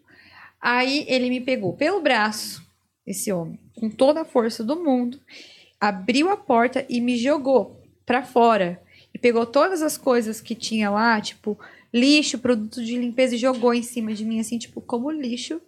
Aí 0.60 1.04
ele 1.06 1.28
me 1.28 1.40
pegou 1.40 1.74
pelo 1.74 2.00
braço, 2.00 2.64
esse 3.06 3.30
homem, 3.32 3.58
com 3.76 3.90
toda 3.90 4.22
a 4.22 4.24
força 4.24 4.64
do 4.64 4.82
mundo, 4.82 5.20
abriu 5.80 6.30
a 6.30 6.36
porta 6.36 6.86
e 6.88 7.00
me 7.00 7.16
jogou 7.16 7.81
pra 8.12 8.22
fora. 8.22 8.78
E 9.14 9.18
pegou 9.18 9.46
todas 9.46 9.80
as 9.80 9.96
coisas 9.96 10.38
que 10.38 10.54
tinha 10.54 10.90
lá, 10.90 11.18
tipo, 11.18 11.58
lixo, 11.92 12.38
produto 12.38 12.84
de 12.84 12.98
limpeza 12.98 13.34
e 13.34 13.38
jogou 13.38 13.72
em 13.72 13.82
cima 13.82 14.12
de 14.12 14.22
mim, 14.22 14.38
assim, 14.38 14.58
tipo, 14.58 14.82
como 14.82 15.10
lixo. 15.10 15.62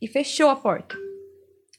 E 0.00 0.06
fechou 0.06 0.48
a 0.48 0.54
porta. 0.54 0.96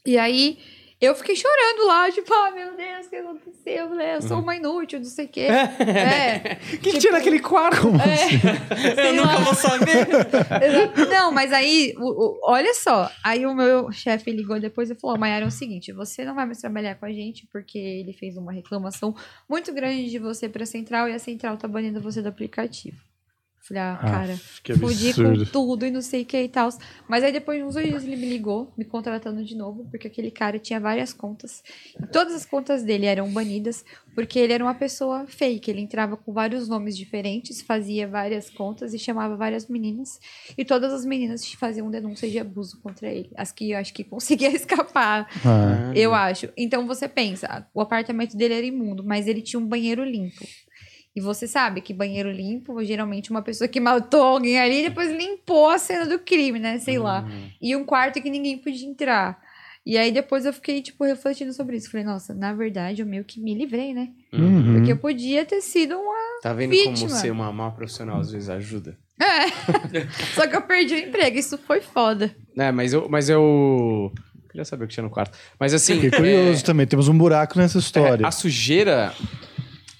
E 0.05 0.17
aí, 0.17 0.59
eu 1.01 1.15
fiquei 1.15 1.35
chorando 1.35 1.87
lá, 1.87 2.11
tipo, 2.11 2.33
ah, 2.33 2.51
meu 2.51 2.75
Deus, 2.75 3.05
o 3.05 3.09
que 3.09 3.15
aconteceu, 3.15 3.89
né? 3.91 4.15
Eu 4.17 4.21
sou 4.21 4.39
uma 4.39 4.55
inútil, 4.55 4.99
não 4.99 5.05
sei 5.05 5.25
o 5.25 5.29
quê. 5.29 5.47
É. 5.79 6.55
Quem 6.81 6.99
tinha 6.99 7.13
naquele 7.13 7.39
quarto? 7.39 7.87
É, 7.87 9.07
Eu 9.09 9.13
nunca 9.15 9.37
vou 9.39 9.53
saber. 9.55 10.07
Não, 11.09 11.31
mas 11.31 11.51
aí, 11.53 11.93
o- 11.97 12.25
o- 12.25 12.39
olha 12.43 12.73
só. 12.73 13.09
Aí 13.23 13.45
o 13.45 13.53
meu 13.55 13.91
chefe 13.91 14.31
ligou 14.31 14.59
depois 14.59 14.89
e 14.89 14.95
falou: 14.95 15.17
Maiara, 15.17 15.45
é 15.45 15.47
o 15.47 15.51
seguinte, 15.51 15.91
você 15.93 16.23
não 16.25 16.35
vai 16.35 16.45
mais 16.45 16.59
trabalhar 16.59 16.95
com 16.95 17.05
a 17.05 17.11
gente 17.11 17.47
porque 17.51 17.77
ele 17.77 18.13
fez 18.13 18.35
uma 18.37 18.51
reclamação 18.51 19.15
muito 19.49 19.73
grande 19.73 20.09
de 20.09 20.19
você 20.19 20.47
pra 20.49 20.65
central 20.65 21.07
e 21.07 21.13
a 21.13 21.19
central 21.19 21.57
tá 21.57 21.67
banindo 21.67 22.01
você 22.01 22.21
do 22.21 22.29
aplicativo. 22.29 22.97
Falei, 23.69 23.83
ah, 23.83 23.97
cara, 24.01 24.33
Aff, 24.33 24.61
que 24.63 24.73
fudi 24.73 25.13
com 25.13 25.45
tudo 25.45 25.85
e 25.85 25.91
não 25.91 26.01
sei 26.01 26.23
o 26.23 26.25
que 26.25 26.41
e 26.41 26.49
tal. 26.49 26.69
Mas 27.07 27.23
aí 27.23 27.31
depois 27.31 27.59
de 27.59 27.63
uns 27.63 27.75
dois 27.75 27.87
dias 27.87 28.03
ele 28.03 28.15
me 28.15 28.27
ligou, 28.27 28.73
me 28.75 28.83
contratando 28.83 29.43
de 29.45 29.55
novo, 29.55 29.85
porque 29.91 30.07
aquele 30.07 30.31
cara 30.31 30.57
tinha 30.57 30.79
várias 30.79 31.13
contas. 31.13 31.63
E 32.01 32.07
todas 32.07 32.33
as 32.33 32.45
contas 32.47 32.81
dele 32.81 33.05
eram 33.05 33.31
banidas, 33.31 33.85
porque 34.15 34.39
ele 34.39 34.53
era 34.53 34.63
uma 34.63 34.73
pessoa 34.73 35.27
fake. 35.27 35.69
Ele 35.69 35.81
entrava 35.81 36.17
com 36.17 36.33
vários 36.33 36.67
nomes 36.67 36.97
diferentes, 36.97 37.61
fazia 37.61 38.07
várias 38.07 38.49
contas 38.49 38.91
e 38.95 38.97
chamava 38.99 39.35
várias 39.35 39.67
meninas. 39.67 40.19
E 40.57 40.65
todas 40.65 40.91
as 40.91 41.05
meninas 41.05 41.45
faziam 41.53 41.91
denúncia 41.91 42.27
de 42.27 42.39
abuso 42.39 42.81
contra 42.81 43.07
ele. 43.07 43.29
As 43.37 43.51
que 43.51 43.69
eu 43.69 43.77
acho 43.77 43.93
que 43.93 44.03
conseguia 44.03 44.49
escapar, 44.49 45.29
Ah, 45.45 45.93
eu 45.95 46.13
acho. 46.15 46.49
Então 46.57 46.87
você 46.87 47.07
pensa, 47.07 47.67
o 47.71 47.81
apartamento 47.81 48.35
dele 48.35 48.55
era 48.55 48.65
imundo, 48.65 49.03
mas 49.03 49.27
ele 49.27 49.43
tinha 49.43 49.59
um 49.59 49.67
banheiro 49.67 50.03
limpo. 50.03 50.43
E 51.15 51.21
você 51.21 51.47
sabe 51.47 51.81
que 51.81 51.93
banheiro 51.93 52.31
limpo, 52.31 52.83
geralmente 52.83 53.31
uma 53.31 53.41
pessoa 53.41 53.67
que 53.67 53.79
matou 53.79 54.21
alguém 54.21 54.59
ali 54.59 54.83
depois 54.83 55.11
limpou 55.11 55.69
a 55.69 55.77
cena 55.77 56.05
do 56.05 56.19
crime, 56.19 56.59
né? 56.59 56.77
Sei 56.79 56.99
lá. 56.99 57.27
E 57.61 57.75
um 57.75 57.83
quarto 57.83 58.21
que 58.21 58.29
ninguém 58.29 58.57
podia 58.57 58.87
entrar. 58.87 59.39
E 59.85 59.97
aí 59.97 60.11
depois 60.11 60.45
eu 60.45 60.53
fiquei, 60.53 60.81
tipo, 60.81 61.03
refletindo 61.03 61.51
sobre 61.51 61.77
isso. 61.77 61.89
Falei, 61.89 62.05
nossa, 62.05 62.33
na 62.33 62.53
verdade 62.53 63.01
eu 63.01 63.07
meio 63.07 63.23
que 63.23 63.41
me 63.41 63.55
livrei, 63.55 63.93
né? 63.93 64.09
uhum. 64.31 64.75
Porque 64.75 64.91
eu 64.91 64.97
podia 64.97 65.43
ter 65.45 65.61
sido 65.61 65.97
uma. 65.97 66.41
Tá 66.43 66.53
vendo 66.53 66.69
Vítima. 66.69 66.95
como 66.95 67.09
ser 67.09 67.31
uma 67.31 67.51
má 67.51 67.71
profissional 67.71 68.19
às 68.19 68.31
vezes 68.31 68.49
ajuda? 68.49 68.97
É. 69.19 69.49
Só 70.35 70.47
que 70.47 70.55
eu 70.55 70.61
perdi 70.61 70.93
o 70.93 70.99
emprego. 70.99 71.37
Isso 71.37 71.57
foi 71.57 71.81
foda. 71.81 72.33
É, 72.57 72.71
mas 72.71 72.93
eu. 72.93 73.09
Mas 73.09 73.29
eu. 73.29 74.13
Queria 74.49 74.65
saber 74.65 74.85
o 74.85 74.87
que 74.87 74.93
tinha 74.93 75.03
no 75.03 75.09
quarto. 75.09 75.37
Mas 75.59 75.73
assim. 75.73 75.95
Fiquei 75.95 76.11
curioso 76.11 76.63
também. 76.63 76.85
Temos 76.85 77.07
um 77.07 77.17
buraco 77.17 77.57
nessa 77.57 77.79
história. 77.79 78.23
É, 78.23 78.27
a 78.27 78.31
sujeira 78.31 79.13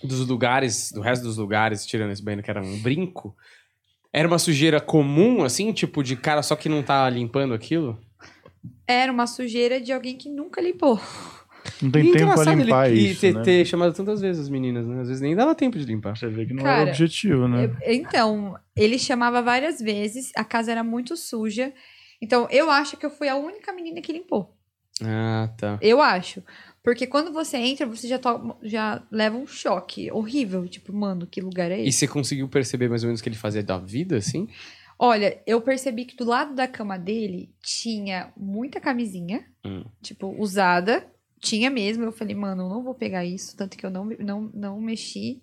dos 0.03 0.27
lugares, 0.27 0.91
do 0.91 1.01
resto 1.01 1.23
dos 1.23 1.37
lugares, 1.37 1.85
tirando 1.85 2.11
esse 2.11 2.23
banheiro 2.23 2.43
que 2.43 2.49
era 2.49 2.61
um 2.63 2.77
brinco, 2.79 3.35
era 4.13 4.27
uma 4.27 4.39
sujeira 4.39 4.79
comum, 4.81 5.43
assim, 5.43 5.71
tipo 5.71 6.03
de 6.03 6.15
cara 6.15 6.41
só 6.41 6.55
que 6.55 6.69
não 6.69 6.81
tá 6.81 7.09
limpando 7.09 7.53
aquilo? 7.53 7.99
Era 8.87 9.11
uma 9.11 9.27
sujeira 9.27 9.79
de 9.79 9.91
alguém 9.91 10.17
que 10.17 10.29
nunca 10.29 10.59
limpou. 10.61 10.99
Não 11.81 11.91
tem 11.91 12.05
E 12.05 12.11
tempo 12.11 12.33
pra 12.33 12.53
limpar 12.55 12.89
ele, 12.89 13.09
isso, 13.11 13.21
ter, 13.21 13.33
né? 13.33 13.43
ter 13.43 13.65
chamado 13.65 13.93
tantas 13.93 14.19
vezes 14.21 14.43
as 14.43 14.49
meninas, 14.49 14.87
né? 14.87 15.01
Às 15.01 15.07
vezes 15.07 15.21
nem 15.21 15.35
dava 15.35 15.53
tempo 15.53 15.77
de 15.77 15.85
limpar. 15.85 16.17
Você 16.17 16.27
vê 16.27 16.45
que 16.45 16.53
não 16.53 16.63
Cara, 16.63 16.81
era 16.81 16.85
o 16.85 16.89
objetivo, 16.89 17.47
né? 17.47 17.65
Eu- 17.65 17.93
então, 17.93 18.57
ele 18.75 18.97
chamava 18.97 19.41
várias 19.41 19.79
vezes, 19.79 20.31
a 20.35 20.43
casa 20.43 20.71
era 20.71 20.83
muito 20.83 21.15
suja. 21.15 21.71
Então, 22.21 22.47
eu 22.49 22.71
acho 22.71 22.97
que 22.97 23.05
eu 23.05 23.09
fui 23.11 23.27
a 23.29 23.35
única 23.35 23.71
menina 23.71 24.01
que 24.01 24.11
limpou. 24.11 24.55
Ah, 25.03 25.49
tá. 25.57 25.77
Eu 25.81 26.01
acho. 26.01 26.43
Porque 26.83 27.05
quando 27.05 27.31
você 27.33 27.57
entra, 27.57 27.85
você 27.85 28.07
já, 28.07 28.17
toma- 28.17 28.57
já 28.63 29.03
leva 29.11 29.37
um 29.37 29.45
choque 29.45 30.11
horrível. 30.11 30.67
Tipo, 30.67 30.93
mano, 30.93 31.27
que 31.27 31.41
lugar 31.41 31.71
é 31.71 31.79
E 31.81 31.87
esse? 31.89 31.99
você 31.99 32.07
conseguiu 32.07 32.47
perceber 32.47 32.87
mais 32.89 33.03
ou 33.03 33.07
menos 33.07 33.19
o 33.19 33.23
que 33.23 33.29
ele 33.29 33.35
fazia 33.35 33.61
da 33.63 33.77
vida, 33.77 34.17
assim? 34.17 34.47
Olha, 34.97 35.41
eu 35.47 35.61
percebi 35.61 36.05
que 36.05 36.15
do 36.15 36.25
lado 36.25 36.53
da 36.55 36.67
cama 36.67 36.97
dele 36.97 37.49
tinha 37.61 38.31
muita 38.35 38.79
camisinha, 38.81 39.45
Hum. 39.65 39.83
tipo, 40.01 40.27
usada. 40.41 41.05
Tinha 41.41 41.69
mesmo. 41.69 42.03
Eu 42.03 42.11
falei, 42.11 42.35
mano, 42.35 42.63
eu 42.63 42.69
não 42.69 42.83
vou 42.83 42.93
pegar 42.93 43.23
isso. 43.23 43.55
Tanto 43.55 43.77
que 43.77 43.85
eu 43.85 43.89
não, 43.89 44.05
não, 44.19 44.51
não 44.53 44.81
mexi. 44.81 45.41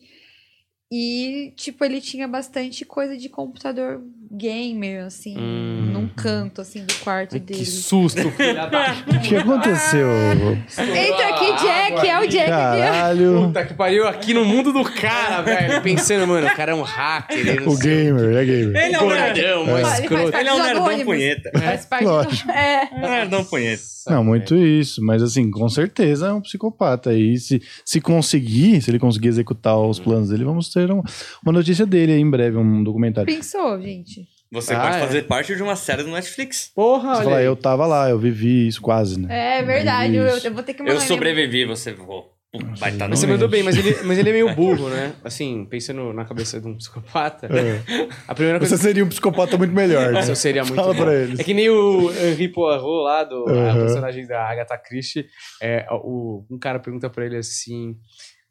E, 0.99 1.53
tipo, 1.57 1.85
ele 1.85 2.01
tinha 2.01 2.27
bastante 2.27 2.83
coisa 2.87 3.19
de 3.19 3.29
computador 3.29 4.01
gamer, 4.33 5.05
assim, 5.05 5.37
Hum. 5.39 5.91
num 5.93 6.09
canto, 6.09 6.63
assim, 6.63 6.85
do 6.87 6.95
quarto 6.95 7.35
Ai, 7.35 7.41
dele. 7.41 7.61
que 7.61 7.67
susto, 7.67 8.29
filha 8.33 8.67
da 8.67 8.97
O 9.07 9.21
que 9.21 9.37
aconteceu? 9.37 10.09
Entra 10.79 11.29
aqui, 11.29 11.53
Jack, 11.63 12.09
é 12.09 12.19
o 12.19 12.27
Jack. 12.27 12.49
Caralho. 12.49 13.43
Puta 13.47 13.67
que 13.67 13.75
pariu 13.75 14.09
aqui 14.09 14.33
no 14.33 14.45
mundo 14.47 14.73
do 14.73 14.85
cara, 14.85 15.43
velho. 15.45 15.83
Pensando, 15.83 16.27
mano, 16.27 16.47
o 16.47 16.57
cara 16.57 16.73
é 16.73 16.75
um 16.75 16.83
hacker. 16.83 17.69
O 17.69 17.77
gamer, 17.77 18.37
é 18.37 18.45
gamer. 18.45 18.85
Ele 18.87 18.95
é 18.95 19.01
um 19.03 19.09
nerd. 19.09 19.41
Gordão, 19.43 19.63
Ele 19.63 19.73
mais 19.73 19.87
faz 19.89 20.01
escroto. 20.01 20.37
Ele 20.39 20.49
é 20.49 20.53
um 20.55 20.63
nerdão 20.63 21.05
punheta. 21.05 21.51
Faz 21.59 21.85
parte 21.85 22.05
do... 22.05 22.11
Lógico. 22.11 22.51
É. 22.51 22.89
É 22.91 22.97
um 23.07 23.11
nerdão 23.11 23.45
punheta. 23.45 23.83
Não, 24.09 24.23
muito 24.25 24.55
isso. 24.57 25.03
Mas 25.05 25.21
assim, 25.23 25.51
com 25.51 25.69
certeza 25.69 26.29
é 26.29 26.33
um 26.33 26.41
psicopata. 26.41 27.13
E 27.13 27.37
se, 27.39 27.61
se 27.85 28.01
conseguir, 28.01 28.81
se 28.81 28.91
ele 28.91 28.99
conseguir 29.01 29.29
executar 29.29 29.77
os 29.79 29.99
planos 29.99 30.29
dele, 30.29 30.45
vamos 30.45 30.69
ter 30.73 30.86
um- 30.95 31.03
uma 31.45 31.53
notícia 31.53 31.85
dele 31.87 32.13
aí 32.13 32.21
em 32.21 32.31
breve, 32.31 32.57
um 32.57 32.83
documentário. 32.85 33.33
Pensou, 33.33 33.81
gente? 33.81 34.27
Você 34.53 34.75
Ah, 34.75 34.81
pode 34.81 34.97
é. 34.97 35.01
fazer 35.01 35.23
parte 35.23 35.57
de 35.57 35.63
uma 35.63 35.75
série 35.77 36.03
do 36.05 36.11
Netflix. 36.11 36.71
Porra, 36.75 37.15
Você 37.15 37.21
olha 37.21 37.25
fala, 37.25 37.37
aí. 37.39 37.45
eu 37.47 37.57
tava 37.57 37.85
lá, 37.87 38.09
eu 38.09 38.19
vivi 38.19 38.69
isso 38.69 38.81
quase, 38.81 39.19
né? 39.19 39.59
É 39.59 39.63
verdade, 39.63 40.15
eu, 40.15 40.25
eu 40.25 40.55
vou 40.55 40.63
ter 40.63 40.73
que 40.75 40.81
mandar. 40.83 40.93
Eu 40.93 40.97
minha- 40.99 41.09
sobrevivi, 41.09 41.65
você 41.65 41.93
vou. 41.93 42.35
Vai 42.79 42.91
estar 42.93 43.05
no 43.05 43.11
Mas 43.11 43.19
você 43.19 43.27
mandou 43.27 43.49
bem, 43.49 43.63
mas 43.63 43.77
ele, 43.77 43.95
mas 44.05 44.17
ele 44.19 44.31
é 44.31 44.33
meio 44.33 44.55
burro, 44.55 44.89
né? 44.89 45.13
Assim, 45.23 45.67
pensando 45.69 46.11
na 46.15 46.25
cabeça 46.25 46.59
de 46.59 46.67
um 46.67 46.75
psicopata, 46.77 47.49
É. 47.49 47.83
a 48.27 48.35
primeira 48.35 48.59
coisa 48.59 48.77
Você 48.79 48.83
seria 48.83 49.05
um 49.05 49.09
psicopata 49.11 49.59
muito 49.59 49.75
melhor. 49.75 50.11
né? 50.13 50.21
Isso 50.21 50.35
seria 50.37 50.63
muito 50.63 50.77
Fala 50.77 50.95
bom. 50.95 51.03
pra 51.03 51.15
eles. 51.15 51.39
É 51.41 51.45
que 51.45 51.53
nem 51.53 51.69
o 51.69 52.11
Henri 52.13 52.49
Poirot 52.49 52.83
lá, 53.05 53.25
do 53.25 53.45
a 53.47 53.53
Uhum. 53.75 53.81
personagem 53.81 54.27
da 54.27 54.43
Agatha 54.49 54.79
Christie. 54.79 55.27
É, 55.61 55.87
o, 55.91 56.47
um 56.51 56.59
cara 56.59 56.79
pergunta 56.79 57.11
pra 57.11 57.27
ele 57.27 57.37
assim: 57.37 57.97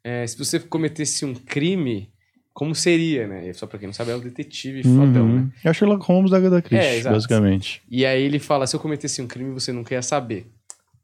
é, 0.04 0.24
se 0.24 0.38
você 0.38 0.60
cometesse 0.60 1.24
um 1.24 1.34
crime, 1.34 2.08
como 2.56 2.74
seria, 2.74 3.28
né? 3.28 3.52
Só 3.52 3.66
pra 3.66 3.78
quem 3.78 3.86
não 3.86 3.92
sabe, 3.92 4.12
é 4.12 4.16
um 4.16 4.18
detetive 4.18 4.82
fodão, 4.82 5.28
né? 5.28 5.40
Uhum. 5.42 5.50
É 5.62 5.70
o 5.70 5.74
Sherlock 5.74 6.06
Holmes 6.06 6.30
da 6.30 6.38
Agatha 6.38 6.62
Christie, 6.62 7.00
É, 7.00 7.02
basicamente. 7.02 7.82
E 7.90 8.06
aí 8.06 8.22
ele 8.22 8.38
fala: 8.38 8.66
se 8.66 8.74
eu 8.74 8.80
cometesse 8.80 9.20
um 9.20 9.26
crime, 9.26 9.52
você 9.52 9.72
nunca 9.72 9.92
ia 9.92 10.00
saber. 10.00 10.46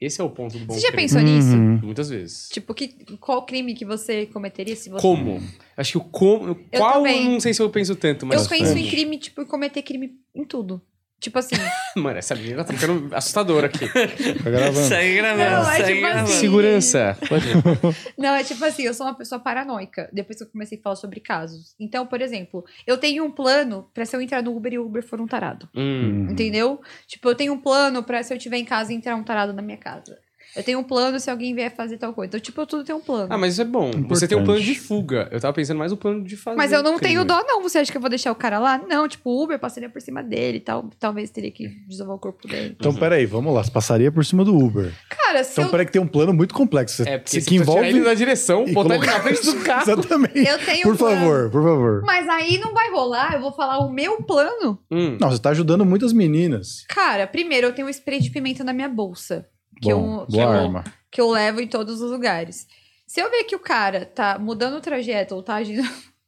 Esse 0.00 0.18
é 0.22 0.24
o 0.24 0.30
ponto 0.30 0.58
do 0.58 0.64
bom 0.64 0.72
Você 0.72 0.80
já 0.80 0.88
crime. 0.88 1.02
pensou 1.02 1.20
nisso? 1.20 1.54
Uhum. 1.54 1.78
Muitas 1.82 2.08
vezes. 2.08 2.48
Tipo, 2.48 2.72
que, 2.72 2.88
qual 3.20 3.44
crime 3.44 3.74
que 3.74 3.84
você 3.84 4.24
cometeria 4.24 4.74
se 4.74 4.88
você. 4.88 5.02
Como? 5.02 5.42
Acho 5.76 5.92
que 5.92 5.98
o 5.98 6.00
como. 6.00 6.58
Eu 6.72 6.80
qual 6.80 6.94
também. 6.94 7.28
não 7.28 7.38
sei 7.38 7.52
se 7.52 7.60
eu 7.60 7.68
penso 7.68 7.94
tanto, 7.96 8.24
mas. 8.24 8.42
Eu 8.42 8.48
penso 8.48 8.76
em 8.78 8.88
crime, 8.88 9.18
tipo, 9.18 9.42
em 9.42 9.46
cometer 9.46 9.82
crime 9.82 10.10
em 10.34 10.46
tudo. 10.46 10.80
Tipo 11.22 11.38
assim. 11.38 11.54
Mano, 11.96 12.18
essa 12.18 12.34
menina 12.34 12.64
tá 12.64 12.74
ficando 12.74 13.14
assustadora 13.14 13.66
aqui. 13.68 13.88
Tá 13.88 14.50
gravando. 14.50 14.88
Segue 14.88 15.16
gravando, 15.16 15.50
Não, 15.50 15.70
é 15.70 15.76
segue 15.76 15.88
tipo 15.88 16.00
gravando. 16.00 16.24
assim. 16.24 16.40
Segurança. 16.40 17.16
Pode 17.28 17.48
ir. 17.48 17.54
Não, 18.18 18.34
é 18.34 18.42
tipo 18.42 18.64
assim, 18.64 18.82
eu 18.82 18.92
sou 18.92 19.06
uma 19.06 19.14
pessoa 19.14 19.38
paranoica 19.38 20.10
depois 20.12 20.36
que 20.38 20.44
eu 20.44 20.48
comecei 20.48 20.78
a 20.78 20.82
falar 20.82 20.96
sobre 20.96 21.20
casos. 21.20 21.76
Então, 21.78 22.04
por 22.06 22.20
exemplo, 22.20 22.64
eu 22.86 22.98
tenho 22.98 23.24
um 23.24 23.30
plano 23.30 23.88
pra 23.94 24.04
se 24.04 24.16
eu 24.16 24.20
entrar 24.20 24.42
no 24.42 24.54
Uber 24.56 24.72
e 24.72 24.78
o 24.78 24.84
Uber 24.84 25.02
for 25.06 25.20
um 25.20 25.26
tarado. 25.26 25.68
Hum. 25.74 26.26
Entendeu? 26.28 26.80
Tipo, 27.06 27.28
eu 27.28 27.34
tenho 27.36 27.52
um 27.52 27.58
plano 27.58 28.02
pra 28.02 28.20
se 28.22 28.32
eu 28.32 28.36
estiver 28.36 28.56
em 28.56 28.64
casa 28.64 28.92
entrar 28.92 29.14
um 29.14 29.22
tarado 29.22 29.52
na 29.52 29.62
minha 29.62 29.78
casa. 29.78 30.18
Eu 30.56 30.62
tenho 30.62 30.78
um 30.78 30.82
plano 30.84 31.18
se 31.18 31.30
alguém 31.30 31.54
vier 31.54 31.74
fazer 31.74 31.96
tal 31.96 32.12
coisa. 32.12 32.28
Então, 32.28 32.40
tipo, 32.40 32.60
eu 32.60 32.66
tudo 32.66 32.84
tem 32.84 32.94
um 32.94 33.00
plano. 33.00 33.28
Ah, 33.32 33.38
mas 33.38 33.54
isso 33.54 33.62
é 33.62 33.64
bom. 33.64 33.90
Você 34.08 34.28
tem 34.28 34.36
um 34.36 34.44
plano 34.44 34.60
de 34.60 34.74
fuga. 34.74 35.28
Eu 35.32 35.40
tava 35.40 35.52
pensando 35.54 35.78
mais 35.78 35.90
no 35.92 35.96
plano 35.96 36.22
de 36.22 36.36
fazer. 36.36 36.56
Mas 36.56 36.72
eu 36.72 36.82
não 36.82 36.96
crime. 36.98 37.14
tenho 37.14 37.24
dó, 37.24 37.42
não. 37.46 37.62
Você 37.62 37.78
acha 37.78 37.90
que 37.90 37.96
eu 37.96 38.00
vou 38.00 38.10
deixar 38.10 38.30
o 38.32 38.34
cara 38.34 38.58
lá? 38.58 38.78
Não, 38.86 39.08
tipo, 39.08 39.30
o 39.30 39.42
Uber 39.44 39.58
passaria 39.58 39.88
por 39.88 40.00
cima 40.02 40.22
dele 40.22 40.58
e 40.58 40.60
tal. 40.60 40.90
Talvez 40.98 41.30
teria 41.30 41.50
que 41.50 41.68
desovar 41.88 42.16
o 42.16 42.18
corpo 42.18 42.46
dele. 42.46 42.76
Então, 42.78 42.94
peraí, 42.94 43.24
vamos 43.24 43.54
lá. 43.54 43.62
Você 43.64 43.70
passaria 43.70 44.12
por 44.12 44.24
cima 44.24 44.44
do 44.44 44.56
Uber. 44.56 44.92
Cara, 45.08 45.42
se 45.42 45.52
Então, 45.52 45.64
eu, 45.64 45.70
peraí 45.70 45.86
que 45.86 45.92
tem 45.92 46.02
um 46.02 46.06
plano 46.06 46.32
muito 46.34 46.54
complexo. 46.54 47.02
É, 47.02 47.18
porque 47.18 47.40
que 47.40 47.40
você 47.40 47.46
precisa 47.46 47.64
tirar 47.64 47.72
envolve... 47.76 47.88
ele 47.88 48.00
na 48.00 48.14
direção, 48.14 48.64
botar 48.72 48.94
ele 48.94 49.04
colocar- 49.06 49.12
na 49.18 49.20
frente 49.22 49.46
do 49.46 49.54
carro. 49.64 49.82
Exatamente. 49.90 50.38
eu 50.46 50.58
tenho 50.58 50.82
Por 50.82 50.92
um 50.94 50.96
plano. 50.96 51.16
favor, 51.20 51.50
por 51.50 51.62
favor. 51.62 52.02
Mas 52.04 52.28
aí 52.28 52.58
não 52.58 52.74
vai 52.74 52.90
rolar, 52.90 53.34
eu 53.34 53.40
vou 53.40 53.52
falar 53.52 53.78
o 53.78 53.90
meu 53.90 54.22
plano. 54.22 54.78
Hum. 54.90 55.16
Não, 55.20 55.30
você 55.30 55.40
tá 55.40 55.50
ajudando 55.50 55.84
muitas 55.86 56.12
meninas. 56.12 56.84
Cara, 56.88 57.26
primeiro 57.26 57.68
eu 57.68 57.72
tenho 57.72 57.86
um 57.86 57.90
spray 57.90 58.20
de 58.20 58.30
pimenta 58.30 58.62
na 58.62 58.72
minha 58.72 58.88
bolsa. 58.88 59.46
Que, 59.82 59.92
Bom, 59.92 60.20
eu, 60.20 60.26
que, 60.26 60.38
eu, 60.38 60.84
que 61.10 61.20
eu 61.20 61.30
levo 61.30 61.60
em 61.60 61.66
todos 61.66 62.00
os 62.00 62.10
lugares. 62.10 62.68
Se 63.04 63.20
eu 63.20 63.28
ver 63.28 63.44
que 63.44 63.56
o 63.56 63.60
cara 63.60 64.06
tá 64.06 64.38
mudando 64.38 64.76
o 64.76 64.80
trajeto 64.80 65.34
ou 65.34 65.42
tá 65.42 65.56
agindo. 65.56 65.82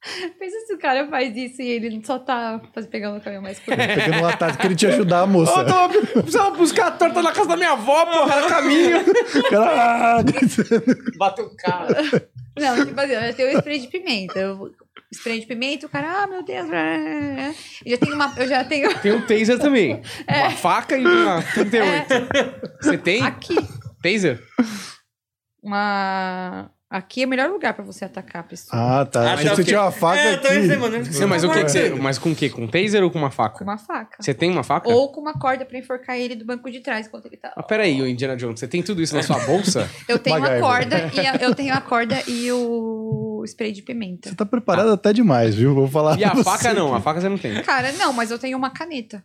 Pensa 0.38 0.66
se 0.66 0.74
o 0.74 0.78
cara 0.78 1.07
faz 1.09 1.36
isso 1.36 1.62
e 1.62 1.68
ele 1.68 2.02
só 2.05 2.18
tá 2.18 2.61
pegando 2.90 3.18
o 3.18 3.20
caminho 3.20 3.42
mais 3.42 3.59
curto. 3.59 3.76
Pegando 3.78 4.22
um 4.22 4.26
ataque, 4.26 4.59
queria 4.59 4.76
te 4.76 4.86
ajudar, 4.86 5.24
Ô, 5.24 5.26
moça. 5.26 5.61
eu 5.61 5.66
tava 5.66 5.88
precisava 6.07 6.50
buscar 6.57 6.88
a 6.88 6.90
torta 6.90 7.22
na 7.22 7.32
casa 7.32 7.48
da 7.48 7.57
minha 7.57 7.72
avó, 7.72 8.05
porra, 8.07 8.40
no 8.40 8.48
caminho. 8.48 8.98
Cara, 9.50 10.18
ah, 10.18 10.24
Bateu 11.16 11.46
o 11.46 11.57
cara. 11.57 12.28
Não, 12.59 12.86
tipo 12.86 13.00
assim, 13.00 13.12
eu 13.12 13.34
tenho 13.34 13.48
um 13.48 13.59
spray 13.59 13.78
de 13.80 13.88
pimenta. 13.88 14.38
Eu, 14.38 14.72
spray 15.12 15.40
de 15.40 15.46
pimenta, 15.46 15.86
o 15.86 15.88
cara, 15.88 16.22
ah, 16.22 16.26
meu 16.26 16.42
Deus. 16.44 16.68
Eu 17.84 17.90
já 17.92 17.98
tenho 17.98 18.14
uma. 18.14 18.32
Eu 18.36 18.46
já 18.46 18.64
tenho. 18.64 18.98
Tem 19.00 19.12
um 19.12 19.22
taser 19.26 19.59
também. 19.59 20.02
Uma 20.28 20.50
faca 20.50 20.96
e 20.96 21.05
uma 21.05 21.42
38. 21.42 22.07
Você 22.80 22.98
tem 22.98 23.22
Aqui. 23.22 23.57
taser? 24.02 24.40
Uma. 25.62 26.70
Aqui 26.95 27.24
é 27.24 27.26
o 27.26 27.28
melhor 27.28 27.51
lugar 27.51 27.74
pra 27.74 27.84
você 27.84 28.05
atacar 28.05 28.42
a 28.42 28.45
pessoa. 28.45 29.01
Ah, 29.01 29.05
tá. 29.05 29.32
Ah, 29.32 29.36
tá, 29.36 29.42
você 29.42 29.49
ok. 29.51 29.64
tinha 29.64 29.80
uma 29.82 29.90
faca 29.90 30.20
É, 30.20 30.34
eu 30.34 30.40
tô 30.40 30.47
aqui. 30.47 31.18
Não, 31.18 31.26
mas 31.26 31.42
o 31.42 31.51
que, 31.51 31.64
que 31.64 31.68
você. 31.68 31.90
Mas 31.90 32.18
com 32.18 32.30
o 32.30 32.36
quê? 32.36 32.49
Com 32.49 32.68
taser 32.68 33.03
ou 33.03 33.11
com 33.11 33.18
uma 33.18 33.32
faca? 33.32 33.59
Com 33.59 33.64
uma 33.64 33.76
faca. 33.76 34.16
Você 34.22 34.32
tem 34.32 34.49
uma 34.49 34.62
faca? 34.62 34.88
Ou 34.88 35.11
com 35.11 35.20
uma 35.20 35.32
corda 35.36 35.64
pra 35.64 35.76
enforcar 35.76 36.16
ele 36.16 36.36
do 36.36 36.45
banco 36.45 36.70
de 36.70 36.78
trás 36.78 37.09
enquanto 37.09 37.26
ele 37.26 37.36
tá. 37.36 37.53
Ah, 37.57 37.64
peraí, 37.64 38.01
ô 38.01 38.07
Indiana 38.07 38.36
Jones, 38.36 38.61
você 38.61 38.68
tem 38.68 38.80
tudo 38.80 39.03
isso 39.03 39.12
na 39.16 39.24
sua 39.24 39.40
bolsa? 39.40 39.90
Eu 40.09 40.20
tenho 40.20 40.36
a 40.36 40.38
MacGyver. 40.38 40.62
corda 40.62 41.11
e 41.14 41.26
a- 41.26 41.34
eu 41.40 41.53
tenho 41.53 41.74
a 41.74 41.80
corda 41.80 42.22
e 42.28 42.53
o 42.53 43.42
spray 43.45 43.72
de 43.72 43.82
pimenta. 43.82 44.28
Você 44.28 44.36
tá 44.36 44.47
preparado 44.47 44.90
até 44.92 45.12
demais, 45.12 45.55
viu? 45.57 45.74
Vou 45.74 45.88
falar. 45.88 46.16
E 46.16 46.22
a 46.24 46.30
pra 46.30 46.45
faca 46.45 46.68
você. 46.68 46.72
não, 46.74 46.95
a 46.95 47.01
faca 47.01 47.20
você 47.20 47.28
não 47.28 47.38
tem. 47.38 47.61
Cara, 47.62 47.90
não, 47.92 48.12
mas 48.12 48.30
eu 48.30 48.38
tenho 48.38 48.57
uma 48.57 48.70
caneta. 48.70 49.24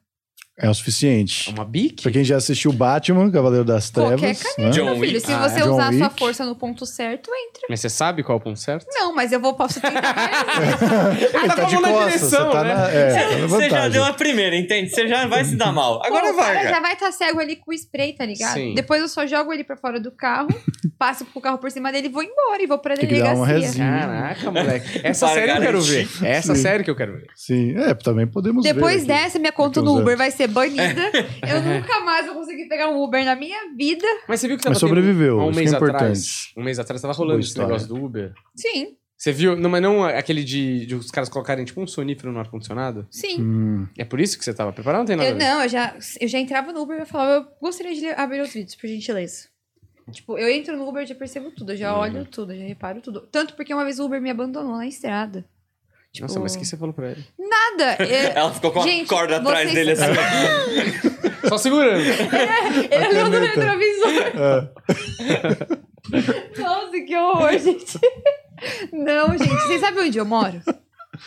É 0.61 0.69
o 0.69 0.73
suficiente. 0.73 1.49
Uma 1.51 1.63
bique? 1.65 2.03
Pra 2.03 2.11
quem 2.11 2.23
já 2.23 2.35
assistiu 2.37 2.71
Batman, 2.73 3.31
Cavaleiro 3.31 3.63
das 3.65 3.89
Trevas. 3.89 4.19
Qualquer 4.19 4.27
né? 4.35 4.39
caneta, 4.55 4.75
John 4.75 4.85
meu 4.85 4.93
filho. 4.99 5.13
Wick. 5.15 5.25
Se 5.25 5.31
Ah, 5.33 5.47
você 5.49 5.61
John 5.61 5.73
usar 5.73 5.89
a 5.89 5.93
sua 5.93 6.09
força 6.09 6.45
no 6.45 6.55
ponto 6.55 6.85
certo, 6.85 7.29
entra. 7.33 7.61
Mas 7.69 7.79
você 7.79 7.89
sabe 7.89 8.23
qual 8.23 8.37
é 8.37 8.41
o 8.41 8.43
ponto 8.43 8.59
certo? 8.59 8.85
Não, 8.93 9.15
mas 9.15 9.31
eu 9.31 9.39
vou 9.39 9.53
posso 9.53 9.79
tentar. 9.79 9.99
Ele 11.17 11.47
tá 11.47 11.55
tá 11.55 11.63
de 11.63 11.75
costas, 11.75 12.05
direção, 12.05 12.45
você 12.45 12.51
tá 12.51 12.63
né? 12.63 12.73
na, 12.75 12.89
é, 12.89 13.13
tá 13.13 13.37
na 13.37 13.47
Você 13.47 13.63
já 13.63 13.67
vantagem. 13.69 13.91
deu 13.91 14.03
a 14.03 14.13
primeira, 14.13 14.55
entende? 14.57 14.89
Você 14.89 15.07
já 15.07 15.27
vai 15.27 15.45
se 15.45 15.55
dar 15.55 15.71
mal. 15.71 16.01
Agora 16.05 16.27
Pô, 16.27 16.33
o 16.33 16.37
cara 16.37 16.53
vai, 16.55 16.67
já 16.69 16.79
vai 16.81 16.93
estar 16.93 17.11
cego 17.11 17.39
ali 17.39 17.55
com 17.55 17.71
o 17.71 17.73
spray, 17.73 18.13
tá 18.13 18.25
ligado? 18.25 18.53
Sim. 18.55 18.73
Depois 18.75 19.01
eu 19.01 19.07
só 19.07 19.25
jogo 19.25 19.53
ele 19.53 19.63
pra 19.63 19.77
fora 19.77 19.99
do 19.99 20.11
carro, 20.11 20.49
passo 20.99 21.25
com 21.25 21.39
o 21.39 21.41
carro 21.41 21.57
por 21.57 21.71
cima 21.71 21.91
dele 21.91 22.07
e 22.07 22.11
vou 22.11 22.21
embora 22.23 22.61
e 22.61 22.67
vou 22.67 22.77
pra 22.79 22.95
uma 22.95 23.01
delegacia. 23.01 23.45
resinha. 23.45 23.99
Caraca, 24.01 24.51
moleque. 24.51 24.99
Essa 25.03 25.25
Para 25.27 25.35
série 25.35 25.51
eu 25.51 25.61
quero 25.61 25.81
ver. 25.81 26.07
Essa 26.23 26.55
Sim. 26.55 26.61
série 26.61 26.83
que 26.83 26.91
eu 26.91 26.95
quero 26.95 27.13
ver. 27.13 27.27
Sim, 27.35 27.77
é, 27.77 27.93
também 27.93 28.27
podemos 28.27 28.63
Depois 28.63 29.05
ver. 29.05 29.13
aqui. 29.13 29.23
dessa, 29.23 29.39
minha 29.39 29.51
conta 29.53 29.81
no 29.81 29.97
Uber 29.97 30.17
vai 30.17 30.31
ser 30.31 30.48
banida. 30.49 31.01
Eu 31.47 31.61
nunca 31.61 31.99
mais 32.01 32.25
vou 32.25 32.35
conseguir 32.35 32.67
pegar 32.67 32.89
um 32.89 33.01
Uber 33.03 33.23
na 33.25 33.35
minha 33.35 33.73
vida. 33.75 34.05
Mas 34.27 34.39
você 34.39 34.47
viu 34.47 34.57
que 34.57 34.63
tava 34.63 34.73
Mas 34.73 34.79
sobreviveu, 34.79 35.35
tendo, 35.37 35.41
há 35.41 35.45
um 35.45 35.53
mês 35.55 35.73
é 35.73 35.75
atrás. 35.75 35.91
importante. 36.19 36.53
Um 36.57 36.63
mês 36.63 36.79
atrás 36.79 37.01
tava 37.01 37.13
rolando 37.13 37.39
esse 37.41 37.57
negócio 37.57 37.87
do 37.87 38.03
Uber. 38.03 38.33
Sim, 38.55 38.95
Você 39.17 39.31
viu? 39.33 39.55
Não, 39.55 39.69
mas 39.69 39.81
não 39.81 40.03
aquele 40.03 40.43
de, 40.43 40.85
de 40.85 40.95
os 40.95 41.11
caras 41.11 41.27
colocarem 41.29 41.65
tipo 41.65 41.81
um 41.81 41.87
sonífero 41.87 42.31
no 42.31 42.39
ar-condicionado? 42.39 43.05
sim. 43.11 43.41
Hum, 43.41 43.87
É 43.97 44.05
por 44.05 44.19
isso 44.19 44.37
que 44.37 44.45
você 44.45 44.53
tava 44.53 44.71
preparado? 44.71 44.99
Não 44.99 45.05
tem 45.05 45.15
nada 45.15 45.29
Eu, 45.29 45.35
não, 45.37 45.63
eu 45.63 45.69
já, 45.69 45.95
eu 46.21 46.27
já 46.27 46.39
entrava 46.39 46.71
no 46.71 46.81
Uber 46.81 47.01
e 47.01 47.05
falava, 47.05 47.31
eu 47.33 47.47
gostaria 47.61 47.93
de 47.93 48.07
abrir 48.09 48.41
os 48.41 48.53
vídeos, 48.53 48.75
por 48.75 48.87
gentileza. 48.87 49.47
Tipo, 50.11 50.37
eu 50.39 50.49
entro 50.49 50.75
no 50.75 50.87
Uber 50.87 51.03
e 51.03 51.05
já 51.05 51.13
percebo 51.15 51.51
tudo, 51.51 51.73
eu 51.73 51.77
já 51.77 51.93
Uhum. 51.93 51.99
olho 51.99 52.25
tudo, 52.25 52.51
eu 52.53 52.57
já 52.59 52.65
reparo 52.65 52.99
tudo. 53.01 53.27
Tanto 53.31 53.53
porque 53.55 53.73
uma 53.73 53.83
vez 53.83 53.99
o 53.99 54.05
Uber 54.05 54.19
me 54.21 54.29
abandonou 54.31 54.75
na 54.77 54.87
estrada. 54.87 55.45
Tipo, 56.11 56.27
Nossa, 56.27 56.39
mas 56.39 56.55
o 56.55 56.59
que 56.59 56.65
você 56.65 56.75
falou 56.77 56.93
pra 56.93 57.11
ele? 57.11 57.23
Nada! 57.37 57.97
é- 58.03 58.33
Ela 58.37 58.51
ficou 58.53 58.71
com 58.71 58.79
a 58.81 58.83
Gente, 58.83 59.07
corda 59.07 59.37
atrás 59.37 59.69
vocês- 59.71 59.75
dele 59.75 59.91
assim. 59.91 60.03
Só 61.49 61.57
segurando. 61.57 62.01
Ele 62.01 63.07
olhou 63.07 63.29
no 63.29 63.39
retrovisor. 63.39 64.09
é. 64.35 64.69
Nossa, 66.61 66.99
que 67.01 67.15
horror, 67.15 67.57
gente. 67.57 67.99
Não, 68.91 69.37
gente, 69.37 69.53
vocês 69.53 69.79
sabem 69.81 70.07
onde 70.07 70.17
eu 70.17 70.25
moro? 70.25 70.59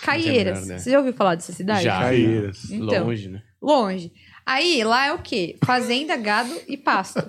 Caieiras. 0.02 0.66
merda. 0.66 0.78
Você 0.82 0.90
já 0.90 0.98
ouviu 0.98 1.12
falar 1.12 1.34
dessa 1.36 1.52
cidade? 1.52 1.84
Já. 1.84 2.00
Caíras. 2.00 2.70
Então. 2.70 3.04
Longe, 3.06 3.28
né? 3.28 3.42
Longe. 3.60 4.12
Aí, 4.44 4.82
lá 4.82 5.06
é 5.06 5.12
o 5.12 5.18
quê? 5.18 5.56
Fazenda, 5.64 6.16
gado 6.16 6.52
e 6.68 6.76
pasto. 6.76 7.22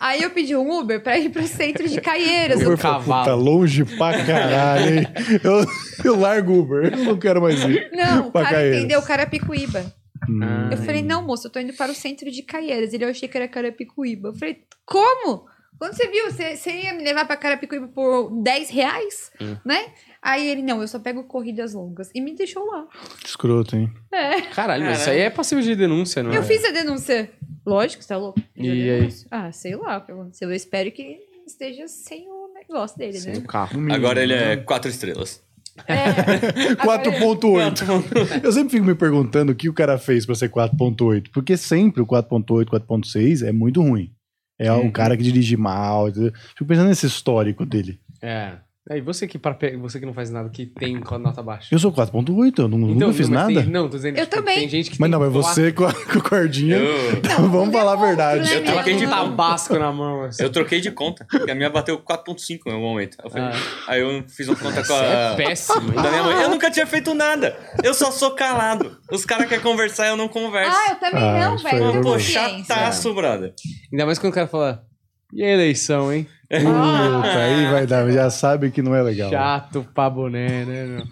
Aí 0.00 0.22
eu 0.22 0.30
pedi 0.30 0.54
um 0.56 0.70
Uber 0.78 1.02
pra 1.02 1.18
ir 1.18 1.30
pro 1.30 1.46
centro 1.46 1.88
de 1.88 2.00
Caieiras. 2.00 2.60
Uber 2.62 2.78
cavalo. 2.78 3.24
Tá 3.24 3.34
longe 3.34 3.84
pra 3.84 4.24
caralho, 4.24 5.00
hein? 5.00 5.06
Eu, 5.42 5.64
eu 6.04 6.18
largo 6.20 6.52
o 6.52 6.60
Uber, 6.60 6.92
eu 6.92 7.04
não 7.04 7.18
quero 7.18 7.40
mais 7.42 7.60
ir. 7.62 7.90
Não, 7.92 8.28
o 8.28 8.32
cara 8.32 8.50
Caieiras. 8.50 8.78
entendeu 8.78 9.02
Carapicuíba. 9.02 9.94
Hum. 10.28 10.70
Eu 10.70 10.78
falei, 10.78 11.02
não, 11.02 11.22
moço, 11.22 11.46
eu 11.46 11.50
tô 11.52 11.60
indo 11.60 11.72
para 11.74 11.92
o 11.92 11.94
centro 11.94 12.30
de 12.30 12.42
Caieiras. 12.42 12.92
Ele, 12.92 13.04
eu 13.04 13.10
achei 13.10 13.28
que 13.28 13.36
era 13.36 13.46
Carapicuíba. 13.48 14.28
Eu 14.28 14.34
falei, 14.34 14.62
como? 14.84 15.44
Quando 15.78 15.92
você 15.94 16.08
viu, 16.08 16.30
você, 16.30 16.56
você 16.56 16.70
ia 16.70 16.94
me 16.94 17.04
levar 17.04 17.26
pra 17.26 17.36
Carapicuíba 17.36 17.86
por 17.88 18.30
10 18.42 18.70
reais, 18.70 19.30
Hum. 19.40 19.56
né? 19.64 19.86
Aí 20.28 20.48
ele, 20.48 20.60
não, 20.62 20.80
eu 20.82 20.88
só 20.88 20.98
pego 20.98 21.22
corridas 21.22 21.72
longas. 21.72 22.10
E 22.12 22.20
me 22.20 22.34
deixou 22.34 22.64
lá. 22.66 22.88
Escroto, 23.24 23.76
hein? 23.76 23.92
É. 24.12 24.40
Caralho, 24.42 24.84
mas 24.84 25.00
isso 25.00 25.10
aí 25.10 25.20
é 25.20 25.30
passível 25.30 25.62
de 25.62 25.76
denúncia, 25.76 26.20
não 26.22 26.32
é? 26.32 26.36
Eu 26.38 26.42
fiz 26.42 26.64
a 26.64 26.72
denúncia. 26.72 27.30
Lógico, 27.64 28.02
você 28.02 28.08
tá 28.08 28.16
louco? 28.16 28.40
Fiz 28.54 28.66
E 28.66 28.90
aí? 28.90 29.08
Ah, 29.30 29.52
sei 29.52 29.76
lá 29.76 29.98
o 29.98 30.00
que 30.00 30.10
aconteceu. 30.10 30.48
Eu 30.50 30.54
espero 30.56 30.90
que 30.90 31.18
esteja 31.46 31.86
sem 31.86 32.26
o 32.28 32.52
negócio 32.54 32.98
dele, 32.98 33.12
Sem 33.20 33.34
né? 33.34 33.38
o 33.38 33.42
carro. 33.44 33.74
Mínimo, 33.78 33.94
Agora 33.94 34.20
ele 34.20 34.34
né? 34.34 34.52
é 34.54 34.56
quatro 34.56 34.90
estrelas. 34.90 35.40
É. 35.86 36.06
Agora- 36.80 37.02
4.8. 37.04 38.42
Eu 38.42 38.50
sempre 38.50 38.70
fico 38.70 38.84
me 38.84 38.94
perguntando 38.94 39.52
o 39.52 39.54
que 39.54 39.68
o 39.68 39.72
cara 39.74 39.96
fez 39.98 40.26
pra 40.26 40.34
ser 40.34 40.48
4.8. 40.50 41.28
Porque 41.32 41.56
sempre 41.56 42.02
o 42.02 42.06
4.8, 42.06 42.64
4.6 42.66 43.46
é 43.46 43.52
muito 43.52 43.80
ruim. 43.80 44.10
É 44.58 44.72
Uhum. 44.72 44.88
o 44.88 44.92
cara 44.92 45.16
que 45.16 45.22
dirige 45.22 45.56
mal. 45.56 46.08
entendeu? 46.08 46.32
Fico 46.56 46.64
pensando 46.66 46.88
nesse 46.88 47.06
histórico 47.06 47.64
dele. 47.66 48.00
É. 48.22 48.54
Aí 48.88 49.00
você 49.00 49.26
que, 49.26 49.36
para 49.36 49.52
pe- 49.52 49.76
você 49.76 49.98
que 49.98 50.06
não 50.06 50.14
faz 50.14 50.30
nada, 50.30 50.48
que 50.48 50.64
tem 50.66 50.98
com 51.00 51.14
a 51.16 51.18
nota 51.18 51.42
baixa. 51.42 51.74
Eu 51.74 51.78
sou 51.78 51.92
4.8, 51.92 52.58
eu 52.60 52.68
não, 52.68 52.78
nunca 52.78 53.12
fiz 53.12 53.28
Então, 53.28 53.40
nada. 53.40 53.60
Tem, 53.62 53.70
não, 53.70 53.88
tô 53.88 53.96
dizendo 53.96 54.16
Eu 54.16 54.24
tipo, 54.26 54.36
também. 54.36 54.60
tem 54.60 54.68
gente 54.68 54.90
que 54.92 55.00
Mas 55.00 55.10
tem 55.10 55.18
não, 55.18 55.26
mas 55.28 55.32
quatro- 55.44 55.54
você 55.62 55.72
com 55.72 55.84
a, 55.86 55.92
com 56.12 56.18
a 56.18 56.22
cordinha. 56.22 56.76
Eu, 56.78 57.20
Não, 57.40 57.50
Vamos 57.50 57.72
falar 57.74 57.94
a 57.94 57.96
verdade. 57.96 58.48
né, 58.48 58.56
Eu 58.58 58.64
troquei 58.64 58.94
de 58.96 59.06
tabasco 59.06 59.74
na 59.78 59.90
mão. 59.92 60.22
Assim. 60.22 60.42
eu 60.42 60.50
troquei 60.50 60.80
de 60.80 60.90
conta. 60.92 61.26
porque 61.30 61.50
A 61.50 61.54
minha 61.54 61.68
bateu 61.68 61.98
4.5 61.98 62.60
em 62.66 62.72
algum 62.72 62.84
momento. 62.90 63.16
Eu 63.24 63.28
falei- 63.30 63.58
Aí 63.88 64.00
eu 64.00 64.24
fiz 64.28 64.46
uma 64.48 64.56
conta 64.56 64.76
com 64.82 64.86
Você 64.86 64.92
é 64.94 65.28
a... 65.32 65.34
péssimo? 65.36 65.90
Da 65.92 66.08
minha 66.10 66.22
mãe. 66.22 66.42
Eu 66.42 66.48
nunca 66.48 66.70
tinha 66.70 66.86
feito 66.86 67.12
nada. 67.12 67.56
Eu 67.82 67.92
só 67.92 68.10
sou 68.12 68.30
calado. 68.32 68.96
Os 69.10 69.24
caras 69.24 69.48
querem 69.48 69.64
conversar, 69.64 70.06
eu 70.06 70.16
não 70.16 70.28
converso. 70.28 70.76
Ah, 70.76 70.90
eu 70.92 70.96
também 70.96 71.22
Ah, 71.28 71.48
não, 71.50 71.58
velho. 71.58 71.98
é 71.98 72.02
Pô, 72.02 72.18
chataço, 72.18 73.12
brother. 73.14 73.52
Ainda 73.92 74.06
mais 74.06 74.18
quando 74.18 74.32
o 74.32 74.34
cara 74.34 74.46
fala, 74.46 74.84
e 75.32 75.42
a 75.42 75.48
eleição, 75.48 76.12
hein? 76.12 76.26
Puta, 76.48 77.38
aí 77.38 77.66
vai 77.70 77.86
dar. 77.86 78.10
Já 78.10 78.30
sabe 78.30 78.70
que 78.70 78.80
não 78.82 78.94
é 78.94 79.02
legal. 79.02 79.30
Chato 79.30 79.86
pra 79.94 80.08
boné, 80.08 80.64
né, 80.64 80.84
meu? 80.86 81.04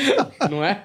não 0.50 0.64
é? 0.64 0.84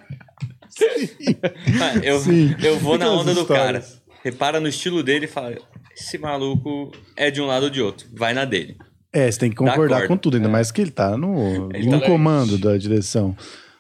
Ah, 1.81 1.97
Eu, 2.03 2.19
Sim. 2.19 2.55
eu 2.63 2.77
vou 2.79 2.97
na 2.97 3.09
onda 3.11 3.33
do 3.33 3.45
cara. 3.45 3.83
Repara 4.23 4.59
no 4.59 4.67
estilo 4.67 5.01
dele 5.03 5.25
e 5.25 5.27
fala: 5.27 5.55
esse 5.95 6.17
maluco 6.17 6.91
é 7.15 7.31
de 7.31 7.41
um 7.41 7.45
lado 7.45 7.63
ou 7.63 7.69
de 7.69 7.81
outro. 7.81 8.07
Vai 8.13 8.33
na 8.33 8.45
dele. 8.45 8.77
É, 9.11 9.31
você 9.31 9.39
tem 9.39 9.49
que 9.49 9.55
concordar 9.55 9.99
corda. 9.99 10.07
com 10.07 10.17
tudo, 10.17 10.37
ainda 10.37 10.49
mais 10.49 10.71
que 10.71 10.81
ele 10.81 10.91
tá 10.91 11.17
no, 11.17 11.71
Ele 11.73 11.89
no 11.89 11.99
tá- 11.99 12.05
comando 12.05 12.57
da 12.57 12.77
direção. 12.77 13.35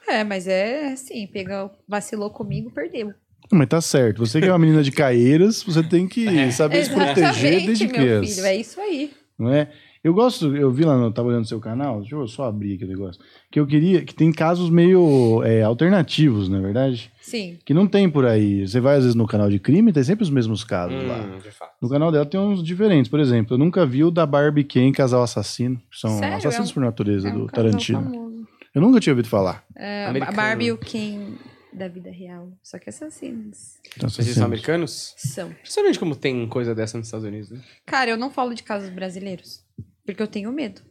É, 0.07 0.23
mas 0.23 0.47
é 0.47 0.93
assim, 0.93 1.27
pegou, 1.27 1.69
vacilou 1.87 2.29
comigo, 2.31 2.71
perdeu. 2.71 3.13
Mas 3.51 3.67
tá 3.67 3.79
certo. 3.81 4.19
Você 4.25 4.39
que 4.41 4.47
é 4.47 4.51
uma 4.51 4.59
menina 4.59 4.83
de 4.83 4.91
Caeiras, 4.91 5.63
você 5.63 5.81
tem 5.83 6.07
que 6.07 6.27
É. 6.27 6.51
saber 6.51 6.83
se 6.85 6.91
proteger 6.93 7.65
desde 7.65 7.85
meu 7.85 7.95
criança. 7.95 8.35
filho, 8.35 8.45
é 8.47 8.55
isso 8.55 8.79
aí. 8.81 9.11
Não 9.37 9.49
é? 9.53 9.69
Eu 10.03 10.13
gosto, 10.13 10.55
eu 10.55 10.71
vi 10.71 10.83
lá, 10.85 10.95
no, 10.95 11.11
tava 11.11 11.27
olhando 11.27 11.45
seu 11.47 11.59
canal, 11.59 11.99
deixa 11.99 12.15
eu 12.15 12.27
só 12.27 12.45
abrir 12.45 12.75
aqui 12.75 12.85
o 12.85 12.87
negócio. 12.87 13.21
Que 13.51 13.59
eu 13.59 13.65
queria, 13.67 14.03
que 14.05 14.13
tem 14.13 14.31
casos 14.31 14.69
meio 14.69 15.41
é, 15.43 15.63
alternativos, 15.63 16.47
na 16.47 16.59
é 16.59 16.61
verdade? 16.61 17.11
Sim. 17.19 17.57
Que 17.65 17.73
não 17.73 17.87
tem 17.87 18.09
por 18.09 18.25
aí. 18.25 18.65
Você 18.65 18.79
vai 18.79 18.95
às 18.95 19.01
vezes 19.03 19.15
no 19.15 19.27
canal 19.27 19.49
de 19.49 19.59
crime, 19.59 19.91
tem 19.91 20.03
sempre 20.03 20.23
os 20.23 20.29
mesmos 20.29 20.63
casos 20.63 21.03
lá. 21.05 21.17
Hum, 21.17 21.39
de 21.43 21.51
fato. 21.51 21.71
No 21.81 21.89
canal 21.89 22.11
dela 22.11 22.25
tem 22.25 22.39
uns 22.39 22.63
diferentes. 22.63 23.09
Por 23.09 23.19
exemplo, 23.19 23.55
eu 23.55 23.57
nunca 23.57 23.85
vi 23.85 24.03
o 24.03 24.11
da 24.11 24.25
Barbie 24.25 24.63
Ken, 24.63 24.91
casal 24.93 25.23
assassino. 25.23 25.75
que 25.91 25.99
São 25.99 26.17
Sério? 26.19 26.37
assassinos 26.37 26.69
É 26.69 26.71
um- 26.71 26.73
por 26.73 26.79
natureza 26.83 27.27
É 27.27 27.31
um 27.31 27.39
do 27.39 27.45
casal 27.47 27.65
Tarantino. 27.71 28.03
famoso. 28.03 28.47
Eu 28.73 28.81
nunca 28.81 28.99
tinha 28.99 29.13
ouvido 29.13 29.27
falar. 29.27 29.63
É, 29.75 30.05
a. 30.05 30.31
Barbie 30.31 30.65
e 30.65 30.71
o 30.71 30.77
Ken 30.77 31.19
da 31.73 31.87
vida 31.87 32.09
real. 32.09 32.51
Só 32.63 32.77
que 32.79 32.89
assassinos. 32.89 33.77
Então, 33.95 34.03
Mas 34.09 34.19
eles 34.19 34.35
são 34.35 34.45
americanos? 34.45 35.13
São. 35.17 35.49
Impressionante 35.51 35.99
como 35.99 36.15
tem 36.15 36.47
coisa 36.47 36.73
dessa 36.73 36.97
nos 36.97 37.07
Estados 37.07 37.25
Unidos, 37.27 37.51
né? 37.51 37.61
Cara, 37.85 38.09
eu 38.11 38.17
não 38.17 38.29
falo 38.31 38.53
de 38.53 38.63
casos 38.63 38.89
brasileiros. 38.89 39.63
Porque 40.05 40.21
eu 40.21 40.27
tenho 40.27 40.51
medo. 40.51 40.81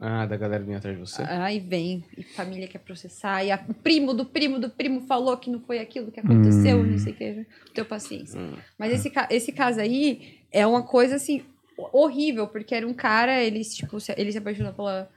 Ah, 0.00 0.26
da 0.26 0.36
galera 0.36 0.62
vir 0.64 0.74
atrás 0.74 0.96
de 0.96 1.00
você. 1.00 1.22
Aí 1.22 1.60
vem, 1.60 2.04
e 2.18 2.22
família 2.22 2.66
quer 2.66 2.78
processar, 2.80 3.44
e 3.44 3.50
a- 3.52 3.64
o 3.68 3.72
primo 3.74 4.12
do 4.12 4.24
primo 4.26 4.58
do 4.58 4.68
primo 4.68 5.00
falou 5.06 5.36
que 5.36 5.48
não 5.48 5.60
foi 5.60 5.78
aquilo 5.78 6.10
que 6.10 6.18
aconteceu, 6.20 6.78
Hum. 6.78 6.84
não 6.86 6.98
sei 6.98 7.12
o 7.12 7.16
que. 7.16 7.46
Teu 7.72 7.84
paciência. 7.84 8.38
Hum. 8.38 8.54
Mas 8.76 8.92
esse, 8.92 9.10
esse 9.30 9.52
caso 9.52 9.80
aí 9.80 10.40
é 10.50 10.66
uma 10.66 10.82
coisa 10.82 11.14
assim 11.16 11.44
horrível, 11.92 12.46
porque 12.48 12.74
era 12.74 12.86
um 12.86 12.92
cara, 12.94 13.42
ele, 13.42 13.60
tipo, 13.64 13.96
ele 14.16 14.32
se 14.32 14.38
apaixonou 14.38 14.72
pela. 14.72 15.08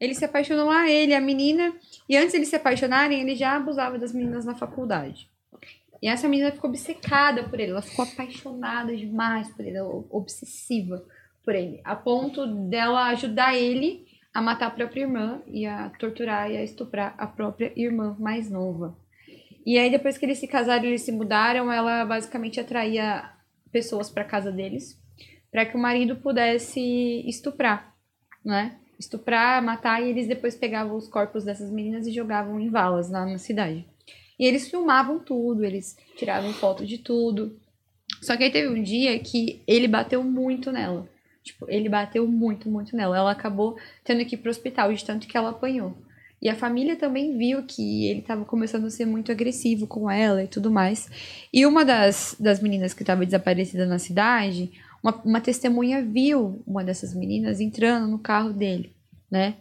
Ele 0.00 0.14
se 0.14 0.24
apaixonou 0.24 0.66
lá, 0.66 0.88
ele, 0.88 1.14
a 1.14 1.20
menina, 1.20 1.74
e 2.08 2.16
antes 2.16 2.32
de 2.32 2.38
eles 2.38 2.48
se 2.48 2.56
apaixonarem, 2.56 3.20
ele 3.20 3.34
já 3.34 3.56
abusava 3.56 3.98
das 3.98 4.12
meninas 4.12 4.44
na 4.44 4.54
faculdade. 4.54 5.30
E 6.02 6.08
essa 6.08 6.28
menina 6.28 6.52
ficou 6.52 6.68
obcecada 6.68 7.44
por 7.44 7.58
ele, 7.58 7.70
ela 7.72 7.82
ficou 7.82 8.04
apaixonada 8.04 8.94
demais 8.94 9.48
por 9.54 9.64
ele, 9.64 9.80
obsessiva 9.80 11.02
por 11.42 11.54
ele, 11.54 11.80
a 11.84 11.96
ponto 11.96 12.46
dela 12.68 13.06
ajudar 13.06 13.56
ele 13.56 14.06
a 14.34 14.42
matar 14.42 14.66
a 14.66 14.70
própria 14.70 15.02
irmã 15.02 15.40
e 15.46 15.64
a 15.64 15.88
torturar 15.90 16.50
e 16.50 16.58
a 16.58 16.62
estuprar 16.62 17.14
a 17.16 17.26
própria 17.26 17.72
irmã 17.74 18.14
mais 18.18 18.50
nova. 18.50 18.94
E 19.64 19.78
aí, 19.78 19.90
depois 19.90 20.18
que 20.18 20.26
eles 20.26 20.38
se 20.38 20.46
casaram 20.46 20.84
eles 20.84 21.02
se 21.02 21.10
mudaram, 21.10 21.72
ela 21.72 22.04
basicamente 22.04 22.60
atraía 22.60 23.32
pessoas 23.72 24.10
para 24.10 24.24
casa 24.24 24.52
deles 24.52 25.00
para 25.50 25.64
que 25.64 25.74
o 25.74 25.80
marido 25.80 26.16
pudesse 26.16 26.80
estuprar, 27.26 27.94
né? 28.44 28.76
Estuprar, 28.98 29.62
matar 29.62 30.02
e 30.02 30.08
eles 30.08 30.26
depois 30.26 30.54
pegavam 30.54 30.96
os 30.96 31.08
corpos 31.08 31.44
dessas 31.44 31.70
meninas 31.70 32.06
e 32.06 32.12
jogavam 32.12 32.58
em 32.58 32.70
valas 32.70 33.10
lá 33.10 33.26
na 33.26 33.38
cidade. 33.38 33.84
E 34.38 34.46
eles 34.46 34.68
filmavam 34.68 35.18
tudo, 35.18 35.64
eles 35.64 35.96
tiravam 36.16 36.52
foto 36.52 36.84
de 36.84 36.98
tudo. 36.98 37.58
Só 38.22 38.36
que 38.36 38.44
aí 38.44 38.50
teve 38.50 38.68
um 38.68 38.82
dia 38.82 39.18
que 39.18 39.62
ele 39.66 39.88
bateu 39.88 40.22
muito 40.22 40.70
nela. 40.70 41.08
Tipo, 41.42 41.66
ele 41.68 41.88
bateu 41.88 42.26
muito, 42.26 42.68
muito 42.68 42.96
nela. 42.96 43.16
Ela 43.16 43.30
acabou 43.30 43.78
tendo 44.04 44.24
que 44.24 44.34
ir 44.34 44.38
pro 44.38 44.50
hospital 44.50 44.92
de 44.92 45.04
tanto 45.04 45.26
que 45.26 45.36
ela 45.36 45.50
apanhou. 45.50 45.96
E 46.40 46.48
a 46.48 46.54
família 46.54 46.96
também 46.96 47.36
viu 47.38 47.62
que 47.62 48.08
ele 48.08 48.20
estava 48.20 48.44
começando 48.44 48.86
a 48.86 48.90
ser 48.90 49.06
muito 49.06 49.32
agressivo 49.32 49.86
com 49.86 50.10
ela 50.10 50.44
e 50.44 50.48
tudo 50.48 50.70
mais. 50.70 51.08
E 51.52 51.64
uma 51.64 51.84
das, 51.84 52.36
das 52.38 52.60
meninas 52.60 52.92
que 52.92 53.02
estava 53.02 53.24
desaparecida 53.24 53.86
na 53.86 53.98
cidade, 53.98 54.70
uma, 55.06 55.22
uma 55.24 55.40
testemunha 55.40 56.02
viu 56.02 56.60
uma 56.66 56.82
dessas 56.82 57.14
meninas 57.14 57.60
entrando 57.60 58.08
no 58.08 58.18
carro 58.18 58.52
dele, 58.52 58.92
né? 59.30 59.54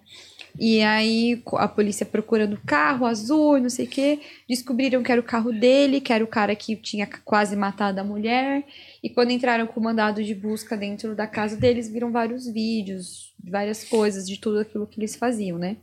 E 0.58 0.82
aí 0.82 1.44
a 1.58 1.68
polícia 1.68 2.06
procurando 2.06 2.60
carro 2.66 3.06
azul, 3.06 3.60
não 3.60 3.70
sei 3.70 3.86
o 3.86 3.90
quê, 3.90 4.20
descobriram 4.48 5.04
que 5.04 5.12
era 5.12 5.20
o 5.22 5.24
carro 5.24 5.52
dele, 5.52 6.02
que 6.02 6.14
era 6.14 6.24
o 6.24 6.28
cara 6.28 6.56
que 6.56 6.76
tinha 6.78 7.08
quase 7.26 7.56
matado 7.56 8.00
a 8.00 8.04
mulher. 8.04 8.64
E 9.04 9.10
quando 9.10 9.32
entraram 9.32 9.68
com 9.68 9.80
o 9.80 9.84
mandado 9.84 10.24
de 10.24 10.34
busca 10.34 10.78
dentro 10.78 11.14
da 11.14 11.28
casa 11.28 11.58
deles, 11.58 11.90
viram 11.90 12.12
vários 12.12 12.48
vídeos, 12.48 13.34
várias 13.44 13.84
coisas 13.84 14.26
de 14.28 14.40
tudo 14.40 14.60
aquilo 14.60 14.88
que 14.88 15.00
eles 15.00 15.16
faziam, 15.16 15.60
né? 15.60 15.78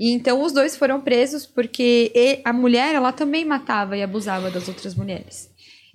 E 0.00 0.10
então 0.10 0.42
os 0.42 0.52
dois 0.52 0.74
foram 0.74 1.00
presos 1.00 1.44
porque 1.44 2.40
a 2.44 2.52
mulher, 2.52 2.94
ela 2.94 3.12
também 3.12 3.44
matava 3.44 3.96
e 3.96 4.02
abusava 4.02 4.50
das 4.50 4.66
outras 4.68 4.94
mulheres. 4.94 5.47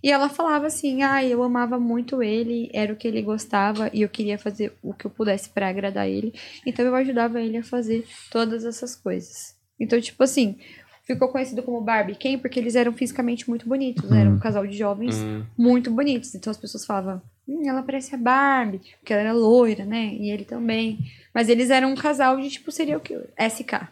E 0.04 0.12
ela 0.12 0.28
falava 0.28 0.68
assim: 0.68 1.02
"Ah, 1.02 1.24
eu 1.24 1.42
amava 1.42 1.80
muito 1.80 2.22
ele, 2.22 2.70
era 2.74 2.92
o 2.92 2.96
que 2.96 3.08
ele 3.08 3.22
gostava 3.22 3.90
e 3.94 4.02
eu 4.02 4.10
queria 4.10 4.38
fazer 4.38 4.74
o 4.84 4.94
que 4.94 5.06
eu 5.06 5.12
pudesse 5.12 5.50
para 5.50 5.70
agradar 5.70 6.08
ele, 6.10 6.34
então 6.66 6.86
eu 6.86 6.94
ajudava 6.96 7.42
ele 7.42 7.58
a 7.58 7.64
fazer 7.64 8.06
todas 8.30 8.66
essas 8.66 8.96
coisas". 8.96 9.56
Então, 9.80 10.00
tipo 10.02 10.22
assim, 10.24 10.58
ficou 11.06 11.30
conhecido 11.30 11.64
como 11.64 11.82
Barbie 11.82 12.16
Ken 12.16 12.38
porque 12.38 12.60
eles 12.60 12.76
eram 12.76 12.94
fisicamente 12.94 13.50
muito 13.50 13.68
bonitos, 13.68 14.10
né? 14.10 14.22
eram 14.22 14.34
um 14.34 14.40
casal 14.40 14.66
de 14.68 14.78
jovens 14.78 15.16
Hum. 15.24 15.44
muito 15.58 15.90
bonitos. 15.90 16.36
Então 16.36 16.52
as 16.52 16.58
pessoas 16.58 16.86
falavam, 16.86 17.22
hum, 17.48 17.64
ela 17.68 17.82
parece 17.82 18.14
a 18.14 18.18
Barbie, 18.18 18.82
porque 19.00 19.14
ela 19.14 19.22
era 19.24 19.34
loira, 19.34 19.86
né? 19.86 20.14
E 20.14 20.30
ele 20.30 20.46
também. 20.46 21.00
Mas 21.34 21.50
eles 21.50 21.70
eram 21.70 21.92
um 21.92 21.96
casal 21.96 22.40
de 22.40 22.50
tipo, 22.50 22.72
seria 22.72 22.98
o 22.98 23.00
que? 23.02 23.18
SK. 23.38 23.88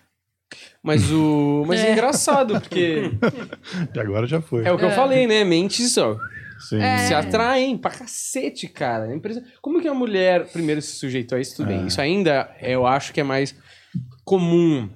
Mas 0.83 1.11
o. 1.11 1.63
Mas 1.67 1.79
é, 1.81 1.91
engraçado, 1.91 2.59
porque 2.59 3.11
E 3.95 3.99
agora 3.99 4.25
já 4.27 4.41
foi. 4.41 4.65
é 4.65 4.71
o 4.71 4.77
que 4.77 4.85
eu 4.85 4.89
É. 4.89 4.95
falei, 4.95 5.27
né? 5.27 5.43
Mentes 5.43 5.97
ó, 5.97 6.17
Sim. 6.59 6.79
se 7.07 7.13
atraem 7.13 7.77
pra 7.77 7.91
cacete, 7.91 8.67
cara. 8.67 9.07
É. 9.13 9.19
Como 9.61 9.79
que 9.81 9.87
a 9.87 9.93
mulher 9.93 10.47
primeiro 10.47 10.81
se 10.81 10.95
sujeitou 10.95 11.37
a 11.37 11.41
isso? 11.41 11.55
Tudo 11.57 11.67
bem. 11.67 11.83
É. 11.83 11.87
Isso 11.87 12.01
ainda 12.01 12.49
eu 12.61 12.85
acho 12.87 13.13
que 13.13 13.19
é 13.19 13.23
mais 13.23 13.55
comum. 14.25 14.89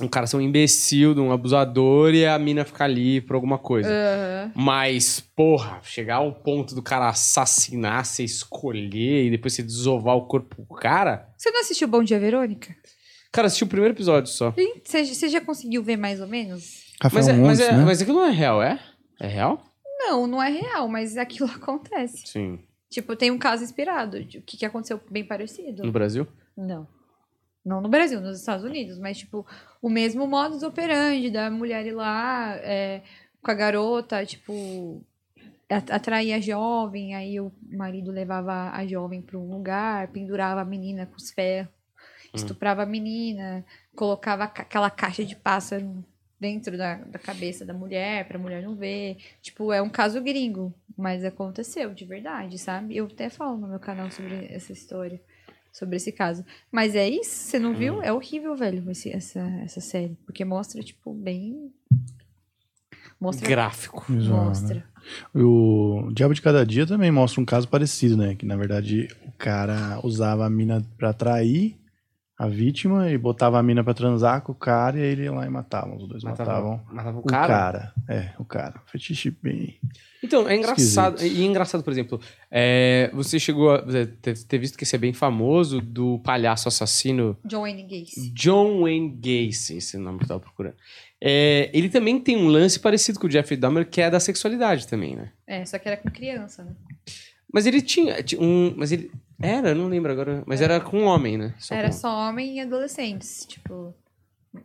Um 0.00 0.06
cara 0.06 0.28
ser 0.28 0.36
um 0.36 0.40
imbecil, 0.40 1.12
de 1.12 1.18
um 1.20 1.32
abusador 1.32 2.14
e 2.14 2.24
a 2.24 2.38
mina 2.38 2.64
ficar 2.64 2.84
ali 2.84 3.20
por 3.20 3.34
alguma 3.34 3.58
coisa. 3.58 3.90
Mas, 4.54 5.18
porra, 5.34 5.80
chegar 5.82 6.16
ao 6.16 6.32
ponto 6.32 6.72
do 6.72 6.80
cara 6.80 7.08
assassinar, 7.08 8.04
você 8.04 8.22
escolher 8.22 9.24
e 9.26 9.30
depois 9.30 9.54
você 9.54 9.62
desovar 9.64 10.14
o 10.14 10.26
corpo 10.28 10.54
do 10.62 10.72
cara. 10.76 11.28
Você 11.36 11.50
não 11.50 11.60
assistiu 11.62 11.88
Bom 11.88 12.04
Dia, 12.04 12.20
Verônica? 12.20 12.72
Cara, 13.30 13.46
assisti 13.46 13.64
o 13.64 13.68
primeiro 13.68 13.94
episódio 13.94 14.32
só. 14.32 14.54
Você, 14.84 15.28
já 15.28 15.40
conseguiu 15.40 15.82
ver 15.82 15.96
mais 15.96 16.20
ou 16.20 16.26
menos? 16.26 16.92
Rafael 17.00 17.24
Mas, 17.24 17.28
é, 17.28 17.36
mas, 17.36 17.60
é, 17.60 17.72
né? 17.72 17.84
mas 17.84 18.02
aquilo 18.02 18.18
não 18.18 18.26
é 18.26 18.30
real, 18.30 18.62
é? 18.62 18.80
É 19.20 19.26
real? 19.26 19.62
Não, 19.98 20.26
não 20.26 20.42
é 20.42 20.48
real, 20.48 20.88
mas 20.88 21.16
aquilo 21.16 21.48
acontece. 21.52 22.26
Sim. 22.26 22.60
Tipo, 22.88 23.14
tem 23.14 23.30
um 23.30 23.38
caso 23.38 23.62
inspirado. 23.62 24.24
de 24.24 24.38
O 24.38 24.42
que, 24.42 24.56
que 24.56 24.64
aconteceu 24.64 25.00
bem 25.10 25.24
parecido. 25.24 25.84
No 25.84 25.92
Brasil? 25.92 26.26
Não. 26.56 26.88
Não 27.64 27.82
no 27.82 27.88
Brasil, 27.88 28.20
nos 28.20 28.38
Estados 28.38 28.64
Unidos, 28.64 28.98
mas, 28.98 29.18
tipo, 29.18 29.46
o 29.82 29.90
mesmo 29.90 30.26
modus 30.26 30.62
operandi 30.62 31.30
da 31.30 31.50
mulher 31.50 31.84
ir 31.84 31.92
lá 31.92 32.56
é, 32.56 33.02
com 33.42 33.50
a 33.50 33.54
garota, 33.54 34.24
tipo, 34.24 35.04
atrair 35.68 36.32
a 36.32 36.40
jovem, 36.40 37.14
aí 37.14 37.38
o 37.38 37.52
marido 37.70 38.10
levava 38.10 38.70
a 38.70 38.86
jovem 38.86 39.20
para 39.20 39.36
um 39.36 39.50
lugar, 39.50 40.08
pendurava 40.08 40.62
a 40.62 40.64
menina 40.64 41.04
com 41.04 41.16
os 41.16 41.30
ferros, 41.30 41.70
estuprava 42.38 42.82
a 42.82 42.86
menina, 42.86 43.64
colocava 43.94 44.46
ca- 44.46 44.62
aquela 44.62 44.90
caixa 44.90 45.24
de 45.24 45.34
pássaro 45.36 46.04
dentro 46.40 46.76
da, 46.78 46.96
da 46.96 47.18
cabeça 47.18 47.64
da 47.64 47.74
mulher, 47.74 48.26
pra 48.28 48.38
mulher 48.38 48.62
não 48.62 48.74
ver. 48.76 49.16
Tipo, 49.42 49.72
é 49.72 49.82
um 49.82 49.88
caso 49.90 50.20
gringo, 50.22 50.72
mas 50.96 51.24
aconteceu 51.24 51.92
de 51.92 52.04
verdade, 52.04 52.58
sabe? 52.58 52.96
Eu 52.96 53.06
até 53.06 53.28
falo 53.28 53.56
no 53.56 53.66
meu 53.68 53.78
canal 53.80 54.10
sobre 54.10 54.46
essa 54.50 54.72
história 54.72 55.20
sobre 55.70 55.96
esse 55.96 56.10
caso. 56.10 56.44
Mas 56.72 56.96
é 56.96 57.08
isso, 57.08 57.30
você 57.36 57.58
não 57.58 57.72
viu? 57.72 58.02
É 58.02 58.12
horrível, 58.12 58.56
velho, 58.56 58.90
esse- 58.90 59.10
essa, 59.10 59.38
essa 59.62 59.80
série. 59.80 60.16
Porque 60.26 60.44
mostra, 60.44 60.82
tipo, 60.82 61.12
bem. 61.14 61.72
Mostra. 63.20 63.48
Gráfico. 63.48 64.04
Visual, 64.08 64.40
né? 64.40 64.48
Mostra. 64.48 64.84
O 65.34 66.10
Diabo 66.12 66.34
de 66.34 66.42
Cada 66.42 66.64
Dia 66.66 66.86
também 66.86 67.10
mostra 67.10 67.40
um 67.40 67.44
caso 67.44 67.68
parecido, 67.68 68.16
né? 68.16 68.34
Que 68.34 68.44
na 68.46 68.56
verdade 68.56 69.08
o 69.26 69.32
cara 69.32 70.00
usava 70.04 70.44
a 70.46 70.50
mina 70.50 70.84
pra 70.96 71.10
atrair 71.10 71.76
a 72.38 72.46
vítima 72.46 73.10
e 73.10 73.18
botava 73.18 73.58
a 73.58 73.62
mina 73.62 73.82
pra 73.82 73.92
transar 73.92 74.42
com 74.42 74.52
o 74.52 74.54
cara 74.54 74.96
e 74.96 75.02
aí 75.02 75.08
ele 75.08 75.24
ia 75.24 75.32
lá 75.32 75.44
e 75.44 75.50
matava. 75.50 75.96
Os 75.96 76.06
dois 76.06 76.22
matavam. 76.22 76.80
matava 76.92 77.16
o 77.18 77.20
O 77.20 77.24
cara. 77.24 77.48
cara. 77.48 77.92
É, 78.08 78.30
o 78.38 78.44
cara. 78.44 78.80
Fetiche 78.86 79.30
bem. 79.42 79.76
Então, 80.22 80.48
é 80.48 80.56
engraçado. 80.56 81.20
E 81.24 81.42
é 81.42 81.44
engraçado, 81.46 81.82
por 81.82 81.92
exemplo, 81.92 82.20
é, 82.50 83.10
você 83.12 83.40
chegou 83.40 83.72
a 83.72 83.82
ter, 84.22 84.36
ter 84.38 84.58
visto 84.58 84.76
que 84.78 84.84
esse 84.84 84.94
é 84.94 84.98
bem 84.98 85.12
famoso 85.12 85.80
do 85.80 86.20
palhaço 86.20 86.68
assassino 86.68 87.36
John 87.44 87.62
Wayne 87.62 87.82
Gacy. 87.82 88.30
John 88.30 88.82
Wayne 88.82 89.10
Gacy, 89.16 89.78
esse 89.78 89.96
é 89.96 89.98
o 89.98 90.02
nome 90.02 90.18
que 90.18 90.24
eu 90.24 90.28
tava 90.28 90.40
procurando. 90.40 90.76
É, 91.20 91.68
ele 91.72 91.88
também 91.88 92.20
tem 92.20 92.36
um 92.36 92.46
lance 92.46 92.78
parecido 92.78 93.18
com 93.18 93.26
o 93.26 93.30
Jeffrey 93.30 93.56
Dahmer, 93.58 93.88
que 93.88 94.00
é 94.00 94.08
da 94.08 94.20
sexualidade 94.20 94.86
também, 94.86 95.16
né? 95.16 95.32
É, 95.44 95.64
só 95.64 95.76
que 95.78 95.88
era 95.88 95.96
com 95.96 96.08
criança, 96.08 96.62
né? 96.62 96.70
Mas 97.52 97.66
ele 97.66 97.80
tinha, 97.82 98.22
tinha 98.22 98.40
um. 98.40 98.74
Mas 98.76 98.92
ele. 98.92 99.10
Era, 99.40 99.70
eu 99.70 99.74
não 99.74 99.88
lembro 99.88 100.10
agora. 100.10 100.42
Mas 100.46 100.60
era 100.60 100.80
com 100.80 100.98
um 101.00 101.04
homem, 101.04 101.36
né? 101.38 101.54
Só 101.58 101.74
era 101.74 101.88
com- 101.88 101.94
só 101.94 102.28
homem 102.28 102.56
e 102.56 102.60
adolescentes, 102.60 103.44
tipo, 103.46 103.94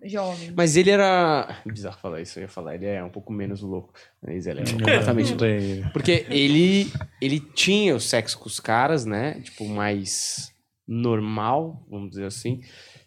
jovem. 0.03 0.51
Mas 0.55 0.75
ele 0.75 0.89
era. 0.89 1.57
Bizarro 1.65 1.97
falar 1.99 2.21
isso, 2.21 2.39
eu 2.39 2.43
ia 2.43 2.49
falar. 2.49 2.75
Ele 2.75 2.85
é 2.87 3.03
um 3.03 3.09
pouco 3.09 3.31
menos 3.31 3.61
louco. 3.61 3.93
Mas 4.25 4.47
ele 4.47 4.61
é 4.61 4.63
completamente 4.65 5.35
tem- 5.35 5.83
Porque 5.91 6.25
ele, 6.29 6.91
ele 7.21 7.39
tinha 7.39 7.95
o 7.95 7.99
sexo 7.99 8.39
com 8.39 8.47
os 8.47 8.59
caras, 8.59 9.05
né? 9.05 9.39
Tipo, 9.41 9.67
mais 9.67 10.51
normal, 10.87 11.85
vamos 11.89 12.09
dizer 12.11 12.25
assim. 12.25 12.61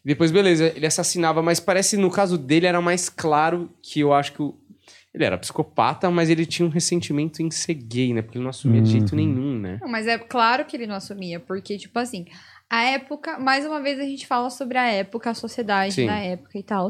Depois, 0.05 0.31
beleza, 0.31 0.73
ele 0.77 0.87
assassinava, 0.87 1.43
mas 1.43 1.59
parece 1.59 1.97
no 1.97 2.11
caso 2.11 2.39
dele 2.39 2.67
era 2.67 2.81
mais 2.81 3.09
claro 3.09 3.71
que 3.83 4.01
eu 4.01 4.13
acho 4.13 4.33
que 4.33 4.43
o. 4.43 4.57
Ele 5.17 5.25
era 5.25 5.39
psicopata, 5.39 6.11
mas 6.11 6.29
ele 6.29 6.45
tinha 6.45 6.67
um 6.67 6.71
ressentimento 6.71 7.43
em 7.43 7.51
ser 7.51 7.73
gay, 7.73 8.13
né? 8.13 8.21
Porque 8.21 8.37
ele 8.37 8.45
não 8.45 8.51
assumia 8.51 8.83
de 8.83 8.91
jeito 8.91 9.13
Uhum. 9.13 9.17
nenhum, 9.17 9.59
né? 9.59 9.79
Não, 9.81 9.89
mas 9.89 10.07
é 10.07 10.19
claro 10.19 10.67
que 10.67 10.77
ele 10.77 10.87
não 10.87 10.95
assumia, 10.95 11.41
porque, 11.41 11.79
tipo 11.79 11.99
assim, 11.99 12.27
a 12.69 12.83
época, 12.83 13.39
mais 13.39 13.65
uma 13.65 13.81
vez 13.81 13.99
a 13.99 14.03
gente 14.03 14.27
fala 14.27 14.51
sobre 14.51 14.77
a 14.77 14.87
época, 14.87 15.31
a 15.31 15.35
sociedade 15.35 15.95
Sim. 15.95 16.05
na 16.05 16.19
época 16.19 16.59
e 16.59 16.63
tal. 16.63 16.87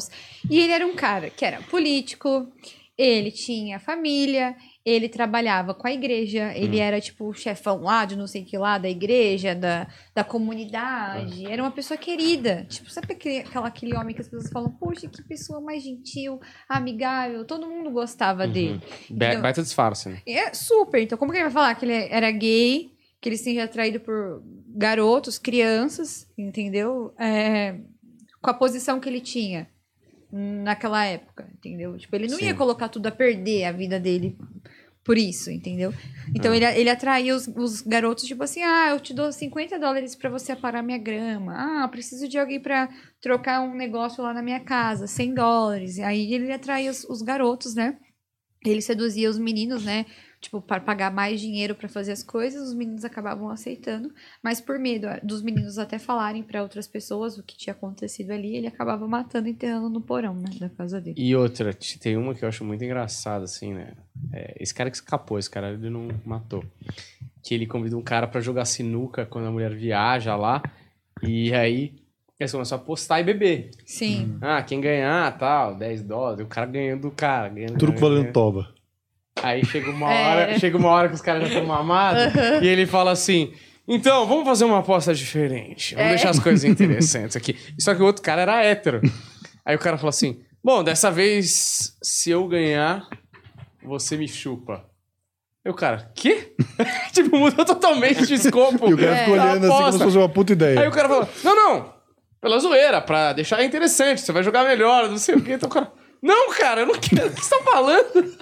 E 0.51 0.59
ele 0.59 0.73
era 0.73 0.85
um 0.85 0.97
cara 0.97 1.31
que 1.31 1.45
era 1.45 1.63
político, 1.63 2.51
ele 2.99 3.31
tinha 3.31 3.79
família, 3.79 4.57
ele 4.87 5.09
trabalhava 5.09 5.75
com 5.75 5.89
a 5.89 5.93
igreja, 5.93 6.53
ele 6.55 6.79
era, 6.79 7.01
tipo, 7.01 7.27
o 7.29 7.35
chefão 7.35 7.81
lá 7.83 8.05
de 8.05 8.15
não 8.15 8.29
sei 8.29 8.43
o 8.43 8.45
que 8.45 8.57
lá, 8.57 8.79
da 8.79 8.89
igreja, 8.89 9.53
da, 9.53 9.89
da 10.15 10.23
comunidade. 10.23 11.45
Era 11.45 11.61
uma 11.61 11.73
pessoa 11.73 11.99
querida. 11.99 12.65
Tipo, 12.69 12.89
sabe 12.89 13.13
aquele, 13.13 13.39
aquela, 13.39 13.67
aquele 13.67 13.97
homem 13.97 14.15
que 14.15 14.21
as 14.21 14.29
pessoas 14.29 14.49
falam, 14.53 14.71
poxa, 14.71 15.09
que 15.09 15.25
pessoa 15.25 15.61
mais 15.61 15.83
gentil, 15.83 16.39
amigável, 16.69 17.45
todo 17.45 17.67
mundo 17.69 17.91
gostava 17.91 18.47
dele. 18.47 18.81
Be 19.11 19.27
Então- 19.27 19.43
baita 19.43 19.61
disfarce, 19.61 20.09
né? 20.09 20.23
É 20.25 20.55
super. 20.55 21.03
Então, 21.03 21.19
como 21.19 21.33
que 21.33 21.39
ele 21.39 21.45
vai 21.47 21.53
falar 21.53 21.75
que 21.75 21.85
ele 21.85 22.07
era 22.09 22.31
gay, 22.31 22.93
que 23.21 23.29
ele 23.29 23.37
se 23.37 23.43
sentia 23.43 23.65
atraído 23.65 23.99
por 23.99 24.41
garotos, 24.69 25.37
crianças, 25.37 26.29
entendeu? 26.39 27.13
É, 27.19 27.75
com 28.41 28.51
a 28.51 28.55
posição 28.55 29.01
que 29.01 29.09
ele 29.09 29.21
tinha 29.21 29.67
naquela 30.31 31.05
época, 31.05 31.49
entendeu? 31.57 31.97
Tipo, 31.99 32.15
ele 32.15 32.29
não 32.29 32.39
Sim. 32.39 32.45
ia 32.47 32.55
colocar 32.55 32.89
tudo 32.89 33.07
a 33.07 33.11
perder 33.11 33.65
a 33.65 33.73
vida 33.73 33.99
dele 33.99 34.37
por 35.07 35.17
isso, 35.17 35.51
entendeu? 35.51 35.95
Então, 36.35 36.53
Ah. 36.53 36.57
ele, 36.57 36.65
ele 36.81 36.91
atraía 36.91 37.35
os, 37.35 37.47
os 37.47 37.81
garotos, 37.81 38.25
tipo 38.25 38.43
assim, 38.43 38.61
ah, 38.63 38.89
eu 38.91 38.99
te 39.01 39.15
dou 39.15 39.33
50 39.33 39.79
dólares 39.79 40.15
pra 40.17 40.29
você 40.29 40.51
aparar 40.53 40.83
minha 40.83 40.99
grama. 40.99 41.55
Ah, 41.57 41.89
preciso 41.89 42.29
de 42.29 42.37
alguém 42.37 42.61
pra 42.61 42.89
trocar 43.21 43.63
um 43.63 43.75
negócio 43.75 44.23
lá 44.23 44.35
na 44.35 44.43
minha 44.43 44.59
casa, 44.61 45.07
100 45.07 45.33
dólares. 45.35 45.97
E 45.97 46.03
aí 46.03 46.35
ele 46.35 46.53
atraía 46.53 46.91
os, 46.91 47.05
os 47.05 47.23
garotos, 47.23 47.75
né? 47.75 47.97
Ele 48.65 48.83
seduzia 48.83 49.31
os 49.31 49.39
meninos, 49.39 49.85
né? 49.85 50.05
Tipo, 50.41 50.61
para 50.61 50.81
pagar 50.81 51.11
mais 51.11 51.41
dinheiro 51.41 51.75
pra 51.75 51.89
fazer 51.89 52.13
as 52.13 52.23
coisas, 52.23 52.69
os 52.69 52.75
meninos 52.75 53.05
acabavam 53.05 53.49
aceitando, 53.49 54.13
mas 54.43 54.61
por 54.61 54.79
medo 54.79 55.09
dos 55.23 55.43
meninos 55.43 55.79
até 55.79 55.99
falarem 55.99 56.43
pra 56.43 56.63
outras 56.63 56.87
pessoas 56.87 57.39
o 57.39 57.43
que 57.43 57.57
tinha 57.57 57.73
acontecido 57.73 58.31
ali, 58.31 58.55
ele 58.55 58.67
acabava 58.67 59.09
matando 59.09 59.49
e 59.49 59.53
enterrando 59.53 59.89
no 59.89 60.01
porão, 60.01 60.35
né, 60.35 60.51
da 60.61 60.69
casa 60.69 61.01
dele. 61.01 61.17
E 61.19 61.35
outra, 61.35 61.75
tem 62.01 62.17
uma 62.17 62.35
que 62.35 62.45
eu 62.45 62.49
acho 62.49 62.65
muito 62.65 62.85
engraçada, 62.85 63.45
assim, 63.45 63.73
né? 63.75 63.95
É, 64.33 64.57
esse 64.61 64.75
cara 64.75 64.91
que 64.91 64.97
escapou, 64.97 65.39
esse 65.39 65.51
cara 65.51 65.73
ele 65.73 65.91
não 65.91 66.09
matou. 66.25 66.65
Que 67.43 67.55
ele 67.55 67.67
convida 67.67 67.97
um 67.97 68.03
cara 68.03 68.27
pra 68.27 68.41
jogar 68.41 68.65
sinuca 68.67 69.25
quando 69.25 69.47
a 69.47 69.51
mulher 69.51 69.75
viaja 69.75 70.37
lá. 70.37 70.63
E 71.23 71.53
aí 71.55 71.95
eles 72.39 72.53
começam 72.53 72.77
a 72.77 72.81
apostar 72.81 73.21
e 73.21 73.25
beber. 73.25 73.71
Sim. 73.85 74.37
Ah, 74.41 74.63
quem 74.63 74.81
ganhar, 74.81 75.37
tal, 75.39 75.75
10 75.75 76.03
dólares. 76.03 76.45
O 76.45 76.49
cara 76.49 76.67
ganhando 76.67 77.03
do 77.03 77.11
cara. 77.11 77.49
Ganhando, 77.49 77.79
Tudo 77.79 77.87
ganhando, 77.93 78.01
valendo 78.01 78.21
ganhando. 78.21 78.33
toba. 78.35 78.76
Aí 79.43 79.65
chega 79.65 79.91
uma 79.91 80.13
É. 80.13 80.29
hora, 80.29 80.59
chega 80.59 80.77
uma 80.77 80.89
hora 80.89 81.09
que 81.09 81.15
os 81.15 81.21
caras 81.21 81.43
já 81.43 81.49
estão 81.49 81.67
mamados. 81.67 82.23
E 82.63 82.67
ele 82.67 82.87
fala 82.87 83.11
assim: 83.13 83.53
Então, 83.87 84.27
vamos 84.27 84.45
fazer 84.45 84.65
uma 84.65 84.79
aposta 84.79 85.15
diferente. 85.15 85.95
Vamos 85.95 86.07
É. 86.07 86.15
deixar 86.15 86.31
as 86.31 86.39
coisas 86.41 86.65
interessantes 86.65 87.37
aqui. 87.37 87.57
Só 87.79 87.95
que 87.95 88.03
o 88.03 88.07
outro 88.07 88.23
cara 88.23 88.43
era 88.43 88.65
hétero. 88.65 89.01
Aí 89.65 89.77
o 89.77 89.79
cara 89.79 89.97
falou 89.99 90.09
assim: 90.11 90.41
Bom, 90.65 90.83
dessa 90.83 91.11
vez, 91.11 91.97
se 92.03 92.31
eu 92.31 92.47
ganhar, 92.49 93.07
você 93.85 94.17
me 94.17 94.27
chupa. 94.27 94.85
Aí 95.65 95.71
o 95.71 95.75
cara, 95.75 96.11
quê? 96.15 96.55
tipo, 97.13 97.37
mudou 97.37 97.65
totalmente 97.65 98.27
de 98.27 98.35
escopo. 98.35 98.89
E 98.89 98.95
o 98.95 98.97
cara 98.97 99.11
É, 99.15 99.19
ficou 99.19 99.35
olhando 99.35 99.67
assim 99.67 99.77
como 99.83 99.93
se 99.93 99.99
fosse 99.99 100.19
uma 100.19 100.29
puta 100.29 100.53
ideia. 100.53 100.81
Aí 100.81 100.89
o 100.89 100.93
cara 100.93 101.09
falou: 101.09 101.29
Não, 101.45 101.55
não, 101.55 101.95
pela 102.41 102.59
zoeira, 102.59 103.01
pra 103.01 103.33
deixar 103.33 103.63
interessante, 103.63 104.21
você 104.23 104.33
vai 104.33 104.43
jogar 104.43 104.65
melhor, 104.65 105.09
não 105.11 105.19
sei 105.19 105.35
o 105.35 105.41
quê. 105.43 105.53
Então 105.53 105.69
o 105.69 105.73
cara, 105.73 105.93
não, 106.23 106.51
cara, 106.55 106.83
eu 106.83 106.87
não 106.87 106.95
quero. 106.99 107.29
O 107.29 107.31
que 107.33 107.45
você 107.45 107.51
tá 107.59 107.63
falando? 107.65 108.37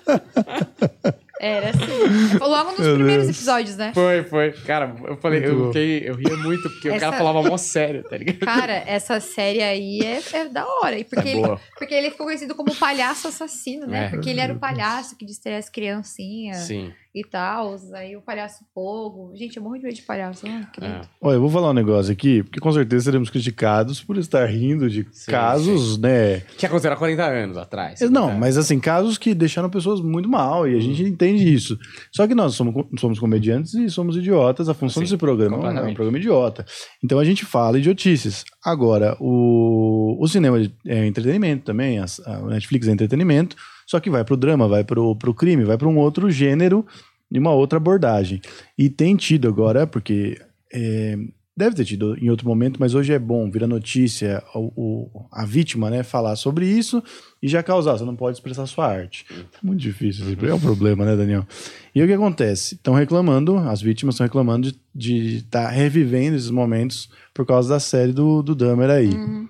Era 1.40 1.70
assim. 1.70 2.38
Logo 2.38 2.70
nos 2.70 2.80
Meu 2.80 2.94
primeiros 2.94 3.24
Deus. 3.26 3.36
episódios, 3.36 3.76
né? 3.76 3.92
Foi, 3.92 4.22
foi. 4.24 4.52
Cara, 4.52 4.94
eu 5.06 5.16
falei, 5.16 5.40
Muito 5.40 5.52
eu, 5.60 5.66
fiquei, 5.66 6.08
eu 6.08 6.14
ria 6.14 6.36
muito, 6.36 6.62
porque 6.70 6.88
o 6.88 6.92
Essa- 6.92 7.00
cara 7.06 7.16
falava 7.18 7.42
mó 7.42 7.56
sério, 7.58 8.04
tá 8.04 8.16
ligado? 8.16 8.38
Cara, 8.38 8.72
essa 8.86 9.18
série 9.20 9.62
aí 9.62 10.00
é, 10.00 10.22
é 10.32 10.44
da 10.48 10.64
hora. 10.66 10.96
E 10.98 11.04
porque, 11.04 11.28
É 11.28 11.32
ele, 11.32 11.42
boa. 11.42 11.60
porque 11.76 11.92
ele 11.94 12.10
ficou 12.10 12.26
conhecido 12.26 12.54
como 12.54 12.74
palhaço 12.74 13.28
assassino, 13.28 13.86
né? 13.86 14.06
É. 14.06 14.08
Porque 14.10 14.30
ele 14.30 14.40
era 14.40 14.52
o 14.52 14.58
palhaço 14.58 15.16
que 15.16 15.24
distraía 15.26 15.58
as 15.58 15.68
criancinhas 15.68 16.58
Sim. 16.58 16.92
E 17.14 17.22
tal. 17.22 17.76
Aí 17.94 18.16
o 18.16 18.20
palhaço 18.20 18.64
fogo. 18.74 19.30
Gente, 19.36 19.56
eu 19.56 19.62
morro 19.62 19.76
de 19.76 19.84
medo 19.84 19.94
de 19.94 20.02
palhaço. 20.02 20.46
Não, 20.46 20.60
É. 20.82 21.00
Olha, 21.20 21.36
eu 21.36 21.40
vou 21.40 21.48
falar 21.48 21.70
um 21.70 21.74
negócio 21.74 22.12
aqui, 22.12 22.42
porque 22.42 22.58
com 22.58 22.72
certeza 22.72 23.04
seremos 23.04 23.30
criticados 23.30 24.02
por 24.02 24.16
estar 24.18 24.44
rindo 24.46 24.90
de 24.90 25.06
Sim, 25.12 25.30
casos, 25.30 25.96
né? 25.98 26.40
Que 26.58 26.66
aconteceu 26.66 26.92
há 26.92 26.96
40 26.96 27.24
anos 27.24 27.56
atrás. 27.56 28.00
Não, 28.10 28.30
É. 28.30 28.34
mas 28.36 28.58
assim, 28.58 28.80
casos 28.80 29.16
que 29.16 29.32
deixaram 29.32 29.70
pessoas 29.70 30.00
muito 30.00 30.28
mal, 30.28 30.66
e 30.68 30.76
a 30.76 30.80
gente 30.80 31.02
entende 31.02 31.52
isso. 31.54 31.78
Só 32.12 32.26
que 32.26 32.34
nós 32.34 32.54
somos, 32.54 32.74
somos 32.98 33.18
comediantes 33.18 33.74
e 33.74 33.88
somos 33.88 34.16
idiotas. 34.16 34.68
A 34.68 34.74
função 34.74 35.00
Sim, 35.00 35.04
desse 35.04 35.16
programa 35.16 35.56
é 35.80 35.82
um 35.84 35.94
programa 35.94 36.18
idiota. 36.18 36.64
Então 37.02 37.18
a 37.20 37.24
gente 37.24 37.44
fala 37.44 37.78
idiotices. 37.78 38.44
Agora, 38.64 39.16
o, 39.20 40.16
o 40.20 40.26
cinema 40.26 40.58
é 40.86 41.06
entretenimento 41.06 41.64
também, 41.64 41.98
as- 41.98 42.18
a 42.26 42.38
Netflix 42.42 42.88
é 42.88 42.92
entretenimento, 42.92 43.54
só 43.86 44.00
que 44.00 44.10
vai 44.10 44.24
pro 44.24 44.36
drama, 44.36 44.66
vai 44.68 44.84
pro, 44.84 45.14
pro 45.16 45.34
crime, 45.34 45.64
vai 45.64 45.76
para 45.78 45.88
um 45.88 45.98
outro 45.98 46.30
gênero 46.30 46.86
e 47.30 47.38
uma 47.38 47.52
outra 47.52 47.76
abordagem. 47.78 48.40
E 48.78 48.88
tem 48.88 49.16
tido 49.16 49.48
agora, 49.48 49.86
porque 49.86 50.40
é, 50.72 51.16
deve 51.56 51.76
ter 51.76 51.84
tido 51.84 52.16
em 52.18 52.28
outro 52.30 52.46
momento, 52.48 52.78
mas 52.80 52.94
hoje 52.94 53.12
é 53.12 53.18
bom 53.18 53.48
vir 53.50 53.62
a 53.64 53.66
notícia, 53.68 54.42
o, 54.54 54.72
o- 54.76 55.26
a 55.32 55.44
vítima, 55.44 55.88
né, 55.88 56.02
falar 56.02 56.34
sobre 56.36 56.66
isso 56.66 57.02
e 57.42 57.46
já 57.48 57.62
causar. 57.62 57.96
Você 57.96 58.04
não 58.04 58.16
pode 58.16 58.36
expressar 58.36 58.66
sua 58.66 58.86
arte. 58.88 59.24
É 59.30 59.66
muito 59.66 59.80
difícil, 59.80 60.24
é 60.48 60.54
um 60.54 60.58
problema, 60.60 61.04
né, 61.04 61.14
Daniel? 61.16 61.46
E 61.94 62.02
o 62.02 62.06
que 62.06 62.12
acontece? 62.12 62.74
Estão 62.74 62.94
reclamando, 62.94 63.56
as 63.56 63.80
vítimas 63.80 64.14
estão 64.16 64.26
reclamando 64.26 64.72
de 64.94 65.36
estar 65.36 65.68
revivendo 65.68 66.36
esses 66.36 66.50
momentos 66.50 67.08
por 67.32 67.46
causa 67.46 67.68
da 67.68 67.78
série 67.80 68.12
do, 68.12 68.42
do 68.42 68.54
Dahmer 68.54 68.90
aí. 68.90 69.08
Uhum. 69.14 69.48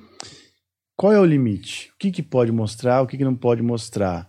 Qual 0.97 1.13
é 1.13 1.19
o 1.19 1.25
limite? 1.25 1.91
O 1.95 1.99
que, 1.99 2.11
que 2.11 2.23
pode 2.23 2.53
mostrar, 2.53 3.03
o 3.03 3.07
que, 3.07 3.17
que 3.17 3.25
não 3.25 3.35
pode 3.35 3.63
mostrar? 3.63 4.29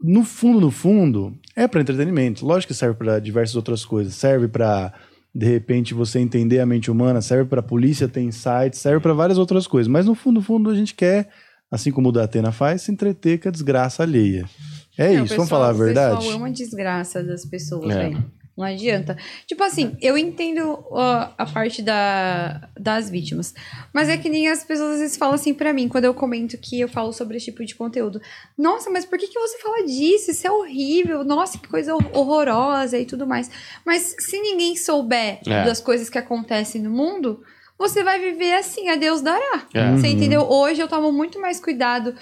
No 0.00 0.22
fundo, 0.24 0.60
no 0.60 0.70
fundo, 0.70 1.36
é 1.56 1.66
para 1.66 1.80
entretenimento. 1.80 2.46
Lógico 2.46 2.72
que 2.72 2.78
serve 2.78 2.96
para 2.96 3.18
diversas 3.18 3.56
outras 3.56 3.84
coisas. 3.84 4.14
Serve 4.14 4.46
para, 4.46 4.92
de 5.34 5.46
repente, 5.46 5.94
você 5.94 6.20
entender 6.20 6.60
a 6.60 6.66
mente 6.66 6.90
humana, 6.90 7.20
serve 7.20 7.48
para 7.48 7.60
a 7.60 7.64
polícia 7.64 8.06
ter 8.06 8.20
insights, 8.20 8.78
serve 8.78 9.00
para 9.00 9.12
várias 9.14 9.38
outras 9.38 9.66
coisas. 9.66 9.88
Mas 9.88 10.06
no 10.06 10.14
fundo, 10.14 10.36
no 10.36 10.42
fundo, 10.42 10.70
a 10.70 10.74
gente 10.74 10.94
quer, 10.94 11.28
assim 11.70 11.90
como 11.90 12.10
o 12.10 12.12
da 12.12 12.24
Atena 12.24 12.52
faz, 12.52 12.82
se 12.82 12.92
entreter 12.92 13.40
com 13.40 13.48
a 13.48 13.52
desgraça 13.52 14.02
alheia. 14.04 14.44
É, 14.96 15.06
É, 15.06 15.08
isso, 15.08 15.16
vamos 15.16 15.30
pessoal- 15.30 15.46
falar 15.48 15.68
a 15.68 15.72
verdade? 15.72 16.14
O 16.14 16.18
pessoal 16.18 16.36
ama 16.36 16.46
a 16.48 16.50
desgraça 16.50 17.22
das 17.24 17.44
pessoas, 17.44 17.90
É. 17.90 17.98
velho. 18.10 18.32
Não 18.58 18.64
adianta. 18.64 19.16
Tipo 19.46 19.62
assim, 19.62 19.96
eu 20.02 20.18
entendo 20.18 20.84
ó, 20.90 21.28
a 21.38 21.46
parte 21.46 21.80
da, 21.80 22.68
das 22.76 23.08
vítimas. 23.08 23.54
Mas 23.94 24.08
é 24.08 24.16
que 24.18 24.28
nem 24.28 24.48
as 24.48 24.64
pessoas 24.64 24.94
às 24.94 24.98
vezes 24.98 25.16
falam 25.16 25.36
assim 25.36 25.54
pra 25.54 25.72
mim, 25.72 25.88
quando 25.88 26.06
eu 26.06 26.12
comento 26.12 26.58
que 26.58 26.80
eu 26.80 26.88
falo 26.88 27.12
sobre 27.12 27.36
esse 27.36 27.46
tipo 27.46 27.64
de 27.64 27.76
conteúdo. 27.76 28.20
Nossa, 28.58 28.90
mas 28.90 29.04
por 29.04 29.16
que, 29.16 29.28
que 29.28 29.38
você 29.38 29.58
fala 29.58 29.86
disso? 29.86 30.32
Isso 30.32 30.44
é 30.44 30.50
horrível. 30.50 31.22
Nossa, 31.22 31.56
que 31.56 31.68
coisa 31.68 31.94
hor- 31.94 32.10
horrorosa 32.12 32.98
e 32.98 33.06
tudo 33.06 33.28
mais. 33.28 33.48
Mas 33.86 34.16
se 34.18 34.40
ninguém 34.40 34.74
souber 34.76 35.38
É. 35.46 35.64
das 35.64 35.80
coisas 35.80 36.10
que 36.10 36.18
acontecem 36.18 36.82
no 36.82 36.90
mundo, 36.90 37.40
você 37.78 38.02
vai 38.02 38.18
viver 38.18 38.54
assim, 38.54 38.88
a 38.88 38.96
Deus 38.96 39.20
dará. 39.20 39.68
É. 39.72 39.92
Você 39.92 40.08
Uhum. 40.08 40.12
entendeu? 40.14 40.40
Hoje 40.50 40.80
eu 40.80 40.88
tomo 40.88 41.12
muito 41.12 41.40
mais 41.40 41.60
cuidado 41.60 42.16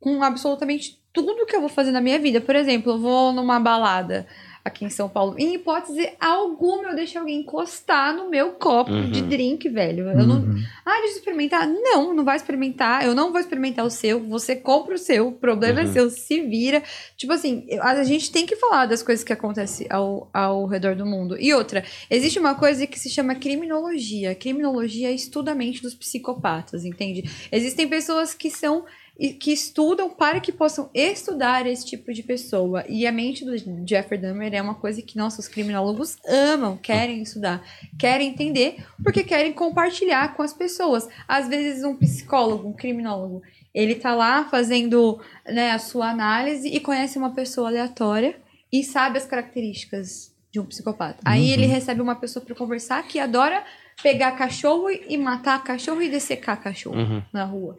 com 0.00 0.20
absolutamente 0.24 0.98
tudo 1.12 1.46
que 1.46 1.54
eu 1.54 1.60
vou 1.60 1.68
fazer 1.70 1.92
na 1.92 2.00
minha 2.00 2.18
vida. 2.18 2.40
Por 2.40 2.56
exemplo, 2.56 2.92
eu 2.94 2.98
vou 2.98 3.32
numa 3.32 3.60
balada 3.60 4.26
aqui 4.66 4.84
em 4.84 4.90
São 4.90 5.08
Paulo. 5.08 5.34
Em 5.38 5.54
hipótese 5.54 6.10
alguma, 6.20 6.88
eu 6.90 6.94
deixo 6.96 7.18
alguém 7.18 7.40
encostar 7.40 8.14
no 8.14 8.28
meu 8.28 8.52
copo 8.52 8.90
Uhum. 8.90 9.10
de 9.10 9.22
drink, 9.22 9.68
velho. 9.68 10.08
Eu 10.08 10.26
não. 10.26 10.36
Uhum. 10.40 10.56
Ah, 10.84 10.98
deixa 11.00 11.14
eu 11.14 11.18
experimentar. 11.18 11.66
Não, 11.68 12.12
não 12.14 12.24
vai 12.24 12.36
experimentar. 12.36 13.04
Eu 13.04 13.14
não 13.14 13.30
vou 13.30 13.40
experimentar 13.40 13.84
o 13.84 13.90
seu. 13.90 14.20
Você 14.28 14.56
compra 14.56 14.94
o 14.94 14.98
seu. 14.98 15.28
O 15.28 15.32
problema 15.32 15.80
Uhum. 15.82 15.88
é 15.88 15.92
seu. 15.92 16.10
Se 16.10 16.40
vira. 16.42 16.82
Tipo 17.16 17.32
assim, 17.32 17.66
a 17.80 18.02
gente 18.04 18.30
tem 18.32 18.44
que 18.44 18.56
falar 18.56 18.86
das 18.86 19.02
coisas 19.02 19.24
que 19.24 19.32
acontecem 19.32 19.86
ao, 19.90 20.28
ao 20.32 20.66
redor 20.66 20.94
do 20.96 21.06
mundo. 21.06 21.36
E 21.38 21.54
outra, 21.54 21.84
existe 22.10 22.38
uma 22.38 22.54
coisa 22.54 22.86
que 22.86 22.98
se 22.98 23.08
chama 23.08 23.34
criminologia. 23.34 24.34
Criminologia 24.34 25.10
estuda 25.12 25.52
a 25.52 25.54
mente 25.54 25.80
dos 25.82 25.94
psicopatas, 25.94 26.84
entende? 26.84 27.24
Existem 27.52 27.86
pessoas 27.88 28.34
que 28.34 28.50
são 28.50 28.84
e 29.18 29.32
que 29.32 29.52
estudam 29.52 30.10
para 30.10 30.40
que 30.40 30.52
possam 30.52 30.90
estudar 30.92 31.66
esse 31.66 31.86
tipo 31.86 32.12
de 32.12 32.22
pessoa. 32.22 32.84
E 32.88 33.06
a 33.06 33.12
mente 33.12 33.44
do 33.44 33.56
Jeffrey 33.88 34.20
Dahmer 34.20 34.52
é 34.54 34.60
uma 34.60 34.74
coisa 34.74 35.00
que 35.00 35.16
nossos 35.16 35.48
criminólogos 35.48 36.16
amam, 36.28 36.76
querem 36.76 37.22
estudar, 37.22 37.62
querem 37.98 38.28
entender, 38.28 38.84
porque 39.02 39.24
querem 39.24 39.52
compartilhar 39.52 40.34
com 40.34 40.42
as 40.42 40.52
pessoas. 40.52 41.08
Às 41.26 41.48
vezes 41.48 41.82
um 41.82 41.96
psicólogo, 41.96 42.68
um 42.68 42.72
criminólogo, 42.74 43.42
ele 43.74 43.94
tá 43.94 44.14
lá 44.14 44.44
fazendo 44.44 45.20
né, 45.46 45.70
a 45.72 45.78
sua 45.78 46.10
análise 46.10 46.68
e 46.68 46.78
conhece 46.80 47.16
uma 47.18 47.30
pessoa 47.34 47.68
aleatória 47.68 48.36
e 48.72 48.82
sabe 48.84 49.16
as 49.18 49.24
características 49.26 50.34
de 50.50 50.60
um 50.60 50.64
psicopata. 50.64 51.18
Aí 51.24 51.50
ele 51.50 51.66
recebe 51.66 52.00
uma 52.00 52.14
pessoa 52.16 52.44
para 52.44 52.54
conversar 52.54 53.02
que 53.02 53.18
adora 53.18 53.64
pegar 54.02 54.32
cachorro 54.32 54.90
e 54.90 55.16
matar 55.16 55.62
cachorro 55.64 56.02
e 56.02 56.08
dessecar 56.10 56.62
cachorro 56.62 56.96
Uhum. 56.96 57.22
na 57.32 57.44
rua. 57.44 57.78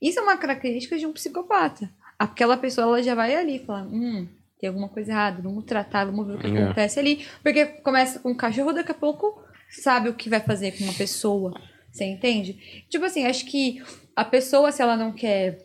Isso 0.00 0.18
é 0.18 0.22
uma 0.22 0.36
característica 0.36 0.96
de 0.98 1.06
um 1.06 1.12
psicopata. 1.12 1.90
Aquela 2.18 2.56
pessoa 2.56 2.86
ela 2.86 3.02
já 3.02 3.14
vai 3.14 3.34
ali 3.34 3.56
e 3.56 3.64
fala: 3.64 3.82
hum, 3.90 4.26
tem 4.58 4.68
alguma 4.68 4.88
coisa 4.88 5.12
errada, 5.12 5.42
vamos 5.42 5.64
tratar, 5.64 6.04
vamos 6.06 6.26
ver 6.26 6.34
o 6.34 6.38
que 6.38 6.46
É. 6.46 6.62
acontece 6.64 6.98
ali. 6.98 7.26
Porque 7.42 7.64
começa 7.66 8.18
com 8.20 8.30
um 8.30 8.36
cachorro, 8.36 8.72
daqui 8.72 8.90
a 8.92 8.94
pouco 8.94 9.42
sabe 9.70 10.08
o 10.08 10.14
que 10.14 10.28
vai 10.30 10.40
fazer 10.40 10.72
com 10.76 10.84
uma 10.84 10.94
pessoa. 10.94 11.52
Você 11.90 12.04
entende? 12.04 12.84
Tipo 12.88 13.04
assim, 13.06 13.24
acho 13.26 13.46
que 13.46 13.82
a 14.14 14.24
pessoa, 14.24 14.70
se 14.72 14.82
ela 14.82 14.96
não 14.96 15.12
quer 15.12 15.58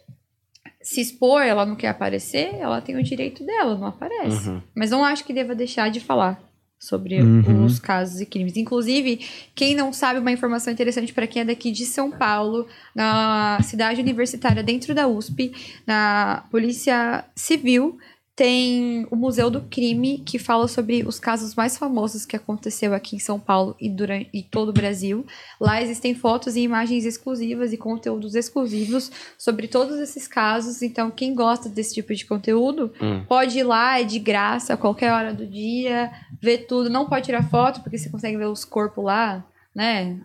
se 0.82 1.00
expor, 1.02 1.42
ela 1.44 1.66
não 1.66 1.76
quer 1.76 1.90
aparecer, 1.90 2.56
ela 2.56 2.82
tem 2.82 2.96
o 2.98 3.04
direito 3.04 3.46
dela, 3.46 3.78
não 3.78 3.88
aparece. 3.88 4.50
Uhum. 4.50 4.62
Mas 4.76 4.90
não 4.92 5.04
acho 5.06 5.24
que 5.24 5.34
deva 5.34 5.54
deixar 5.54 5.90
de 5.92 6.00
falar 6.00 6.42
sobre 6.82 7.22
Uhum. 7.22 7.64
os 7.64 7.78
casos 7.78 8.20
e 8.22 8.26
crimes. 8.26 8.58
Inclusive, 8.58 9.20
quem 9.54 9.76
não 9.76 9.94
sabe, 9.94 10.20
uma 10.20 10.32
informação 10.32 10.74
interessante 10.74 11.14
para 11.14 11.28
quem 11.28 11.44
é 11.44 11.46
daqui 11.46 11.72
de 11.72 11.86
São 11.86 12.10
Paulo, 12.10 12.68
na 12.96 13.60
cidade 13.62 14.02
universitária 14.02 14.64
dentro 14.64 14.96
da 14.96 15.08
USP, 15.08 15.54
na 15.86 16.44
Polícia 16.50 17.24
Civil, 17.36 18.00
tem 18.36 19.06
o 19.12 19.16
Museu 19.16 19.52
do 19.52 19.62
Crime, 19.62 20.18
que 20.20 20.40
fala 20.40 20.68
sobre 20.68 21.04
os 21.06 21.20
casos 21.20 21.54
mais 21.54 21.78
famosos 21.78 22.26
que 22.26 22.36
aconteceu 22.36 22.94
aqui 22.94 23.16
em 23.16 23.20
São 23.20 23.40
Paulo 23.40 23.76
e, 23.80 23.90
durante, 23.90 24.30
e 24.34 24.42
todo 24.42 24.70
o 24.70 24.74
Brasil. 24.74 25.26
Lá 25.60 25.82
existem 25.82 26.16
fotos 26.16 26.56
e 26.56 26.62
imagens 26.62 27.06
exclusivas 27.06 27.74
e 27.74 27.78
conteúdos 27.78 28.34
exclusivos 28.34 29.12
sobre 29.38 29.68
todos 29.68 30.00
esses 30.00 30.28
casos. 30.28 30.82
Então, 30.82 31.12
quem 31.12 31.36
gosta 31.36 31.68
desse 31.70 31.94
tipo 31.94 32.14
de 32.16 32.26
conteúdo, 32.26 32.92
Hum. 33.02 33.24
pode 33.28 33.60
ir 33.60 33.64
lá, 33.64 34.00
é 34.00 34.04
de 34.04 34.18
graça, 34.18 34.74
a 34.74 34.78
qualquer 34.78 35.12
hora 35.12 35.34
do 35.34 35.46
dia, 35.46 36.12
ver 36.42 36.60
tudo. 36.68 36.90
Não 36.90 37.08
pode 37.08 37.26
tirar 37.26 37.48
foto, 37.50 37.82
porque 37.82 37.98
você 37.98 38.10
consegue 38.10 38.38
ver 38.38 38.48
os 38.48 38.64
corpos 38.66 39.04
lá, 39.04 39.46
né? 39.76 40.20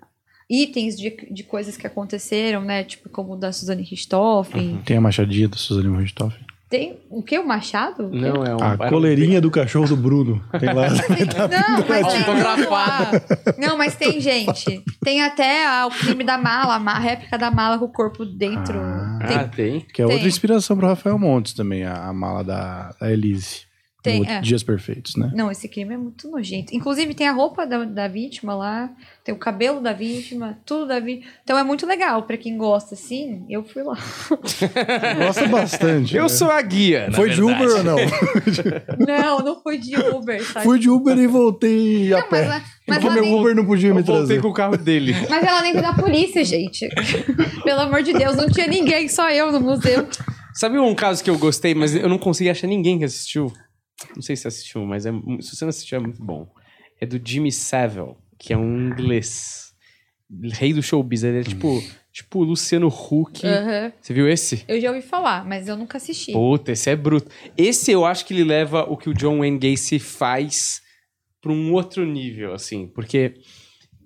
Itens 0.49 0.97
de, 0.97 1.11
de 1.31 1.43
coisas 1.43 1.77
que 1.77 1.87
aconteceram, 1.89 2.63
né? 2.63 2.85
Tipo, 2.85 3.09
como 3.09 3.33
o 3.33 3.37
da 3.37 3.53
Suzane 3.53 3.83
Richthofen. 3.83 4.81
Tem 4.85 4.97
a 4.97 5.01
machadinha 5.01 5.49
da 5.49 5.57
Suzane 5.57 5.95
Richthofen. 5.99 6.46
Tem 6.69 6.99
o 7.09 7.23
que? 7.23 7.39
O 7.39 7.47
Machado? 7.47 8.09
Não, 8.11 8.45
é 8.45 8.55
um. 8.57 8.59
A 8.61 8.73
um- 8.75 8.89
coleirinha 8.89 9.41
do 9.41 9.51
cachorro 9.53 9.87
do 9.87 9.97
Bruno. 9.97 10.43
Tem 10.59 10.73
lá. 10.75 10.89
Não, 10.91 11.85
mas 11.89 12.07
tem 12.09 12.19
Autografado. 12.19 12.71
lá. 12.71 13.11
Não, 13.57 13.79
mas 13.79 13.95
tem, 13.95 14.21
gente. 14.21 14.83
Tem 15.05 15.23
até 15.23 15.65
ah, 15.65 15.87
o 15.87 15.91
crime 15.91 16.25
da 16.25 16.37
mala, 16.37 16.75
a 16.75 16.99
réplica 16.99 17.39
da 17.39 17.53
mala 17.53 17.79
com 17.79 17.85
o 17.85 17.93
corpo 17.93 18.25
dentro. 18.25 18.81
Ah. 18.81 19.19
Tem- 19.29 19.37
Ah, 19.37 19.45
tem. 19.49 19.81
Que 19.93 20.03
é 20.03 20.05
outra 20.07 20.19
Tem. 20.19 20.27
inspiração 20.29 20.77
para 20.77 20.89
Rafael 20.89 21.19
Montes 21.19 21.53
também, 21.53 21.85
a, 21.85 22.09
a 22.09 22.13
mala 22.13 22.43
da, 22.43 22.91
da 23.01 23.13
Elise. 23.13 23.66
Tem, 24.11 24.21
no 24.21 24.27
é. 24.27 24.41
Dias 24.41 24.63
Perfeitos, 24.63 25.17
né? 25.17 25.31
Não, 25.35 25.51
esse 25.51 25.69
crime 25.69 25.95
é 25.95 25.97
muito 25.97 26.29
nojento. 26.31 26.75
Inclusive, 26.75 27.15
tem 27.15 27.29
a 27.29 27.33
roupa 27.33 27.67
da, 27.67 27.85
da 27.85 28.09
vítima 28.09 28.55
lá, 28.55 28.91
tem 29.25 29.35
o 29.35 29.39
cabelo 29.39 29.81
da 29.81 29.93
vítima, 29.93 30.59
tudo 30.65 30.87
da 30.87 30.99
vítima. 31.01 31.27
Então 31.45 31.59
é 31.59 31.63
muito 31.65 31.87
legal 31.87 32.23
pra 32.23 32.37
quem 32.37 32.57
gosta, 32.57 32.95
assim. 32.95 33.45
Eu 33.49 33.65
fui 33.65 33.83
lá. 33.83 33.97
Gosta 35.19 35.49
bastante. 35.49 36.17
Eu 36.17 36.25
né? 36.25 36.29
sou 36.29 36.51
a 36.51 36.61
guia. 36.63 37.09
na 37.09 37.17
Foi 37.17 37.31
de 37.31 37.41
verdade. 37.41 37.65
Uber 37.65 37.77
ou 37.77 37.85
não? 37.85 37.97
Não, 39.07 39.39
não 39.45 39.61
foi 39.63 39.79
de 39.79 39.97
Uber, 39.97 40.43
sabe? 40.45 40.65
Fui 40.65 40.79
de 40.79 40.89
Uber 40.91 41.17
e 41.19 41.27
voltei 41.27 42.13
a 42.13 42.19
Não, 42.21 42.29
pé. 42.29 42.47
mas, 42.47 42.63
mas, 42.87 42.99
Porque 42.99 43.15
meu 43.15 43.23
nem, 43.23 43.35
Uber 43.41 43.55
não 43.55 43.65
podia 43.67 43.93
me 43.93 44.01
Eu 44.01 44.05
voltei 44.05 44.27
trazer. 44.27 44.43
com 44.43 44.49
o 44.49 44.53
carro 44.55 44.77
dele. 44.77 45.15
mas 45.29 45.43
ela 45.45 45.63
nem 45.63 45.73
foi 45.73 45.83
da 45.83 45.93
polícia, 45.93 46.45
gente. 46.45 46.89
Pelo 47.65 47.81
amor 47.81 48.03
de 48.03 48.13
Deus, 48.13 48.37
não 48.37 48.49
tinha 48.49 48.67
ninguém, 48.67 49.09
só 49.09 49.31
eu 49.31 49.51
no 49.53 49.61
museu. 49.61 50.07
Sabe 50.55 50.79
um 50.79 50.95
caso 50.95 51.23
que 51.23 51.29
eu 51.29 51.39
gostei, 51.39 51.75
mas 51.75 51.95
eu 51.95 52.09
não 52.09 52.19
consegui 52.19 52.49
achar 52.49 52.67
ninguém 52.67 52.99
que 52.99 53.05
assistiu? 53.05 53.53
Não 54.15 54.23
sei 54.23 54.37
se 54.37 54.47
assistiu, 54.47 54.85
mas 54.85 55.07
é, 55.07 55.13
se 55.41 55.57
você 55.57 55.65
não 55.65 55.71
assistiu, 55.71 55.97
é 55.99 56.01
muito 56.01 56.23
bom. 56.23 56.49
É 57.01 57.07
do 57.07 57.21
Jimmy 57.23 57.51
Savile, 57.53 58.15
que 58.39 58.53
é 58.53 58.57
um 58.57 58.89
inglês. 58.89 59.75
Rei 60.55 60.73
do 60.73 60.83
showbiz. 60.83 61.23
Ele 61.23 61.41
é 61.41 61.45
tipo, 61.45 61.83
tipo 62.13 62.41
o 62.41 62.45
Luciano 62.45 62.89
Huck. 62.89 63.47
Aham. 63.47 63.93
Você 64.01 64.13
viu 64.13 64.29
esse? 64.29 64.65
Eu 64.67 64.81
já 64.81 64.91
ouvi 64.91 65.03
falar, 65.03 65.45
mas 65.45 65.69
eu 65.69 65.77
nunca 65.77 65.99
assisti. 65.99 66.33
Puta, 66.33 66.73
esse 66.73 66.91
é 66.91 66.97
bruto. 66.97 67.31
Esse 67.57 67.93
eu 67.93 68.05
acho 68.05 68.27
que 68.27 68.35
ele 68.35 68.45
leva 68.45 68.83
o 68.85 68.97
que 68.97 69.09
o 69.09 69.15
John 69.15 69.39
Wayne 69.39 69.59
Gacy 69.59 69.99
faz 69.99 70.83
pra 71.41 71.53
um 71.53 71.73
outro 71.73 72.05
nível, 72.05 72.53
assim. 72.55 72.89
Porque 72.89 73.35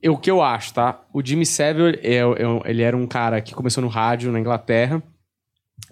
o 0.06 0.16
que 0.18 0.30
eu 0.30 0.42
acho, 0.42 0.74
tá? 0.74 1.02
O 1.12 1.24
Jimmy 1.24 1.46
Savile, 1.46 1.98
é, 2.02 2.16
é- 2.18 2.70
ele 2.70 2.82
era 2.82 2.96
um 2.96 3.06
cara 3.06 3.40
que 3.40 3.54
começou 3.54 3.82
no 3.82 3.88
rádio 3.88 4.30
na 4.30 4.38
Inglaterra. 4.40 5.02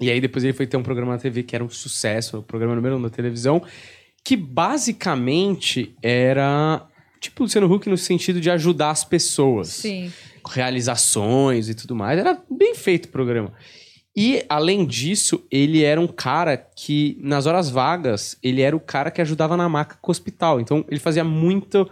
E 0.01 0.11
aí 0.11 0.21
depois 0.21 0.45
ele 0.45 0.53
foi 0.53 0.67
ter 0.67 0.77
um 0.77 0.83
programa 0.83 1.13
na 1.13 1.19
TV 1.19 1.43
que 1.43 1.55
era 1.55 1.65
um 1.65 1.69
sucesso, 1.69 2.39
o 2.39 2.43
programa 2.43 2.75
número 2.75 2.97
um 2.97 3.03
da 3.03 3.11
televisão, 3.11 3.63
que 4.25 4.37
basicamente 4.37 5.95
era 6.03 6.87
tipo 7.21 7.43
o 7.43 7.45
Luciano 7.45 7.73
Huck 7.73 7.89
no 7.89 7.97
sentido 7.97 8.41
de 8.41 8.51
ajudar 8.51 8.91
as 8.91 9.05
pessoas 9.05 9.69
Sim. 9.69 10.13
realizações 10.47 11.69
e 11.69 11.75
tudo 11.75 11.95
mais. 11.95 12.19
Era 12.19 12.41
bem 12.51 12.75
feito 12.75 13.07
o 13.07 13.09
programa. 13.09 13.53
E, 14.17 14.45
além 14.49 14.85
disso, 14.85 15.45
ele 15.49 15.85
era 15.85 16.01
um 16.01 16.09
cara 16.09 16.57
que, 16.57 17.17
nas 17.21 17.47
horas 17.47 17.71
vagas, 17.71 18.37
ele 18.43 18.63
era 18.63 18.75
o 18.75 18.81
cara 18.81 19.13
que 19.13 19.21
ajudava 19.21 19.57
na 19.57 19.69
maca 19.69 19.97
com 20.01 20.11
o 20.11 20.13
hospital. 20.13 20.61
Então, 20.61 20.85
ele 20.89 20.99
fazia 20.99 21.23
muito 21.23 21.89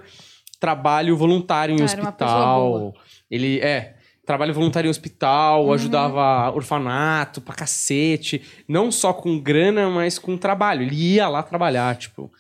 trabalho 0.59 1.17
voluntário 1.17 1.77
em 1.77 1.83
Ah, 1.83 1.87
era 1.89 2.03
uma 2.03 2.11
pessoa 2.11 2.37
hospital. 2.37 2.95
Ele, 3.31 3.61
é, 3.61 3.96
trabalho 4.27 4.53
voluntário 4.53 4.89
em 4.89 4.91
hospital, 4.91 5.67
Uhum. 5.67 5.73
ajudava 5.73 6.51
orfanato 6.55 7.41
pra 7.41 7.55
cacete. 7.55 8.43
Não 8.69 8.91
só 8.93 9.13
com 9.13 9.39
grana, 9.41 9.89
mas 9.89 10.19
com 10.19 10.37
trabalho. 10.37 10.83
Ele 10.83 10.95
ia 11.15 11.29
lá 11.29 11.43
trabalhar, 11.43 11.97
tipo... 11.97 12.31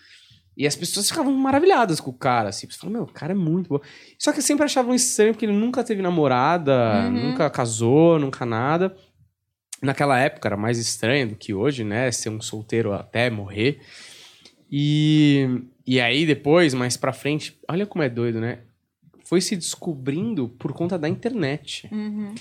E 0.58 0.66
as 0.66 0.74
pessoas 0.74 1.08
ficavam 1.08 1.32
maravilhadas 1.34 2.00
com 2.00 2.10
o 2.10 2.14
cara, 2.14 2.48
assim. 2.48 2.66
Você 2.68 2.78
fala, 2.78 2.90
meu, 2.92 3.02
o 3.02 3.12
cara 3.12 3.32
é 3.32 3.36
muito 3.36 3.68
bom. 3.68 3.78
Só 4.18 4.32
que 4.32 4.40
sempre 4.40 4.64
achavam 4.64 4.94
estranho 4.94 5.34
porque 5.34 5.44
ele 5.44 5.52
nunca 5.52 5.84
teve 5.84 6.00
namorada, 6.00 7.04
Uhum. 7.04 7.30
nunca 7.30 7.48
casou, 7.50 8.18
nunca 8.18 8.46
nada. 8.46 8.96
Naquela 9.82 10.18
época 10.18 10.48
era 10.48 10.56
mais 10.56 10.78
estranho 10.78 11.28
do 11.28 11.36
que 11.36 11.52
hoje, 11.52 11.84
né? 11.84 12.10
Ser 12.10 12.30
um 12.30 12.40
solteiro 12.40 12.94
até 12.94 13.28
morrer. 13.28 13.80
E, 14.72 15.46
e 15.86 16.00
aí 16.00 16.24
depois, 16.26 16.74
mais 16.74 16.96
pra 16.96 17.12
frente, 17.12 17.56
olha 17.68 17.86
como 17.86 18.02
é 18.02 18.08
doido, 18.08 18.40
né? 18.40 18.60
Foi 19.28 19.40
se 19.40 19.56
descobrindo 19.56 20.48
por 20.48 20.72
conta 20.72 20.96
da 20.98 21.08
internet. 21.08 21.88
Uhum. 21.92 22.34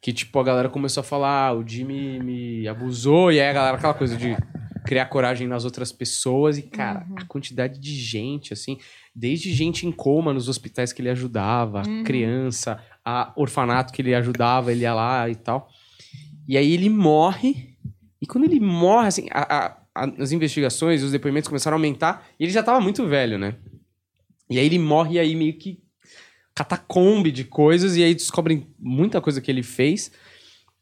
Que, 0.00 0.12
tipo, 0.12 0.38
a 0.40 0.42
galera 0.42 0.68
começou 0.68 1.00
a 1.00 1.04
falar, 1.04 1.46
ah, 1.48 1.54
o 1.54 1.66
Jimmy 1.66 2.18
me 2.18 2.66
abusou, 2.68 3.30
e 3.30 3.40
aí 3.40 3.48
a 3.48 3.52
galera, 3.52 3.76
aquela 3.76 3.94
coisa 3.94 4.16
de 4.16 4.36
criar 4.84 5.06
coragem 5.06 5.46
nas 5.46 5.64
outras 5.64 5.92
pessoas, 5.92 6.58
e, 6.58 6.62
cara, 6.62 7.06
Uhum. 7.08 7.14
a 7.18 7.24
quantidade 7.24 7.78
de 7.78 7.94
gente, 7.94 8.52
assim, 8.52 8.78
desde 9.14 9.52
gente 9.52 9.86
em 9.86 9.92
coma 9.92 10.32
nos 10.32 10.48
hospitais 10.48 10.92
que 10.92 11.00
ele 11.00 11.10
ajudava, 11.10 11.84
Uhum. 11.86 12.02
criança, 12.02 12.82
a 13.04 13.32
orfanato 13.36 13.92
que 13.92 14.02
ele 14.02 14.12
ajudava, 14.12 14.72
ele 14.72 14.80
ia 14.82 14.92
lá 14.92 15.28
e 15.30 15.36
tal. 15.36 15.68
E 16.48 16.56
aí 16.58 16.72
ele 16.72 16.90
morre, 16.90 17.76
e 18.20 18.26
quando 18.26 18.42
ele 18.44 18.58
morre, 18.58 19.06
assim, 19.06 19.28
a- 19.30 19.56
a- 19.66 19.76
a- 19.94 20.12
as 20.18 20.32
investigações, 20.32 21.04
os 21.04 21.12
depoimentos 21.12 21.46
começaram 21.48 21.76
a 21.76 21.78
aumentar, 21.78 22.26
e 22.40 22.42
ele 22.44 22.52
já 22.52 22.64
tava 22.64 22.80
muito 22.80 23.06
velho, 23.06 23.38
né? 23.38 23.54
E 24.50 24.58
aí 24.58 24.66
ele 24.66 24.80
morre, 24.80 25.14
e 25.14 25.18
aí 25.20 25.36
meio 25.36 25.56
que 25.56 25.80
catacombe 26.54 27.30
de 27.30 27.44
coisas, 27.44 27.96
e 27.96 28.02
aí 28.02 28.14
descobrem 28.14 28.66
muita 28.78 29.20
coisa 29.20 29.40
que 29.40 29.50
ele 29.50 29.62
fez. 29.62 30.12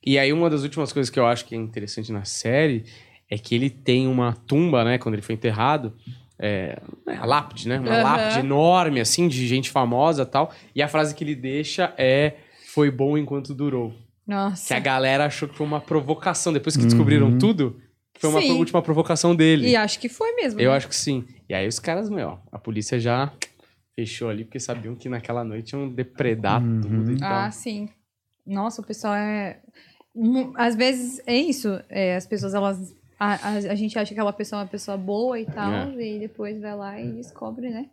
E 0.05 0.19
aí 0.19 0.33
uma 0.33 0.49
das 0.49 0.63
últimas 0.63 0.93
coisas 0.93 1.11
que 1.11 1.19
eu 1.19 1.27
acho 1.27 1.45
que 1.45 1.55
é 1.55 1.59
interessante 1.59 2.11
na 2.11 2.25
série 2.25 2.85
é 3.29 3.39
que 3.39 3.55
ele 3.55 3.71
tem 3.71 4.09
uma 4.09 4.33
tumba, 4.33 4.85
né, 4.85 4.99
quando 4.99 5.15
ele 5.15 5.23
foi 5.23 5.35
enterrado, 5.35 5.95
é, 6.43 6.81
é, 7.07 7.17
a 7.17 7.27
lápide, 7.27 7.69
né? 7.69 7.79
Uma 7.79 7.93
Aham. 7.93 8.03
lápide 8.03 8.41
enorme, 8.41 8.99
assim, 8.99 9.29
de 9.29 9.47
gente 9.47 9.71
famosa 9.71 10.23
e 10.23 10.27
tal. 10.27 10.53
E 10.75 10.83
a 10.83 10.89
frase 10.89 11.15
que 11.15 11.23
ele 11.23 11.35
deixa 11.35 11.93
é: 11.99 12.35
Foi 12.73 12.91
bom 12.91 13.19
enquanto 13.19 13.55
durou. 13.55 13.91
Que 13.91 13.97
Nossa. 14.27 14.75
a 14.75 14.79
galera 14.79 15.27
achou 15.27 15.47
que 15.49 15.55
foi 15.55 15.67
uma 15.67 15.81
provocação. 15.81 16.51
Depois 16.53 16.77
que 16.77 16.85
descobriram 16.85 17.37
tudo, 17.37 17.79
que 18.15 18.21
foi 18.23 18.31
uma 18.31 18.41
Sim. 18.41 18.53
última 18.53 18.81
provocação 18.81 19.37
dele. 19.37 19.69
E 19.69 19.77
acho 19.77 19.99
que 19.99 20.09
foi 20.09 20.33
mesmo. 20.33 20.59
Eu 20.59 20.71
né? 20.71 20.77
acho 20.79 20.89
que 20.89 20.97
sim. 20.97 21.25
E 21.47 21.53
aí 21.53 21.69
os 21.69 21.79
caras, 21.79 22.09
meu, 22.09 22.39
a 22.51 22.59
polícia 22.59 22.99
já 22.99 23.31
fechou 24.01 24.29
ali, 24.31 24.45
porque 24.45 24.59
sabiam 24.61 24.95
que 24.95 25.09
naquela 25.09 25.45
noite 25.45 25.73
iam 25.73 25.89
depredar 25.89 26.63
Uhum. 26.63 26.81
tudo 26.81 27.13
e 27.13 27.19
tal. 27.19 27.33
Ah, 27.33 27.51
sim. 27.51 27.89
Nossa, 28.47 28.81
o 28.81 28.85
pessoal 28.85 29.15
é. 29.15 29.61
Às 30.57 30.75
vezes 30.75 31.21
é 31.27 31.37
isso. 31.37 31.81
é, 31.89 32.17
as 32.17 32.27
pessoas, 32.27 32.55
elas. 32.55 32.95
A, 33.19 33.35
a, 33.35 33.53
a 33.73 33.75
gente 33.75 33.99
acha 33.99 34.09
que 34.09 34.15
aquela 34.15 34.33
pessoa 34.33 34.61
é 34.61 34.65
uma 34.65 34.69
pessoa 34.71 34.97
boa 34.97 35.39
e 35.39 35.45
tal, 35.45 35.71
É. 35.71 36.17
e 36.17 36.19
depois 36.19 36.59
vai 36.61 36.75
lá 36.75 36.99
e 37.01 37.13
descobre, 37.13 37.69
né? 37.69 37.91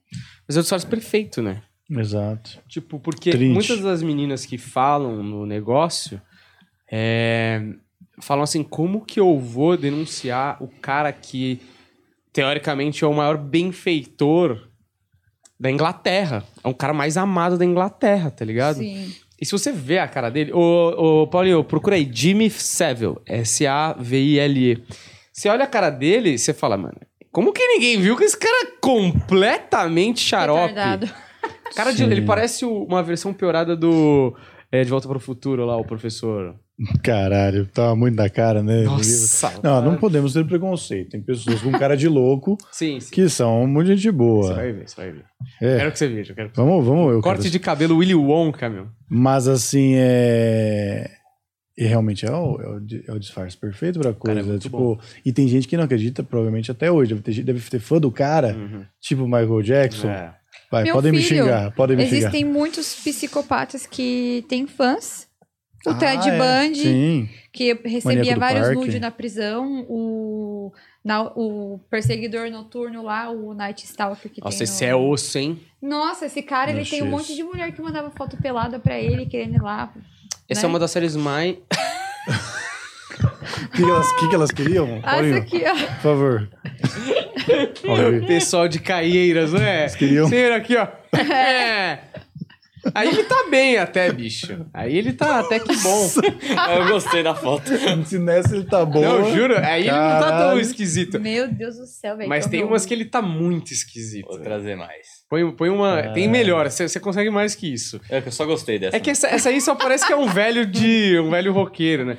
Mas 0.48 0.56
é 0.56 0.60
o 0.60 0.64
disfarce 0.64 0.88
perfeito, 0.88 1.42
né? 1.42 1.62
Exato. 1.90 2.60
Tipo, 2.68 2.98
porque 3.00 3.32
Triste. 3.32 3.54
muitas 3.54 3.82
das 3.82 4.02
meninas 4.02 4.46
que 4.46 4.58
falam 4.58 5.22
no 5.24 5.46
negócio 5.46 6.22
é, 6.90 7.62
falam 8.22 8.44
assim, 8.44 8.64
como 8.64 9.04
que 9.06 9.20
eu 9.20 9.38
vou 9.38 9.76
denunciar 9.78 10.62
o 10.64 10.68
cara 10.68 11.12
que, 11.12 11.60
teoricamente, 12.32 13.04
é 13.04 13.08
o 13.08 13.14
maior 13.14 13.38
benfeitor 13.38 14.67
da 15.60 15.72
Inglaterra? 15.72 16.44
É 16.64 16.68
um 16.68 16.74
cara 16.74 16.94
mais 16.94 17.18
amado 17.18 17.58
da 17.58 17.66
Inglaterra, 17.66 18.30
tá 18.30 18.46
ligado? 18.46 18.78
Sim. 18.78 19.14
E 19.40 19.46
se 19.46 19.52
você 19.52 19.72
vê 19.72 20.00
a 20.00 20.08
cara 20.08 20.30
dele... 20.30 20.52
Ô, 20.52 21.22
ô 21.24 21.28
Paulinho, 21.28 21.64
procura 21.64 21.96
aí. 21.96 22.10
Jimmy 22.12 22.50
Savile. 22.50 23.16
S-A-V-I-L-E. 23.26 24.84
Você 25.32 25.50
olha 25.50 25.66
a 25.66 25.68
cara 25.68 25.90
dele 25.90 26.38
você 26.38 26.54
fala, 26.54 26.78
mano... 26.78 26.98
Como 27.32 27.54
que 27.54 27.64
ninguém 27.68 28.00
viu 28.00 28.18
que 28.18 28.24
esse 28.24 28.38
cara 28.38 28.68
é 28.68 28.72
completamente 28.82 30.22
xarope? 30.22 30.70
Retardado. 30.70 31.08
Cara, 31.76 31.94
de, 31.94 32.02
ele 32.02 32.24
parece 32.24 32.66
uma 32.66 33.04
versão 33.04 33.32
piorada 33.32 33.76
do 33.76 34.36
é, 34.72 34.84
De 34.84 34.90
Volta 34.90 35.08
para 35.08 35.18
o 35.18 35.20
Futuro 35.20 35.64
lá, 35.64 35.78
o 35.78 35.86
professor. 35.86 36.56
Caralho, 37.04 37.66
tava 37.66 37.96
muito 37.96 38.16
na 38.16 38.30
cara, 38.30 38.62
né? 38.62 38.84
Nossa. 38.84 39.52
Não, 39.64 39.82
não 39.82 39.98
podemos 39.98 40.34
ter 40.34 40.46
preconceito. 40.46 41.10
Tem 41.10 41.22
pessoas 41.22 41.60
com 41.62 41.72
cara 41.72 41.98
de 41.98 42.08
louco 42.08 42.56
Sim, 42.72 43.00
sim. 43.00 43.10
que 43.12 43.28
são 43.30 43.66
muito 43.66 43.88
gente 43.88 44.04
Você 44.04 44.12
boa. 44.12 44.54
vai 44.54 44.72
ver, 44.72 44.88
você 44.88 44.96
vai 44.96 45.12
ver. 45.12 45.26
É. 45.62 45.78
Quero 45.78 45.92
que 45.92 45.98
você 46.00 46.08
veja. 46.08 46.34
Quero 46.36 46.50
que... 46.52 46.56
Vamos, 46.56 46.86
vamos. 46.86 47.14
Eu 47.14 47.22
Corte 47.22 47.40
quero- 47.42 47.52
de 47.52 47.60
cabelo 47.60 47.98
Willy 47.98 48.14
Wonka, 48.14 48.70
meu. 48.70 48.88
Mas 49.10 49.48
assim, 49.48 49.94
é. 49.96 51.10
E 51.76 51.86
realmente 51.86 52.26
é 52.26 52.32
o, 52.32 52.60
é 52.62 52.68
o, 52.68 52.82
é 53.08 53.12
o 53.14 53.20
disfarce 53.20 53.56
perfeito 53.56 54.00
pra 54.00 54.12
Cara, 54.14 54.40
é 54.40 54.44
coisa. 54.44 54.58
tipo, 54.60 55.00
e 55.26 55.32
tem 55.32 55.48
gente 55.48 55.68
que 55.68 55.78
não 55.78 55.84
acredita, 55.84 56.24
provavelmente 56.24 56.72
até 56.72 56.92
hoje. 56.92 57.14
Deve 57.14 57.22
ter, 57.22 57.44
deve 57.44 57.70
ter 57.70 57.80
fã 57.80 58.00
do 58.00 58.12
cara, 58.12 58.56
Uhum. 58.56 58.84
tipo 59.00 59.24
Michael 59.26 59.62
Jackson. 59.62 60.10
É. 60.10 60.34
Vai, 60.72 60.84
Meu 60.86 60.94
podem 60.96 61.12
me 61.12 61.22
filho, 61.22 61.44
xingar, 61.46 61.72
podem 61.76 61.96
me 61.96 62.04
Existem 62.04 62.42
xingar. 62.42 62.52
muitos 62.52 62.96
psicopatas 62.96 63.86
que 63.86 64.44
têm 64.50 64.66
fãs. 64.68 65.27
O 65.86 65.92
Ah, 65.92 65.96
Ted 65.96 66.30
é. 66.30 66.38
Bundy, 66.38 66.80
Sim. 66.82 67.30
que 67.54 67.74
recebia 67.86 68.36
vários 68.38 68.74
nudes 68.76 69.00
na 69.00 69.12
prisão. 69.12 69.86
O, 69.88 70.74
na- 71.04 71.32
o 71.36 71.80
perseguidor 71.90 72.50
noturno 72.50 73.04
lá, 73.04 73.30
o 73.30 73.54
Night 73.54 73.86
Stalker 73.86 74.32
que 74.32 74.42
Nossa, 74.42 74.58
tem 74.58 74.64
esse 74.66 74.84
no- 74.86 74.90
é 74.92 74.96
osso, 74.96 75.38
hein? 75.38 75.62
Nossa, 75.82 76.26
esse 76.26 76.42
cara, 76.42 76.72
ele 76.72 76.82
Meu 76.82 76.90
tem 76.90 77.04
um 77.04 77.10
monte 77.10 77.36
de 77.36 77.44
mulher 77.44 77.72
que 77.72 77.82
mandava 77.82 78.10
foto 78.12 78.36
pelada 78.38 78.80
pra 78.80 78.98
ele, 79.00 79.26
querendo 79.28 79.56
ir 79.56 79.62
lá. 79.62 79.94
Essa 80.50 80.62
né? 80.62 80.66
é 80.66 80.70
uma 80.70 80.80
das 80.80 80.92
séries 80.92 81.16
mais. 81.16 81.56
O 81.56 81.58
que, 83.72 83.78
que 83.78 83.84
elas, 83.90 84.12
que 84.14 84.36
elas 84.36 84.52
queriam? 84.52 85.00
Ah, 85.04 85.12
Paulinho, 85.16 85.38
essa 85.38 85.44
aqui, 85.46 85.64
ó. 85.66 85.76
por 85.76 86.02
favor. 86.02 86.50
Olha 87.88 88.08
aí. 88.20 88.26
Pessoal 88.26 88.68
de 88.68 88.80
Caieiras, 88.80 89.54
não 89.54 89.62
é? 89.62 89.88
queriam- 89.90 90.28
Senhor 90.28 90.52
aqui, 90.52 90.76
ó. 90.76 90.88
É. 91.18 92.00
Aí 92.94 93.10
ele 93.10 93.24
tá 93.24 93.46
bem 93.50 93.78
até, 93.78 94.12
bicho. 94.12 94.66
Aí 94.74 94.98
ele 94.98 95.14
tá 95.14 95.40
até 95.40 95.60
que 95.60 95.76
bom. 95.78 96.10
Eu 96.78 96.88
gostei 96.88 97.24
da 97.24 97.36
foto. 97.36 97.70
Se 98.06 98.20
nessa 98.20 98.56
ele 98.56 98.66
tá 98.66 98.86
bom. 98.86 99.02
Não, 99.02 99.36
juro. 99.36 99.58
Aí 99.58 99.84
ele 99.84 99.92
não 99.92 99.98
tá 99.98 100.20
tão 100.20 100.30
Caralho. 100.30 100.60
esquisito. 100.60 101.20
Meu 101.20 101.48
Deus 101.48 101.78
do 101.78 101.86
céu, 101.86 102.18
velho. 102.18 102.30
Mas 102.30 102.46
tem 102.48 102.64
umas 102.64 102.86
que 102.86 102.94
ele 102.94 103.06
tá 103.06 103.22
muito 103.22 103.72
esquisito. 103.72 104.28
Vou 104.28 104.40
trazer 104.40 104.76
mais. 104.76 105.18
Põe, 105.30 105.52
põe 105.52 105.70
uma. 105.70 106.00
Ah. 106.00 106.14
Tem 106.14 106.28
melhor, 106.28 106.70
você 106.70 106.88
você 106.88 107.00
consegue 107.00 107.30
mais 107.30 107.54
que 107.54 107.72
isso. 107.72 108.00
É 108.10 108.22
que 108.22 108.30
eu 108.30 108.32
só 108.32 108.46
gostei 108.46 108.80
dessa. 108.80 108.96
É 108.96 109.00
que 109.00 109.10
essa, 109.10 109.28
essa 109.28 109.50
aí 109.50 109.60
só 109.60 109.76
parece 109.76 110.06
que 110.06 110.14
é 110.14 110.16
um 110.16 110.28
velho 110.28 110.66
de. 110.66 111.20
um 111.20 111.30
velho 111.30 111.52
roqueiro, 111.52 112.06
né? 112.06 112.18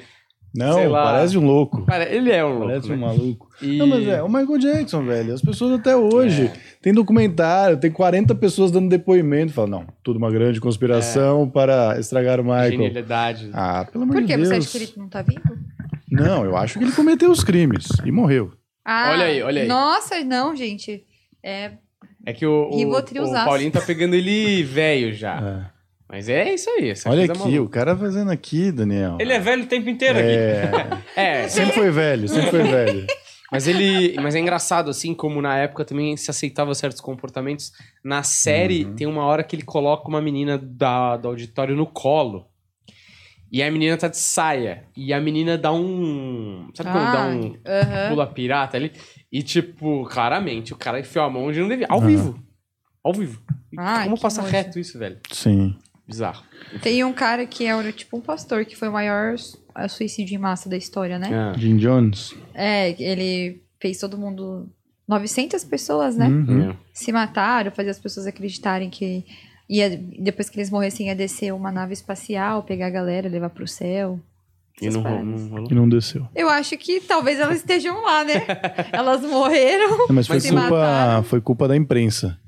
Não, 0.54 0.74
Sei 0.74 0.88
lá. 0.88 1.04
parece 1.04 1.36
um 1.36 1.44
louco. 1.44 1.84
Ele 2.10 2.30
é 2.32 2.44
um 2.44 2.48
louco, 2.50 2.66
Parece 2.68 2.88
né? 2.88 2.94
um 2.94 2.98
maluco. 2.98 3.48
E- 3.60 3.76
Não, 3.76 3.86
mas 3.88 4.06
é, 4.06 4.22
o 4.22 4.28
Michael 4.28 4.58
Jackson, 4.58 5.04
velho. 5.04 5.34
As 5.34 5.42
pessoas 5.42 5.78
até 5.78 5.94
hoje. 5.96 6.46
É. 6.46 6.52
Tem 6.80 6.92
documentário, 6.94 7.76
tem 7.76 7.90
40 7.90 8.34
pessoas 8.36 8.70
dando 8.70 8.88
depoimento. 8.88 9.52
Fala, 9.52 9.66
não, 9.68 9.86
tudo 10.02 10.16
uma 10.16 10.30
grande 10.30 10.60
conspiração 10.60 11.48
para 11.50 11.98
estragar 11.98 12.40
o 12.40 12.44
Michael. 12.44 12.70
Genialidade. 12.70 13.50
Ah, 13.52 13.84
pelo 13.90 14.04
amor 14.04 14.14
Por 14.14 14.22
de? 14.24 14.36
Deus. 14.36 14.48
Você 14.48 14.54
acha 14.54 14.70
que 14.70 14.76
ele 14.84 14.92
não 14.96 15.08
tá 15.08 15.22
vivo? 15.22 15.40
Não, 16.10 16.44
eu 16.44 16.56
acho 16.56 16.78
que 16.78 16.84
ele 16.84 16.92
cometeu 16.92 17.30
os 17.30 17.42
crimes 17.44 17.86
e 18.04 18.10
morreu. 18.12 18.52
Ah, 18.84 19.10
Olha 19.12 19.24
aí, 19.26 19.42
olha 19.42 19.62
aí. 19.62 19.68
Nossa, 19.68 20.22
não, 20.24 20.54
gente. 20.56 21.04
É, 21.42 21.72
É 22.24 22.32
que 22.32 22.46
o, 22.46 22.70
o, 22.70 22.96
o 22.96 23.32
Paulinho 23.44 23.70
tá 23.72 23.80
pegando 23.80 24.14
ele 24.14 24.62
velho 24.62 25.12
já. 25.12 25.68
É. 25.74 25.77
Mas 26.08 26.28
é 26.28 26.54
isso 26.54 26.70
aí. 26.70 26.90
Essa 26.90 27.10
Olha 27.10 27.26
coisa 27.26 27.32
aqui, 27.44 27.52
maluca. 27.52 27.62
o 27.62 27.68
cara 27.68 27.96
fazendo 27.96 28.30
aqui, 28.30 28.72
Daniel. 28.72 29.18
Ele 29.20 29.32
é 29.32 29.38
velho 29.38 29.64
o 29.64 29.66
tempo 29.66 29.90
inteiro 29.90 30.18
aqui. 30.18 30.28
É, 30.30 30.88
É, 31.44 31.48
sempre 31.48 31.72
foi 31.74 31.90
velho, 31.90 32.28
sempre 32.28 32.50
foi 32.50 32.62
velho. 32.62 33.06
mas 33.52 33.66
ele. 33.66 34.14
Mas 34.20 34.34
é 34.34 34.38
engraçado, 34.38 34.88
assim, 34.90 35.12
como 35.14 35.42
na 35.42 35.56
época 35.58 35.84
também 35.84 36.16
se 36.16 36.30
aceitava 36.30 36.74
certos 36.74 37.00
comportamentos. 37.02 37.72
Na 38.02 38.22
série, 38.22 38.84
Uhum. 38.84 38.94
tem 38.94 39.06
uma 39.06 39.24
hora 39.24 39.42
que 39.44 39.54
ele 39.54 39.64
coloca 39.64 40.08
uma 40.08 40.22
menina 40.22 40.56
da, 40.56 41.16
do 41.18 41.28
auditório 41.28 41.76
no 41.76 41.86
colo. 41.86 42.46
E 43.50 43.62
a 43.62 43.70
menina 43.70 43.96
tá 43.96 44.08
de 44.08 44.18
saia. 44.18 44.84
E 44.96 45.12
a 45.12 45.20
menina 45.20 45.56
dá 45.58 45.72
um. 45.72 46.68
Sabe 46.74 46.90
quando 46.90 47.12
dá 47.12 47.22
Ah, 47.24 47.28
um 47.28 47.56
aham. 47.66 48.08
pula 48.10 48.26
pirata 48.26 48.76
ali? 48.76 48.92
E, 49.32 49.42
tipo, 49.42 50.04
claramente, 50.06 50.72
o 50.72 50.76
cara 50.76 51.00
enfiou 51.00 51.24
a 51.24 51.30
mão 51.30 51.44
onde 51.44 51.60
não 51.60 51.68
devia. 51.68 51.86
Ao 51.88 51.98
Aham. 51.98 52.06
vivo. 52.08 52.38
Ao 53.04 53.12
vivo. 53.12 53.40
Ai, 53.78 54.04
como 54.04 54.18
passa 54.20 54.42
reto 54.42 54.78
isso, 54.78 54.98
velho? 54.98 55.18
Sim. 55.32 55.74
Bizarro. 56.08 56.42
Tem 56.82 57.04
um 57.04 57.12
cara 57.12 57.44
que 57.46 57.66
era 57.66 57.92
tipo 57.92 58.16
um 58.16 58.20
pastor, 58.20 58.64
que 58.64 58.74
foi 58.74 58.88
o 58.88 58.92
maior 58.92 59.36
suicídio 59.88 60.34
em 60.34 60.38
massa 60.38 60.68
da 60.68 60.76
história, 60.76 61.18
né? 61.18 61.28
Ah. 61.32 61.52
Jim 61.56 61.76
Jones. 61.76 62.34
É, 62.54 62.90
ele 63.00 63.62
fez 63.78 63.98
todo 63.98 64.16
mundo. 64.16 64.68
900 65.06 65.64
pessoas, 65.64 66.16
né? 66.16 66.28
Uhum. 66.28 66.70
É. 66.70 66.76
Se 66.92 67.12
mataram, 67.12 67.70
fazer 67.70 67.90
as 67.90 67.98
pessoas 67.98 68.26
acreditarem 68.26 68.90
que 68.90 69.24
ia, 69.68 69.98
depois 70.18 70.50
que 70.50 70.58
eles 70.58 70.70
morressem 70.70 71.08
ia 71.08 71.14
descer 71.14 71.52
uma 71.52 71.70
nave 71.72 71.92
espacial, 71.92 72.62
pegar 72.62 72.88
a 72.88 72.90
galera, 72.90 73.28
levar 73.28 73.50
pro 73.50 73.66
céu. 73.66 74.20
E 74.80 74.88
não, 74.90 75.02
não 75.02 75.48
rolou. 75.48 75.68
E 75.70 75.74
não 75.74 75.88
desceu. 75.88 76.26
Eu 76.34 76.48
acho 76.48 76.76
que 76.76 77.00
talvez 77.00 77.38
elas 77.40 77.56
estejam 77.58 78.02
lá, 78.02 78.24
né? 78.24 78.46
elas 78.92 79.22
morreram. 79.22 80.06
Não, 80.08 80.14
mas 80.14 80.26
foi 80.28 80.40
culpa, 80.40 80.54
mataram. 80.54 81.22
foi 81.24 81.40
culpa 81.40 81.68
da 81.68 81.76
imprensa 81.76 82.38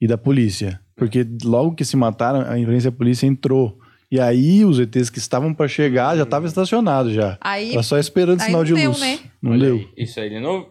e 0.00 0.06
da 0.06 0.16
polícia. 0.16 0.80
Porque 1.00 1.26
logo 1.44 1.74
que 1.74 1.84
se 1.84 1.96
mataram, 1.96 2.42
a 2.48 2.58
imprensa 2.58 2.88
e 2.88 2.90
a 2.90 2.92
polícia 2.92 3.26
entrou. 3.26 3.76
E 4.10 4.18
aí 4.20 4.64
os 4.64 4.78
ETs 4.78 5.08
que 5.10 5.18
estavam 5.18 5.52
pra 5.54 5.66
chegar 5.68 6.16
já 6.16 6.24
estavam 6.24 6.46
estacionados 6.48 7.12
já. 7.12 7.38
Aí 7.40 7.70
Tava 7.70 7.82
só 7.82 7.98
esperando 7.98 8.40
aí 8.40 8.46
sinal 8.46 8.60
não 8.60 8.64
de 8.66 8.74
deu, 8.74 8.90
luz. 8.90 9.00
né? 9.00 9.18
Não 9.40 9.52
Olha 9.52 9.66
deu. 9.66 9.76
aí, 9.76 9.88
Isso 9.96 10.18
aí 10.20 10.28
de 10.30 10.40
novo. 10.40 10.68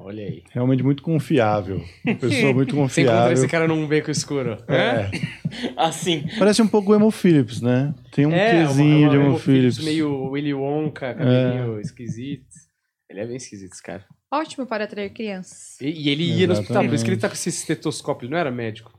Olha 0.00 0.24
aí. 0.24 0.42
Realmente 0.50 0.82
muito 0.82 1.02
confiável. 1.02 1.82
Uma 2.04 2.14
pessoa 2.16 2.52
muito 2.54 2.74
confiável. 2.74 3.32
esse 3.32 3.46
cara 3.46 3.68
num 3.68 3.86
beco 3.86 4.10
escuro. 4.10 4.56
É. 4.66 5.10
Assim. 5.76 6.24
Parece 6.38 6.60
um 6.62 6.66
pouco 6.66 6.92
o 6.92 6.94
Emo 6.94 7.10
Phillips, 7.10 7.60
né? 7.60 7.94
Tem 8.10 8.26
um 8.26 8.30
quesinho 8.30 9.10
de 9.10 9.16
Emo 9.16 9.38
Phillips. 9.38 9.78
É. 9.78 9.82
Meio 9.82 10.30
Willy 10.30 10.54
Wonka, 10.54 11.14
cabelinho 11.14 11.78
esquisito. 11.80 12.44
Ele 13.10 13.20
é 13.20 13.26
bem 13.26 13.36
esquisito, 13.36 13.72
esse 13.72 13.82
cara. 13.82 14.04
ótimo 14.32 14.66
para 14.66 14.84
atrair 14.84 15.10
crianças. 15.10 15.78
E, 15.80 15.86
e 15.90 16.08
ele 16.08 16.24
ia 16.24 16.46
no 16.46 16.54
hospital, 16.54 16.82
por 16.84 16.94
isso 16.94 17.04
que 17.04 17.10
ele 17.10 17.16
Exatamente. 17.16 17.20
tá 17.20 17.28
com 17.28 17.34
esse 17.34 17.48
estetoscópio, 17.50 18.24
ele 18.26 18.32
não 18.32 18.38
era 18.38 18.50
médico. 18.50 18.93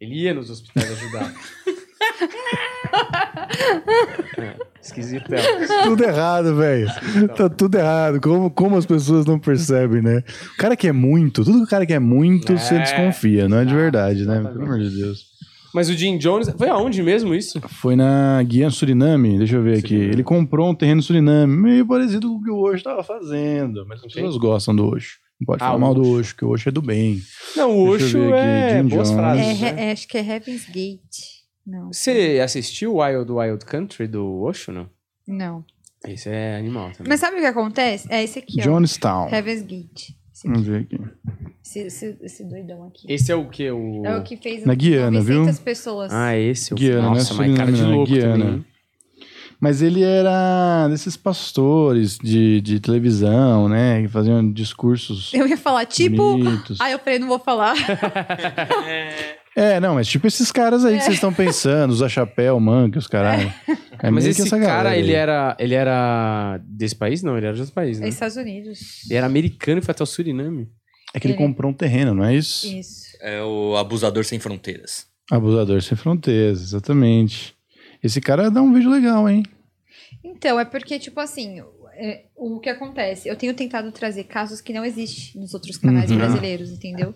Ele 0.00 0.22
ia 0.22 0.34
nos 0.34 0.50
hospitais 0.50 0.90
ajudar. 0.90 1.32
é, 4.38 4.54
esquisitão. 4.80 5.38
Tudo 5.84 6.04
errado, 6.04 6.54
velho. 6.54 6.88
Tá 7.34 7.48
tudo 7.48 7.76
errado. 7.76 8.20
Como, 8.20 8.50
como 8.50 8.76
as 8.76 8.84
pessoas 8.84 9.24
não 9.24 9.38
percebem, 9.38 10.02
né? 10.02 10.22
O 10.54 10.56
cara 10.58 10.76
que 10.76 10.86
é 10.86 10.92
muito, 10.92 11.44
tudo 11.44 11.58
que 11.58 11.64
o 11.64 11.68
cara 11.68 11.86
que 11.86 11.94
é 11.94 11.98
muito, 11.98 12.52
É, 12.52 12.58
você 12.58 12.78
desconfia, 12.78 13.48
não 13.48 13.58
é 13.58 13.64
de 13.64 13.74
verdade, 13.74 14.26
né? 14.26 14.42
Pelo 14.42 14.64
amor 14.64 14.78
de 14.78 14.90
Deus. 14.90 15.34
Mas 15.74 15.90
o 15.90 15.94
Jim 15.94 16.16
Jones, 16.16 16.48
foi 16.56 16.68
aonde 16.68 17.02
mesmo 17.02 17.34
isso? 17.34 17.60
Foi 17.68 17.96
na 17.96 18.42
Guiana 18.42 18.70
Suriname, 18.70 19.38
deixa 19.38 19.56
eu 19.56 19.62
ver 19.62 19.78
aqui. 19.78 19.88
Suriname. 19.88 20.12
Ele 20.12 20.22
comprou 20.22 20.70
um 20.70 20.74
terreno 20.74 21.02
Suriname, 21.02 21.54
meio 21.54 21.86
parecido 21.86 22.28
com 22.28 22.36
o 22.36 22.42
que 22.42 22.50
o 22.50 22.58
Osho 22.58 22.76
estava 22.76 23.02
fazendo. 23.02 23.84
Mas 23.86 24.02
as 24.02 24.12
pessoas 24.12 24.36
gostam 24.36 24.74
do 24.74 24.86
Osho. 24.86 25.18
Não 25.40 25.46
pode 25.46 25.62
Ah, 25.62 25.66
falar 25.66 25.76
o 25.76 25.80
mal 25.80 25.94
do 25.94 26.02
Osho. 26.08 26.34
Que 26.36 26.44
o 26.44 26.48
Osho 26.50 26.68
é 26.68 26.72
do 26.72 26.80
bem. 26.82 27.20
Não, 27.56 27.70
o 27.76 27.88
Osho 27.88 28.32
é 28.34 28.82
Jim 28.82 28.88
boas 28.88 29.08
Jones. 29.10 29.20
frases. 29.20 29.62
É, 29.62 29.72
né? 29.72 29.88
É, 29.88 29.92
acho 29.92 30.08
que 30.08 30.16
é 30.18 30.20
Heaven's 30.26 30.66
Gate. 30.66 31.36
Não. 31.66 31.92
Você 31.92 32.40
assistiu 32.42 32.96
Wild 32.96 33.30
Wild 33.30 33.64
Country 33.64 34.06
do 34.06 34.40
Osho, 34.42 34.72
não? 34.72 34.88
Não. 35.26 35.64
Esse 36.06 36.28
é 36.28 36.56
animal 36.56 36.90
também. 36.92 37.08
Mas 37.08 37.20
sabe 37.20 37.36
o 37.36 37.40
que 37.40 37.46
acontece? 37.46 38.06
É 38.10 38.22
esse 38.22 38.38
aqui, 38.38 38.60
ó. 38.60 38.62
Jonestown. 38.62 39.28
Heaven's 39.28 39.62
Gate. 39.62 40.10
Esse, 40.32 40.46
Vamos 40.48 40.66
ver 40.66 40.82
aqui. 40.82 41.00
Esse, 41.64 41.78
esse- 41.80 42.16
esse 42.20 42.44
doidão 42.44 42.84
aqui. 42.84 43.10
Esse 43.12 43.32
é 43.32 43.34
o 43.34 43.48
que? 43.48 43.68
O... 43.70 44.04
É 44.06 44.16
o 44.16 44.22
que 44.22 44.36
fez 44.36 44.64
Na 44.64 44.74
Guiana, 44.74 45.20
viu? 45.20 45.38
900 45.40 45.58
pessoas. 45.60 46.12
Ah, 46.12 46.36
esse 46.36 46.72
é 46.72 46.74
o 46.74 46.78
Guiana, 46.78 47.08
Nossa, 47.10 47.34
não 47.34 47.42
é 47.42 47.48
mas 47.48 47.56
cara 47.58 47.72
de 47.72 47.80
é 47.82 47.84
louco 47.86 48.12
Guiana. 48.12 48.44
também. 48.44 48.64
Mas 49.58 49.80
ele 49.80 50.02
era 50.02 50.86
desses 50.88 51.16
pastores 51.16 52.18
de, 52.22 52.60
de 52.60 52.78
televisão, 52.78 53.68
né? 53.68 54.02
Que 54.02 54.08
faziam 54.08 54.52
discursos 54.52 55.32
Eu 55.32 55.46
ia 55.46 55.56
falar, 55.56 55.86
tipo. 55.86 56.16
bonitos. 56.38 56.78
Ah, 56.80 56.90
eu 56.90 56.98
falei, 56.98 57.18
não 57.18 57.28
vou 57.28 57.38
falar. 57.38 57.74
É, 59.58 59.80
não, 59.80 59.94
mas 59.94 60.06
tipo 60.06 60.26
esses 60.26 60.52
caras 60.52 60.84
aí 60.84 60.98
que 60.98 61.04
vocês 61.04 61.14
estão 61.14 61.32
pensando, 61.32 61.90
usa 61.90 62.10
chapéu, 62.10 62.60
manca, 62.60 62.98
os 62.98 63.06
caralho. 63.06 63.50
É 64.02 64.10
Mas 64.10 64.24
meio 64.24 64.36
que 64.36 64.42
esse 64.42 64.54
essa 64.54 64.58
cara, 64.60 64.90
galera 64.90 64.98
ele 64.98 65.12
era, 65.14 65.56
ele 65.58 65.74
era 65.74 66.60
desse 66.62 66.94
país? 66.94 67.22
Não, 67.22 67.38
ele 67.38 67.46
era 67.46 67.54
de 67.54 67.62
outro 67.62 67.74
país, 67.74 67.96
É 67.98 68.02
né? 68.02 68.08
Estados 68.10 68.36
Unidos. 68.36 69.04
Ele 69.08 69.14
era 69.16 69.24
americano 69.24 69.78
e 69.78 69.82
foi 69.82 69.92
até 69.92 70.02
o 70.02 70.06
Suriname. 70.06 70.68
É 71.14 71.18
que 71.18 71.26
ele 71.26 71.32
Ele- 71.32 71.42
comprou 71.42 71.70
um 71.70 71.74
terreno, 71.74 72.12
não 72.14 72.22
é 72.22 72.34
isso? 72.36 72.66
Isso. 72.66 73.06
É 73.18 73.42
o 73.42 73.74
abusador 73.78 74.26
sem 74.26 74.38
fronteiras. 74.38 75.06
Abusador 75.30 75.80
sem 75.80 75.96
fronteiras, 75.96 76.60
exatamente. 76.60 77.55
Esse 78.06 78.20
cara 78.20 78.50
dá 78.50 78.62
um 78.62 78.72
vídeo 78.72 78.90
legal, 78.90 79.28
hein? 79.28 79.42
Então, 80.22 80.58
é 80.60 80.64
porque, 80.64 80.98
tipo 80.98 81.18
assim, 81.20 81.60
é, 81.94 82.24
o 82.36 82.58
que 82.60 82.68
acontece? 82.68 83.28
Eu 83.28 83.36
tenho 83.36 83.52
tentado 83.54 83.90
trazer 83.92 84.24
casos 84.24 84.60
que 84.60 84.72
não 84.72 84.84
existem 84.84 85.40
nos 85.40 85.52
outros 85.54 85.76
canais 85.76 86.10
Uhum. 86.10 86.16
brasileiros, 86.18 86.70
entendeu? 86.70 87.14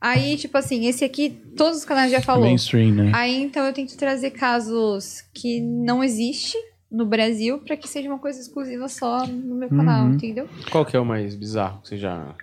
Aí, 0.00 0.36
tipo 0.36 0.58
assim, 0.58 0.86
esse 0.86 1.04
aqui, 1.04 1.30
todos 1.56 1.78
os 1.78 1.84
canais 1.84 2.10
já 2.10 2.20
falou. 2.20 2.44
Mainstream, 2.44 2.92
né? 2.94 3.12
Aí, 3.14 3.42
então, 3.42 3.64
eu 3.64 3.72
tento 3.72 3.96
trazer 3.96 4.32
casos 4.32 5.22
que 5.32 5.60
não 5.60 6.02
existem 6.04 6.60
no 6.90 7.06
Brasil 7.06 7.58
pra 7.60 7.76
que 7.76 7.88
seja 7.88 8.08
uma 8.08 8.18
coisa 8.18 8.40
exclusiva 8.40 8.88
só 8.88 9.26
no 9.26 9.54
meu 9.56 9.68
canal, 9.68 10.06
Uhum. 10.06 10.14
entendeu? 10.14 10.48
Qual 10.70 10.84
que 10.84 10.96
é 10.96 11.00
o 11.00 11.04
mais 11.06 11.34
bizarro 11.34 11.80
que 11.82 11.88
você 11.88 11.96
já... 11.98 12.34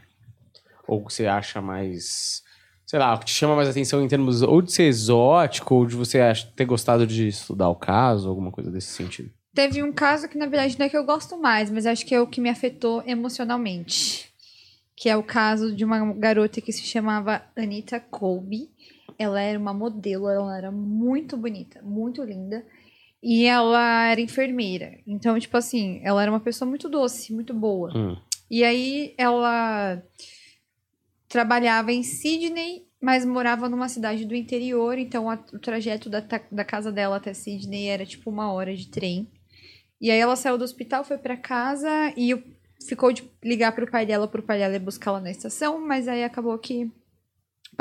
Ou 0.87 1.05
que 1.05 1.13
você 1.13 1.25
acha 1.27 1.61
mais... 1.61 2.41
Sei 2.91 2.99
lá, 2.99 3.13
o 3.13 3.19
que 3.19 3.27
te 3.27 3.31
chama 3.33 3.55
mais 3.55 3.69
atenção 3.69 4.03
em 4.03 4.07
termos 4.09 4.41
ou 4.41 4.61
de 4.61 4.73
ser 4.73 4.83
exótico, 4.83 5.75
ou 5.75 5.85
de 5.85 5.95
você 5.95 6.19
ter 6.57 6.65
gostado 6.65 7.07
de 7.07 7.25
estudar 7.29 7.69
o 7.69 7.75
caso, 7.75 8.27
alguma 8.27 8.51
coisa 8.51 8.69
desse 8.69 8.89
sentido. 8.89 9.31
Teve 9.55 9.81
um 9.81 9.93
caso 9.93 10.27
que, 10.27 10.37
na 10.37 10.45
verdade, 10.45 10.77
não 10.77 10.85
é 10.85 10.89
que 10.89 10.97
eu 10.97 11.05
gosto 11.05 11.37
mais, 11.37 11.71
mas 11.71 11.85
acho 11.85 12.05
que 12.05 12.13
é 12.13 12.19
o 12.19 12.27
que 12.27 12.41
me 12.41 12.49
afetou 12.49 13.01
emocionalmente. 13.07 14.29
Que 14.93 15.07
é 15.07 15.15
o 15.15 15.23
caso 15.23 15.73
de 15.73 15.85
uma 15.85 16.13
garota 16.15 16.59
que 16.59 16.73
se 16.73 16.83
chamava 16.83 17.41
Anita 17.55 17.97
Colby. 17.97 18.69
Ela 19.17 19.39
era 19.39 19.57
uma 19.57 19.73
modelo, 19.73 20.27
ela 20.27 20.57
era 20.57 20.69
muito 20.69 21.37
bonita, 21.37 21.81
muito 21.81 22.21
linda. 22.21 22.61
E 23.23 23.45
ela 23.45 24.07
era 24.07 24.19
enfermeira. 24.19 24.99
Então, 25.07 25.39
tipo 25.39 25.55
assim, 25.55 26.01
ela 26.03 26.21
era 26.21 26.29
uma 26.29 26.41
pessoa 26.41 26.67
muito 26.67 26.89
doce, 26.89 27.31
muito 27.31 27.53
boa. 27.53 27.89
Hum. 27.95 28.17
E 28.49 28.65
aí 28.65 29.15
ela 29.17 30.03
trabalhava 31.31 31.93
em 31.93 32.03
Sydney, 32.03 32.85
mas 33.01 33.25
morava 33.25 33.69
numa 33.69 33.87
cidade 33.87 34.25
do 34.25 34.35
interior, 34.35 34.97
então 34.97 35.29
a- 35.29 35.43
o 35.53 35.59
trajeto 35.59 36.09
da, 36.09 36.19
da 36.51 36.65
casa 36.65 36.91
dela 36.91 37.15
até 37.15 37.33
Sydney 37.33 37.87
era 37.87 38.05
tipo 38.05 38.29
uma 38.29 38.51
hora 38.51 38.75
de 38.75 38.89
trem. 38.89 39.27
E 39.99 40.11
aí 40.11 40.19
ela 40.19 40.35
saiu 40.35 40.57
do 40.57 40.63
hospital, 40.63 41.05
foi 41.05 41.17
pra 41.17 41.37
casa 41.37 41.89
e 42.17 42.33
o- 42.33 42.43
ficou 42.85 43.13
de 43.13 43.23
ligar 43.41 43.71
pro 43.71 43.89
pai 43.89 44.05
dela, 44.05 44.27
pro 44.27 44.43
pai 44.43 44.59
dela 44.59 44.75
ir 44.75 44.79
buscar 44.79 45.11
ela 45.11 45.21
na 45.21 45.31
estação, 45.31 45.79
mas 45.79 46.07
aí 46.07 46.23
acabou 46.23 46.57
que 46.59 46.91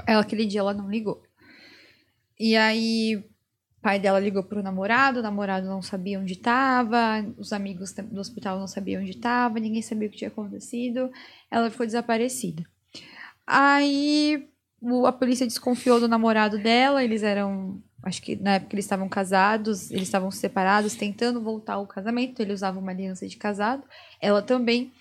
ela, 0.06 0.20
aquele 0.22 0.46
dia 0.46 0.60
ela 0.60 0.72
não 0.72 0.88
ligou. 0.88 1.20
E 2.38 2.56
aí 2.56 3.16
o 3.16 3.24
pai 3.82 3.98
dela 3.98 4.20
ligou 4.20 4.44
pro 4.44 4.62
namorado, 4.62 5.18
o 5.18 5.22
namorado 5.22 5.66
não 5.66 5.82
sabia 5.82 6.20
onde 6.20 6.34
estava, 6.34 7.24
os 7.36 7.52
amigos 7.52 7.92
do 7.92 8.20
hospital 8.20 8.60
não 8.60 8.68
sabiam 8.68 9.02
onde 9.02 9.10
estava, 9.10 9.58
ninguém 9.58 9.82
sabia 9.82 10.06
o 10.06 10.10
que 10.10 10.18
tinha 10.18 10.28
acontecido, 10.28 11.10
ela 11.50 11.68
ficou 11.68 11.84
desaparecida. 11.84 12.62
Aí 13.52 14.46
o- 14.80 15.06
a 15.06 15.12
polícia 15.12 15.46
desconfiou 15.46 15.98
do 15.98 16.06
namorado 16.08 16.56
dela, 16.56 17.02
eles 17.02 17.22
eram, 17.24 17.82
acho 18.04 18.22
que 18.22 18.36
na 18.36 18.54
época 18.54 18.74
eles 18.74 18.84
estavam 18.84 19.08
casados, 19.08 19.90
eles 19.90 20.04
estavam 20.04 20.30
separados, 20.30 20.94
tentando 20.94 21.40
voltar 21.42 21.74
ao 21.74 21.86
casamento, 21.86 22.40
ele 22.40 22.52
usava 22.52 22.78
uma 22.78 22.92
aliança 22.92 23.26
de 23.26 23.36
casado, 23.36 23.82
ela 24.20 24.40
também. 24.40 24.92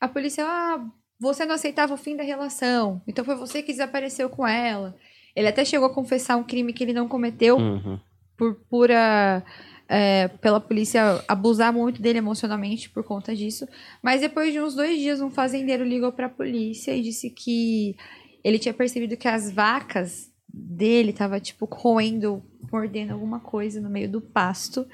A 0.00 0.08
polícia, 0.08 0.44
ah, 0.46 0.82
você 1.20 1.44
não 1.44 1.54
aceitava 1.54 1.92
o 1.92 1.98
fim 1.98 2.16
da 2.16 2.22
relação, 2.24 3.02
então 3.06 3.22
foi 3.24 3.34
você 3.36 3.62
que 3.62 3.70
desapareceu 3.72 4.30
com 4.30 4.46
ela. 4.46 4.96
Ele 5.36 5.46
até 5.48 5.62
chegou 5.64 5.86
a 5.86 5.94
confessar 5.94 6.36
um 6.36 6.42
crime 6.42 6.72
que 6.72 6.82
ele 6.82 6.94
não 6.94 7.06
cometeu 7.06 7.58
Uhum. 7.58 8.00
por 8.36 8.54
pura 8.70 9.44
é, 9.92 10.28
pela 10.28 10.60
polícia 10.60 11.20
abusar 11.26 11.72
muito 11.72 12.00
dele 12.00 12.18
emocionalmente 12.18 12.88
por 12.88 13.02
conta 13.02 13.34
disso. 13.34 13.66
Mas 14.00 14.20
depois 14.20 14.52
de 14.52 14.60
uns 14.60 14.76
dois 14.76 14.96
dias, 14.96 15.20
um 15.20 15.30
fazendeiro 15.30 15.84
ligou 15.84 16.12
para 16.12 16.26
a 16.26 16.30
polícia 16.30 16.94
e 16.94 17.02
disse 17.02 17.28
que 17.28 17.96
ele 18.44 18.60
tinha 18.60 18.72
percebido 18.72 19.16
que 19.16 19.26
as 19.26 19.50
vacas 19.50 20.30
dele 20.48 21.12
tava 21.12 21.40
tipo 21.40 21.64
roendo, 21.64 22.40
mordendo 22.70 23.14
alguma 23.14 23.40
coisa 23.40 23.80
no 23.80 23.90
meio 23.90 24.08
do 24.08 24.20
pasto. 24.20 24.86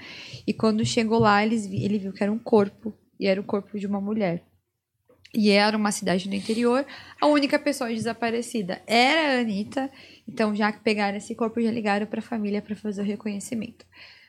E 0.46 0.54
quando 0.54 0.82
chegou 0.82 1.18
lá, 1.18 1.44
eles 1.44 1.66
ele 1.66 1.98
viu 1.98 2.12
que 2.14 2.22
era 2.22 2.32
um 2.32 2.38
corpo 2.38 2.94
e 3.20 3.26
era 3.26 3.38
o 3.38 3.44
corpo 3.44 3.78
de 3.78 3.86
uma 3.86 4.00
mulher. 4.00 4.44
E 5.34 5.50
era 5.50 5.76
uma 5.76 5.92
cidade 5.92 6.26
no 6.26 6.34
interior. 6.34 6.86
A 7.20 7.26
única 7.26 7.58
pessoa 7.58 7.90
desaparecida 7.90 8.80
era 8.86 9.36
a 9.36 9.40
Anitta. 9.40 9.90
Então, 10.26 10.54
já 10.54 10.72
que 10.72 10.80
pegaram 10.80 11.18
esse 11.18 11.34
corpo, 11.34 11.60
já 11.60 11.70
ligaram 11.70 12.06
para 12.06 12.20
a 12.20 12.22
família 12.22 12.62
para 12.62 12.74
fazer 12.74 13.02
o 13.02 13.04
reconhecimento. 13.04 13.84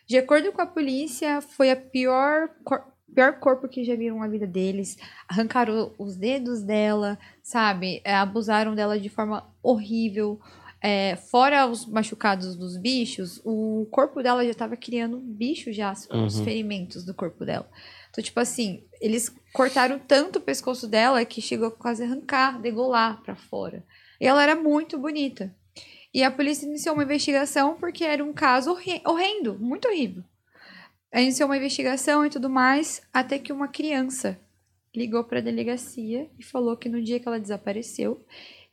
De 0.08 0.18
acordo 0.18 0.52
com 0.52 0.62
a 0.62 0.66
polícia, 0.66 1.42
foi 1.42 1.70
a 1.70 1.76
pior, 1.76 2.50
cor 2.64 2.84
pior 3.14 3.40
corpo 3.40 3.68
que 3.68 3.84
já 3.84 3.96
viram 3.96 4.20
na 4.20 4.28
vida 4.28 4.46
deles. 4.46 4.96
Arrancaram 5.28 5.94
os 5.98 6.16
dedos 6.16 6.62
dela, 6.62 7.18
sabe? 7.42 8.00
É, 8.04 8.14
abusaram 8.14 8.76
dela 8.76 9.00
de 9.00 9.10
forma 9.10 9.50
horrível. 9.64 10.40
É, 10.82 11.16
fora 11.16 11.66
os 11.66 11.86
machucados 11.88 12.56
dos 12.56 12.78
bichos, 12.78 13.42
o 13.44 13.88
corpo 13.90 14.22
dela 14.22 14.44
já 14.46 14.52
estava 14.52 14.78
criando 14.78 15.18
bicho 15.20 15.74
já, 15.74 15.92
os 15.92 16.38
Uhum. 16.38 16.44
ferimentos 16.44 17.04
do 17.04 17.14
corpo 17.16 17.44
dela. 17.44 17.68
Então, 18.12 18.24
tipo 18.24 18.40
assim, 18.40 18.84
eles 19.02 19.34
cortaram 19.52 19.98
tanto 19.98 20.38
o 20.38 20.42
pescoço 20.42 20.88
dela 20.88 21.26
que 21.26 21.42
chegou 21.42 21.70
a 21.70 21.72
quase 21.72 22.04
arrancar, 22.04 22.62
degolar 22.62 23.22
pra 23.24 23.36
fora. 23.36 23.84
E 24.22 24.28
ela 24.28 24.44
era 24.44 24.56
muito 24.56 24.98
bonita. 25.00 25.56
E 26.18 26.24
a 26.24 26.32
polícia 26.32 26.66
iniciou 26.66 26.96
uma 26.96 27.04
investigação 27.04 27.76
porque 27.76 28.04
era 28.04 28.26
um 28.26 28.34
caso 28.34 28.72
horre- 28.72 29.04
horrendo, 29.06 29.56
muito 29.60 29.88
horrível. 29.88 30.24
Iniciou 31.14 31.48
uma 31.48 31.58
investigação 31.58 32.26
e 32.26 32.30
tudo 32.32 32.50
mais, 32.50 33.04
até 33.14 33.38
que 33.38 33.54
uma 33.54 33.68
criança 33.68 34.36
ligou 34.96 35.24
para 35.24 35.38
a 35.38 35.44
delegacia 35.44 36.28
e 36.40 36.44
falou 36.44 36.76
que 36.76 36.90
no 36.90 37.04
dia 37.04 37.20
que 37.20 37.28
ela 37.28 37.40
desapareceu, 37.40 38.20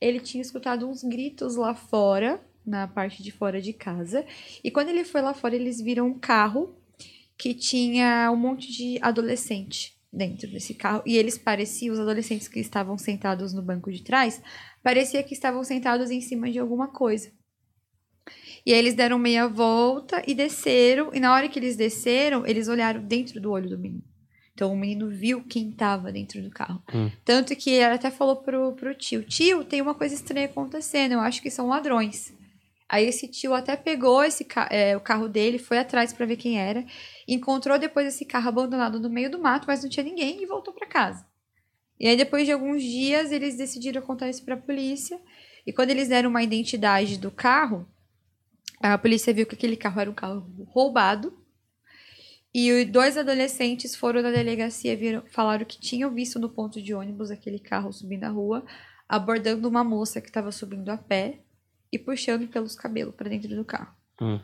ele 0.01 0.21
tinha 0.21 0.41
escutado 0.41 0.89
uns 0.89 1.05
gritos 1.05 1.57
lá 1.57 1.75
fora, 1.75 2.41
na 2.65 2.89
parte 2.89 3.23
de 3.23 3.31
fora 3.31 3.61
de 3.61 3.75
casa. 3.75 4.25
E 4.65 4.71
quando 4.71 4.89
ele 4.89 5.05
foi 5.05 5.21
lá 5.21 5.35
fora, 5.35 5.55
eles 5.55 5.83
viram 5.83 6.07
um 6.07 6.19
carro 6.19 6.75
que 7.37 7.53
tinha 7.53 8.31
um 8.33 8.37
monte 8.37 8.73
de 8.73 8.99
adolescente 9.03 9.95
dentro 10.11 10.51
desse 10.51 10.73
carro. 10.73 11.03
E 11.05 11.19
eles 11.19 11.37
pareciam, 11.37 11.93
os 11.93 12.01
adolescentes 12.01 12.49
que 12.49 12.61
estavam 12.61 12.97
sentados 12.97 13.53
no 13.53 13.61
banco 13.61 13.93
de 13.93 14.03
trás, 14.03 14.41
parecia 14.85 15.23
que 15.23 15.32
estavam 15.32 15.65
sentados 15.65 16.11
em 16.11 16.20
cima 16.20 16.51
de 16.51 16.59
alguma 16.59 16.89
coisa. 16.89 17.32
E 18.66 18.73
aí 18.73 18.78
eles 18.78 18.94
deram 18.94 19.19
meia 19.19 19.48
volta 19.48 20.23
e 20.27 20.35
desceram. 20.35 21.11
E 21.12 21.19
na 21.19 21.32
hora 21.32 21.48
que 21.48 21.59
eles 21.59 21.74
desceram, 21.74 22.47
eles 22.47 22.69
olharam 22.69 23.02
dentro 23.02 23.40
do 23.40 23.51
olho 23.51 23.69
do 23.69 23.78
menino. 23.78 24.05
Então 24.52 24.73
o 24.73 24.77
menino 24.77 25.09
viu 25.11 25.43
quem 25.43 25.70
estava 25.70 26.12
dentro 26.12 26.40
do 26.40 26.51
carro. 26.51 26.82
Hum. 26.94 27.11
Tanto 27.24 27.56
que 27.56 27.70
ele 27.70 27.94
até 27.94 28.11
falou 28.11 28.36
pro, 28.36 28.73
pro 28.73 28.94
tio: 28.94 29.24
Tio, 29.24 29.65
tem 29.65 29.82
uma 29.82 29.94
coisa 29.94 30.15
estranha 30.15 30.47
acontecendo. 30.47 31.12
Eu 31.12 31.20
acho 31.20 31.43
que 31.43 31.51
são 31.51 31.66
ladrões. 31.66 32.32
Aí 32.89 33.06
esse 33.06 33.27
tio 33.27 33.55
até 33.55 33.77
pegou 33.77 34.23
esse 34.23 34.47
é, 34.70 34.97
o 34.97 35.01
carro 35.01 35.28
dele, 35.28 35.59
foi 35.59 35.78
atrás 35.78 36.12
para 36.12 36.27
ver 36.27 36.36
quem 36.36 36.61
era, 36.61 36.85
encontrou 37.27 37.78
depois 37.78 38.06
esse 38.06 38.27
carro 38.27 38.51
abandonado 38.51 39.01
no 39.01 39.09
meio 39.09 39.31
do 39.31 39.40
mato, 39.40 39.66
mas 39.66 39.82
não 39.82 39.89
tinha 39.89 40.05
ninguém 40.05 40.43
e 40.43 40.47
voltou 40.47 40.73
para 40.73 40.86
casa. 40.86 41.27
E 41.99 42.09
aí 42.09 42.16
depois 42.16 42.47
de 42.47 42.53
alguns 42.53 42.83
dias 42.83 43.31
eles 43.33 43.57
decidiram 43.57 44.03
contar 44.03 44.29
isso 44.29 44.45
para 44.45 44.55
a 44.55 44.61
polícia 44.61 45.19
e 45.66 45.73
quando 45.73 45.91
eles 45.91 46.09
deram 46.09 46.31
uma 46.31 46.43
identidade 46.43 47.19
do 47.19 47.31
carro, 47.31 47.89
a 48.81 48.99
polícia 48.99 49.33
viu 49.33 49.47
que 49.47 49.55
aquele 49.55 49.77
carro 49.77 50.01
era 50.01 50.11
um 50.11 50.15
carro 50.15 50.47
roubado. 50.69 51.39
E 52.53 52.85
dois 52.85 53.16
adolescentes 53.16 53.97
foram 53.97 54.23
na 54.23 54.31
delegacia 54.31 54.93
e 54.93 54.97
viram, 54.97 55.23
falaram 55.27 55.65
que 55.65 55.81
tinham 55.81 56.12
visto 56.12 56.39
no 56.39 56.49
ponto 56.49 56.81
de 56.81 56.95
ônibus 56.95 57.31
aquele 57.31 57.59
carro 57.59 57.93
subindo 57.93 58.25
a 58.25 58.29
rua, 58.29 58.65
abordando 59.09 59.69
uma 59.69 59.83
moça 59.83 60.21
que 60.21 60.29
estava 60.29 60.53
subindo 60.53 60.89
a 60.91 60.97
pé 60.97 61.41
e 61.91 61.99
puxando 61.99 62.47
pelos 62.47 62.77
cabelos 62.77 63.15
para 63.15 63.29
dentro 63.29 63.57
do 63.57 63.65
carro. 63.65 63.93
Hum. 64.21 64.39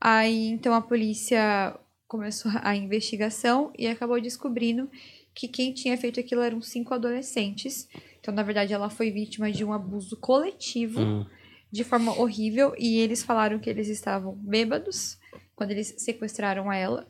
Aí 0.00 0.46
então 0.48 0.72
a 0.72 0.80
polícia 0.80 1.78
começou 2.08 2.50
a 2.62 2.74
investigação 2.74 3.72
e 3.76 3.86
acabou 3.86 4.20
descobrindo 4.20 4.90
que 5.34 5.48
quem 5.48 5.72
tinha 5.72 5.96
feito 5.96 6.20
aquilo 6.20 6.42
eram 6.42 6.60
cinco 6.60 6.92
adolescentes. 6.94 7.88
Então, 8.20 8.34
na 8.34 8.42
verdade, 8.42 8.72
ela 8.72 8.90
foi 8.90 9.10
vítima 9.10 9.50
de 9.50 9.64
um 9.64 9.72
abuso 9.72 10.16
coletivo 10.16 11.00
Hum. 11.00 11.26
de 11.72 11.84
forma 11.84 12.18
horrível 12.18 12.74
e 12.78 12.98
eles 12.98 13.22
falaram 13.22 13.58
que 13.58 13.70
eles 13.70 13.88
estavam 13.88 14.34
bêbados 14.34 15.18
quando 15.54 15.70
eles 15.70 15.94
sequestraram 15.98 16.72
ela 16.72 17.08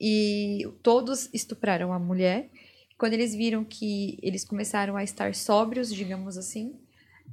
e 0.00 0.66
todos 0.82 1.28
estupraram 1.34 1.92
a 1.92 1.98
mulher. 1.98 2.50
Quando 2.96 3.12
eles 3.14 3.34
viram 3.34 3.64
que 3.64 4.18
eles 4.22 4.44
começaram 4.44 4.96
a 4.96 5.02
estar 5.04 5.34
sóbrios, 5.34 5.92
digamos 5.92 6.36
assim, 6.36 6.74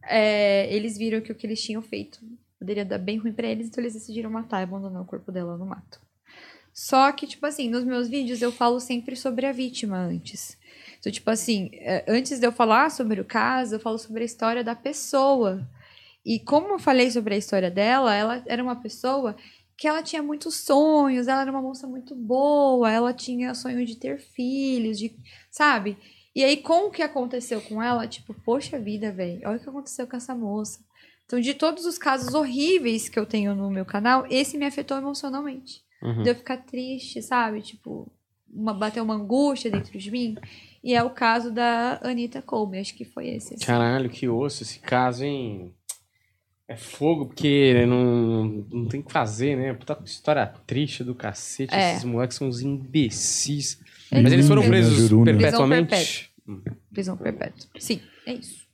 é, 0.04 0.74
eles 0.74 0.98
viram 0.98 1.22
que 1.22 1.32
o 1.32 1.36
que 1.36 1.46
eles 1.48 1.62
tinham 1.62 1.82
feito 1.82 2.20
poderia 2.60 2.86
dar 2.86 2.98
bem 2.98 3.18
ruim 3.18 3.34
pra 3.34 3.48
eles, 3.48 3.68
então 3.68 3.84
eles 3.84 3.94
decidiram 3.94 4.30
matar 4.30 4.62
e 4.62 4.64
abandonar 4.64 5.02
o 5.02 5.06
corpo 5.06 5.32
dela 5.32 5.58
no 5.58 5.66
mato. 5.66 6.00
Só 6.78 7.12
que, 7.12 7.26
tipo 7.26 7.44
assim, 7.44 7.72
nos 7.72 7.84
meus 7.84 8.08
vídeos 8.08 8.40
eu 8.40 8.52
falo 8.52 8.80
sempre 8.80 9.16
sobre 9.16 9.48
a 9.48 9.52
vítima 9.52 9.98
antes. 9.98 10.56
Então, 11.00 11.12
tipo 11.12 11.28
assim, 11.32 11.72
é, 11.74 12.06
antes 12.08 12.40
de 12.40 12.46
eu 12.46 12.52
falar 12.52 12.92
sobre 12.92 13.20
o 13.20 13.26
caso, 13.26 13.74
eu 13.74 13.80
falo 13.80 13.98
sobre 13.98 14.22
a 14.22 14.26
história 14.26 14.64
da 14.64 14.76
pessoa. 14.76 15.68
E 16.24 16.40
como 16.40 16.68
eu 16.68 16.78
falei 16.78 17.10
sobre 17.10 17.34
a 17.34 17.38
história 17.38 17.72
dela, 17.72 18.14
ela 18.14 18.44
era 18.46 18.62
uma 18.62 18.76
pessoa 18.76 19.36
que 19.76 19.88
ela 19.88 20.04
tinha 20.04 20.22
muitos 20.22 20.54
sonhos, 20.54 21.28
ela 21.28 21.42
era 21.42 21.50
uma 21.50 21.64
moça 21.64 21.88
muito 21.88 22.14
boa, 22.14 22.92
ela 22.92 23.12
tinha 23.12 23.56
sonho 23.56 23.84
de 23.84 23.96
ter 23.96 24.20
filhos, 24.20 25.00
de, 25.00 25.16
sabe? 25.50 25.98
E 26.36 26.44
aí, 26.44 26.58
com 26.58 26.86
o 26.86 26.92
que 26.92 27.02
aconteceu 27.02 27.60
com 27.60 27.82
ela, 27.82 28.08
tipo, 28.08 28.36
poxa 28.46 28.78
vida, 28.78 29.12
velho, 29.12 29.42
olha 29.46 29.58
o 29.58 29.60
que 29.60 29.68
aconteceu 29.68 30.06
com 30.06 30.16
essa 30.16 30.36
moça. 30.36 30.80
Então, 31.26 31.40
de 31.40 31.56
todos 31.56 31.88
os 31.88 31.98
casos 31.98 32.36
horríveis 32.36 33.10
que 33.10 33.18
eu 33.18 33.26
tenho 33.26 33.56
no 33.56 33.72
meu 33.72 33.84
canal, 33.84 34.28
esse 34.30 34.60
me 34.60 34.66
afetou 34.68 34.96
emocionalmente. 34.96 35.87
Uhum. 36.02 36.24
De 36.24 36.30
eu 36.30 36.36
ficar 36.36 36.58
triste, 36.58 37.22
sabe? 37.22 37.62
Tipo, 37.62 38.12
uma, 38.54 38.74
bater 38.74 39.02
uma 39.02 39.16
angústia 39.16 39.72
dentro 39.72 39.98
de 39.98 40.12
mim. 40.12 40.36
E 40.84 40.94
é 40.94 41.04
o 41.04 41.10
caso 41.10 41.52
da 41.52 42.00
Anitta 42.04 42.42
Colby, 42.42 42.80
acho 42.80 42.96
que 42.96 43.06
foi 43.06 43.30
esse. 43.30 43.56
assim. 43.56 43.66
Caralho, 43.66 44.10
que 44.10 44.28
osso 44.28 44.64
esse 44.64 44.80
caso, 44.80 45.24
hein? 45.24 45.74
É 46.68 46.76
fogo, 46.76 47.28
porque 47.28 47.86
não, 47.86 48.66
não 48.70 48.88
tem 48.88 49.00
o 49.00 49.04
que 49.04 49.12
fazer, 49.12 49.56
né? 49.56 49.74
Puta 49.74 49.98
história 50.04 50.46
triste 50.66 51.04
do 51.04 51.16
cacete. 51.16 51.74
É. 51.74 51.94
Esses 51.94 52.04
moleques 52.04 52.36
são 52.38 52.48
uns 52.48 52.62
imbecis. 52.62 53.80
É 54.12 54.22
Mas 54.22 54.34
eles 54.34 54.48
foram 54.48 54.64
presos 54.64 54.94
Juruna. 54.94 55.26
perpetuamente? 55.32 56.30
Prisão 56.92 57.16
perpétua. 57.16 57.70
Sim, 57.80 58.02
é 58.26 58.34
isso. 58.34 58.67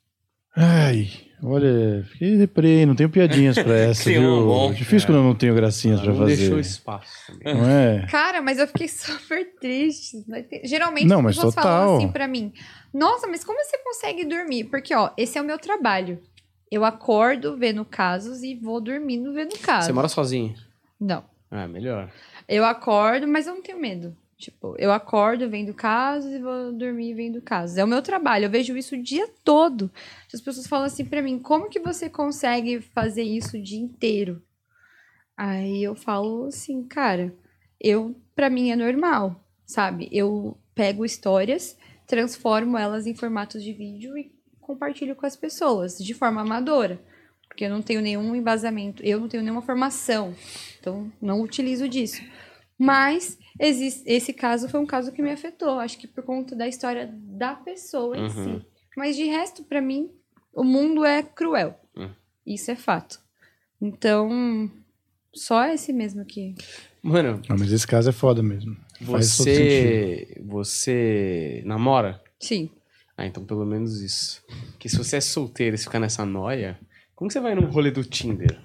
Ai, 0.55 1.09
olha, 1.41 2.03
fiquei 2.11 2.37
deprê, 2.37 2.85
não 2.85 2.95
tenho 2.95 3.09
piadinhas 3.09 3.57
pra 3.57 3.73
essa, 3.75 4.09
um 4.09 4.13
viu? 4.13 4.45
bom. 4.45 4.71
Difícil 4.73 5.07
quando 5.07 5.17
eu 5.19 5.23
não 5.23 5.35
tenho 5.35 5.55
gracinhas 5.55 5.99
pra 5.99 6.11
não 6.11 6.19
fazer. 6.19 6.35
deixou 6.37 6.59
espaço 6.59 7.11
também. 7.27 7.53
Não 7.55 7.67
é? 7.69 8.05
Cara, 8.09 8.41
mas 8.41 8.59
eu 8.59 8.67
fiquei 8.67 8.87
super 8.89 9.55
triste. 9.59 10.17
Geralmente 10.63 11.07
Não, 11.07 11.17
as 11.17 11.23
mas 11.23 11.35
pessoas 11.35 11.55
total. 11.55 11.71
falam 11.71 11.97
assim 11.97 12.11
pra 12.11 12.27
mim: 12.27 12.53
Nossa, 12.93 13.25
mas 13.27 13.43
como 13.43 13.57
você 13.63 13.77
consegue 13.79 14.25
dormir? 14.25 14.65
Porque, 14.65 14.93
ó, 14.93 15.09
esse 15.17 15.37
é 15.37 15.41
o 15.41 15.45
meu 15.45 15.57
trabalho. 15.57 16.19
Eu 16.71 16.83
acordo 16.85 17.55
vendo 17.57 17.83
casos 17.85 18.41
e 18.43 18.55
vou 18.55 18.79
dormindo 18.81 19.31
vendo 19.33 19.57
casos. 19.59 19.85
Você 19.85 19.93
mora 19.93 20.07
sozinho? 20.07 20.55
Não. 20.99 21.23
Ah, 21.51 21.67
melhor. 21.67 22.09
Eu 22.47 22.65
acordo, 22.65 23.27
mas 23.27 23.45
eu 23.47 23.53
não 23.55 23.61
tenho 23.61 23.79
medo. 23.79 24.15
Tipo, 24.43 24.75
eu 24.77 24.91
acordo 24.91 25.49
vendo 25.49 25.73
casos 25.73 26.29
e 26.33 26.37
vou 26.37 26.73
dormir 26.73 27.13
vendo 27.13 27.41
casos. 27.41 27.77
É 27.77 27.83
o 27.83 27.87
meu 27.87 28.01
trabalho, 28.01 28.43
eu 28.43 28.49
vejo 28.49 28.75
isso 28.75 28.93
o 28.93 29.01
dia 29.01 29.25
todo. 29.41 29.89
As 30.33 30.41
pessoas 30.41 30.67
falam 30.67 30.85
assim 30.85 31.05
pra 31.05 31.21
mim: 31.21 31.39
como 31.39 31.69
que 31.69 31.79
você 31.79 32.09
consegue 32.09 32.81
fazer 32.81 33.23
isso 33.23 33.55
o 33.55 33.61
dia 33.61 33.79
inteiro? 33.79 34.43
Aí 35.37 35.81
eu 35.81 35.95
falo 35.95 36.47
assim, 36.47 36.83
cara, 36.83 37.33
eu, 37.79 38.13
pra 38.35 38.49
mim 38.49 38.69
é 38.69 38.75
normal, 38.75 39.41
sabe? 39.65 40.09
Eu 40.11 40.57
pego 40.75 41.05
histórias, 41.05 41.77
transformo 42.05 42.77
elas 42.77 43.07
em 43.07 43.15
formatos 43.15 43.63
de 43.63 43.71
vídeo 43.71 44.17
e 44.17 44.29
compartilho 44.59 45.15
com 45.15 45.25
as 45.25 45.37
pessoas, 45.37 45.97
de 45.97 46.13
forma 46.13 46.41
amadora. 46.41 47.01
Porque 47.47 47.63
eu 47.63 47.69
não 47.69 47.81
tenho 47.81 48.01
nenhum 48.01 48.35
embasamento, 48.35 49.01
eu 49.03 49.21
não 49.21 49.29
tenho 49.29 49.41
nenhuma 49.41 49.61
formação. 49.61 50.35
Então, 50.81 51.09
não 51.21 51.41
utilizo 51.41 51.87
disso. 51.87 52.21
Mas 52.77 53.37
existe, 53.59 54.03
esse 54.05 54.33
caso 54.33 54.67
foi 54.69 54.79
um 54.79 54.85
caso 54.85 55.11
que 55.11 55.21
me 55.21 55.31
afetou, 55.31 55.79
acho 55.79 55.97
que 55.97 56.07
por 56.07 56.23
conta 56.23 56.55
da 56.55 56.67
história 56.67 57.09
da 57.13 57.55
pessoa 57.55 58.17
em 58.17 58.23
Uhum. 58.23 58.29
si. 58.59 58.65
Mas 58.95 59.15
de 59.15 59.23
resto, 59.25 59.63
pra 59.63 59.81
mim, 59.81 60.11
o 60.53 60.63
mundo 60.63 61.03
é 61.03 61.23
cruel. 61.23 61.79
Uhum. 61.95 62.11
Isso 62.45 62.69
é 62.71 62.75
fato. 62.75 63.19
Então, 63.81 64.69
só 65.33 65.65
esse 65.65 65.91
mesmo 65.91 66.23
que. 66.25 66.55
Mano, 67.01 67.41
Não, 67.49 67.57
mas 67.57 67.71
esse 67.71 67.85
caso 67.87 68.09
é 68.09 68.13
foda 68.13 68.41
mesmo. 68.43 68.77
Você. 69.01 70.37
Você 70.45 71.61
namora? 71.65 72.21
Sim. 72.39 72.69
Ah, 73.17 73.25
então 73.25 73.43
pelo 73.45 73.65
menos 73.65 74.01
isso. 74.01 74.43
Porque 74.71 74.87
se 74.89 74.97
você 74.97 75.17
é 75.17 75.21
solteiro 75.21 75.75
e 75.75 75.79
ficar 75.79 75.99
nessa 75.99 76.25
noia, 76.25 76.79
como 77.15 77.27
que 77.27 77.33
você 77.33 77.39
vai 77.39 77.53
num 77.55 77.65
rolê 77.69 77.91
do 77.91 78.03
Tinder? 78.03 78.59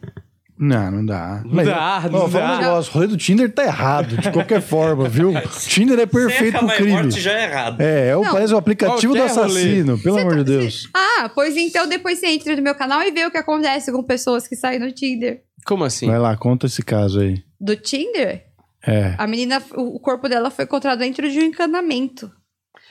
Não, 0.60 0.90
não 0.90 1.06
dá. 1.06 1.42
Não 1.44 1.64
dá, 1.64 2.08
não 2.10 2.20
ó, 2.24 2.28
fala 2.28 2.46
dá. 2.48 2.54
um 2.54 2.58
negócio, 2.58 2.90
o 2.90 2.94
rolê 2.94 3.06
do 3.06 3.16
Tinder 3.16 3.52
tá 3.52 3.62
errado, 3.64 4.16
de 4.16 4.30
qualquer 4.32 4.60
forma, 4.62 5.08
viu? 5.08 5.32
Tinder 5.68 5.98
é 6.00 6.06
perfeito 6.06 6.52
Cerca 6.52 6.66
pro 6.66 6.76
crime. 6.76 6.92
morte 6.92 7.20
já 7.20 7.32
é 7.32 7.44
errado. 7.44 7.80
É, 7.80 8.08
é 8.08 8.16
o, 8.16 8.22
Não. 8.24 8.32
parece 8.32 8.52
o 8.54 8.56
aplicativo 8.56 9.12
do 9.14 9.18
rolê. 9.20 9.30
assassino, 9.30 9.98
pelo 10.00 10.16
Você 10.16 10.20
amor 10.20 10.32
tá- 10.32 10.38
de 10.38 10.44
Deus. 10.44 10.88
Ah, 10.92 11.30
pois 11.34 11.56
então 11.56 11.88
depois 11.88 12.18
você 12.18 12.26
entra 12.26 12.56
no 12.56 12.62
meu 12.62 12.74
canal 12.74 13.00
e 13.02 13.10
vê 13.12 13.24
o 13.24 13.30
que 13.30 13.38
acontece 13.38 13.92
com 13.92 14.02
pessoas 14.02 14.48
que 14.48 14.56
saem 14.56 14.80
no 14.80 14.90
Tinder. 14.90 15.42
Como 15.64 15.84
assim? 15.84 16.06
Vai 16.06 16.18
lá, 16.18 16.36
conta 16.36 16.66
esse 16.66 16.82
caso 16.82 17.20
aí. 17.20 17.42
Do 17.60 17.76
Tinder? 17.76 18.44
É. 18.86 19.14
A 19.18 19.26
menina, 19.26 19.62
o 19.76 20.00
corpo 20.00 20.28
dela 20.28 20.50
foi 20.50 20.64
encontrado 20.64 20.98
dentro 20.98 21.30
de 21.30 21.38
um 21.38 21.42
encanamento. 21.44 22.30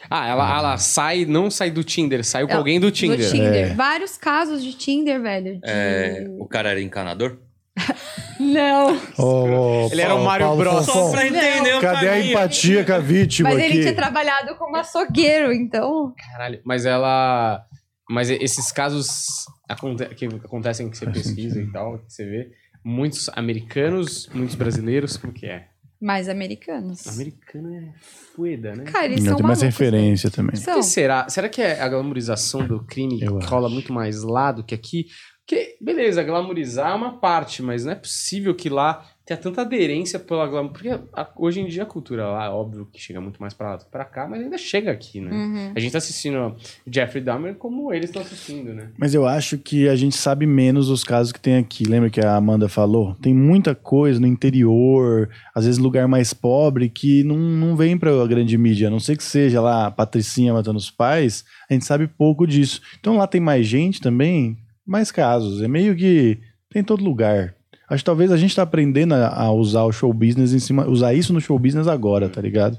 Ah, 0.09 0.27
ela, 0.27 0.57
ela 0.57 0.77
sai, 0.77 1.25
não 1.25 1.49
sai 1.49 1.71
do 1.71 1.83
Tinder, 1.83 2.23
saiu 2.23 2.45
com 2.45 2.53
Ela- 2.53 2.61
alguém 2.61 2.79
do 2.79 2.91
Tinder. 2.91 3.17
Do 3.17 3.29
Tinder. 3.31 3.71
É. 3.71 3.73
Vários 3.73 4.15
casos 4.15 4.63
de 4.63 4.73
Tinder, 4.73 5.21
velho. 5.21 5.55
de- 5.55 5.61
É, 5.63 6.27
o 6.39 6.45
cara 6.45 6.69
era 6.69 6.79
encanador? 6.81 7.39
Não. 8.39 8.95
Ô, 9.17 9.89
Ele 9.91 10.01
era 10.01 10.15
o 10.15 10.23
Mario 10.23 10.47
Paulo 10.47 10.59
Bros. 10.63 10.85
Só 10.85 11.11
pra 11.11 11.25
entender 11.27 11.75
o 11.75 11.81
Cadê 11.81 12.07
a 12.09 12.19
empatia 12.19 12.85
com 12.85 12.93
a 12.93 12.99
vítima 12.99 13.49
Mas 13.49 13.59
ele 13.59 13.67
aqui? 13.73 13.81
tinha 13.81 13.95
trabalhado 13.95 14.55
como 14.55 14.75
açougueiro, 14.75 15.51
então. 15.51 16.13
Caralho, 16.31 16.61
mas 16.63 16.85
ela. 16.85 17.63
Mas 18.09 18.29
esses 18.29 18.71
casos 18.71 19.45
aconte- 19.67 20.05
que 20.15 20.25
acontecem 20.25 20.89
que 20.89 20.97
você 20.97 21.05
pesquisa 21.09 21.59
e 21.61 21.69
tal, 21.71 21.99
que 21.99 22.13
você 22.13 22.25
vê, 22.25 22.51
muitos 22.83 23.29
americanos, 23.33 24.29
muitos 24.33 24.55
brasileiros, 24.55 25.17
como 25.17 25.33
que 25.33 25.45
é? 25.45 25.67
Mais 25.99 26.29
americanos. 26.29 27.05
Americano 27.07 27.73
é 27.73 27.91
fueda, 28.35 28.75
né? 28.75 28.83
Cara, 28.85 29.05
eles 29.07 29.19
Não, 29.21 29.29
são 29.31 29.37
tem 29.37 29.45
mais 29.47 29.59
malucos, 29.59 29.79
referência 29.79 30.29
também. 30.29 30.51
velho. 30.51 30.63
Por 30.63 30.71
São. 30.71 30.79
que 30.79 30.85
será? 30.85 31.27
Será 31.27 31.49
que 31.49 31.59
é 31.61 31.81
a 31.81 31.89
glamorização 31.89 32.65
do 32.65 32.85
crime 32.85 33.19
Eu 33.21 33.39
que 33.39 33.43
acho. 33.45 33.53
rola 33.53 33.67
muito 33.67 33.91
mais 33.91 34.21
lá 34.23 34.51
do 34.51 34.63
que 34.63 34.75
aqui? 34.75 35.07
Porque, 35.47 35.77
beleza, 35.79 36.21
glamorizar 36.23 36.91
é 36.91 36.93
uma 36.93 37.13
parte, 37.19 37.63
mas 37.63 37.85
não 37.85 37.93
é 37.93 37.95
possível 37.95 38.53
que 38.53 38.67
lá 38.67 39.05
tenha 39.25 39.37
tanta 39.37 39.61
aderência 39.61 40.19
pela 40.19 40.45
glamour. 40.45 40.73
Porque 40.73 40.89
a- 40.89 41.29
hoje 41.37 41.61
em 41.61 41.67
dia 41.67 41.83
a 41.83 41.85
cultura 41.85 42.27
lá, 42.27 42.53
óbvio 42.53 42.85
que 42.91 42.99
chega 42.99 43.21
muito 43.21 43.39
mais 43.41 43.53
pra 43.53 43.69
lá 43.71 43.75
do 43.77 43.85
que 43.85 43.91
pra 43.91 44.03
cá, 44.03 44.27
mas 44.27 44.41
ainda 44.41 44.57
chega 44.57 44.91
aqui, 44.91 45.21
né? 45.21 45.31
Uhum. 45.31 45.71
A 45.73 45.79
gente 45.79 45.93
tá 45.93 45.99
assistindo 45.99 46.53
Jeffrey 46.85 47.23
Dahmer 47.23 47.55
como 47.55 47.93
eles 47.93 48.09
estão 48.09 48.21
assistindo, 48.21 48.73
né? 48.73 48.89
Mas 48.97 49.13
eu 49.13 49.25
acho 49.25 49.57
que 49.57 49.87
a 49.87 49.95
gente 49.95 50.17
sabe 50.17 50.45
menos 50.45 50.89
os 50.89 51.03
casos 51.05 51.31
que 51.31 51.39
tem 51.39 51.55
aqui. 51.57 51.85
Lembra 51.85 52.09
que 52.09 52.19
a 52.19 52.35
Amanda 52.35 52.67
falou? 52.67 53.15
Tem 53.21 53.33
muita 53.33 53.73
coisa 53.73 54.19
no 54.19 54.27
interior, 54.27 55.29
às 55.55 55.63
vezes 55.65 55.77
lugar 55.79 56.09
mais 56.09 56.33
pobre, 56.33 56.89
que 56.89 57.23
não, 57.23 57.37
não 57.37 57.75
vem 57.77 57.97
pra 57.97 58.11
grande 58.27 58.57
mídia. 58.57 58.87
A 58.87 58.91
não 58.91 58.99
ser 58.99 59.15
que 59.15 59.23
seja 59.23 59.61
lá 59.61 59.87
a 59.87 59.91
Patricinha 59.91 60.53
matando 60.53 60.77
os 60.77 60.91
pais, 60.91 61.45
a 61.69 61.73
gente 61.73 61.85
sabe 61.85 62.05
pouco 62.07 62.45
disso. 62.45 62.81
Então 62.99 63.15
lá 63.17 63.25
tem 63.27 63.39
mais 63.41 63.65
gente 63.65 63.99
também, 64.01 64.57
mais 64.87 65.11
casos. 65.11 65.61
É 65.61 65.67
meio 65.67 65.95
que 65.95 66.39
tem 66.69 66.81
em 66.81 66.85
todo 66.85 67.03
lugar. 67.03 67.53
Acho 67.89 68.01
que 68.01 68.05
talvez 68.05 68.31
a 68.31 68.37
gente 68.37 68.55
tá 68.55 68.63
aprendendo 68.63 69.13
a, 69.13 69.27
a 69.43 69.51
usar 69.51 69.83
o 69.83 69.91
show 69.91 70.11
business 70.13 70.53
em 70.53 70.59
cima, 70.59 70.87
usar 70.87 71.13
isso 71.13 71.31
no 71.33 71.39
show 71.41 71.57
business 71.57 71.87
agora, 71.87 72.27
tá 72.29 72.41
ligado? 72.41 72.77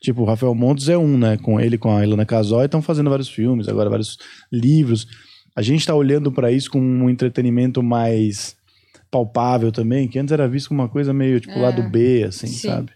Tipo, 0.00 0.22
o 0.22 0.24
Rafael 0.24 0.54
Montes 0.54 0.88
é 0.88 0.98
um, 0.98 1.16
né? 1.16 1.36
Com 1.36 1.60
ele, 1.60 1.78
com 1.78 1.96
a 1.96 2.04
Ilana 2.04 2.26
Casoy, 2.26 2.64
estão 2.64 2.82
fazendo 2.82 3.08
vários 3.10 3.28
filmes, 3.28 3.68
agora 3.68 3.88
vários 3.88 4.18
livros. 4.50 5.06
A 5.54 5.62
gente 5.62 5.86
tá 5.86 5.94
olhando 5.94 6.32
pra 6.32 6.50
isso 6.50 6.70
com 6.70 6.80
um 6.80 7.08
entretenimento 7.08 7.82
mais 7.82 8.56
palpável 9.10 9.70
também, 9.70 10.08
que 10.08 10.18
antes 10.18 10.32
era 10.32 10.48
visto 10.48 10.68
como 10.68 10.82
uma 10.82 10.88
coisa 10.88 11.12
meio, 11.12 11.38
tipo, 11.38 11.52
É. 11.52 11.60
lado 11.60 11.82
B, 11.88 12.24
assim, 12.24 12.46
Sim. 12.48 12.68
sabe? 12.68 12.90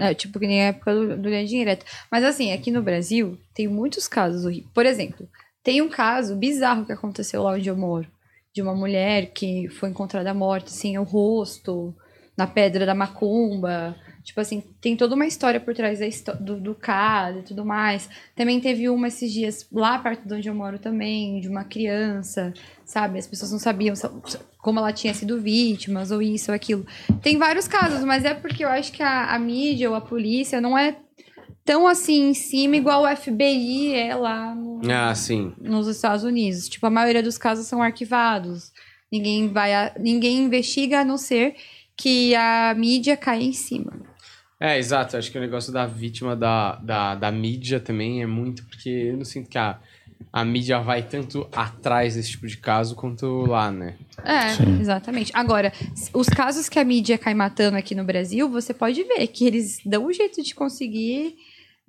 É, 0.00 0.12
tipo, 0.12 0.38
que 0.38 0.46
nem 0.46 0.60
a 0.60 0.64
época 0.66 0.94
do, 0.94 1.16
do 1.16 1.28
Linha 1.30 1.46
Direta. 1.46 1.86
Mas 2.12 2.22
assim, 2.24 2.52
aqui 2.52 2.70
no 2.70 2.82
Brasil, 2.82 3.38
tem 3.54 3.66
muitos 3.66 4.06
casos 4.06 4.44
horríveis. 4.44 4.68
Por 4.74 4.84
exemplo, 4.84 5.26
tem 5.62 5.82
um 5.82 5.88
caso 5.88 6.36
bizarro 6.36 6.84
que 6.84 6.92
aconteceu 6.92 7.42
lá 7.42 7.52
onde 7.52 7.68
eu 7.68 7.76
moro. 7.76 8.08
De 8.52 8.60
uma 8.62 8.74
mulher 8.74 9.32
que 9.32 9.68
foi 9.68 9.90
encontrada 9.90 10.34
morta, 10.34 10.68
assim, 10.68 10.98
o 10.98 11.04
rosto, 11.04 11.94
na 12.36 12.46
pedra 12.46 12.86
da 12.86 12.94
macumba. 12.94 13.94
Tipo 14.24 14.40
assim, 14.40 14.62
tem 14.80 14.96
toda 14.96 15.14
uma 15.14 15.26
história 15.26 15.60
por 15.60 15.74
trás 15.74 16.00
do, 16.40 16.60
do 16.60 16.74
caso 16.74 17.38
e 17.38 17.42
tudo 17.42 17.64
mais. 17.64 18.08
Também 18.34 18.60
teve 18.60 18.88
uma 18.88 19.08
esses 19.08 19.32
dias 19.32 19.66
lá 19.70 19.98
perto 19.98 20.26
de 20.26 20.34
onde 20.34 20.48
eu 20.48 20.54
moro 20.54 20.78
também, 20.78 21.40
de 21.40 21.48
uma 21.48 21.64
criança, 21.64 22.52
sabe? 22.84 23.18
As 23.18 23.26
pessoas 23.26 23.52
não 23.52 23.58
sabiam 23.58 23.94
como 24.58 24.78
ela 24.78 24.92
tinha 24.92 25.14
sido 25.14 25.40
vítima, 25.40 26.02
ou 26.10 26.22
isso 26.22 26.50
ou 26.50 26.54
aquilo. 26.54 26.86
Tem 27.22 27.38
vários 27.38 27.68
casos, 27.68 28.04
mas 28.04 28.24
é 28.24 28.34
porque 28.34 28.64
eu 28.64 28.68
acho 28.68 28.92
que 28.92 29.02
a, 29.02 29.34
a 29.34 29.38
mídia 29.38 29.88
ou 29.88 29.96
a 29.96 30.00
polícia 30.00 30.60
não 30.60 30.76
é 30.76 30.96
tão 31.64 31.86
assim 31.86 32.30
em 32.30 32.34
cima 32.34 32.76
igual 32.76 33.02
o 33.04 33.16
FBI 33.16 33.94
é 33.94 34.14
lá 34.14 34.54
no- 34.54 34.80
Ah, 34.90 35.14
sim. 35.14 35.52
nos 35.60 35.86
Estados 35.86 36.24
Unidos. 36.24 36.68
Tipo, 36.68 36.86
a 36.86 36.90
maioria 36.90 37.22
dos 37.22 37.38
casos 37.38 37.66
são 37.66 37.82
arquivados. 37.82 38.72
Ninguém 39.10 39.48
vai, 39.48 39.72
a- 39.74 39.92
ninguém 39.98 40.38
investiga 40.44 41.00
a 41.00 41.04
não 41.04 41.16
ser 41.18 41.54
que 41.96 42.34
a 42.34 42.74
mídia 42.76 43.16
caia 43.16 43.42
em 43.44 43.52
cima. 43.52 43.92
É, 44.58 44.78
exato. 44.78 45.16
Acho 45.16 45.30
que 45.32 45.38
o 45.38 45.40
negócio 45.40 45.72
da 45.72 45.86
vítima 45.86 46.36
da, 46.36 46.76
da, 46.76 47.14
da 47.14 47.30
mídia 47.32 47.80
também 47.80 48.22
é 48.22 48.26
muito, 48.26 48.64
porque 48.66 48.88
eu 48.88 49.16
não 49.16 49.24
sinto 49.24 49.48
que 49.48 49.56
a, 49.58 49.78
a 50.32 50.44
mídia 50.44 50.78
vai 50.80 51.02
tanto 51.02 51.48
atrás 51.52 52.14
desse 52.14 52.30
tipo 52.32 52.46
de 52.46 52.56
caso 52.58 52.94
quanto 52.94 53.26
lá, 53.46 53.70
né? 53.70 53.96
É, 54.22 54.50
Sim. 54.50 54.78
exatamente. 54.80 55.30
Agora, 55.34 55.72
os 56.12 56.28
casos 56.28 56.68
que 56.68 56.78
a 56.78 56.84
mídia 56.84 57.16
cai 57.18 57.32
matando 57.34 57.76
aqui 57.78 57.94
no 57.94 58.04
Brasil, 58.04 58.48
você 58.50 58.72
pode 58.74 59.02
ver 59.02 59.26
que 59.28 59.46
eles 59.46 59.80
dão 59.84 60.06
um 60.06 60.12
jeito 60.12 60.42
de 60.42 60.54
conseguir 60.54 61.36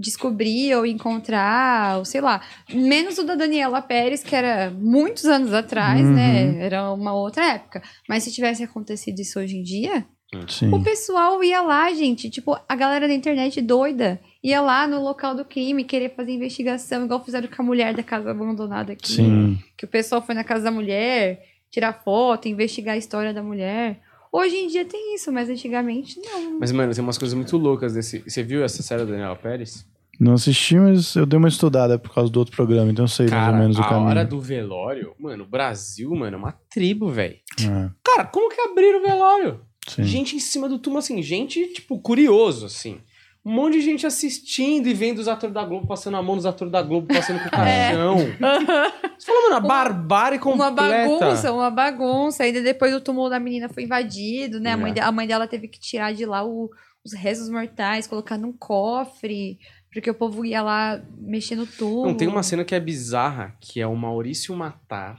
descobrir 0.01 0.75
ou 0.75 0.85
encontrar, 0.85 1.97
ou 1.99 2.05
sei 2.05 2.19
lá. 2.21 2.41
Menos 2.73 3.17
o 3.17 3.23
da 3.23 3.35
Daniela 3.35 3.81
Pérez, 3.81 4.23
que 4.23 4.35
era 4.35 4.71
muitos 4.71 5.25
anos 5.25 5.53
atrás, 5.53 6.01
Uhum. 6.01 6.13
né? 6.13 6.57
Era 6.65 6.91
uma 6.91 7.13
outra 7.13 7.45
época. 7.53 7.81
Mas 8.09 8.23
se 8.23 8.31
tivesse 8.33 8.63
acontecido 8.63 9.19
isso 9.19 9.39
hoje 9.39 9.57
em 9.57 9.63
dia, 9.63 10.05
Sim. 10.47 10.73
o 10.73 10.81
pessoal 10.83 11.43
ia 11.43 11.61
lá, 11.61 11.93
gente. 11.93 12.29
Tipo, 12.29 12.57
a 12.67 12.75
galera 12.75 13.07
da 13.07 13.13
internet 13.13 13.61
doida 13.61 14.19
ia 14.43 14.59
lá 14.61 14.87
no 14.87 15.01
local 15.01 15.35
do 15.35 15.45
crime 15.45 15.83
querer 15.83 16.15
fazer 16.15 16.31
investigação, 16.33 17.05
igual 17.05 17.23
fizeram 17.23 17.47
com 17.47 17.61
a 17.61 17.65
mulher 17.65 17.93
da 17.93 18.01
casa 18.03 18.31
abandonada 18.31 18.93
aqui 18.93 19.13
Sim. 19.13 19.59
que 19.77 19.85
o 19.85 19.87
pessoal 19.87 20.21
foi 20.21 20.33
na 20.33 20.43
casa 20.43 20.63
da 20.63 20.71
mulher, 20.71 21.45
tirar 21.69 21.93
foto, 22.03 22.47
investigar 22.47 22.95
a 22.95 22.97
história 22.97 23.33
da 23.33 23.43
mulher. 23.43 23.99
Hoje 24.31 24.55
em 24.55 24.67
dia 24.67 24.85
tem 24.85 25.13
isso, 25.15 25.31
mas 25.31 25.49
antigamente 25.49 26.19
não. 26.23 26.59
Mas, 26.59 26.71
mano, 26.71 26.93
tem 26.93 27.03
umas 27.03 27.17
coisas 27.17 27.35
muito 27.35 27.57
loucas 27.57 27.93
desse. 27.93 28.19
Você 28.19 28.41
viu 28.41 28.63
essa 28.63 28.81
série 28.81 29.03
da 29.03 29.11
Daniela 29.11 29.35
Pérez? 29.35 29.85
Não 30.19 30.33
assisti, 30.33 30.75
mas 30.75 31.15
eu 31.15 31.25
dei 31.25 31.37
uma 31.37 31.47
estudada 31.49 31.97
por 31.97 32.13
causa 32.13 32.31
do 32.31 32.37
outro 32.37 32.55
programa, 32.55 32.91
então 32.91 33.05
eu 33.05 33.09
sei 33.09 33.25
mais 33.25 33.31
Cara, 33.43 33.53
ou 33.53 33.59
menos 33.61 33.77
o 33.77 33.81
a 33.81 33.89
caminho. 33.89 34.07
hora 34.09 34.23
do 34.23 34.39
velório, 34.39 35.15
mano, 35.19 35.43
o 35.43 35.47
Brasil, 35.47 36.13
mano, 36.13 36.35
é 36.35 36.39
uma 36.39 36.51
tribo, 36.69 37.09
velho. 37.09 37.35
É, 37.59 37.89
Cara, 38.03 38.25
como 38.25 38.53
que 38.53 38.61
abriram 38.61 38.99
o 38.99 39.03
velório? 39.03 39.61
sim. 39.87 40.03
Gente 40.03 40.35
em 40.35 40.39
cima 40.39 40.69
do 40.69 40.77
túmulo, 40.77 40.99
assim, 40.99 41.21
gente, 41.23 41.65
tipo, 41.73 41.99
curioso, 41.99 42.67
assim. 42.67 42.99
Um 43.43 43.51
monte 43.53 43.73
de 43.73 43.81
gente 43.81 44.05
assistindo 44.05 44.87
e 44.87 44.93
vendo 44.93 45.17
os 45.19 45.27
atores 45.27 45.53
da 45.53 45.63
Globo 45.65 45.87
passando 45.87 46.15
a 46.17 46.21
mão 46.21 46.35
nos 46.35 46.45
atores 46.45 46.71
da 46.71 46.81
Globo, 46.81 47.07
passando 47.07 47.39
com 47.39 47.47
o 47.47 47.49
caixão. 47.51 48.17
Você 49.17 49.25
fala, 49.25 49.41
mano, 49.43 49.55
a 49.55 49.59
barbárie 49.59 50.37
completa. 50.39 50.69
Uma 50.71 50.71
bagunça, 51.19 51.51
uma 51.53 51.69
bagunça. 51.71 52.43
Ainda 52.43 52.61
depois 52.61 52.93
o 52.93 53.01
túmulo 53.01 53.29
da 53.29 53.39
menina 53.39 53.67
foi 53.69 53.83
invadido, 53.83 54.59
né? 54.59 54.73
A, 54.73 54.77
mãe, 54.77 54.91
É. 54.91 54.93
de- 54.95 54.99
a 54.99 55.11
mãe 55.11 55.25
dela 55.27 55.47
teve 55.47 55.67
que 55.67 55.79
tirar 55.79 56.13
de 56.13 56.25
lá 56.25 56.45
o- 56.45 56.69
os 57.03 57.13
restos 57.13 57.49
mortais, 57.49 58.05
colocar 58.05 58.37
num 58.37 58.53
cofre, 58.53 59.57
porque 59.91 60.09
o 60.09 60.13
povo 60.13 60.45
ia 60.45 60.61
lá 60.61 61.01
mexer 61.17 61.55
no 61.55 61.65
túmulo. 61.65 62.05
Não, 62.07 62.13
tem 62.15 62.27
uma 62.27 62.43
cena 62.43 62.63
que 62.63 62.75
é 62.75 62.79
bizarra, 62.79 63.55
que 63.59 63.81
é 63.81 63.87
o 63.87 63.95
Maurício 63.95 64.55
Matar 64.55 65.17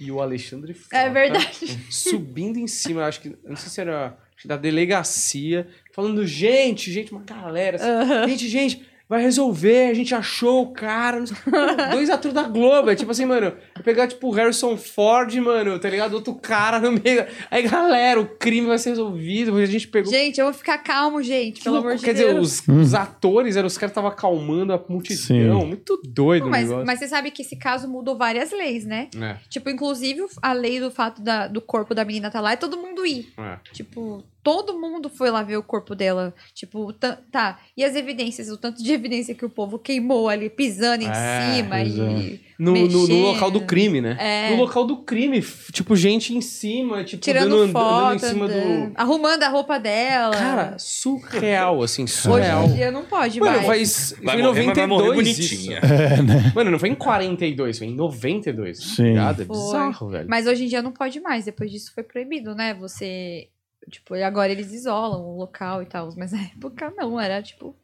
e 0.00 0.12
o 0.12 0.20
Alexandre 0.22 0.74
Frota 0.74 0.96
É 0.96 1.10
verdade. 1.10 1.76
subindo 1.90 2.56
em 2.56 2.68
cima, 2.68 3.04
acho 3.04 3.20
que, 3.20 3.36
não 3.44 3.56
sei 3.56 3.68
se 3.68 3.80
era 3.80 4.16
da 4.44 4.56
delegacia, 4.56 5.66
falando, 5.92 6.26
gente, 6.26 6.92
gente, 6.92 7.12
uma 7.12 7.22
galera, 7.22 7.76
assim, 7.76 8.30
gente, 8.30 8.48
gente, 8.48 8.86
vai 9.08 9.22
resolver, 9.22 9.88
a 9.90 9.94
gente 9.94 10.14
achou 10.14 10.62
o 10.64 10.72
cara, 10.72 11.18
não 11.20 11.26
sei- 11.26 11.36
Mano, 11.50 11.90
dois 11.92 12.10
atores 12.10 12.34
da 12.34 12.42
Globo, 12.42 12.90
é 12.90 12.94
tipo 12.94 13.10
assim, 13.10 13.24
mano, 13.24 13.52
eu 13.76 13.82
pegar, 13.82 14.06
tipo, 14.06 14.28
o 14.28 14.30
Harrison 14.30 14.76
Ford, 14.76 15.34
mano, 15.36 15.78
tá 15.78 15.88
ligado? 15.88 16.12
Outro 16.14 16.34
cara 16.34 16.78
no 16.78 16.92
meio, 16.92 17.24
aí, 17.50 17.62
galera, 17.62 18.20
o 18.20 18.26
crime 18.26 18.66
vai 18.66 18.76
ser 18.78 18.90
resolvido, 18.90 19.56
a 19.56 19.64
gente 19.66 19.88
pegou... 19.88 20.12
Gente, 20.12 20.38
eu 20.38 20.44
vou 20.46 20.52
ficar 20.54 20.78
calmo, 20.78 21.22
gente, 21.22 21.58
Que 21.58 21.64
pelo 21.64 21.76
louco, 21.76 21.88
amor 21.88 21.98
de 21.98 22.04
Quer 22.04 22.14
Deus. 22.14 22.50
dizer, 22.60 22.70
os, 22.70 22.86
os 22.86 22.94
atores, 22.94 23.56
eram 23.56 23.66
os 23.66 23.78
caras 23.78 23.90
que 23.92 23.98
estavam 23.98 24.10
acalmando 24.10 24.72
a 24.74 24.84
multidão, 24.88 25.60
Sim. 25.60 25.66
muito 25.66 26.00
doido 26.06 26.42
Não, 26.42 26.48
o 26.48 26.84
mas, 26.84 26.98
você 26.98 27.08
sabe 27.08 27.30
que 27.30 27.42
esse 27.42 27.56
caso 27.56 27.88
mudou 27.88 28.16
várias 28.16 28.50
leis, 28.52 28.84
né? 28.84 29.08
É, 29.18 29.36
Tipo, 29.48 29.70
inclusive 29.70 30.26
a 30.42 30.52
lei 30.52 30.80
do 30.80 30.90
fato 30.90 31.22
da- 31.22 31.48
do 31.48 31.60
corpo 31.62 31.94
da 31.94 32.04
menina 32.04 32.30
tá 32.30 32.40
lá 32.40 32.52
é 32.52 32.56
todo 32.56 32.76
mundo 32.76 33.06
ir. 33.06 33.32
é. 33.38 33.56
Tipo, 33.72 34.22
todo 34.56 34.78
mundo 34.78 35.08
foi 35.10 35.30
lá 35.30 35.42
ver 35.42 35.56
o 35.56 35.62
corpo 35.62 35.94
dela. 35.94 36.34
Tipo, 36.54 36.92
tá. 36.92 37.58
E 37.76 37.84
as 37.84 37.94
evidências, 37.94 38.48
o 38.48 38.56
tanto 38.56 38.82
de 38.82 38.92
evidência 38.92 39.34
que 39.34 39.44
o 39.44 39.50
povo 39.50 39.78
queimou 39.78 40.28
ali, 40.28 40.48
pisando 40.48 41.04
em 41.04 41.08
É, 41.08 41.54
cima 41.56 41.80
e. 41.82 42.48
No, 42.58 42.72
no- 42.72 42.88
no 42.88 43.00
mexendo. 43.02 43.22
local 43.22 43.50
do 43.52 43.60
crime, 43.60 44.00
né? 44.00 44.16
É. 44.18 44.50
No 44.50 44.56
local 44.62 44.84
do 44.84 44.96
crime, 44.96 45.40
tipo, 45.72 45.94
gente 45.94 46.34
em 46.36 46.40
cima, 46.40 47.04
tipo, 47.04 47.22
Tirando 47.22 47.50
dando, 47.56 47.70
foto, 47.72 47.94
andando 48.06 48.16
em 48.16 48.18
cima 48.28 48.44
andando- 48.46 48.88
do. 48.88 49.00
arrumando 49.00 49.42
a 49.44 49.48
roupa 49.48 49.78
dela. 49.78 50.34
Cara, 50.34 50.76
surreal, 50.76 51.82
assim, 51.84 52.02
Hoje 52.02 52.12
surreal. 52.14 52.64
em 52.64 52.72
dia 52.74 52.90
não 52.90 53.04
pode 53.04 53.38
Mano, 53.38 53.52
mais. 53.52 53.66
faz. 53.66 54.14
Vai 54.22 54.34
foi 54.34 54.42
em 54.42 54.46
morrer, 54.46 54.66
mas 54.66 54.76
vai 54.76 54.86
morrer 54.88 55.06
92 55.06 55.38
isso. 55.38 55.48
bonitinha. 55.48 55.80
Mano, 56.54 56.70
não 56.72 56.78
foi 56.80 56.88
em 56.88 56.94
42, 56.96 57.78
foi 57.78 57.86
em 57.86 57.94
92. 57.94 58.78
Sim. 58.78 59.02
Ligado? 59.04 59.42
É 59.42 59.44
Foi. 59.44 59.56
bizarro, 59.56 60.08
velho. 60.08 60.26
Mas 60.28 60.46
hoje 60.48 60.64
em 60.64 60.66
dia 60.68 60.82
não 60.82 60.90
pode 60.90 61.20
mais. 61.20 61.44
Depois 61.44 61.70
disso 61.70 61.92
foi 61.94 62.02
proibido, 62.02 62.56
né? 62.56 62.74
Você. 62.74 63.46
Tipo, 63.88 64.16
e 64.16 64.22
agora 64.22 64.52
eles 64.52 64.72
isolam 64.72 65.20
o 65.22 65.36
local 65.38 65.82
e 65.82 65.86
tal. 65.86 66.08
Mas 66.16 66.32
na 66.32 66.42
época 66.54 66.92
não, 66.96 67.18
era 67.20 67.42
tipo. 67.42 67.74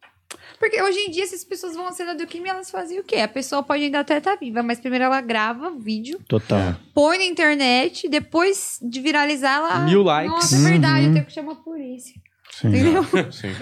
Porque 0.59 0.81
hoje 0.83 0.99
em 0.99 1.11
dia, 1.11 1.27
se 1.27 1.35
as 1.37 1.45
pessoas 1.45 1.77
vão 1.77 1.87
à 1.87 1.93
cena 1.93 2.15
do 2.15 2.27
crime, 2.27 2.49
elas 2.49 2.71
fazem 2.71 2.99
o 2.99 3.05
quê? 3.05 3.17
A 3.17 3.29
pessoa 3.29 3.63
pode 3.63 3.85
ainda 3.85 4.01
até 4.01 4.19
estar 4.19 4.35
viva, 4.37 4.63
mas 4.63 4.81
primeiro 4.81 5.05
ela 5.05 5.21
grava 5.21 5.69
o 5.69 5.79
vídeo, 5.79 6.19
Total. 6.29 6.75
põe 6.93 7.19
na 7.19 7.25
internet, 7.25 8.09
depois 8.09 8.79
de 8.83 9.01
viralizar, 9.01 9.59
ela. 9.59 9.79
Mil 9.85 10.03
likes. 10.03 10.33
Nossa, 10.33 10.57
é 10.57 10.71
verdade, 10.71 11.01
Uhum. 11.03 11.07
eu 11.09 11.13
tenho 11.15 11.27
que 11.27 11.33
chamar 11.33 11.53
a 11.53 11.57
polícia. 11.57 12.15
Sim. 12.51 12.69
Entendeu? 12.69 13.05
Sim. 13.33 13.55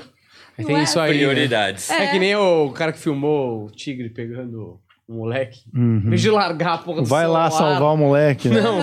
Tem 0.67 0.77
é? 0.77 0.83
isso 0.83 0.99
aí. 1.01 1.13
né? 1.13 1.17
Prioridades. 1.19 1.91
É. 1.91 2.11
que 2.11 2.19
nem 2.19 2.35
o 2.37 2.71
cara 2.73 2.93
que 2.93 2.99
filmou 2.99 3.67
o 3.67 3.71
tigre 3.71 4.09
pegando 4.11 4.81
o 5.13 5.17
moleque. 5.19 5.61
Uhum. 5.75 5.99
Em 6.07 6.09
vez 6.11 6.21
de 6.21 6.31
largar 6.31 6.75
a 6.75 6.79
porra 6.79 7.03
do 7.03 7.09
Vai 7.09 7.27
lá 7.27 7.51
celular. 7.51 7.71
salvar 7.75 7.95
o 7.95 7.97
moleque, 7.97 8.49
né? 8.49 8.61
Não. 8.61 8.79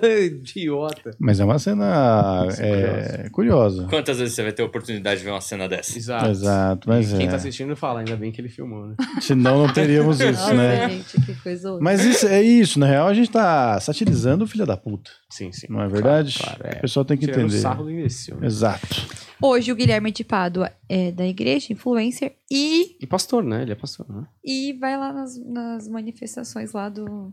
Idiota. 0.26 1.10
Mas 1.18 1.40
é 1.40 1.44
uma 1.44 1.58
cena 1.58 2.46
Isso 2.48 2.62
é, 2.62 3.28
curiosa. 3.30 3.86
Quantas 3.88 4.18
vezes 4.18 4.34
você 4.34 4.42
vai 4.42 4.52
ter 4.52 4.62
a 4.62 4.66
oportunidade 4.66 5.18
de 5.20 5.24
ver 5.24 5.30
uma 5.30 5.40
cena 5.40 5.68
dessa? 5.68 5.96
Exato. 5.96 6.28
Exato, 6.28 6.88
mas 6.88 7.12
Quem 7.12 7.26
é. 7.26 7.30
tá 7.30 7.36
assistindo 7.36 7.74
fala, 7.76 8.00
ainda 8.00 8.16
bem 8.16 8.30
que 8.32 8.40
ele 8.40 8.48
filmou, 8.48 8.86
né? 8.86 8.94
Senão 9.20 9.66
não 9.66 9.72
teríamos 9.72 10.18
isso, 10.20 10.32
Nossa, 10.32 10.54
né? 10.54 10.90
gente, 10.90 11.20
que 11.20 11.34
coisa 11.36 11.68
horrível. 11.68 11.84
Mas 11.84 12.04
isso, 12.04 12.26
é 12.26 12.42
isso, 12.42 12.78
na 12.78 12.86
real 12.86 13.06
a 13.08 13.14
gente 13.14 13.30
tá 13.30 13.78
satirizando 13.80 14.44
o 14.44 14.46
filho 14.46 14.66
da 14.66 14.76
puta, 14.76 15.10
Sim, 15.28 15.52
sim. 15.52 15.66
não 15.70 15.80
é 15.82 15.88
verdade? 15.88 16.36
Claro, 16.38 16.58
claro, 16.58 16.74
é. 16.74 16.78
O 16.78 16.80
pessoal 16.82 17.04
tem 17.04 17.16
que 17.16 17.26
Tirando 17.26 17.44
entender. 17.46 17.60
sarro 17.60 17.84
do 17.84 17.90
imbecil. 17.90 18.36
né? 18.36 18.46
Exato. 18.46 19.06
Hoje 19.42 19.72
o 19.72 19.76
Guilherme 19.76 20.12
de 20.12 20.22
Pádua 20.22 20.70
é 20.88 21.10
da 21.10 21.26
igreja, 21.26 21.72
influencer, 21.72 22.36
e, 22.50 22.96
E 23.00 23.06
pastor, 23.06 23.42
né? 23.42 23.62
Ele 23.62 23.72
é 23.72 23.74
pastor, 23.74 24.06
né? 24.10 24.26
e 24.44 24.74
vai 24.74 24.96
lá 24.98 25.12
nas, 25.12 25.38
nas 25.44 25.88
manifestações 25.88 26.72
lá 26.72 26.88
do, 26.88 27.32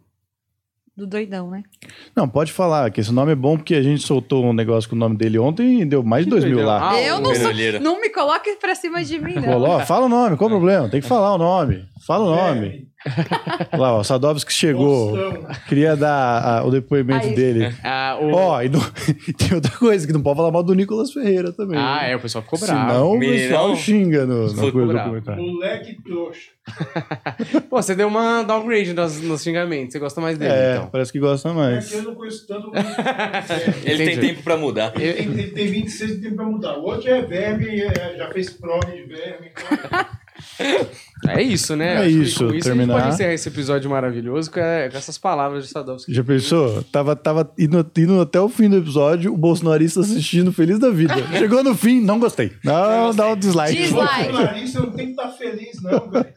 do 0.98 1.06
doidão, 1.06 1.52
né? 1.52 1.61
Não, 2.15 2.28
pode 2.28 2.52
falar 2.52 2.90
que 2.90 2.99
esse 2.99 3.14
nome 3.14 3.32
é 3.32 3.36
bom 3.36 3.56
porque 3.56 3.76
a 3.76 3.84
gente 3.84 4.02
soltou 4.02 4.44
um 4.44 4.52
negócio 4.52 4.90
com 4.90 4.95
o 4.95 4.99
nome 4.99 5.15
dele 5.15 5.38
ontem 5.38 5.82
e 5.82 5.86
deu 5.86 6.02
mais 6.02 6.26
de 6.26 6.32
dois 6.32 6.44
mil 6.44 6.65
lá. 6.65 6.90
Ah, 6.91 6.99
eu 6.99 7.19
não 7.19 7.36
sou. 7.36 7.53
Não 7.80 8.02
me 8.02 8.10
coloque 8.10 8.56
pra 8.56 8.74
cima 8.74 9.03
de 9.03 9.19
mim, 9.19 9.36
não. 9.36 9.44
Falou, 9.44 9.80
fala 9.82 10.07
o 10.07 10.10
nome, 10.10 10.36
qual 10.36 10.48
o 10.48 10.53
problema? 10.53 10.90
Tem 10.90 10.99
que 10.99 11.07
falar 11.07 11.36
o 11.36 11.38
nome. 11.38 11.86
Fala 12.06 12.26
o 12.26 12.36
nome. 12.36 12.88
Lá, 13.78 13.94
ó, 13.94 13.99
o 13.99 14.03
Sadovski 14.03 14.52
chegou. 14.52 15.15
Queria 15.68 15.95
dar 15.95 16.44
ah, 16.44 16.65
o 16.65 16.72
depoimento 16.72 17.28
Aí. 17.28 17.36
dele. 17.36 17.74
Ah, 17.84 18.18
o... 18.19 18.32
Ó, 18.34 18.61
e 18.61 18.69
não- 18.69 18.82
tem 19.38 19.53
outra 19.53 19.72
coisa, 19.78 20.06
que 20.06 20.11
não 20.11 20.22
pode 20.22 20.38
falar 20.38 20.52
mal 20.52 20.64
do 20.64 20.74
Nicolas 20.74 21.11
Ferreira 21.14 21.52
também. 21.53 21.78
ah, 21.78 22.02
né? 22.02 22.11
é, 22.11 22.15
o 22.15 22.19
pessoal 22.19 22.44
ficou 22.44 22.60
bravo. 22.60 22.90
Senão 22.90 23.15
o 23.15 23.19
pessoal 23.19 23.76
xinga 23.76 24.26
no, 24.26 24.48
no 24.48 24.72
coisa 24.72 24.88
do 24.88 24.94
documentário. 24.94 25.44
Moleque 25.44 26.02
trouxa. 26.02 26.56
Pô, 27.69 27.81
você 27.81 27.95
deu 27.95 28.07
uma 28.07 28.44
downgrade 28.44 28.94
nos, 28.94 29.22
nos 29.22 29.41
xingamentos. 29.44 29.94
Você 29.94 29.99
gosta 29.99 30.19
mais 30.22 30.38
dele, 30.38 30.52
É, 30.53 30.76
então. 30.77 30.88
parece 30.89 31.11
que 31.11 31.19
gosta 31.19 31.49
É 31.49 31.53
mais. 31.53 31.89
que 31.89 31.95
eu 31.95 32.03
não 32.03 32.15
conheço 32.15 32.45
tanto. 32.48 32.72
Ele 33.85 34.06
tem 34.06 34.19
tempo 34.19 34.44
pra 34.44 34.57
mudar. 34.57 34.94
Ele 34.99 35.14
tem, 35.14 35.26
ele 35.31 35.52
tem 35.52 35.68
26 35.72 36.11
e 36.11 36.22
tem 36.22 36.35
pra 36.35 36.45
mudar. 36.45 36.77
O 36.77 36.84
outro 36.84 37.10
é 37.10 37.22
verme, 37.22 37.81
é- 37.81 38.15
já 38.18 38.30
fez 38.31 38.49
prova 38.52 38.85
de 38.91 39.03
verme. 39.03 39.52
Então... 39.52 40.88
É 41.30 41.41
isso, 41.41 41.76
né? 41.76 41.95
É 41.95 41.98
Acho 41.99 42.10
isso, 42.10 42.48
com 42.48 42.53
isso 42.53 42.68
a 42.68 42.72
terminar. 42.72 42.94
gente 42.94 43.02
pode 43.03 43.14
encerrar 43.15 43.34
esse 43.34 43.49
episódio 43.49 43.89
maravilhoso 43.89 44.52
com, 44.52 44.60
é, 44.60 44.88
com 44.89 44.95
essas 44.98 45.18
palavras 45.18 45.65
de 45.65 45.72
Sadovski. 45.72 46.14
Já 46.14 46.23
pensou? 46.23 46.84
Tava, 46.91 47.15
tava 47.15 47.52
indo, 47.57 47.84
indo 47.98 48.22
até 48.22 48.39
o 48.39 48.48
fim 48.48 48.69
do 48.69 48.77
episódio, 48.77 49.34
o 49.34 49.38
bolsonarista 49.38 50.02
assistindo 50.02 50.53
feliz 50.53 50.77
da 50.77 50.91
vida. 50.91 51.15
Chegou 51.38 51.64
no 51.64 51.76
fim, 51.76 52.02
não 52.02 52.19
gostei. 52.19 52.52
Não, 52.64 53.14
dá 53.15 53.30
um 53.30 53.35
dislike. 53.35 53.76
Dislike. 53.76 54.23
Bolsonarista 54.31 54.80
não 54.80 54.91
tem 54.91 55.06
que 55.07 55.11
estar 55.14 55.30
feliz, 55.30 55.81
não, 55.81 56.10
velho. 56.11 56.27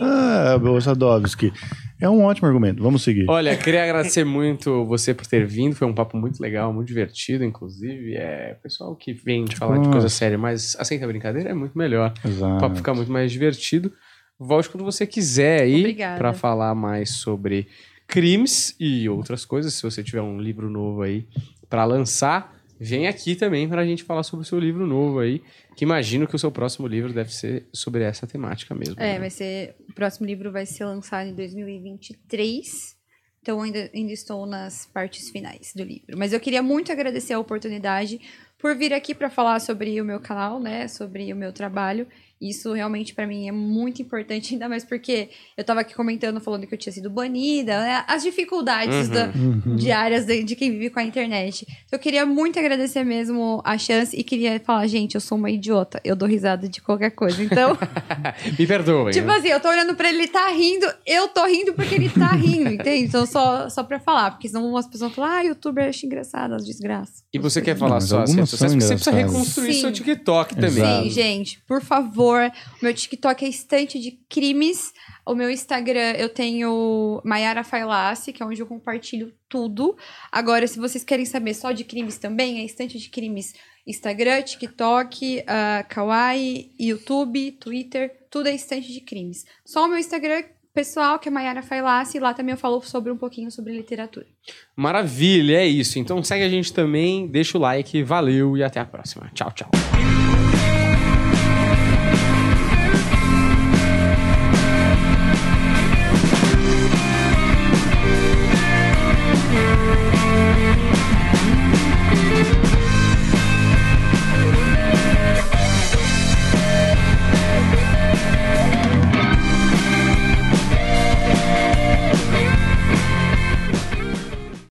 Ah, 0.00 0.58
Bolsadovski. 0.58 1.52
É 2.00 2.08
um 2.08 2.24
ótimo 2.24 2.48
argumento. 2.48 2.82
Vamos 2.82 3.02
seguir. 3.02 3.24
Olha, 3.28 3.56
queria 3.56 3.82
agradecer 3.84 4.24
muito 4.24 4.84
você 4.84 5.14
por 5.14 5.26
ter 5.26 5.46
vindo. 5.46 5.74
Foi 5.74 5.86
um 5.86 5.94
papo 5.94 6.16
muito 6.16 6.40
legal, 6.40 6.72
muito 6.72 6.88
divertido, 6.88 7.44
inclusive. 7.44 8.14
É, 8.14 8.58
pessoal 8.62 8.94
que 8.96 9.12
vem 9.12 9.44
de 9.44 9.56
falar 9.56 9.78
de 9.78 9.88
coisa 9.88 10.08
séria, 10.08 10.36
mas 10.36 10.76
aceita 10.78 11.04
a 11.04 11.08
brincadeira, 11.08 11.50
é 11.50 11.54
muito 11.54 11.78
melhor. 11.78 12.12
O 12.24 12.28
Exato. 12.28 12.60
papo 12.60 12.76
fica 12.76 12.92
muito 12.92 13.10
mais 13.10 13.30
divertido. 13.30 13.92
Volte 14.38 14.68
quando 14.68 14.84
você 14.84 15.06
quiser 15.06 15.62
aí 15.62 15.94
para 16.18 16.32
falar 16.32 16.74
mais 16.74 17.10
sobre 17.10 17.68
crimes 18.06 18.74
e 18.78 19.08
outras 19.08 19.44
coisas. 19.44 19.74
Se 19.74 19.82
você 19.82 20.02
tiver 20.02 20.22
um 20.22 20.40
livro 20.40 20.68
novo 20.68 21.02
aí 21.02 21.26
para 21.70 21.84
lançar, 21.84 22.54
vem 22.78 23.06
aqui 23.06 23.34
também 23.34 23.68
para 23.68 23.82
a 23.82 23.86
gente 23.86 24.02
falar 24.02 24.24
sobre 24.24 24.44
o 24.44 24.48
seu 24.48 24.58
livro 24.58 24.86
novo 24.86 25.20
aí. 25.20 25.40
Que 25.76 25.84
imagino 25.84 26.26
que 26.26 26.36
o 26.36 26.38
seu 26.38 26.50
próximo 26.50 26.86
livro 26.86 27.12
deve 27.12 27.32
ser 27.32 27.66
sobre 27.72 28.02
essa 28.02 28.26
temática 28.26 28.74
mesmo. 28.74 28.94
É, 28.98 29.14
né? 29.14 29.18
vai 29.18 29.30
ser. 29.30 29.76
O 29.88 29.94
próximo 29.94 30.26
livro 30.26 30.52
vai 30.52 30.66
ser 30.66 30.84
lançado 30.84 31.28
em 31.28 31.34
2023. 31.34 32.94
Então 33.42 33.60
ainda, 33.60 33.90
ainda 33.94 34.12
estou 34.12 34.46
nas 34.46 34.86
partes 34.86 35.28
finais 35.28 35.72
do 35.74 35.84
livro. 35.84 36.16
Mas 36.16 36.32
eu 36.32 36.40
queria 36.40 36.62
muito 36.62 36.90
agradecer 36.90 37.34
a 37.34 37.38
oportunidade 37.38 38.18
por 38.58 38.74
vir 38.74 38.94
aqui 38.94 39.14
para 39.14 39.28
falar 39.28 39.60
sobre 39.60 40.00
o 40.00 40.04
meu 40.04 40.18
canal, 40.18 40.58
né? 40.58 40.88
Sobre 40.88 41.30
o 41.30 41.36
meu 41.36 41.52
trabalho. 41.52 42.06
Isso 42.48 42.72
realmente 42.72 43.14
para 43.14 43.26
mim 43.26 43.48
é 43.48 43.52
muito 43.52 44.02
importante, 44.02 44.52
ainda 44.54 44.68
mais 44.68 44.84
porque 44.84 45.28
eu 45.56 45.64
tava 45.64 45.80
aqui 45.80 45.94
comentando, 45.94 46.40
falando 46.40 46.66
que 46.66 46.74
eu 46.74 46.78
tinha 46.78 46.92
sido 46.92 47.08
banida, 47.10 47.78
né? 47.80 48.04
As 48.06 48.22
dificuldades 48.22 49.08
Uhum. 49.08 49.14
da, 49.14 49.26
Uhum. 49.34 49.76
diárias 49.76 50.26
de, 50.26 50.42
de 50.44 50.56
quem 50.56 50.70
vive 50.70 50.90
com 50.90 51.00
a 51.00 51.02
internet. 51.04 51.66
Eu 51.90 51.98
queria 51.98 52.24
muito 52.26 52.58
agradecer 52.58 53.04
mesmo 53.04 53.60
a 53.64 53.78
chance 53.78 54.16
e 54.16 54.22
queria 54.22 54.60
falar, 54.60 54.86
gente, 54.86 55.14
eu 55.14 55.20
sou 55.20 55.38
uma 55.38 55.50
idiota. 55.50 56.00
Eu 56.04 56.14
dou 56.16 56.28
risada 56.28 56.68
de 56.68 56.80
qualquer 56.80 57.10
coisa. 57.10 57.42
Então, 57.42 57.76
Me 58.58 58.66
perdoem. 58.66 59.12
tipo 59.12 59.26
né? 59.26 59.34
assim, 59.36 59.48
eu 59.48 59.60
tô 59.60 59.68
olhando 59.68 59.94
pra 59.94 60.08
ele, 60.08 60.18
ele 60.18 60.28
tá 60.28 60.48
rindo, 60.48 60.86
eu 61.06 61.28
tô 61.28 61.44
rindo 61.46 61.72
porque 61.74 61.94
ele 61.94 62.08
tá 62.08 62.32
rindo, 62.32 62.70
entende? 62.70 63.04
Então, 63.06 63.26
só, 63.26 63.68
só 63.68 63.82
pra 63.82 63.98
falar, 63.98 64.32
porque 64.32 64.48
senão 64.48 64.76
as 64.76 64.86
pessoas 64.86 65.12
falam, 65.14 65.30
ah, 65.30 65.40
youtuber 65.42 65.88
acha 65.88 66.06
engraçado, 66.06 66.54
as 66.54 66.64
desgraças. 66.64 67.22
E 67.32 67.38
você 67.38 67.60
quer 67.60 67.76
falar 67.76 67.94
Mas 67.96 68.04
só 68.04 68.22
as 68.22 68.30
algumas 68.30 68.36
redes 68.36 68.50
sociais? 68.50 68.72
Porque 68.72 68.84
você 68.86 68.94
precisa 68.94 69.16
reconstruir 69.16 69.72
Sim. 69.74 69.80
seu 69.80 69.92
TikTok 69.92 70.54
também. 70.56 71.04
Sim, 71.04 71.10
gente, 71.10 71.60
por 71.66 71.82
favor. 71.82 72.33
O 72.42 72.84
meu 72.84 72.94
TikTok 72.94 73.44
é 73.44 73.48
estante 73.48 73.98
de 73.98 74.12
crimes. 74.28 74.92
O 75.26 75.34
meu 75.34 75.50
Instagram 75.50 76.12
eu 76.12 76.28
tenho 76.28 77.20
Mayara 77.24 77.64
Failassi, 77.64 78.32
que 78.32 78.42
é 78.42 78.46
onde 78.46 78.60
eu 78.60 78.66
compartilho 78.66 79.32
tudo. 79.48 79.96
Agora, 80.30 80.66
se 80.66 80.78
vocês 80.78 81.04
querem 81.04 81.24
saber 81.24 81.54
só 81.54 81.72
de 81.72 81.84
crimes 81.84 82.18
também, 82.18 82.60
é 82.60 82.64
estante 82.64 82.98
de 82.98 83.08
crimes 83.08 83.54
Instagram, 83.86 84.42
TikTok, 84.42 85.44
ah, 85.46 85.84
Kawaii, 85.88 86.72
YouTube, 86.78 87.52
Twitter, 87.52 88.10
tudo 88.30 88.48
é 88.48 88.54
estante 88.54 88.92
de 88.92 89.00
crimes. 89.00 89.44
Só 89.64 89.84
o 89.84 89.88
meu 89.88 89.98
Instagram 89.98 90.42
pessoal, 90.72 91.18
que 91.18 91.28
é 91.28 91.30
Mayara 91.30 91.62
Failassi, 91.62 92.18
lá 92.18 92.34
também 92.34 92.52
eu 92.52 92.58
falo 92.58 92.82
sobre 92.82 93.12
um 93.12 93.16
pouquinho 93.16 93.50
sobre 93.50 93.72
literatura. 93.72 94.26
Maravilha, 94.74 95.58
é 95.58 95.66
isso. 95.66 95.98
Então 95.98 96.22
segue 96.22 96.44
a 96.44 96.48
gente 96.48 96.72
também, 96.72 97.28
deixa 97.28 97.56
o 97.56 97.60
like, 97.60 98.02
valeu 98.02 98.56
e 98.56 98.64
até 98.64 98.80
a 98.80 98.84
próxima. 98.84 99.30
Tchau, 99.32 99.52
tchau. 99.52 99.93